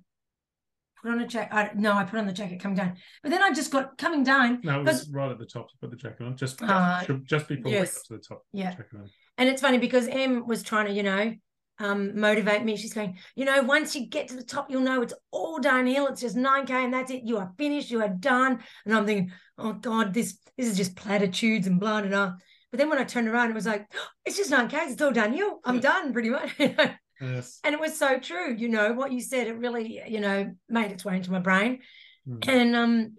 put 1.06 1.12
on 1.12 1.20
a 1.20 1.26
jacket. 1.26 1.54
I, 1.54 1.70
no, 1.74 1.92
I 1.92 2.04
put 2.04 2.18
on 2.18 2.26
the 2.26 2.32
jacket 2.32 2.60
coming 2.60 2.76
down, 2.76 2.96
but 3.22 3.30
then 3.30 3.42
I 3.42 3.52
just 3.52 3.70
got 3.70 3.96
coming 3.96 4.24
down, 4.24 4.60
no, 4.64 4.80
it 4.80 4.86
was 4.86 5.08
right 5.10 5.30
at 5.30 5.38
the 5.38 5.46
top 5.46 5.68
to 5.68 5.74
put 5.80 5.90
the 5.90 5.96
jacket 5.96 6.24
on, 6.24 6.36
just 6.36 6.58
just, 6.58 6.70
Ah, 6.70 7.04
just 7.24 7.48
before 7.48 7.70
yes. 7.70 8.02
we 8.10 8.16
got 8.16 8.22
to 8.22 8.28
the 8.28 8.34
top. 8.34 8.42
Yeah. 8.52 8.74
on. 8.94 9.10
And 9.38 9.48
it's 9.48 9.62
funny 9.62 9.78
because 9.78 10.08
Em 10.08 10.46
was 10.46 10.62
trying 10.62 10.86
to, 10.86 10.92
you 10.92 11.02
know, 11.02 11.34
um, 11.78 12.18
motivate 12.18 12.64
me. 12.64 12.76
She's 12.76 12.94
going, 12.94 13.18
you 13.34 13.44
know, 13.44 13.62
once 13.62 13.94
you 13.94 14.06
get 14.06 14.28
to 14.28 14.36
the 14.36 14.42
top, 14.42 14.70
you'll 14.70 14.80
know 14.80 15.02
it's 15.02 15.12
all 15.30 15.58
downhill. 15.58 16.06
It's 16.06 16.22
just 16.22 16.36
9K 16.36 16.70
and 16.70 16.94
that's 16.94 17.10
it. 17.10 17.22
You 17.24 17.36
are 17.36 17.52
finished. 17.58 17.90
You 17.90 18.00
are 18.00 18.08
done. 18.08 18.60
And 18.86 18.94
I'm 18.94 19.04
thinking, 19.04 19.32
oh 19.58 19.74
God, 19.74 20.14
this 20.14 20.38
this 20.56 20.68
is 20.68 20.76
just 20.76 20.96
platitudes 20.96 21.66
and 21.66 21.78
blah, 21.78 22.00
blah, 22.00 22.08
blah. 22.08 22.32
But 22.70 22.78
then 22.78 22.88
when 22.88 22.98
I 22.98 23.04
turned 23.04 23.28
around, 23.28 23.50
it 23.50 23.54
was 23.54 23.66
like, 23.66 23.86
it's 24.24 24.38
just 24.38 24.50
9K. 24.50 24.72
It's 24.90 25.02
all 25.02 25.12
downhill. 25.12 25.60
I'm 25.64 25.80
done 25.80 26.14
pretty 26.14 26.30
much. 26.30 26.50
and 27.20 27.74
it 27.74 27.80
was 27.80 27.98
so 27.98 28.18
true. 28.18 28.54
You 28.54 28.68
know, 28.68 28.92
what 28.92 29.12
you 29.12 29.20
said, 29.20 29.46
it 29.46 29.56
really, 29.56 30.02
you 30.06 30.20
know, 30.20 30.52
made 30.68 30.90
its 30.92 31.04
way 31.04 31.16
into 31.16 31.32
my 31.32 31.38
brain. 31.40 31.80
Mm. 32.28 32.48
And 32.48 32.76
um, 32.76 33.16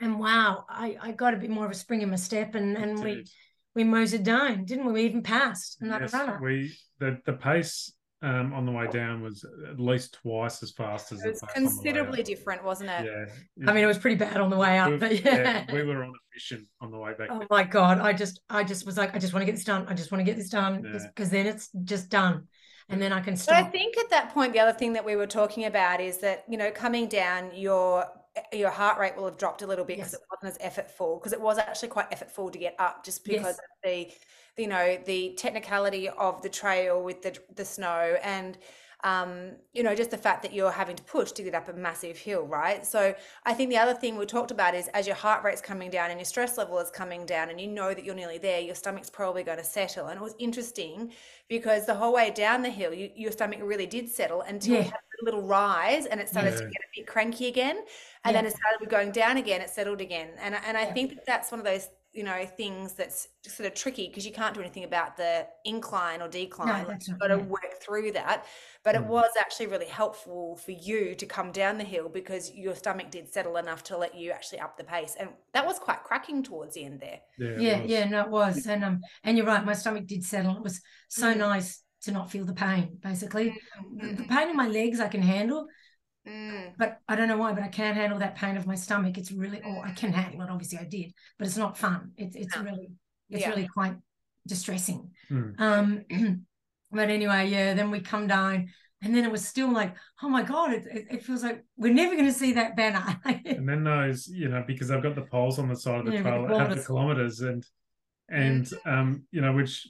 and 0.00 0.18
wow, 0.18 0.64
I, 0.68 0.96
I 1.00 1.12
got 1.12 1.34
a 1.34 1.36
bit 1.36 1.50
more 1.50 1.64
of 1.64 1.70
a 1.70 1.74
spring 1.74 2.02
in 2.02 2.10
my 2.10 2.16
step 2.16 2.54
and, 2.54 2.76
and 2.76 3.02
we 3.02 3.10
Indeed. 3.10 3.28
we 3.74 3.84
motored 3.84 4.24
down, 4.24 4.64
didn't 4.64 4.86
we? 4.86 4.92
We 4.92 5.02
even 5.04 5.22
passed 5.22 5.78
another 5.80 6.04
Yes, 6.04 6.12
runner. 6.12 6.38
we 6.42 6.72
the 6.98 7.18
the 7.26 7.34
pace 7.34 7.92
um, 8.22 8.52
on 8.52 8.66
the 8.66 8.72
way 8.72 8.86
down 8.86 9.20
was 9.22 9.44
at 9.68 9.80
least 9.80 10.18
twice 10.22 10.62
as 10.62 10.70
fast 10.70 11.10
as 11.12 11.20
It 11.20 11.22
the 11.24 11.30
was 11.30 11.40
pace 11.40 11.50
on 11.56 11.62
the 11.62 11.68
way 11.68 11.74
considerably 11.82 12.20
up. 12.20 12.26
different, 12.26 12.64
wasn't 12.64 12.90
it? 12.90 13.04
Yeah, 13.04 13.70
I 13.70 13.72
mean, 13.74 13.82
it 13.82 13.86
was 13.88 13.98
pretty 13.98 14.16
bad 14.16 14.36
on 14.40 14.48
the 14.50 14.56
way 14.56 14.72
we, 14.72 14.78
up, 14.78 15.00
but 15.00 15.24
yeah. 15.24 15.64
we 15.72 15.82
were 15.82 16.02
on 16.04 16.10
a 16.10 16.34
mission 16.34 16.66
on 16.80 16.90
the 16.92 16.98
way 16.98 17.14
back. 17.18 17.28
Oh 17.30 17.44
my 17.50 17.64
god! 17.64 17.98
I 17.98 18.12
just, 18.12 18.40
I 18.48 18.62
just 18.64 18.86
was 18.86 18.96
like, 18.96 19.14
I 19.14 19.18
just 19.18 19.32
want 19.32 19.42
to 19.42 19.46
get 19.46 19.56
this 19.56 19.64
done. 19.64 19.86
I 19.88 19.94
just 19.94 20.12
want 20.12 20.20
to 20.20 20.24
get 20.24 20.36
this 20.36 20.48
done 20.50 20.84
Yeah. 20.84 21.00
because 21.08 21.30
then 21.30 21.46
it's 21.46 21.68
just 21.84 22.10
done, 22.10 22.46
and 22.88 23.00
then 23.00 23.12
I 23.12 23.20
can 23.20 23.36
But 23.46 23.54
I 23.56 23.62
think 23.64 23.96
at 23.98 24.10
that 24.10 24.32
point, 24.34 24.52
the 24.52 24.60
other 24.60 24.76
thing 24.76 24.92
that 24.94 25.04
we 25.04 25.16
were 25.16 25.26
talking 25.26 25.64
about 25.64 26.00
is 26.00 26.18
that 26.18 26.44
you 26.48 26.56
know, 26.56 26.70
coming 26.70 27.08
down, 27.08 27.50
your 27.54 28.06
your 28.52 28.70
heart 28.70 28.98
rate 28.98 29.14
will 29.16 29.26
have 29.26 29.36
dropped 29.36 29.60
a 29.62 29.66
little 29.66 29.84
bit 29.84 29.98
because 29.98 30.12
Yes. 30.12 30.14
it 30.14 30.20
wasn't 30.30 30.62
as 30.62 30.72
effortful. 30.72 31.20
Because 31.20 31.32
it 31.34 31.40
was 31.40 31.58
actually 31.58 31.88
quite 31.90 32.10
effortful 32.10 32.50
to 32.52 32.58
get 32.58 32.74
up, 32.78 33.04
just 33.04 33.24
because 33.24 33.44
Yes. 33.44 33.58
of 33.58 33.64
the, 33.84 34.10
you 34.56 34.66
know, 34.68 34.96
the 35.04 35.34
technicality 35.36 36.08
of 36.08 36.40
the 36.42 36.48
trail 36.48 37.02
with 37.02 37.22
the 37.22 37.38
the 37.54 37.64
snow 37.64 38.16
and. 38.22 38.58
Um, 39.04 39.56
you 39.72 39.82
know, 39.82 39.96
just 39.96 40.12
the 40.12 40.16
fact 40.18 40.42
that 40.42 40.52
you're 40.52 40.70
having 40.70 40.94
to 40.94 41.02
push 41.02 41.32
to 41.32 41.42
get 41.42 41.54
up 41.56 41.68
a 41.68 41.72
massive 41.72 42.16
hill, 42.16 42.42
right? 42.46 42.86
So 42.86 43.14
I 43.44 43.52
think 43.52 43.70
the 43.70 43.78
other 43.78 43.94
thing 43.94 44.16
we 44.16 44.26
talked 44.26 44.52
about 44.52 44.74
is 44.76 44.86
as 44.88 45.08
your 45.08 45.16
heart 45.16 45.42
rate's 45.42 45.60
coming 45.60 45.90
down 45.90 46.10
and 46.10 46.20
your 46.20 46.24
stress 46.24 46.56
level 46.56 46.78
is 46.78 46.90
coming 46.90 47.26
down, 47.26 47.50
and 47.50 47.60
you 47.60 47.66
know 47.66 47.94
that 47.94 48.04
you're 48.04 48.14
nearly 48.14 48.38
there, 48.38 48.60
your 48.60 48.76
stomach's 48.76 49.10
probably 49.10 49.42
going 49.42 49.58
to 49.58 49.64
settle. 49.64 50.06
And 50.06 50.18
it 50.20 50.22
was 50.22 50.36
interesting 50.38 51.12
because 51.48 51.84
the 51.86 51.94
whole 51.94 52.12
way 52.12 52.30
down 52.30 52.62
the 52.62 52.70
hill, 52.70 52.94
you, 52.94 53.10
your 53.16 53.32
stomach 53.32 53.58
really 53.62 53.86
did 53.86 54.08
settle 54.08 54.42
until 54.42 54.76
you 54.76 54.84
had 54.84 54.94
a 55.20 55.24
little 55.24 55.42
rise 55.42 56.06
and 56.06 56.20
it 56.20 56.28
started 56.28 56.52
to 56.56 56.62
get 56.64 56.80
a 56.80 56.88
bit 57.00 57.06
cranky 57.08 57.46
again. 57.48 57.84
And 58.24 58.34
Yeah. 58.34 58.40
then 58.42 58.46
it 58.46 58.52
started 58.52 58.78
with 58.80 58.88
going 58.90 59.12
down 59.12 59.36
again, 59.36 59.60
it 59.60 59.70
settled 59.70 60.00
again. 60.00 60.34
And, 60.38 60.54
I- 60.54 60.62
and 60.64 60.76
I 60.76 60.84
Yeah. 60.84 60.92
think 60.94 61.10
that 61.10 61.24
that's 61.26 61.50
one 61.50 61.60
of 61.60 61.66
those, 61.66 61.88
you 62.12 62.22
know, 62.24 62.44
things 62.46 62.94
that's 62.94 63.28
sort 63.46 63.66
of 63.66 63.74
tricky 63.74 64.08
because 64.08 64.26
you 64.26 64.32
can't 64.32 64.54
do 64.54 64.60
anything 64.60 64.84
about 64.84 65.16
the 65.16 65.48
incline 65.64 66.20
or 66.22 66.28
decline. 66.28 66.86
Like, 66.86 66.98
you've 67.06 67.18
got 67.18 67.28
to 67.28 67.38
work 67.38 67.80
through 67.82 68.12
that. 68.12 68.46
But 68.84 68.94
it 68.96 69.02
Mm. 69.02 69.08
was 69.08 69.30
actually 69.38 69.66
really 69.68 69.86
helpful 69.86 70.56
for 70.56 70.72
you 70.72 71.14
to 71.14 71.26
come 71.26 71.52
down 71.52 71.78
the 71.78 71.84
hill 71.84 72.08
because 72.08 72.52
your 72.52 72.74
stomach 72.74 73.10
did 73.10 73.32
settle 73.32 73.56
enough 73.56 73.84
to 73.84 73.96
let 73.96 74.14
you 74.14 74.32
actually 74.32 74.60
up 74.60 74.76
the 74.76 74.84
pace. 74.84 75.16
And 75.18 75.30
that 75.54 75.66
was 75.66 75.78
quite 75.78 76.02
cracking 76.04 76.42
towards 76.42 76.74
the 76.74 76.84
end 76.84 77.00
there. 77.00 77.20
Yeah, 77.36 77.48
Yeah, 77.56 77.82
was. 77.82 77.90
yeah, 77.90 78.04
no, 78.08 78.20
it 78.22 78.30
was, 78.30 78.66
and 78.66 78.84
um, 78.84 79.00
and 79.24 79.36
you're 79.36 79.46
right. 79.46 79.64
My 79.64 79.72
stomach 79.72 80.06
did 80.06 80.24
settle. 80.24 80.56
It 80.56 80.62
was 80.62 80.80
so 81.08 81.32
Mm. 81.32 81.38
nice 81.38 81.82
to 82.02 82.12
not 82.12 82.30
feel 82.30 82.44
the 82.44 82.52
pain. 82.52 82.98
Basically, 83.00 83.54
the, 83.90 84.08
the 84.10 84.24
Mm, 84.24 84.26
pain 84.26 84.50
in 84.50 84.56
my 84.56 84.68
legs 84.68 85.00
I 85.00 85.08
can 85.08 85.22
handle, 85.22 85.66
mm, 86.26 86.74
but 86.76 86.98
I 87.08 87.16
don't 87.16 87.28
know 87.28 87.36
why, 87.36 87.52
but 87.52 87.62
I 87.62 87.68
can't 87.68 87.96
handle 87.96 88.18
that 88.20 88.36
pain 88.36 88.56
of 88.56 88.66
my 88.66 88.74
stomach. 88.74 89.18
It's 89.18 89.32
really, 89.32 89.60
oh, 89.64 89.80
I 89.84 89.92
can 89.92 90.12
handle 90.12 90.42
it. 90.42 90.50
Obviously, 90.50 90.78
I 90.78 90.84
did, 90.84 91.12
but 91.38 91.46
it's 91.46 91.56
not 91.56 91.78
fun. 91.78 92.12
It's 92.16 92.36
it's 92.36 92.56
No. 92.56 92.62
really, 92.64 92.90
it's 93.30 93.42
Yeah. 93.42 93.50
really 93.50 93.66
quite 93.68 93.96
distressing. 94.46 95.10
Mm. 95.30 95.54
Um, 95.58 96.04
but 96.92 97.10
anyway, 97.10 97.48
yeah. 97.48 97.74
Then 97.74 97.90
we 97.90 98.00
come 98.00 98.26
down, 98.26 98.68
and 99.02 99.14
then 99.14 99.24
it 99.24 99.30
was 99.32 99.46
still 99.46 99.72
like, 99.72 99.94
oh 100.22 100.28
my 100.28 100.42
god, 100.42 100.72
it 100.72 100.84
it, 101.10 101.24
feels 101.24 101.42
like 101.42 101.64
we're 101.76 101.92
never 101.92 102.14
going 102.14 102.26
to 102.26 102.32
see 102.32 102.52
that 102.52 102.76
banner. 102.76 103.18
And 103.44 103.68
then 103.68 103.84
those, 103.84 104.28
you 104.28 104.48
know, 104.48 104.62
because 104.66 104.90
I've 104.90 105.02
got 105.02 105.14
the 105.14 105.22
poles 105.22 105.58
on 105.58 105.68
the 105.68 105.76
side 105.76 106.00
of 106.00 106.06
the 106.06 106.12
Yeah, 106.12 106.22
trail 106.22 106.46
that 106.46 106.58
have 106.58 106.76
the 106.76 106.82
kilometers. 106.82 107.40
and 107.40 107.64
and 108.28 108.68
um, 108.86 109.24
you 109.30 109.40
know, 109.40 109.52
which 109.52 109.88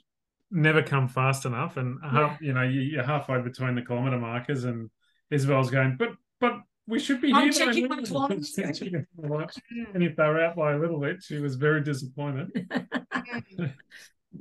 never 0.51 0.83
come 0.83 1.09
fast 1.09 1.45
enough. 1.47 1.77
And 1.77 1.99
half, 2.03 2.41
you 2.41 2.53
know, 2.53 2.63
you, 2.63 2.81
you're 2.81 3.05
halfway 3.05 3.41
between 3.41 3.75
the 3.75 3.83
kilometer 3.83 4.19
markers, 4.19 4.65
and 4.65 4.91
Isabel's 5.31 5.71
going, 5.71 5.97
but 5.99 6.11
but 6.41 6.55
we 6.87 6.99
should 6.99 7.21
be 7.21 7.33
I'm 7.33 7.45
here. 7.45 7.53
checking 7.53 7.89
my 7.89 8.03
kilometers. 8.05 8.53
She's 8.57 8.79
checking 8.79 8.95
her 8.95 9.07
watch. 9.17 9.55
mm. 9.73 9.95
And 9.95 10.03
if 10.03 10.17
they 10.17 10.25
were 10.25 10.43
out 10.45 10.57
by 10.57 10.73
a 10.73 10.79
little 10.79 10.99
bit, 10.99 11.23
she 11.23 11.39
was 11.39 11.55
very 11.57 11.83
disappointed. 11.83 12.49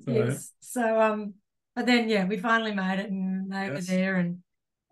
So, 0.05 0.11
yes. 0.11 0.53
So 0.61 1.01
um, 1.01 1.33
but 1.75 1.85
then 1.85 2.09
yeah, 2.09 2.25
we 2.25 2.37
finally 2.37 2.73
made 2.73 2.99
it, 2.99 3.09
and 3.09 3.51
they 3.51 3.69
were 3.69 3.81
there, 3.81 4.15
and 4.17 4.39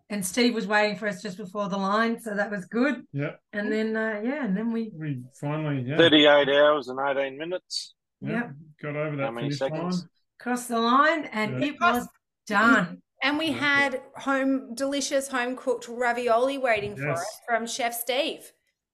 and 0.08 0.24
Steve 0.26 0.54
was 0.54 0.66
waiting 0.66 0.96
for 0.96 1.06
us 1.06 1.22
just 1.22 1.36
before 1.36 1.68
the 1.68 1.76
line, 1.76 2.20
so 2.20 2.34
that 2.34 2.50
was 2.50 2.64
good. 2.64 3.04
yeah, 3.12 3.32
And 3.52 3.70
then 3.70 3.96
uh, 3.96 4.20
yeah, 4.24 4.44
and 4.44 4.56
then 4.56 4.72
we 4.72 4.90
we 4.94 5.22
finally 5.40 5.82
yeah, 5.86 5.96
38 5.96 6.48
hours 6.48 6.88
and 6.88 6.98
18 6.98 7.38
minutes. 7.38 7.94
yeah, 8.20 8.30
Yep. 8.30 8.50
got 8.82 8.96
over 8.96 9.16
that 9.16 9.24
How 9.26 9.30
many 9.30 9.48
finish 9.50 9.60
line. 9.60 9.70
seconds? 9.70 10.06
crossed 10.38 10.68
the 10.68 10.78
line, 10.80 11.26
and 11.26 11.60
Yeah. 11.60 11.68
it 11.68 11.80
was 11.80 12.08
done. 12.46 13.02
And 13.22 13.36
we 13.36 13.52
had 13.52 14.00
home 14.16 14.74
delicious 14.74 15.28
home 15.28 15.54
cooked 15.54 15.86
ravioli 15.88 16.56
waiting 16.56 16.96
for 16.96 17.10
us 17.10 17.40
from 17.46 17.66
Chef 17.66 17.92
Steve. 17.92 18.50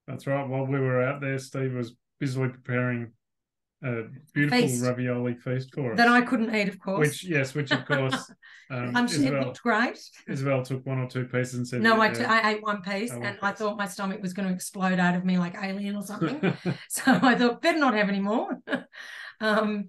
That's 0.09 0.26
right. 0.26 0.47
While 0.47 0.66
we 0.66 0.80
were 0.80 1.01
out 1.03 1.20
there, 1.20 1.39
Steve 1.39 1.72
was 1.74 1.95
busily 2.18 2.49
preparing 2.49 3.12
a 3.87 4.05
beautiful 4.34 4.61
Feast. 4.68 4.82
ravioli 4.82 5.34
feast 5.34 5.72
for 5.74 5.93
us. 5.93 5.97
That 5.97 6.09
I 6.09 6.20
couldn't 6.22 6.55
eat, 6.55 6.68
of 6.68 6.78
course. 6.80 6.99
which 7.09 7.24
yes, 7.24 7.55
which 7.55 7.70
of 7.70 7.84
course, 7.87 8.30
um, 8.70 8.97
I'm 8.97 9.07
sure 9.07 9.16
it 9.18 9.24
Isabel, 9.26 9.45
looked 9.47 9.62
great. 9.62 9.99
Isabel 10.28 10.62
took 10.64 10.84
one 10.84 10.99
or 10.99 11.09
two 11.09 11.24
pieces 11.26 11.55
and 11.55 11.66
said, 11.68 11.82
No, 11.82 12.01
I, 12.01 12.09
t- 12.09 12.24
I 12.24 12.51
ate 12.53 12.62
one 12.62 12.82
piece 12.82 13.12
Oh, 13.12 13.18
one 13.18 13.26
and 13.28 13.39
I 13.43 13.51
piece. 13.53 13.59
thought 13.61 13.76
my 13.76 13.87
stomach 13.87 14.20
was 14.20 14.32
going 14.32 14.49
to 14.49 14.55
explode 14.55 14.99
out 14.99 15.14
of 15.14 15.24
me 15.24 15.39
like 15.39 15.55
alien 15.62 15.95
or 15.97 16.03
something. 16.03 16.41
so 16.89 17.03
I 17.07 17.34
thought 17.37 17.62
better 17.62 17.78
not 17.78 17.95
have 17.95 18.09
any 18.09 18.20
more. 18.20 18.61
um, 19.41 19.89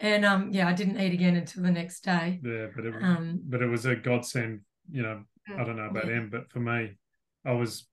and 0.00 0.24
um, 0.24 0.50
yeah, 0.52 0.68
I 0.68 0.72
didn't 0.72 1.00
eat 1.00 1.12
again 1.12 1.36
until 1.36 1.64
the 1.64 1.70
next 1.70 2.04
day. 2.04 2.40
yeah, 2.42 2.66
but 2.74 2.86
it, 2.86 2.94
Um, 3.02 3.40
but 3.44 3.62
it 3.62 3.66
was 3.66 3.84
a 3.84 3.96
godsend. 3.96 4.60
You 4.90 5.02
know, 5.02 5.24
I 5.58 5.64
don't 5.64 5.76
know 5.76 5.86
about 5.90 6.06
Yeah. 6.06 6.12
him, 6.14 6.30
but 6.30 6.50
for 6.50 6.60
me, 6.60 6.96
I 7.44 7.52
was 7.52 7.86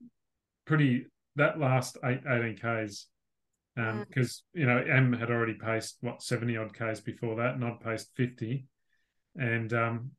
pretty 0.66 1.06
that 1.36 1.58
last 1.58 1.98
eight, 2.04 2.20
18 2.26 2.56
Ks. 2.56 3.06
Um, 3.76 4.04
because 4.08 4.42
you 4.54 4.66
know, 4.66 4.78
Em 4.78 5.12
had 5.12 5.30
already 5.30 5.54
paced 5.54 5.98
what 6.00 6.22
70 6.22 6.56
odd 6.56 6.72
Ks 6.72 7.00
before 7.00 7.36
that, 7.36 7.54
and 7.54 7.64
I'd 7.64 7.80
paced 7.80 8.10
50. 8.16 8.66
And 9.38 9.72
um 9.74 10.10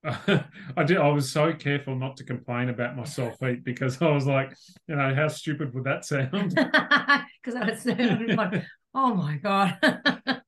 I 0.04 0.84
did 0.86 0.96
I 0.96 1.08
was 1.08 1.30
so 1.30 1.52
careful 1.52 1.96
not 1.96 2.16
to 2.18 2.24
complain 2.24 2.68
about 2.68 2.96
my 2.96 3.04
sore 3.04 3.32
feet 3.40 3.64
because 3.64 4.00
I 4.00 4.10
was 4.10 4.26
like, 4.26 4.54
you 4.86 4.96
know, 4.96 5.14
how 5.14 5.28
stupid 5.28 5.74
would 5.74 5.84
that 5.84 6.04
sound? 6.04 6.54
because 6.54 7.56
I 7.56 7.64
was 7.70 7.84
like, 7.84 8.62
oh 8.94 9.14
my 9.14 9.36
god. 9.36 9.76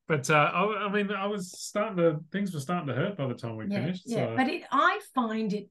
But 0.07 0.29
uh, 0.29 0.33
I, 0.33 0.85
I 0.85 0.91
mean, 0.91 1.11
I 1.11 1.27
was 1.27 1.51
starting 1.51 1.97
to 1.97 2.19
things 2.31 2.53
were 2.53 2.59
starting 2.59 2.87
to 2.87 2.93
hurt 2.93 3.17
by 3.17 3.27
the 3.27 3.33
time 3.33 3.55
we 3.55 3.67
yeah, 3.67 3.79
finished. 3.79 4.03
yeah. 4.07 4.27
So 4.27 4.35
But 4.35 4.47
it, 4.49 4.63
I 4.71 4.99
find 5.13 5.53
it 5.53 5.69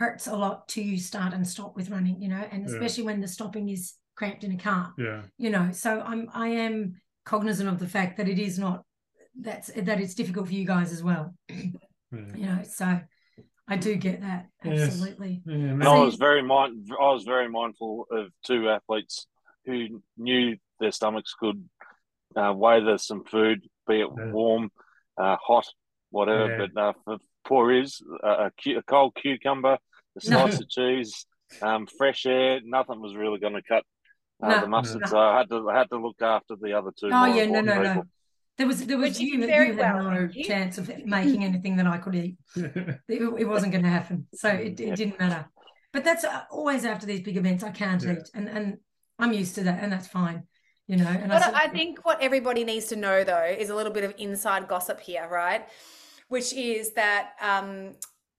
hurts 0.00 0.26
a 0.26 0.36
lot 0.36 0.68
to 0.68 0.96
start 0.96 1.34
and 1.34 1.46
stop 1.46 1.76
with 1.76 1.90
running, 1.90 2.22
you 2.22 2.28
know, 2.28 2.44
and 2.50 2.64
Yeah. 2.64 2.72
especially 2.72 3.04
when 3.04 3.20
the 3.20 3.28
stopping 3.28 3.68
is 3.68 3.94
cramped 4.18 4.42
in 4.42 4.52
a 4.52 4.58
car. 4.58 4.92
yeah, 4.98 5.22
you 5.38 5.48
know 5.48 5.70
so 5.72 6.00
i'm 6.04 6.28
i 6.34 6.48
am 6.48 7.00
cognizant 7.24 7.68
of 7.68 7.78
the 7.78 7.86
fact 7.86 8.16
that 8.16 8.28
it 8.28 8.38
is 8.38 8.58
not 8.58 8.82
that's 9.40 9.68
that 9.76 10.00
it's 10.00 10.14
difficult 10.14 10.48
for 10.48 10.52
you 10.54 10.64
guys 10.66 10.90
as 10.92 11.02
well 11.04 11.32
yeah. 11.48 11.56
you 12.40 12.46
know 12.46 12.58
so 12.68 12.98
i 13.68 13.76
do 13.76 13.94
get 13.94 14.20
that 14.22 14.46
Yes. 14.64 14.88
absolutely 14.88 15.40
yeah 15.46 15.54
and 15.54 15.70
And 15.82 15.84
I 15.84 15.98
was 16.00 16.16
very 16.16 16.42
mind. 16.42 16.90
I 16.90 17.12
was 17.12 17.22
very 17.24 17.48
mindful 17.48 18.06
of 18.10 18.26
two 18.44 18.68
athletes 18.68 19.26
who 19.66 20.02
knew 20.16 20.56
their 20.80 20.90
stomachs 20.90 21.32
could 21.38 21.60
uh, 22.34 22.52
weather 22.56 22.98
some 22.98 23.22
food, 23.24 23.58
be 23.86 24.00
it 24.00 24.08
Yeah. 24.18 24.30
warm, 24.32 24.70
uh, 25.16 25.36
hot, 25.48 25.66
whatever. 26.10 26.46
Yeah. 26.48 26.58
But 26.74 26.82
uh, 26.84 26.92
for 27.04 27.16
poor 27.48 27.70
is 27.72 28.02
uh, 28.28 28.46
a, 28.46 28.50
cu- 28.62 28.78
a 28.78 28.82
cold 28.82 29.12
cucumber, 29.20 29.74
a 29.74 29.78
No. 30.16 30.20
slice 30.48 30.60
of 30.60 30.68
cheese, 30.68 31.26
um, 31.62 31.86
fresh 31.98 32.26
air. 32.26 32.60
Nothing 32.64 33.00
was 33.00 33.14
really 33.22 33.38
going 33.44 33.54
to 33.60 33.62
cut 33.62 33.84
uh, 34.42 34.48
No, 34.48 34.60
the 34.60 34.66
mustard. 34.68 35.00
no. 35.02 35.06
So 35.08 35.18
I 35.18 35.38
had 35.38 35.48
to 35.50 35.68
I 35.68 35.78
had 35.78 35.88
to 35.90 35.96
look 35.98 36.20
after 36.22 36.54
the 36.60 36.72
other 36.78 36.90
two. 36.98 37.10
oh 37.12 37.26
yeah 37.26 37.44
no 37.46 37.58
important 37.60 37.66
no 37.84 37.94
no 37.94 38.02
there 38.58 38.66
was 38.66 38.84
there 38.86 38.98
was 38.98 39.20
you 39.20 39.28
you, 39.28 39.40
did 39.40 39.40
you 39.42 39.46
very 39.46 39.68
had 39.76 39.94
well, 39.94 40.10
no 40.10 40.28
chance 40.28 40.78
of 40.78 40.90
making 41.04 41.44
anything 41.44 41.76
that 41.76 41.86
i 41.86 41.96
could 41.96 42.14
eat 42.16 42.36
it, 42.56 43.22
it 43.42 43.48
wasn't 43.48 43.70
going 43.72 43.84
to 43.84 43.90
happen 43.98 44.26
so 44.34 44.48
it, 44.48 44.78
it 44.80 44.96
didn't 44.96 45.18
matter 45.20 45.46
but 45.92 46.02
that's 46.04 46.24
uh, 46.24 46.42
always 46.50 46.84
after 46.84 47.06
these 47.06 47.20
big 47.20 47.36
events 47.36 47.62
i 47.62 47.70
can't 47.70 48.02
Yeah. 48.02 48.14
eat 48.14 48.28
and 48.34 48.48
and 48.48 48.78
i'm 49.20 49.32
used 49.32 49.54
to 49.56 49.62
that 49.62 49.78
and 49.82 49.92
that's 49.92 50.08
fine 50.08 50.42
you 50.88 50.96
know 50.96 51.06
and 51.06 51.28
But 51.28 51.42
said- 51.44 51.54
I 51.54 51.68
think 51.68 52.04
what 52.04 52.18
everybody 52.28 52.64
needs 52.64 52.86
to 52.86 52.96
know, 52.96 53.22
though, 53.22 53.44
is 53.62 53.68
a 53.70 53.76
little 53.76 53.92
bit 53.92 54.04
of 54.08 54.14
inside 54.16 54.62
gossip 54.68 54.98
here, 54.98 55.28
right? 55.30 55.62
Which 56.28 56.50
is 56.54 56.94
that 56.94 57.32
um, 57.52 57.94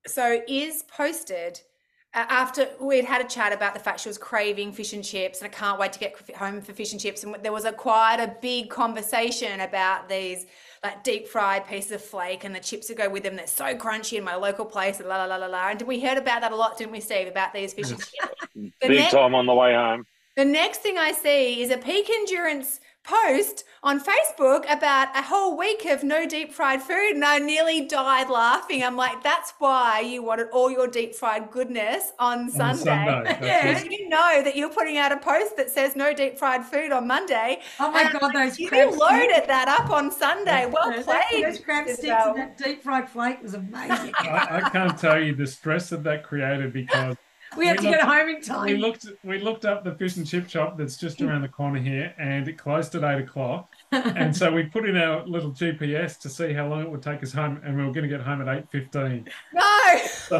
so 0.07 0.41
is 0.47 0.81
posted 0.99 1.53
a- 1.59 1.68
after 2.13 2.67
we'd 2.79 3.05
had 3.05 3.21
a 3.21 3.27
chat 3.27 3.53
about 3.53 3.73
the 3.73 3.79
fact 3.79 3.99
she 3.99 4.09
was 4.09 4.17
craving 4.17 4.71
fish 4.73 4.93
and 4.93 5.03
chips, 5.03 5.41
and 5.41 5.51
I 5.51 5.55
can't 5.55 5.79
wait 5.79 5.93
to 5.93 5.99
get 5.99 6.35
home 6.35 6.61
for 6.61 6.73
fish 6.73 6.91
and 6.91 6.99
chips. 6.99 7.23
And 7.23 7.35
there 7.43 7.51
was 7.51 7.65
a 7.65 7.71
quite 7.71 8.17
a 8.19 8.35
big 8.41 8.69
conversation 8.69 9.59
about 9.61 10.09
these 10.09 10.45
like 10.83 11.03
deep 11.03 11.27
fried 11.27 11.67
pieces 11.67 11.91
of 11.91 12.01
flake 12.03 12.43
and 12.45 12.55
the 12.55 12.59
chips 12.59 12.87
that 12.87 12.97
go 12.97 13.09
with 13.09 13.23
them. 13.23 13.35
They're 13.35 13.47
so 13.47 13.75
crunchy 13.75 14.17
in 14.17 14.23
my 14.23 14.35
local 14.35 14.65
place. 14.65 14.99
and 14.99 15.07
La 15.09 15.17
la 15.17 15.25
la 15.25 15.35
la 15.35 15.47
la. 15.47 15.69
And 15.69 15.81
we 15.83 15.99
heard 15.99 16.17
about 16.17 16.41
that 16.41 16.51
a 16.51 16.55
lot, 16.55 16.77
didn't 16.77 16.91
we, 16.93 16.99
Steve? 17.01 17.27
About 17.27 17.53
these 17.53 17.73
fish 17.73 17.91
and 17.91 17.99
chips. 17.99 18.11
The 18.55 18.71
Big 18.87 18.99
next- 18.99 19.13
time 19.13 19.35
on 19.35 19.45
the 19.45 19.53
way 19.53 19.73
home. 19.73 20.05
the 20.35 20.45
next 20.45 20.79
thing 20.79 20.97
I 20.97 21.11
see 21.11 21.61
is 21.61 21.69
a 21.69 21.77
peak 21.77 22.09
endurance 22.09 22.79
post 23.09 23.63
on 23.81 23.99
Facebook 23.99 24.69
about 24.71 25.07
a 25.17 25.21
whole 25.21 25.57
week 25.57 25.85
of 25.85 26.03
no 26.03 26.27
deep 26.27 26.51
fried 26.51 26.81
food, 26.81 27.11
and 27.15 27.23
I 27.23 27.39
nearly 27.39 27.85
died 27.87 28.29
laughing. 28.29 28.83
I'm 28.83 28.97
like, 28.97 29.23
that's 29.23 29.53
why 29.59 30.01
you 30.01 30.21
wanted 30.21 30.47
all 30.51 30.69
your 30.69 30.87
deep 30.87 31.15
fried 31.15 31.49
goodness 31.49 32.11
on 32.19 32.49
Sunday. 32.51 32.83
Sunday, 32.83 33.37
Yeah. 33.41 33.83
you 33.83 34.09
know 34.09 34.41
that 34.43 34.55
you're 34.55 34.69
putting 34.69 34.97
out 34.97 35.11
a 35.11 35.17
post 35.17 35.55
that 35.57 35.69
says 35.69 35.95
no 35.95 36.13
deep 36.13 36.37
fried 36.37 36.65
food 36.65 36.91
on 36.91 37.07
Monday. 37.07 37.61
oh 37.79 37.89
my 37.91 38.11
god 38.11 38.21
like, 38.21 38.33
those 38.33 38.59
You 38.59 38.67
crab 38.67 38.89
sticks- 38.89 38.99
loaded 38.99 39.43
that 39.47 39.67
up 39.79 39.89
on 39.89 40.11
Sunday. 40.11 40.65
Well 40.65 40.91
those- 40.91 41.05
played. 41.05 41.45
those 41.45 41.59
crab 41.59 41.85
sticks 41.85 41.99
Isabel. 41.99 42.29
and 42.33 42.37
that 42.39 42.57
deep 42.57 42.83
fried 42.83 43.09
flake 43.09 43.41
was 43.41 43.53
amazing 43.53 44.13
I, 44.19 44.61
I 44.63 44.69
can't 44.69 44.97
tell 44.97 45.21
you 45.21 45.33
the 45.35 45.47
stress 45.47 45.89
that 45.89 46.03
that 46.03 46.23
created 46.23 46.73
because 46.73 47.15
we 47.57 47.67
had 47.67 47.79
We 47.79 47.85
to 47.85 47.91
get 47.91 48.01
home 48.01 48.29
in 48.29 48.41
time 48.41 48.65
we 48.65 48.77
looked 48.77 49.05
we 49.23 49.39
looked 49.39 49.65
up 49.65 49.83
the 49.83 49.93
fish 49.95 50.17
and 50.17 50.27
chip 50.27 50.49
shop 50.49 50.77
that's 50.77 50.97
just 50.97 51.21
around 51.21 51.41
the 51.41 51.47
corner 51.47 51.79
here, 51.79 52.13
and 52.17 52.47
it 52.47 52.57
closed 52.57 52.95
at 52.95 53.03
eight 53.03 53.23
o'clock. 53.23 53.69
And 53.91 54.35
so 54.35 54.51
we 54.51 54.63
put 54.63 54.87
in 54.87 54.95
our 54.97 55.25
little 55.25 55.51
GPS 55.51 56.19
to 56.19 56.29
see 56.29 56.53
how 56.53 56.67
long 56.67 56.81
it 56.81 56.89
would 56.89 57.01
take 57.01 57.23
us 57.23 57.31
home, 57.33 57.59
and 57.63 57.75
we 57.75 57.83
were 57.83 57.91
going 57.91 58.07
to 58.07 58.09
get 58.09 58.21
home 58.21 58.41
at 58.47 58.55
eight 58.55 58.69
fifteen. 58.71 59.27
No. 59.53 59.97
So, 60.05 60.39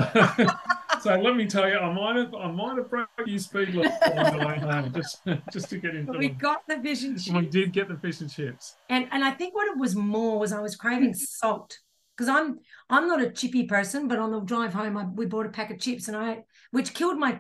so 1.02 1.16
let 1.20 1.36
me 1.36 1.48
tell 1.48 1.68
you, 1.68 1.78
I 1.78 1.92
might 1.94 2.16
have 2.16 2.34
I 2.36 2.52
might 2.52 2.78
have 2.78 2.90
broke 2.90 3.10
your 3.26 3.40
speed 3.40 3.70
limit 3.70 3.92
on 4.04 4.38
the 4.38 4.46
way 4.46 4.60
home 4.60 4.94
just 4.94 5.22
just 5.52 5.70
to 5.70 5.78
get 5.78 5.96
into. 5.96 6.12
But 6.12 6.20
we 6.20 6.30
got 6.30 6.62
the 6.68 6.78
fish 6.78 7.04
and 7.04 7.20
chips. 7.20 7.36
we 7.36 7.48
did 7.48 7.74
get 7.74 7.88
the 7.88 7.98
fish 7.98 8.22
and 8.22 8.30
chips. 8.32 8.76
And 8.90 9.08
and 9.12 9.24
I 9.24 9.32
think 9.32 9.56
what 9.56 9.68
it 9.68 9.78
was 9.78 9.96
more 9.96 10.40
was 10.40 10.52
I 10.54 10.60
was 10.60 10.76
craving 10.76 11.14
salt. 11.14 11.80
Because 12.16 12.30
I'm 12.30 12.60
I'm 12.90 13.08
not 13.08 13.22
a 13.22 13.32
chippy 13.32 13.64
person, 13.64 14.08
but 14.10 14.20
on 14.20 14.32
the 14.32 14.42
drive 14.42 14.74
home 14.74 14.98
I, 14.98 15.06
we 15.06 15.26
bought 15.26 15.46
a 15.46 15.50
pack 15.50 15.72
of 15.72 15.80
chips 15.80 16.08
and 16.10 16.18
I 16.18 16.44
which 16.72 16.94
killed 16.94 17.18
my 17.18 17.40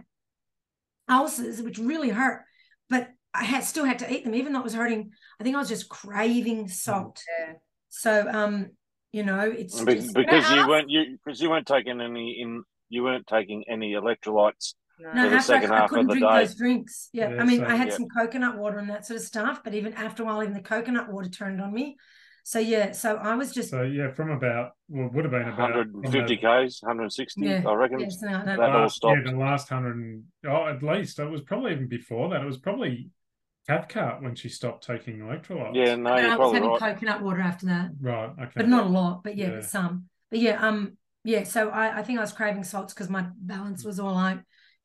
ulcers, 1.09 1.61
which 1.61 1.77
really 1.77 2.09
hurt. 2.09 2.43
But 2.89 3.09
I 3.33 3.43
had 3.43 3.63
still 3.63 3.85
had 3.85 3.99
to 3.99 4.11
eat 4.13 4.23
them, 4.25 4.35
even 4.35 4.53
though 4.53 4.59
it 4.59 4.63
was 4.65 4.73
hurting. 4.73 5.11
I 5.39 5.43
think 5.43 5.55
I 5.55 5.59
was 5.59 5.69
just 5.69 5.89
craving 5.89 6.67
salt. 6.67 7.21
Yeah. 7.39 7.53
So 7.89 8.27
um, 8.29 8.71
you 9.11 9.23
know, 9.23 9.41
it's 9.41 9.81
Be- 9.81 9.95
just, 9.95 10.13
because 10.13 10.49
you 10.51 10.67
weren't 10.67 10.89
you 10.89 11.17
because 11.23 11.41
you 11.41 11.49
weren't 11.49 11.67
taking 11.67 12.01
any 12.01 12.39
in 12.41 12.63
you 12.89 13.03
weren't 13.03 13.27
taking 13.27 13.63
any 13.69 13.93
electrolytes. 13.93 14.73
No. 14.99 15.13
no, 15.13 15.23
for 15.23 15.29
the 15.29 15.35
after 15.37 15.47
second 15.47 15.71
I, 15.71 15.75
I 15.75 15.77
half 15.79 15.85
of 15.85 15.89
couldn't 15.91 16.07
the 16.07 16.13
drink 16.15 16.27
day. 16.27 16.39
those 16.39 16.55
drinks. 16.55 17.09
Yeah, 17.13 17.29
Yeah, 17.29 17.41
I 17.41 17.45
mean, 17.45 17.59
so- 17.59 17.65
I 17.67 17.75
had 17.75 17.87
Yeah. 17.87 17.93
some 17.95 18.07
coconut 18.09 18.57
water 18.57 18.79
and 18.79 18.89
that 18.89 19.05
sort 19.05 19.17
of 19.19 19.25
stuff, 19.25 19.63
but 19.63 19.73
even 19.73 19.93
after 19.93 20.23
a 20.23 20.25
while, 20.25 20.41
even 20.43 20.53
the 20.53 20.61
coconut 20.61 21.09
water 21.11 21.29
turned 21.29 21.61
on 21.61 21.73
me. 21.73 21.95
So 22.49 22.57
yeah, 22.57 22.93
so 22.93 23.17
I 23.17 23.35
was 23.35 23.51
just 23.51 23.69
So 23.69 23.83
yeah, 23.83 24.09
from 24.09 24.31
about 24.31 24.71
well, 24.87 25.05
it 25.05 25.13
would 25.13 25.23
have 25.23 25.31
been 25.31 25.43
about 25.43 25.71
from 25.71 26.01
150 26.01 26.37
k's, 26.37 26.79
160, 26.81 27.41
Yeah. 27.45 27.61
I 27.63 27.73
reckon. 27.75 27.99
yes, 27.99 28.19
no, 28.23 28.39
no, 28.39 28.57
That 28.57 28.59
all 28.75 28.89
stopped. 28.89 29.19
Yeah, 29.23 29.33
the 29.33 29.37
last 29.37 29.69
hundred 29.69 29.97
and 29.97 30.23
oh, 30.47 30.65
at 30.65 30.81
least 30.81 31.19
it 31.19 31.29
was 31.29 31.41
probably 31.41 31.73
even 31.73 31.87
before 31.87 32.27
that. 32.29 32.41
It 32.41 32.45
was 32.45 32.57
probably 32.57 33.11
Cathcart 33.67 34.23
when 34.23 34.33
she 34.33 34.49
stopped 34.49 34.83
taking 34.83 35.19
electrolytes. 35.19 35.75
Yeah, 35.75 35.93
no, 35.93 36.09
I 36.09 36.21
you're 36.21 36.29
was 36.29 36.37
probably 36.37 36.53
having 36.55 36.69
right. 36.71 36.79
coconut 36.79 37.21
water 37.21 37.41
after 37.41 37.67
that. 37.67 37.91
Right. 38.01 38.31
Okay. 38.31 38.51
but 38.55 38.67
not 38.67 38.87
a 38.87 38.89
lot 38.89 39.23
but 39.23 39.37
yeah, 39.37 39.49
Yeah. 39.49 39.55
but 39.57 39.65
some 39.65 40.05
but 40.31 40.39
yeah 40.39 40.67
um 40.67 40.97
yeah 41.23 41.43
so 41.43 41.69
i 41.69 41.99
i 41.99 42.01
think 42.01 42.17
i 42.17 42.21
was 42.21 42.33
craving 42.33 42.63
salts 42.63 42.95
because 42.95 43.11
my 43.11 43.27
balance 43.37 43.85
was 43.85 43.99
all 43.99 44.17
out 44.17 44.39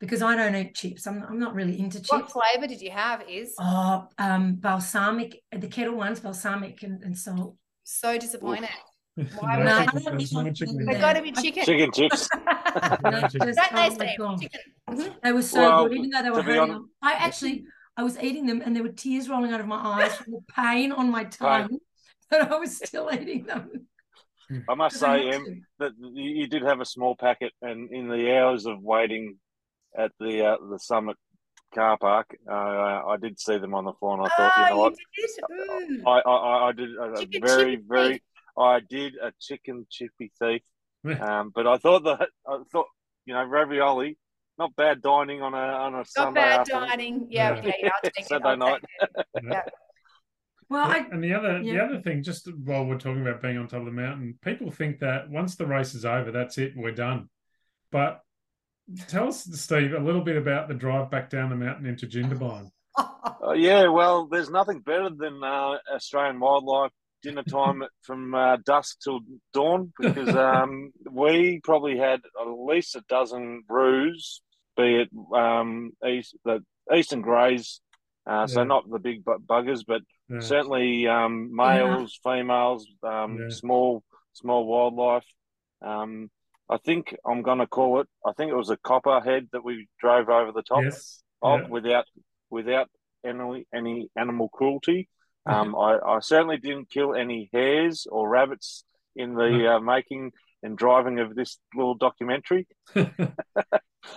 because 0.05 0.23
i 0.23 0.35
don't 0.37 0.55
eat 0.55 0.75
chips 0.75 1.07
i'm, 1.07 1.23
I'm 1.29 1.39
not 1.39 1.55
really 1.55 1.79
into 1.79 1.99
chips. 1.99 2.11
What 2.13 2.31
flavor 2.31 2.67
did 2.67 2.81
you 2.81 2.91
have? 2.91 3.23
Is 3.29 3.55
oh 3.59 4.09
um 4.19 4.55
balsamic 4.57 5.41
the 5.51 5.69
kettle 5.69 5.97
ones 5.97 6.21
balsamic 6.21 6.83
and, 6.83 7.03
and 7.03 7.17
salt 7.17 7.57
so 7.85 8.17
disappointed. 8.19 8.71
Why 9.39 9.57
No, 9.63 9.73
I- 9.73 9.83
I 9.83 9.87
don't 9.87 10.17
there's 10.19 10.33
no 10.33 10.51
chicken. 10.53 10.85
They 10.87 10.93
Yeah. 10.95 11.01
got 11.01 11.13
to 11.15 11.23
be 11.23 11.31
chicken. 11.33 11.65
Chicken 11.65 11.91
chips. 11.93 12.29
No, 13.05 13.21
just- 13.21 13.33
Chicken. 13.33 13.55
Don't 13.55 13.57
they 13.57 13.63
oh 13.71 13.73
my 13.73 13.89
say 13.91 14.15
God. 14.19 14.41
chicken? 14.41 14.61
Mhm. 14.91 15.15
they 15.23 15.33
were 15.33 15.43
so 15.43 15.61
Well, 15.61 15.89
good 15.89 15.99
even 15.99 16.11
though 16.11 16.23
they 16.23 16.31
were 16.31 16.43
be 16.43 16.53
hurting 16.53 16.75
honest- 16.75 16.85
i 17.03 17.13
actually 17.27 17.65
i 17.97 18.03
was 18.03 18.19
eating 18.27 18.47
them 18.47 18.61
and 18.65 18.75
there 18.75 18.83
were 18.83 18.97
tears 19.05 19.29
rolling 19.29 19.53
out 19.53 19.61
of 19.61 19.67
my 19.67 19.77
eyes 19.93 20.15
from 20.17 20.33
the 20.33 20.41
pain 20.55 20.91
on 20.93 21.07
my 21.11 21.25
tongue 21.25 21.79
but 22.31 22.41
i 22.53 22.57
was 22.65 22.77
still 22.77 23.09
eating 23.13 23.45
them 23.45 23.71
I 24.69 24.75
must 24.75 24.97
say, 24.99 25.31
Em, 25.31 25.65
that 25.79 25.93
you 25.99 26.31
you 26.41 26.47
did 26.47 26.63
have 26.71 26.81
a 26.81 26.85
small 26.85 27.17
packet, 27.17 27.53
and 27.63 27.91
in 27.99 28.09
the 28.09 28.23
hours 28.37 28.67
of 28.67 28.77
waiting 28.83 29.39
at 29.97 30.13
the 30.21 30.45
uh, 30.45 30.57
the 30.71 30.79
summit 30.79 31.17
car 31.75 31.97
park, 31.99 32.37
uh, 32.49 32.53
I 32.53 33.17
did 33.21 33.39
see 33.41 33.59
them 33.59 33.75
on 33.75 33.85
the 33.85 33.93
floor, 33.95 34.15
and 34.19 34.27
I 34.27 34.29
thought, 34.37 34.53
you 34.59 34.65
know 34.65 34.71
Oh, 34.73 34.79
what, 34.85 34.95
you 35.17 35.27
did. 35.27 36.01
Mm. 36.05 36.07
I, 36.07 36.31
I, 36.31 36.69
I 36.69 36.73
did 36.73 36.91
a 36.97 37.21
Chicken 37.21 37.41
very, 37.43 37.73
chippy 37.73 37.85
very, 37.89 38.13
thief. 38.15 38.23
I 38.59 38.81
did 38.89 39.15
a 39.23 39.33
chicken 39.41 39.87
chippy 39.91 40.31
thief. 40.41 40.63
Um, 41.21 41.53
but 41.55 41.67
I 41.67 41.77
thought 41.79 42.05
that 42.05 42.29
I 42.49 42.59
thought, 42.73 42.87
you 43.27 43.35
know, 43.35 43.45
ravioli, 43.45 44.17
not 44.59 44.75
bad 44.77 45.03
dining 45.03 45.43
on 45.43 45.53
a 45.53 45.57
on 45.59 45.95
a 45.95 45.97
Not 45.99 46.09
Sunday 46.09 46.41
bad 46.41 46.61
afternoon. 46.61 46.89
dining. 46.89 47.27
Yeah, 47.31 47.57
Yeah. 47.57 47.63
yeah, 47.67 47.73
yeah. 47.83 47.89
I'll 47.95 48.11
take. 48.11 48.27
Saturday 48.27 48.49
I'll 48.49 48.57
night. 48.57 48.81
take 49.37 49.63
well 50.71 50.87
i 50.91 51.07
and 51.13 51.23
the 51.23 51.35
other 51.35 51.63
the 51.63 51.79
other 51.79 52.01
thing, 52.01 52.23
just 52.23 52.49
while 52.65 52.87
we're 52.87 52.99
talking 52.99 53.21
about 53.21 53.43
being 53.43 53.59
on 53.59 53.69
top 53.69 53.81
of 53.81 53.85
the 53.87 53.91
mountain, 53.93 54.39
people 54.43 54.71
think 54.71 55.01
that 55.01 55.29
once 55.29 55.57
the 55.57 55.67
race 55.67 55.95
is 55.95 56.07
over, 56.07 56.31
that's 56.31 56.57
it, 56.57 56.73
we're 56.75 56.93
done. 56.93 57.29
But 57.93 58.23
tell 59.09 59.29
us, 59.29 59.45
Steve, 59.61 59.93
a 59.93 59.99
little 59.99 60.21
bit 60.23 60.37
about 60.37 60.69
the 60.69 60.75
drive 60.75 61.11
back 61.11 61.31
down 61.31 61.51
the 61.51 61.57
mountain 61.57 61.87
into 61.87 62.07
Jindabyne. 62.07 62.71
Uh, 62.97 63.53
yeah, 63.53 63.89
well, 63.89 64.27
there's 64.27 64.51
nothing 64.51 64.81
better 64.81 65.11
than 65.11 65.43
uh, 65.43 65.77
Australian 65.95 66.41
wildlife 66.41 66.93
dinner 67.23 67.43
time 67.43 67.83
from 68.03 68.35
uh, 68.35 68.57
dusk 68.65 68.99
till 69.03 69.21
dawn 69.53 69.93
because 69.99 70.35
um, 70.35 70.93
we 71.11 71.61
probably 71.65 71.99
had 71.99 72.21
at 72.41 72.49
least 72.49 72.97
a 72.97 73.03
dozen 73.09 73.63
roos, 73.69 74.43
be 74.77 74.97
it 75.03 75.09
um, 75.35 75.91
east, 76.07 76.37
the 76.45 76.63
eastern 76.95 77.23
greys, 77.23 77.81
uh, 78.27 78.47
so 78.47 78.65
not 78.65 78.89
the 78.91 78.99
big 78.99 79.25
bu- 79.25 79.39
buggers, 79.39 79.83
but 79.87 80.03
Yeah. 80.29 80.41
certainly 80.41 81.07
um, 81.07 81.55
males, 81.55 82.19
females, 82.25 82.87
um, 83.03 83.39
Yeah. 83.41 83.49
small 83.51 84.03
small 84.33 84.65
wildlife. 84.67 85.27
I 86.71 86.79
think 86.79 87.15
I'm 87.27 87.43
going 87.43 87.59
to 87.59 87.67
call 87.67 88.01
it. 88.01 88.09
I 88.25 88.33
think 88.33 88.51
it 88.51 88.57
was 88.57 88.71
a 88.71 88.77
copperhead 88.79 89.49
that 89.53 89.65
we 89.65 89.87
drove 90.01 90.29
over 90.29 90.51
the 90.53 90.63
top 90.63 90.83
Yes. 90.85 91.23
of 91.43 91.61
Yeah. 91.61 91.67
without 91.69 92.05
without 92.51 92.89
any 93.25 93.67
any 93.75 94.09
animal 94.17 94.49
cruelty. 94.49 95.01
Mm-hmm. 95.03 95.11
Um, 95.47 95.77
I, 95.77 95.99
I 95.99 96.21
certainly 96.21 96.57
didn't 96.57 96.89
kill 96.89 97.15
any 97.15 97.51
hares 97.53 98.07
or 98.11 98.27
rabbits 98.31 98.83
in 99.15 99.35
the 99.35 99.75
uh, 99.75 99.79
making 99.81 100.33
and 100.63 100.75
driving 100.79 101.21
of 101.21 101.35
this 101.35 101.59
little 101.75 101.95
documentary. 101.95 102.67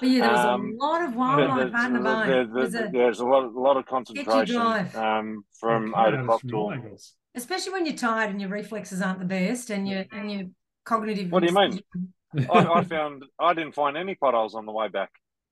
Yeah, 0.02 0.20
there 0.20 0.32
was 0.32 0.46
Um, 0.46 0.76
a 0.80 0.84
lot 0.86 1.02
of 1.02 1.12
There- 1.12 1.18
wildlife 1.20 1.74
out 1.74 1.86
and 1.86 1.96
there- 1.96 2.02
about. 2.02 2.28
there- 2.28 2.48
was 2.48 2.74
there- 2.74 2.86
a- 2.88 2.92
there's 2.92 3.20
a 3.22 3.26
lot, 3.26 3.44
a 3.46 3.60
lot 3.68 3.78
of 3.78 3.86
concentration 3.86 4.58
um, 4.96 5.46
from 5.60 5.94
eight 5.98 6.14
o'clock 6.14 6.42
from 6.42 6.50
till. 6.50 6.98
especially 7.36 7.72
when 7.72 7.86
you're 7.86 7.96
tired 7.96 8.30
and 8.32 8.42
your 8.42 8.50
reflexes 8.50 9.02
aren't 9.02 9.20
the 9.20 9.26
best 9.26 9.70
and 9.70 9.88
your 9.88 10.04
and 10.12 10.30
your 10.32 10.44
cognitive. 10.84 11.32
What 11.32 11.40
do 11.42 11.48
you 11.48 11.56
mean? 11.56 11.80
I, 12.50 12.58
I 12.66 12.84
found 12.86 13.24
I 13.40 13.54
didn't 13.54 13.74
find 13.76 13.98
any 13.98 14.16
potholes 14.16 14.56
on 14.56 14.66
the 14.66 14.72
way 14.72 14.88
back. 14.88 15.12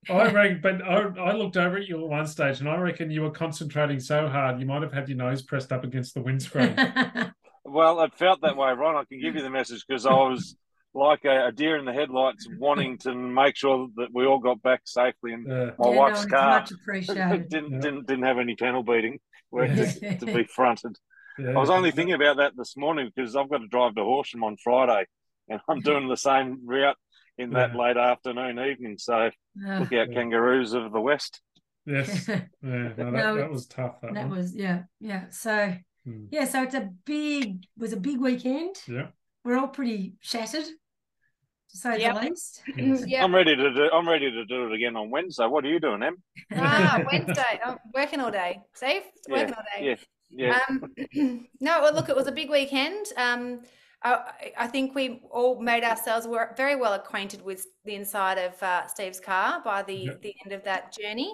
I 0.10 0.30
reckon, 0.32 0.60
but 0.62 0.82
I, 0.84 0.98
I 1.20 1.34
looked 1.34 1.58
over 1.58 1.78
at 1.78 1.88
you 1.88 2.00
at 2.04 2.08
one 2.10 2.28
stage, 2.28 2.60
and 2.60 2.70
I 2.70 2.78
reckon 2.78 3.10
you 3.10 3.24
were 3.24 3.32
concentrating 3.32 4.00
so 4.00 4.28
hard 4.28 4.60
you 4.60 4.66
might 4.68 4.84
have 4.84 4.94
had 4.94 5.10
your 5.10 5.18
nose 5.18 5.42
pressed 5.42 5.72
up 5.72 5.84
against 5.84 6.14
the 6.14 6.22
windscreen. 6.22 6.76
Well, 7.68 8.00
it 8.04 8.14
felt 8.14 8.42
that 8.42 8.56
way, 8.56 8.72
Ron. 8.74 8.96
I 8.96 9.06
can 9.06 9.20
give 9.20 9.36
you 9.36 9.42
the 9.42 9.50
message 9.50 9.84
because 9.88 10.06
I 10.06 10.14
was 10.14 10.56
like 10.94 11.26
a, 11.26 11.48
a 11.48 11.52
deer 11.52 11.78
in 11.78 11.86
the 11.86 11.94
headlights, 11.94 12.48
wanting 12.60 13.00
to 13.00 13.14
make 13.16 13.56
sure 13.58 13.88
that 13.96 14.10
we 14.14 14.28
all 14.28 14.38
got 14.38 14.62
back 14.62 14.82
safely. 14.86 15.34
And 15.34 15.48
Yeah. 15.48 15.72
my 15.80 15.90
Yeah, 15.90 15.96
wife's 15.98 16.26
no, 16.28 16.38
car 16.38 16.60
much 16.60 16.72
appreciated. 16.72 17.50
didn't 17.50 17.72
Yeah. 17.74 17.80
didn't 17.80 18.06
didn't 18.08 18.24
have 18.26 18.38
any 18.38 18.56
panel 18.56 18.84
beating 18.84 19.20
where 19.50 19.68
to, 19.68 20.18
to 20.20 20.26
be 20.28 20.44
fronted. 20.44 20.96
yeah. 21.40 21.50
I 21.50 21.58
was 21.58 21.72
only 21.72 21.90
thinking 21.90 22.14
about 22.14 22.38
that 22.38 22.54
this 22.56 22.78
morning 22.78 23.12
because 23.14 23.36
I've 23.36 23.50
got 23.50 23.58
to 23.58 23.68
drive 23.68 23.96
to 23.96 24.04
Horsham 24.04 24.44
on 24.44 24.58
Friday, 24.64 25.08
and 25.50 25.60
I'm 25.68 25.82
doing 25.82 26.08
the 26.08 26.18
same 26.18 26.62
route 26.66 26.98
in 27.38 27.52
that 27.52 27.72
Yeah. 27.74 27.82
late 27.82 27.98
afternoon 27.98 28.60
evening. 28.60 28.98
So 28.98 29.30
Ah, 29.68 29.80
look 29.80 29.94
out, 29.94 30.10
Yeah. 30.10 30.14
kangaroos 30.14 30.74
of 30.74 30.92
the 30.92 31.02
west. 31.02 31.42
Yes. 31.86 32.28
Yeah. 32.28 32.42
No, 32.62 32.94
that, 32.96 33.12
No, 33.12 33.36
that 33.38 33.52
was 33.52 33.68
tough. 33.68 34.02
That, 34.02 34.14
that 34.16 34.30
was 34.30 34.56
yeah 34.56 34.84
yeah. 35.00 35.30
So 35.30 35.74
Hmm. 36.06 36.26
yeah, 36.32 36.46
so 36.46 36.62
it's 36.64 36.76
a 36.76 36.90
big 37.06 37.66
was 37.78 37.94
a 37.94 37.98
big 37.98 38.20
weekend. 38.20 38.76
Yeah. 38.88 39.08
We're 39.44 39.58
all 39.58 39.68
pretty 39.68 40.16
shattered, 40.22 40.66
to 40.66 41.78
say 41.78 42.00
Yep. 42.00 42.16
the 42.16 42.22
least. 42.30 42.62
Yes. 42.78 43.04
yeah. 43.08 43.24
I'm 43.24 43.34
ready 43.34 43.56
to 43.56 43.74
do. 43.74 43.90
I'm 43.92 44.08
ready 44.08 44.30
to 44.32 44.46
do 44.46 44.68
it 44.68 44.74
again 44.74 44.96
on 44.96 45.10
Wednesday. 45.10 45.46
What 45.48 45.66
are 45.66 45.68
you 45.70 45.80
doing, 45.80 46.04
Em? 46.04 46.18
Ah, 46.56 47.04
Wednesday. 47.12 47.60
I'm 47.64 47.78
working 47.94 48.20
all 48.20 48.32
day. 48.32 48.60
Safe? 48.74 49.04
Working 49.30 49.54
all 49.56 49.64
day. 49.76 49.86
Yeah, 49.86 49.96
yeah. 50.30 50.60
Um, 50.70 51.48
no, 51.60 51.82
well, 51.82 51.94
look, 51.94 52.10
it 52.10 52.16
was 52.16 52.28
a 52.28 52.32
big 52.32 52.50
weekend. 52.50 53.06
Um, 53.18 53.62
I, 54.06 54.52
I 54.60 54.68
think 54.68 54.94
we 54.96 55.22
all 55.32 55.60
made 55.60 55.84
ourselves 55.84 56.28
were 56.28 56.54
very 56.56 56.76
well 56.76 56.94
acquainted 56.94 57.42
with 57.44 57.66
the 57.86 57.96
inside 57.96 58.38
of 58.38 58.62
uh, 58.62 58.86
Steve's 58.88 59.20
car 59.20 59.62
by 59.64 59.82
the 59.84 59.96
Yep. 59.96 60.22
the 60.22 60.34
end 60.46 60.54
of 60.54 60.64
that 60.64 60.94
journey. 60.94 61.32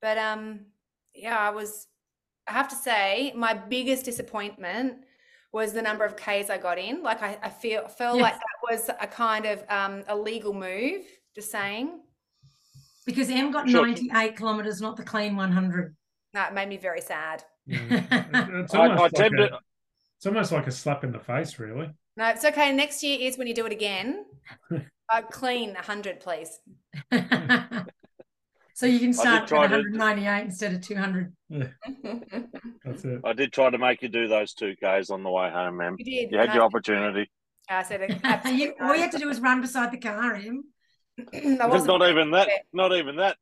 But 0.00 0.16
um, 0.18 0.60
yeah, 1.14 1.38
I 1.38 1.50
was. 1.50 1.86
I 2.48 2.52
have 2.52 2.68
to 2.68 2.76
say, 2.76 3.32
my 3.34 3.54
biggest 3.54 4.04
disappointment 4.04 5.04
was 5.52 5.72
the 5.72 5.80
number 5.80 6.04
of 6.04 6.14
Ks 6.16 6.50
I 6.50 6.58
got 6.58 6.78
in. 6.78 7.02
Like 7.02 7.22
I, 7.22 7.38
I 7.42 7.48
feel 7.48 7.88
felt 7.88 8.18
like 8.20 8.34
Yes. 8.34 8.42
that 8.42 8.70
was 8.70 8.90
a 9.00 9.06
kind 9.06 9.46
of 9.46 9.64
um, 9.70 10.02
a 10.08 10.16
legal 10.16 10.52
move. 10.52 11.02
Just 11.34 11.50
saying, 11.50 12.00
Because 13.06 13.28
Em 13.30 13.50
got 13.50 13.68
Sure. 13.68 13.86
98 13.86 14.36
kilometres, 14.36 14.80
not 14.80 14.96
the 14.96 15.02
clean 15.02 15.36
100. 15.36 15.94
that 16.32 16.54
made 16.54 16.68
me 16.68 16.76
very 16.76 17.00
sad. 17.00 17.44
Yeah. 17.66 17.78
It's 18.62 18.74
almost, 18.74 19.18
I 19.18 19.22
like 19.28 19.32
a, 19.40 19.58
it's 20.18 20.26
almost 20.26 20.52
like 20.52 20.66
a 20.66 20.70
slap 20.72 21.02
in 21.04 21.12
the 21.12 21.18
face, 21.18 21.58
really. 21.58 21.90
No, 22.16 22.28
it's 22.28 22.44
okay. 22.44 22.72
Next 22.72 23.02
year 23.02 23.18
is 23.20 23.36
when 23.36 23.46
you 23.46 23.54
do 23.54 23.66
it 23.66 23.72
again. 23.72 24.24
uh, 24.72 25.22
clean 25.30 25.74
100, 25.74 26.20
please. 26.20 26.60
so 28.74 28.86
you 28.86 29.00
can 29.00 29.12
start 29.12 29.42
at 29.42 29.48
try 29.48 29.66
to- 29.66 29.76
198 29.76 30.44
instead 30.44 30.72
of 30.74 30.80
200. 30.80 31.32
That's 32.84 33.04
it. 33.04 33.20
I 33.24 33.32
did 33.32 33.52
try 33.52 33.70
to 33.70 33.78
make 33.78 34.02
you 34.02 34.08
do 34.08 34.28
those 34.28 34.54
two 34.54 34.74
Ks 34.76 35.10
on 35.10 35.22
the 35.22 35.30
way 35.30 35.50
home, 35.50 35.80
Em. 35.80 35.96
You 35.98 36.04
did. 36.04 36.30
You 36.32 36.38
had 36.38 36.46
and 36.46 36.54
your 36.54 36.62
I- 36.62 36.66
opportunity. 36.66 37.30
I 37.68 37.82
said, 37.82 38.02
it- 38.02 38.10
you, 38.10 38.20
absolutely 38.22 38.74
all 38.80 38.94
you 38.94 39.00
had 39.02 39.12
to 39.12 39.18
do 39.18 39.26
was 39.26 39.40
run 39.40 39.60
beside 39.60 39.90
the 39.90 39.98
car, 39.98 40.34
Em. 40.34 40.64
no. 41.32 41.58
I 41.60 41.66
wasn't- 41.66 41.88
Not 41.98 42.08
even 42.08 42.30
that. 42.32 42.48
Yeah. 42.48 42.58
Not 42.72 42.92
even 42.94 43.16
that. 43.16 43.36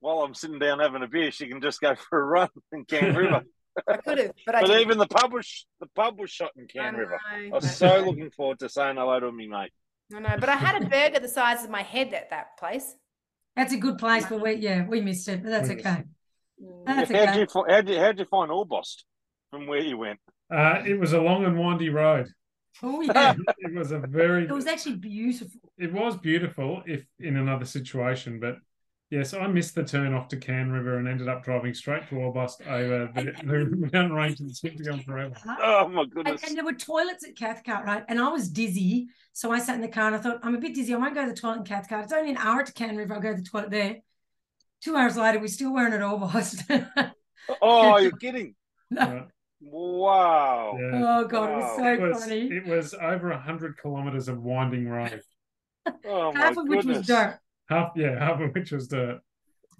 While 0.00 0.20
I'm 0.20 0.32
sitting 0.34 0.58
down 0.58 0.78
having 0.78 1.02
a 1.02 1.06
beer, 1.06 1.30
she 1.30 1.48
can 1.48 1.60
just 1.60 1.80
go 1.80 1.94
for 1.94 2.18
a 2.20 2.24
run 2.24 2.48
in 2.72 2.86
Cann 2.86 3.14
River. 3.14 3.42
I 3.88 3.96
could 3.98 4.18
have, 4.18 4.32
but 4.46 4.56
But 4.60 4.68
didn't. 4.68 4.80
even 4.80 4.98
the 4.98 5.06
pub 5.06 5.32
was 5.32 5.66
the 5.80 5.86
pub 5.94 6.18
was 6.18 6.30
shot 6.30 6.52
in 6.56 6.66
I 6.78 6.82
Cann 6.82 6.94
River. 6.96 7.20
know, 7.50 7.56
I 7.56 7.58
was 7.58 7.68
so 7.76 8.00
know, 8.00 8.00
looking 8.00 8.30
forward 8.30 8.58
to 8.60 8.68
saying 8.68 8.96
hello 8.96 9.20
to 9.20 9.32
me, 9.32 9.46
mate. 9.48 9.72
I 10.14 10.20
know, 10.20 10.36
but 10.38 10.48
I 10.48 10.56
had 10.56 10.82
a 10.82 10.86
burger 10.86 11.20
the 11.20 11.28
size 11.28 11.64
of 11.64 11.70
my 11.70 11.82
head 11.82 12.12
at 12.14 12.30
that 12.30 12.58
place. 12.58 12.94
That's 13.56 13.72
a 13.72 13.76
good 13.78 13.98
place, 13.98 14.26
but 14.26 14.40
we, 14.40 14.54
yeah, 14.54 14.86
we 14.86 15.00
missed 15.00 15.28
it, 15.28 15.42
but 15.42 15.50
that's 15.50 15.68
We 15.68 15.76
missed 15.76 15.86
okay. 15.86 16.04
Mm. 16.62 16.84
That's 16.86 17.10
how'd 17.10 17.28
okay. 17.28 17.40
you 17.40 17.46
fi- 17.46 17.64
how'd 17.72 17.88
you 17.88 17.98
how'd 17.98 18.18
you 18.18 18.24
find 18.26 18.50
Orbost 18.50 19.04
from 19.50 19.66
where 19.66 19.80
you 19.80 19.98
went? 19.98 20.20
Uh, 20.52 20.82
it 20.86 20.98
was 20.98 21.12
a 21.12 21.20
long 21.20 21.44
and 21.44 21.58
windy 21.58 21.90
road. 21.90 22.28
Oh, 22.82 23.00
yeah. 23.02 23.34
It 23.58 23.74
was 23.74 23.92
a 23.92 23.98
very. 23.98 24.44
It 24.44 24.50
was 24.52 24.66
actually 24.66 24.96
beautiful. 24.96 25.60
It 25.78 25.92
was 25.92 26.16
beautiful 26.16 26.82
if 26.86 27.04
in 27.18 27.36
another 27.36 27.64
situation, 27.64 28.40
but 28.40 28.56
yes, 29.10 29.34
I 29.34 29.46
missed 29.46 29.74
the 29.74 29.84
turn 29.84 30.14
off 30.14 30.28
to 30.28 30.36
Cann 30.36 30.70
River 30.70 30.98
and 30.98 31.08
ended 31.08 31.28
up 31.28 31.44
driving 31.44 31.74
straight 31.74 32.08
to 32.08 32.14
Orbost 32.16 32.66
over 32.66 33.10
the, 33.14 33.22
the 33.44 33.90
mountain 33.92 34.12
range 34.12 34.40
and 34.40 34.54
seemed 34.54 34.78
to 34.78 34.84
go 34.84 34.92
on 34.92 35.00
forever. 35.02 35.34
Oh 35.60 35.88
my 35.88 36.04
goodness! 36.06 36.42
and 36.44 36.56
there 36.56 36.64
were 36.64 36.72
toilets 36.72 37.26
at 37.26 37.36
Cathcart, 37.36 37.84
right? 37.86 38.04
And 38.08 38.20
I 38.20 38.28
was 38.28 38.48
dizzy. 38.48 39.08
So 39.32 39.52
I 39.52 39.58
sat 39.58 39.74
in 39.76 39.80
the 39.80 39.88
car 39.88 40.06
and 40.08 40.16
I 40.16 40.18
thought, 40.18 40.40
I'm 40.42 40.54
a 40.54 40.58
bit 40.58 40.74
dizzy. 40.74 40.94
I 40.94 40.98
won't 40.98 41.14
go 41.14 41.24
to 41.24 41.30
the 41.30 41.36
toilet 41.36 41.58
in 41.58 41.64
Cathcart. 41.64 42.04
It's 42.04 42.12
only 42.12 42.30
an 42.30 42.36
hour 42.36 42.62
to 42.62 42.72
Cann 42.72 42.96
River. 42.96 43.14
I'll 43.14 43.20
go 43.20 43.30
to 43.34 43.40
the 43.40 43.48
toilet 43.48 43.70
there. 43.70 43.96
Two 44.82 44.96
hours 44.96 45.16
later, 45.16 45.38
we 45.38 45.48
still 45.48 45.72
weren't 45.72 45.94
at 45.94 46.00
Orbost. 46.00 47.12
oh, 47.62 47.98
you're 47.98 48.10
kidding! 48.20 48.54
Right, 48.90 49.26
Wow. 49.60 50.78
yeah. 50.80 51.18
oh, 51.20 51.24
God, 51.28 51.50
it 51.50 51.56
was 51.56 51.76
so 51.76 51.92
It 51.92 52.00
was, 52.00 52.24
funny. 52.24 52.48
it 52.48 52.66
was 52.66 52.94
over 52.94 53.30
hundred 53.36 53.76
kilometers 53.76 54.28
of 54.28 54.42
winding 54.42 54.88
road. 54.88 55.20
Oh 56.06 56.32
my 56.32 56.40
Half 56.40 56.56
of 56.56 56.68
which 56.68 56.84
was 56.84 57.06
dirt. 57.06 57.38
Half, 57.70 57.92
yeah, 57.96 58.18
half 58.18 58.40
of 58.40 58.52
which 58.54 58.72
was 58.72 58.88
dirt. 58.88 59.20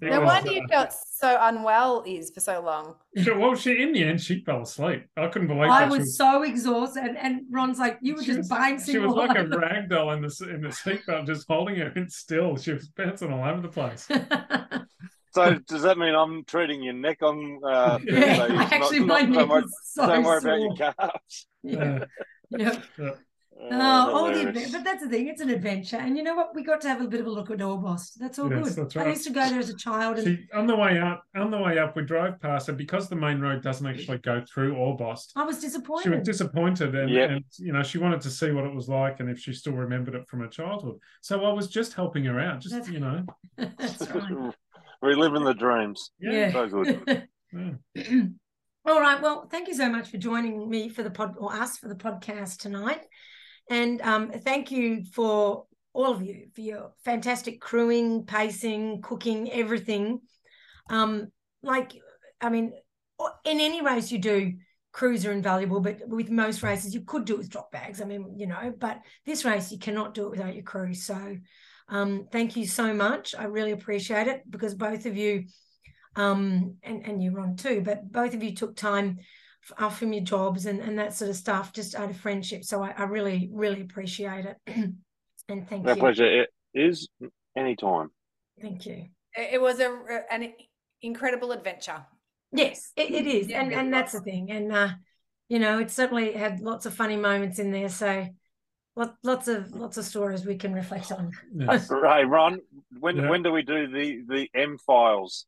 It 0.01 0.09
No 0.09 0.21
was, 0.21 0.27
wonder 0.29 0.51
you 0.51 0.63
uh, 0.63 0.67
felt 0.67 0.93
so 0.93 1.37
unwell, 1.41 2.03
is 2.07 2.31
for 2.31 2.39
so 2.39 2.59
long. 2.61 2.95
she- 3.23 3.29
well, 3.31 3.53
she 3.53 3.83
in 3.83 3.93
the 3.93 4.03
end 4.03 4.19
she 4.19 4.41
fell 4.43 4.61
asleep. 4.63 5.05
I 5.15 5.27
couldn't 5.27 5.47
believe 5.47 5.65
it. 5.65 5.69
I 5.69 5.85
that. 5.85 5.93
She 5.93 5.99
was 5.99 6.17
so 6.17 6.41
exhausted. 6.41 7.03
And, 7.03 7.17
and 7.19 7.41
Ron's 7.51 7.77
like, 7.77 7.99
you 8.01 8.15
were 8.15 8.21
she 8.21 8.27
just 8.27 8.39
was, 8.39 8.47
bouncing 8.49 8.93
she 8.93 8.97
was 8.99 9.13
like 9.13 9.37
a 9.37 9.45
rag 9.59 9.89
doll 9.89 10.11
in 10.11 10.21
the 10.21 10.49
in 10.49 10.61
the 10.61 10.69
seatbelt, 10.69 11.27
just 11.27 11.45
holding 11.47 11.75
her 11.75 11.89
in 11.95 12.09
still. 12.09 12.57
She 12.57 12.73
was 12.73 12.87
bouncing 12.87 13.31
all 13.31 13.47
over 13.47 13.61
the 13.61 13.67
place. 13.67 14.07
So 15.33 15.57
does 15.65 15.83
that 15.83 15.97
mean 15.97 16.13
I'm 16.13 16.43
treating 16.43 16.83
your 16.83 16.93
neck 16.93 17.19
on? 17.21 17.61
Uh, 17.63 17.99
yeah, 18.03 18.35
Thursday? 18.35 18.55
Actually, 18.75 18.99
not- 18.99 19.07
my 19.07 19.21
not- 19.21 19.29
neck 19.29 19.37
don't 19.39 19.49
worry, 19.49 19.63
is 19.63 19.77
so 19.85 20.05
don't 20.07 20.23
worry 20.25 20.37
about 20.39 20.59
your 20.59 20.75
calves. 20.75 21.47
Uh, 21.65 22.05
Yeah. 22.57 22.81
yeah. 22.99 23.11
Oh, 23.69 24.11
all 24.15 24.25
the 24.31 24.39
hilarious. 24.39 24.69
adve- 24.69 24.71
but 24.71 24.83
that's 24.83 25.03
the 25.03 25.09
thing. 25.09 25.27
It's 25.27 25.41
an 25.41 25.49
adventure, 25.49 25.97
and 25.97 26.17
you 26.17 26.23
know 26.23 26.35
what? 26.35 26.55
We 26.55 26.63
got 26.63 26.81
to 26.81 26.87
have 26.89 26.99
a 27.01 27.07
bit 27.07 27.19
of 27.19 27.27
a 27.27 27.29
look 27.29 27.51
at 27.51 27.59
Orbost. 27.59 28.15
That's 28.15 28.39
all 28.39 28.49
Yes, 28.51 28.73
good. 28.75 28.85
that's 28.89 28.97
I 28.97 29.09
used 29.09 29.23
to 29.27 29.29
go 29.33 29.47
there 29.47 29.59
as 29.59 29.69
a 29.69 29.75
child, 29.77 30.17
and 30.17 30.25
She, 30.27 30.47
on 30.53 30.65
the 30.65 30.75
way 30.75 30.99
up, 30.99 31.23
on 31.35 31.51
the 31.51 31.59
way 31.59 31.77
up, 31.77 31.95
we 31.95 32.01
drove 32.03 32.39
past 32.39 32.67
her 32.67 32.73
because 32.73 33.07
the 33.09 33.15
main 33.15 33.39
road 33.39 33.61
doesn't 33.61 33.85
actually 33.85 34.17
go 34.19 34.41
through 34.51 34.73
Orbost. 34.75 35.31
I 35.35 35.43
was 35.43 35.59
disappointed. 35.59 36.03
She 36.03 36.09
was 36.09 36.23
disappointed. 36.23 36.91
disappointed, 36.91 36.95
and, 36.95 37.09
Yep. 37.11 37.29
and 37.29 37.43
you 37.59 37.71
know 37.73 37.83
she 37.83 37.97
wanted 37.99 38.21
to 38.21 38.29
see 38.31 38.51
what 38.51 38.65
it 38.65 38.73
was 38.73 38.89
like 38.89 39.19
and 39.19 39.29
if 39.29 39.37
she 39.39 39.53
still 39.53 39.73
remembered 39.73 40.15
it 40.15 40.27
from 40.27 40.39
her 40.39 40.47
childhood. 40.47 40.97
So 41.21 41.45
I 41.45 41.53
was 41.53 41.67
just 41.67 41.93
helping 41.93 42.25
her 42.25 42.39
out, 42.39 42.61
just 42.61 42.73
That's- 42.73 42.89
you 42.91 42.99
know, 42.99 43.25
that's 43.57 44.09
right. 44.11 44.53
Reliving 45.03 45.43
the 45.43 45.53
dreams. 45.53 46.11
yeah, 46.19 46.31
Yeah. 46.31 46.51
So 46.51 46.67
good. 46.69 47.27
yeah. 47.53 48.21
all 48.85 48.99
right. 49.01 49.21
Well, 49.21 49.47
thank 49.49 49.67
you 49.67 49.73
so 49.73 49.89
much 49.89 50.09
for 50.09 50.17
joining 50.17 50.69
me 50.69 50.89
for 50.89 51.03
the 51.03 51.11
pod 51.11 51.35
or 51.37 51.53
us 51.53 51.77
for 51.77 51.87
the 51.87 51.95
podcast 51.95 52.57
tonight, 52.59 53.01
and 53.71 54.01
um, 54.01 54.31
thank 54.31 54.69
you 54.69 55.05
for 55.05 55.65
all 55.93 56.11
of 56.11 56.21
you 56.21 56.47
for 56.53 56.59
your 56.59 56.91
fantastic 57.05 57.61
crewing, 57.61 58.25
pacing, 58.25 59.01
cooking, 59.01 59.49
everything. 59.49 60.19
Um, 60.89 61.31
like, 61.63 61.93
I 62.41 62.49
mean, 62.49 62.73
in 63.45 63.59
any 63.61 63.81
race 63.81 64.11
you 64.11 64.19
do, 64.19 64.53
crews 64.91 65.25
are 65.25 65.31
invaluable, 65.31 65.79
but 65.79 66.05
with 66.05 66.29
most 66.29 66.63
races 66.63 66.93
you 66.93 67.01
could 67.01 67.23
do 67.23 67.35
it 67.35 67.37
with 67.37 67.49
drop 67.49 67.71
bags. 67.71 68.01
I 68.01 68.05
mean, 68.05 68.35
you 68.37 68.45
know, 68.45 68.73
but 68.77 68.99
this 69.25 69.45
race 69.45 69.71
you 69.71 69.79
cannot 69.79 70.13
do 70.13 70.25
it 70.25 70.31
without 70.31 70.53
your 70.53 70.63
crew. 70.63 70.93
So, 70.93 71.37
um, 71.87 72.27
thank 72.29 72.57
you 72.57 72.67
so 72.67 72.93
much. 72.93 73.33
I 73.39 73.45
really 73.45 73.71
appreciate 73.71 74.27
it 74.27 74.43
because 74.49 74.75
both 74.75 75.05
of 75.05 75.15
you 75.15 75.45
um, 76.17 76.75
and 76.83 77.05
and 77.05 77.23
you, 77.23 77.31
Ron, 77.31 77.55
too. 77.55 77.81
But 77.85 78.11
both 78.11 78.33
of 78.33 78.43
you 78.43 78.53
took 78.53 78.75
time 78.75 79.19
f- 79.63 79.83
off 79.83 79.99
from 79.99 80.13
your 80.13 80.23
jobs 80.23 80.65
and 80.65 80.79
and 80.79 80.97
that 80.99 81.13
sort 81.13 81.29
of 81.29 81.35
stuff 81.35 81.73
just 81.73 81.95
out 81.95 82.09
of 82.09 82.17
friendship. 82.17 82.63
So 82.63 82.83
I, 82.83 82.93
I 82.97 83.03
really 83.03 83.49
really 83.53 83.81
appreciate 83.81 84.45
it, 84.45 84.57
and 85.47 85.67
thank 85.67 85.83
My 85.85 85.91
you, 85.91 85.95
My 85.95 85.99
pleasure. 85.99 86.41
It 86.41 86.49
is 86.73 87.07
anytime. 87.55 88.09
thank 88.61 88.85
you. 88.85 89.07
It 89.35 89.53
it 89.53 89.61
was 89.61 89.79
a 89.79 90.23
an 90.31 90.53
incredible 91.01 91.51
adventure. 91.51 92.05
Yes, 92.53 92.91
it, 92.95 93.11
it 93.11 93.27
is, 93.27 93.47
Yeah, 93.47 93.61
and 93.61 93.71
it 93.71 93.77
and 93.77 93.93
that's 93.93 94.11
the 94.13 94.19
thing, 94.19 94.51
and 94.51 94.71
uh, 94.73 94.89
you 95.47 95.59
know, 95.59 95.79
it 95.79 95.91
certainly 95.91 96.33
had 96.33 96.59
lots 96.61 96.85
of 96.85 96.93
funny 96.93 97.15
moments 97.15 97.59
in 97.59 97.71
there. 97.71 97.89
So, 97.89 98.27
lot, 98.95 99.15
lots 99.23 99.47
of 99.47 99.71
lots 99.71 99.97
of 99.97 100.05
stories 100.05 100.45
we 100.45 100.55
can 100.57 100.73
reflect 100.73 101.11
on. 101.11 101.31
Yes. 101.55 101.89
Hey, 101.89 102.25
Ron, 102.25 102.59
when 102.99 103.17
Yeah. 103.17 103.29
when 103.29 103.43
do 103.43 103.51
we 103.51 103.61
do 103.61 103.87
the 103.87 104.21
the 104.27 104.49
Em 104.53 104.77
files? 104.77 105.45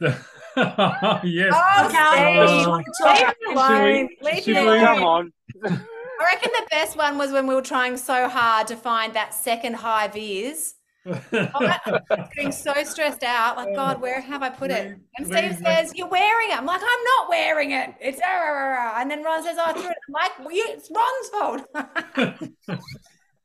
yes. 0.00 1.52
Oh, 1.54 1.86
Okay, 1.86 2.46
Steve, 2.46 2.60
you 2.60 2.68
want 2.68 2.86
to 2.86 3.02
talk 3.02 3.18
leave 3.18 3.22
about 3.22 3.34
it 3.34 3.36
it? 3.40 3.56
alone. 3.56 4.08
Leave 4.22 4.42
should 4.42 4.56
it 4.56 4.60
we- 4.60 4.66
alone. 4.78 4.84
Come 4.84 5.02
on. 5.04 5.32
I 6.20 6.24
reckon 6.26 6.50
the 6.54 6.66
best 6.70 6.96
one 6.96 7.18
was 7.18 7.32
when 7.32 7.46
we 7.46 7.54
were 7.54 7.62
trying 7.62 7.96
so 7.96 8.28
hard 8.28 8.66
to 8.68 8.76
find 8.76 9.14
that 9.14 9.34
second 9.34 9.74
high 9.74 10.08
vis. 10.08 10.74
I 11.06 12.00
was 12.08 12.28
getting 12.34 12.52
so 12.52 12.72
stressed 12.84 13.24
out, 13.24 13.56
like 13.58 13.74
God, 13.74 14.00
where 14.00 14.20
have 14.22 14.42
I 14.42 14.48
put 14.48 14.70
it? 14.70 14.96
And 15.18 15.26
Steve 15.26 15.58
says, 15.62 15.92
"You're 15.94 16.08
wearing 16.08 16.48
it." 16.50 16.56
I'm 16.56 16.64
like, 16.64 16.80
"I'm 16.80 17.04
not 17.18 17.28
wearing 17.28 17.72
it. 17.72 17.90
It's 18.00 18.20
ah, 18.24 18.26
rah, 18.40 18.50
rah, 18.52 18.68
rah." 18.92 19.00
and 19.02 19.10
then 19.10 19.22
Ron 19.22 19.42
says, 19.42 19.56
"Oh, 19.58 19.64
I 19.66 19.72
threw 19.74 19.82
it." 19.82 19.96
I'm 20.08 20.12
like, 20.14 20.38
well, 20.38 20.52
you, 20.52 20.64
"It's 20.68 20.90
Ron's 20.90 21.28
fault." 21.28 22.78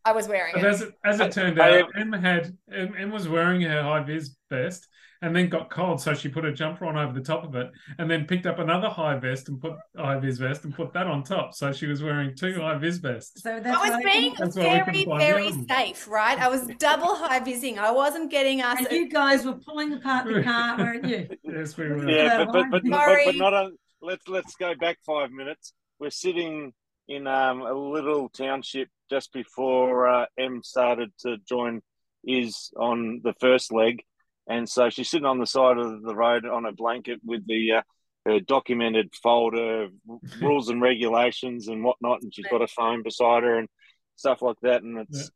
I 0.05 0.11
was 0.13 0.27
wearing 0.29 0.53
But 0.53 0.63
it. 0.63 0.67
as 0.67 0.81
it, 0.83 0.93
as 1.03 1.19
it 1.19 1.31
turned 1.33 1.59
I- 1.61 1.81
out, 1.81 1.89
Em 1.97 2.13
had 2.13 2.57
Em, 2.71 2.95
Em 2.97 3.11
was 3.11 3.27
wearing 3.27 3.61
her 3.61 3.83
high 3.83 4.03
vis 4.03 4.35
vest 4.49 4.87
and 5.21 5.35
then 5.35 5.49
got 5.49 5.69
cold, 5.69 5.99
so 5.99 6.13
she 6.13 6.29
put 6.29 6.45
a 6.45 6.53
jumper 6.53 6.85
on 6.85 6.97
over 6.97 7.13
the 7.13 7.21
top 7.23 7.43
of 7.43 7.55
it, 7.55 7.69
and 7.97 8.09
then 8.09 8.25
picked 8.25 8.45
up 8.45 8.59
another 8.59 8.87
high 8.89 9.17
vest 9.17 9.49
and 9.49 9.59
put 9.59 9.73
high 9.97 10.17
vis 10.17 10.37
vest 10.37 10.63
and 10.63 10.73
put 10.73 10.93
that 10.93 11.07
on 11.07 11.23
top. 11.23 11.53
So 11.53 11.73
she 11.73 11.87
was 11.87 12.01
wearing 12.01 12.35
two 12.35 12.59
high 12.61 12.77
vis 12.77 12.97
vests. 12.97 13.41
So 13.41 13.59
that's 13.59 13.77
I 13.77 13.95
was 13.97 14.05
being 14.05 14.35
That's 14.37 14.55
why 14.55 14.83
we 14.91 15.05
very, 15.05 15.17
very 15.17 15.51
safe, 15.67 16.07
right? 16.07 16.39
I 16.39 16.47
was 16.47 16.67
double 16.79 17.15
high 17.15 17.39
vising. 17.39 17.79
I 17.79 17.91
wasn't 17.91 18.31
getting 18.31 18.61
us. 18.61 18.79
and 18.79 18.87
you 18.91 19.09
guys 19.09 19.45
were 19.45 19.55
pulling 19.67 19.93
apart 19.93 20.25
the 20.25 20.43
car, 20.43 20.77
weren't 20.77 21.05
you? 21.05 21.27
Yes, 21.43 21.75
we 21.77 21.87
were. 21.87 22.09
Yeah, 22.09 22.23
Yeah, 22.23 22.45
but 22.45 22.53
but 22.53 22.65
but, 22.71 22.83
but, 22.83 23.25
but 23.25 23.35
not 23.35 23.53
on. 23.53 23.77
Let's 24.01 24.27
let's 24.27 24.55
go 24.55 24.75
back 24.75 24.97
five 25.05 25.31
minutes. 25.31 25.73
We're 25.99 26.11
sitting 26.11 26.73
in 27.09 27.27
um, 27.27 27.61
a 27.61 27.73
little 27.73 28.29
township 28.29 28.87
just 29.09 29.33
before 29.33 30.07
uh, 30.07 30.25
Em 30.37 30.61
started 30.63 31.11
to 31.19 31.37
join 31.47 31.81
is 32.23 32.71
on 32.77 33.21
the 33.23 33.33
first 33.39 33.73
leg, 33.73 34.03
and 34.49 34.67
so 34.67 34.89
she's 34.89 35.09
sitting 35.09 35.25
on 35.25 35.39
the 35.39 35.45
side 35.45 35.77
of 35.77 36.01
the 36.01 36.15
road 36.15 36.45
on 36.45 36.65
a 36.65 36.73
blanket 36.73 37.19
with 37.23 37.45
the 37.47 37.71
uh, 37.77 37.81
her 38.25 38.39
documented 38.41 39.13
folder 39.23 39.87
rules 40.41 40.67
and 40.69 40.81
regulations 40.81 41.69
and 41.69 41.83
whatnot, 41.83 42.21
and 42.21 42.33
she's 42.33 42.47
got 42.47 42.61
a 42.61 42.67
phone 42.67 43.01
beside 43.03 43.43
her 43.43 43.57
and 43.59 43.69
stuff 44.17 44.41
like 44.41 44.57
that. 44.63 44.83
And 44.83 44.97
it's 44.99 45.31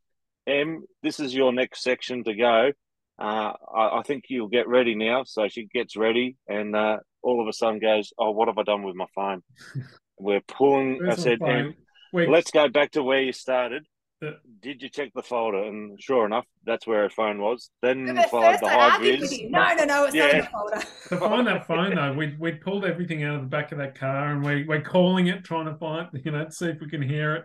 Em, 0.46 0.84
this 1.02 1.20
is 1.20 1.34
your 1.34 1.52
next 1.54 1.82
section 1.82 2.22
to 2.24 2.34
go. 2.34 2.70
Uh, 3.18 3.52
I, 3.74 4.00
I 4.00 4.02
think 4.06 4.24
you'll 4.28 4.48
get 4.48 4.68
ready 4.68 4.94
now. 4.94 5.22
So 5.24 5.48
she 5.48 5.66
gets 5.72 5.96
ready, 5.96 6.36
and 6.46 6.76
uh, 6.76 6.98
all 7.22 7.40
of 7.40 7.48
a 7.48 7.52
sudden 7.54 7.78
goes, 7.78 8.12
"Oh, 8.18 8.32
what 8.32 8.48
have 8.48 8.58
I 8.58 8.62
done 8.64 8.82
with 8.82 8.94
my 8.96 9.06
phone?" 9.14 9.42
We're 10.18 10.42
pulling. 10.42 10.96
I 10.96 11.06
Where's 11.06 11.18
my 11.18 11.24
said, 11.24 11.38
phone? 11.38 11.48
"Em, 11.50 11.74
We- 12.12 12.26
"Let's 12.26 12.50
go 12.50 12.68
back 12.68 12.90
to 12.92 13.02
where 13.02 13.22
you 13.22 13.32
started." 13.32 13.86
Yeah. 14.22 14.30
Did 14.60 14.82
you 14.82 14.88
check 14.88 15.12
the 15.14 15.22
folder? 15.22 15.64
And 15.64 16.00
sure 16.00 16.24
enough, 16.24 16.46
that's 16.64 16.86
where 16.86 17.02
her 17.02 17.10
phone 17.10 17.40
was. 17.40 17.70
Then 17.82 18.14
But 18.14 18.30
followed 18.30 18.58
the 18.60 18.66
I 18.66 18.90
high 18.90 18.98
vis. 19.00 19.40
No, 19.48 19.74
no, 19.74 19.84
no, 19.84 20.04
it's 20.04 20.14
not 20.14 20.30
in 20.30 20.40
the 20.40 20.46
folder. 20.46 20.80
to 21.08 21.16
find 21.18 21.46
that 21.46 21.66
phone 21.66 21.94
though, 21.94 22.12
we 22.12 22.36
we 22.38 22.52
pulled 22.52 22.84
everything 22.84 23.24
out 23.24 23.36
of 23.36 23.42
the 23.42 23.48
back 23.48 23.72
of 23.72 23.78
that 23.78 23.98
car 23.98 24.30
and 24.30 24.44
we 24.44 24.64
we're 24.64 24.80
calling 24.80 25.26
it, 25.26 25.44
trying 25.44 25.66
to 25.66 25.74
find 25.76 26.08
you 26.24 26.30
know, 26.30 26.46
see 26.48 26.66
if 26.66 26.80
we 26.80 26.88
can 26.88 27.02
hear 27.02 27.34
it. 27.36 27.44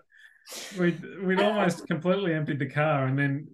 We'd 0.80 1.02
we'd 1.24 1.42
almost 1.42 1.88
completely 1.88 2.34
emptied 2.34 2.60
the 2.60 2.70
car 2.70 3.06
and 3.06 3.18
then 3.18 3.48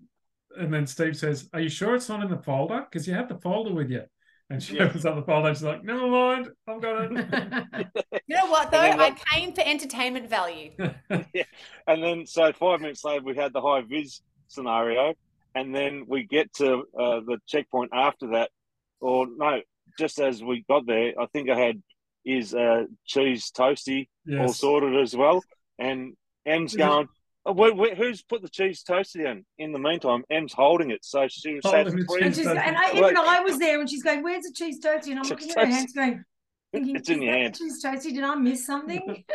and 0.58 0.74
then 0.74 0.88
Steve 0.88 1.18
says, 1.18 1.50
Are 1.54 1.60
you 1.60 1.70
sure 1.70 1.96
it's 1.96 2.10
not 2.10 2.24
in 2.24 2.30
the 2.30 2.42
folder? 2.42 2.86
Because 2.90 3.08
you 3.08 3.14
have 3.14 3.30
the 3.30 3.40
folder 3.40 3.74
with 3.74 3.90
you. 3.90 4.04
And 4.50 4.62
she 4.62 4.76
Yeah. 4.76 4.84
opens 4.84 5.06
up 5.06 5.16
the 5.16 5.24
folder 5.24 5.48
and 5.50 5.58
she's 5.58 5.64
like, 5.64 5.84
Never 5.84 6.08
mind, 6.08 6.50
I've 6.68 6.82
got 6.82 7.12
it. 7.12 7.88
You 8.28 8.36
know 8.38 8.46
what 8.48 8.72
though? 8.72 8.82
Then 8.82 9.00
I 9.00 9.12
came 9.34 9.54
for 9.54 9.62
entertainment 9.66 10.30
value. 10.30 10.72
yeah. 11.34 11.44
And 11.88 12.04
then, 12.04 12.26
so 12.26 12.54
five 12.54 12.80
minutes 12.82 13.04
later, 13.04 13.24
we 13.24 13.36
had 13.36 13.54
the 13.54 13.62
high 13.62 13.82
vis 13.82 14.22
scenario, 14.48 15.14
and 15.56 15.74
then 15.74 16.06
we 16.08 16.24
get 16.24 16.54
to 16.56 16.84
uh, 17.00 17.20
the 17.26 17.40
checkpoint 17.48 17.92
after 17.94 18.28
that, 18.34 18.52
or 19.00 19.28
no, 19.36 19.62
just 19.98 20.20
as 20.20 20.44
we 20.44 20.64
got 20.70 20.86
there, 20.86 21.14
I 21.20 21.26
think 21.28 21.50
I 21.50 21.58
had 21.60 21.82
is 22.24 22.54
uh, 22.56 22.86
cheese 23.06 23.52
toasty 23.56 24.08
all 24.28 24.48
yes. 24.48 24.58
sorted 24.60 24.96
as 25.00 25.16
well, 25.16 25.44
and 25.80 26.14
Em's 26.46 26.74
Yeah. 26.74 26.88
going. 26.88 27.08
Wait, 27.48 27.78
wait, 27.78 27.96
who's 27.98 28.24
put 28.24 28.42
the 28.42 28.50
cheese 28.50 28.84
toasty 28.84 29.26
in? 29.30 29.46
In 29.60 29.72
the 29.72 29.78
meantime, 29.80 30.24
Em's 30.32 30.52
holding 30.52 30.90
it, 30.90 31.06
so 31.06 31.28
she 31.28 31.54
was 31.56 31.64
had 31.66 31.86
Holding 31.86 31.98
the 32.00 32.06
three. 32.06 32.22
and, 32.24 32.36
she's, 32.36 32.48
and 32.48 32.58
I, 32.60 32.92
even 32.92 33.18
I 33.18 33.42
was 33.42 33.60
there, 33.60 33.80
and 33.80 33.88
she's 33.90 34.02
going, 34.02 34.24
"Where's 34.24 34.44
the 34.44 34.52
cheese 34.52 34.80
toasty?" 34.84 35.10
And 35.12 35.20
I'm 35.20 35.28
looking 35.30 35.52
at 35.52 35.60
her 35.60 35.66
hands, 35.68 35.94
going, 35.94 36.24
thinking, 36.72 36.96
It's 36.96 37.08
in 37.10 37.22
your 37.22 37.32
that 37.34 37.38
the 37.38 37.42
hand." 37.44 37.56
Cheese 37.58 37.84
toasty? 37.86 38.14
Did 38.16 38.24
I 38.24 38.36
miss 38.36 38.66
something? 38.66 39.24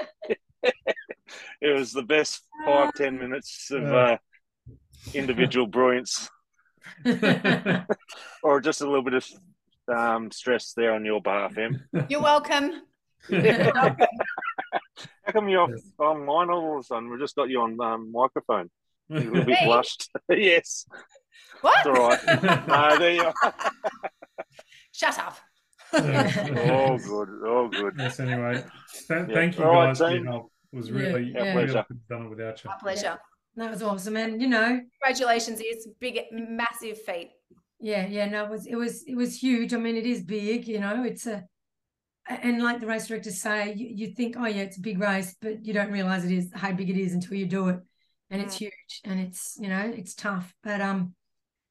It 1.61 1.69
was 1.78 1.93
the 1.93 2.03
best 2.03 2.43
five 2.65 2.93
ten 2.95 3.16
minutes 3.19 3.70
of 3.70 3.82
Yeah. 3.82 3.95
uh, 3.95 4.16
individual 5.15 5.66
brilliance, 5.69 6.28
or 8.43 8.61
just 8.61 8.81
a 8.81 8.87
little 8.87 9.03
bit 9.05 9.15
of 9.15 9.27
um, 9.89 10.31
stress 10.32 10.73
there 10.73 10.93
on 10.95 11.05
your 11.05 11.23
behalf, 11.23 11.57
Em. 11.57 11.82
You're 12.09 12.23
welcome. 12.23 12.82
How 15.25 15.33
come 15.33 15.49
you're 15.49 15.71
Yes. 15.71 15.83
on 15.99 16.25
mine 16.25 16.51
all 16.51 16.75
of 16.75 16.81
a 16.81 16.83
sudden? 16.85 17.11
We've 17.11 17.21
just 17.21 17.37
got 17.37 17.49
you 17.49 17.61
on 17.61 17.81
um, 17.81 18.11
microphone. 18.13 18.71
You're 19.09 19.19
a 19.23 19.25
little 19.25 19.45
bit 19.45 19.49
Me? 19.49 19.67
blushed. 19.67 20.09
yes, 20.31 20.87
What? 21.63 21.75
it's 21.79 21.87
all 21.87 22.09
right. 22.09 22.69
no, 22.69 22.99
there 22.99 23.15
you 23.15 23.25
are. 23.25 23.55
Shut 24.93 25.19
up. 25.19 25.37
Oh, 25.93 26.97
good. 26.99 27.29
Oh, 27.45 27.69
good. 27.69 27.95
yes, 27.99 28.21
anyway. 28.21 28.63
Th- 28.63 28.65
Yeah. 29.29 29.35
Thank 29.35 29.59
you 29.59 29.65
All 29.65 29.73
right, 29.73 29.87
guys 29.89 29.99
for 29.99 30.09
team. 30.11 30.23
your 30.25 30.33
help. 30.33 30.53
It 30.73 30.77
was 30.77 30.89
Yeah, 30.89 30.95
really, 30.97 31.33
yeah. 31.35 31.41
really 31.41 31.53
Pleasure. 31.67 31.85
couldn't 31.89 32.09
done 32.09 32.27
it 32.27 32.29
without 32.31 32.63
you. 32.63 32.71
My 32.71 32.77
pleasure. 32.81 33.19
that 33.57 33.71
was 33.71 33.83
awesome, 33.83 34.17
and 34.17 34.41
you 34.41 34.47
know, 34.49 34.81
Congratulations. 35.03 35.59
It's 35.61 35.89
big, 35.99 36.21
massive 36.33 37.01
feat. 37.03 37.31
yeah, 37.81 38.07
yeah, 38.07 38.27
no, 38.27 38.45
it 38.45 38.51
was 38.51 38.67
it 38.67 38.77
was 38.77 39.03
it 39.09 39.17
was 39.17 39.43
huge. 39.43 39.75
I 39.75 39.79
mean, 39.79 39.97
it 39.97 40.07
is 40.07 40.23
big, 40.23 40.69
you 40.69 40.79
know. 40.79 41.03
It's 41.03 41.27
a 41.27 41.45
and 42.43 42.62
like 42.62 42.81
the 42.81 42.86
race 42.86 43.07
directors 43.07 43.40
say, 43.40 43.74
you, 43.74 43.89
you 43.93 44.07
think, 44.15 44.36
oh 44.39 44.47
yeah, 44.47 44.62
it's 44.62 44.77
a 44.78 44.81
big 44.81 44.98
race, 45.01 45.35
but 45.40 45.65
you 45.65 45.73
don't 45.73 45.90
realize 45.93 46.24
it 46.24 46.31
is 46.32 46.51
how 46.55 46.73
big 46.73 46.90
it 46.90 46.97
is 46.97 47.12
until 47.15 47.35
you 47.35 47.47
do 47.47 47.69
it, 47.69 47.81
and 48.31 48.40
it's 48.40 48.57
huge, 48.57 49.01
and 49.05 49.20
it's 49.20 49.57
you 49.61 49.69
know, 49.69 49.93
it's 49.94 50.15
tough, 50.15 50.55
but 50.62 50.81
um, 50.81 51.15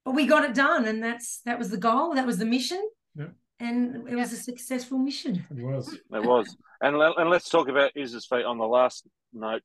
but 0.05 0.15
we 0.15 0.25
got 0.25 0.43
it 0.43 0.53
done, 0.55 0.85
and 0.85 1.03
that's 1.03 1.41
that 1.45 1.57
was 1.59 1.69
the 1.69 1.77
goal, 1.77 2.15
that 2.15 2.25
was 2.25 2.37
the 2.37 2.45
mission, 2.45 2.81
Yeah. 3.15 3.27
and 3.59 4.07
it 4.09 4.15
was 4.15 4.33
a 4.33 4.37
successful 4.37 4.97
mission. 4.97 5.45
It 5.49 5.63
was. 5.63 5.93
It 5.93 6.23
was. 6.23 6.55
And, 6.81 6.97
le- 6.97 7.15
and 7.17 7.29
let's 7.29 7.49
talk 7.49 7.67
about 7.67 7.91
Iz's 7.95 8.25
feet 8.25 8.45
on 8.45 8.57
the 8.57 8.65
last 8.67 9.05
note. 9.33 9.61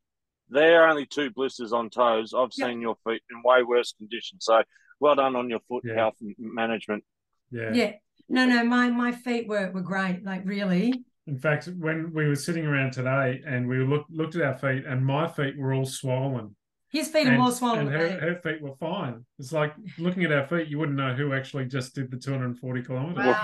There 0.48 0.82
are 0.82 0.88
only 0.88 1.06
two 1.06 1.30
blisters 1.30 1.72
on 1.72 1.88
toes. 1.90 2.34
I've 2.36 2.50
Yeah. 2.56 2.66
seen 2.66 2.80
your 2.80 2.96
feet 3.06 3.22
in 3.30 3.40
way 3.44 3.62
worse 3.62 3.92
condition. 3.92 4.40
So 4.40 4.62
well 5.00 5.14
done 5.14 5.36
on 5.36 5.48
your 5.48 5.60
foot 5.68 5.84
Yeah. 5.86 5.94
health 5.94 6.16
management. 6.38 7.04
Yeah. 7.50 7.72
Yeah, 7.72 7.92
no, 8.28 8.46
no, 8.46 8.64
my 8.64 8.90
my 8.90 9.12
feet 9.12 9.48
were 9.48 9.70
were 9.70 9.82
great, 9.82 10.24
like 10.24 10.42
really. 10.44 11.05
In 11.26 11.38
fact, 11.38 11.68
when 11.78 12.12
we 12.12 12.26
were 12.26 12.36
sitting 12.36 12.66
around 12.66 12.92
today 12.92 13.42
and 13.46 13.66
we 13.66 13.78
looked 13.78 14.10
looked 14.10 14.36
at 14.36 14.42
our 14.42 14.56
feet, 14.56 14.84
and 14.86 15.05
my 15.05 15.26
feet 15.26 15.56
were 15.59 15.72
all 15.72 15.86
swollen. 15.86 16.55
His 16.90 17.09
feet 17.09 17.26
are 17.26 17.36
more 17.36 17.51
swollen 17.51 17.88
and 17.88 17.90
her, 17.90 18.20
her 18.20 18.34
feet 18.36 18.62
were 18.62 18.76
fine. 18.76 19.24
It's 19.40 19.52
like 19.52 19.74
looking 19.98 20.22
at 20.22 20.30
our 20.30 20.46
feet, 20.46 20.68
you 20.68 20.78
wouldn't 20.78 20.96
know 20.96 21.12
who 21.12 21.32
actually 21.32 21.64
just 21.64 21.92
did 21.92 22.09
the 22.09 22.16
240 22.16 22.82
kilometers. 22.82 23.36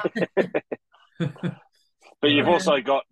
Wow. 1.18 1.30
But 2.20 2.30
you've 2.30 2.48
also 2.48 2.80
got 2.80 3.04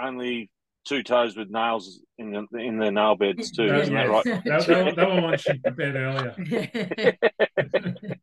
only 0.00 0.50
two 0.86 1.02
toes 1.02 1.36
with 1.36 1.50
nails 1.50 2.00
in 2.18 2.30
the 2.30 2.58
in 2.58 2.78
their 2.78 2.92
nail 2.92 3.16
beds 3.16 3.50
too, 3.50 3.64
Yeah, 3.66 3.78
isn't 3.80 3.94
that 3.94 4.08
right? 4.08 4.24
That, 4.24 4.66
that, 4.66 4.96
that 4.96 5.08
one 5.08 5.22
went 5.22 5.40
shit 5.40 5.62
bed 5.62 5.96
earlier. 5.96 7.16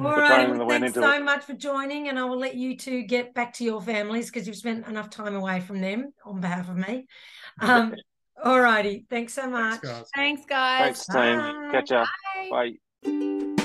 All 0.00 0.14
The 0.14 0.20
right, 0.20 0.26
training 0.28 0.58
that 0.58 0.64
well, 0.66 0.80
thanks 0.80 0.96
into 0.96 1.00
so 1.00 1.22
much 1.22 1.44
for 1.44 1.54
joining, 1.54 2.08
and 2.08 2.18
I 2.18 2.24
will 2.24 2.38
let 2.38 2.54
you 2.54 2.76
two 2.76 3.02
get 3.02 3.34
back 3.34 3.52
to 3.54 3.64
your 3.64 3.82
families 3.82 4.30
because 4.30 4.46
you've 4.46 4.56
spent 4.56 4.86
enough 4.86 5.10
time 5.10 5.34
away 5.34 5.60
from 5.60 5.80
them 5.80 6.12
on 6.24 6.40
behalf 6.40 6.68
of 6.68 6.76
me. 6.76 7.06
Um, 7.60 7.94
all 8.42 8.58
righty, 8.58 9.04
thanks 9.10 9.34
so 9.34 9.46
much. 9.50 9.82
Thanks, 9.82 9.86
guys. 9.86 10.10
Thanks, 10.14 10.46
guys. 10.46 10.80
Thanks, 10.82 11.06
team. 11.06 11.38
Bye. 11.38 11.68
Catch 11.72 11.90
ya. 11.90 12.06
Bye. 12.50 12.72
Bye. 13.02 13.56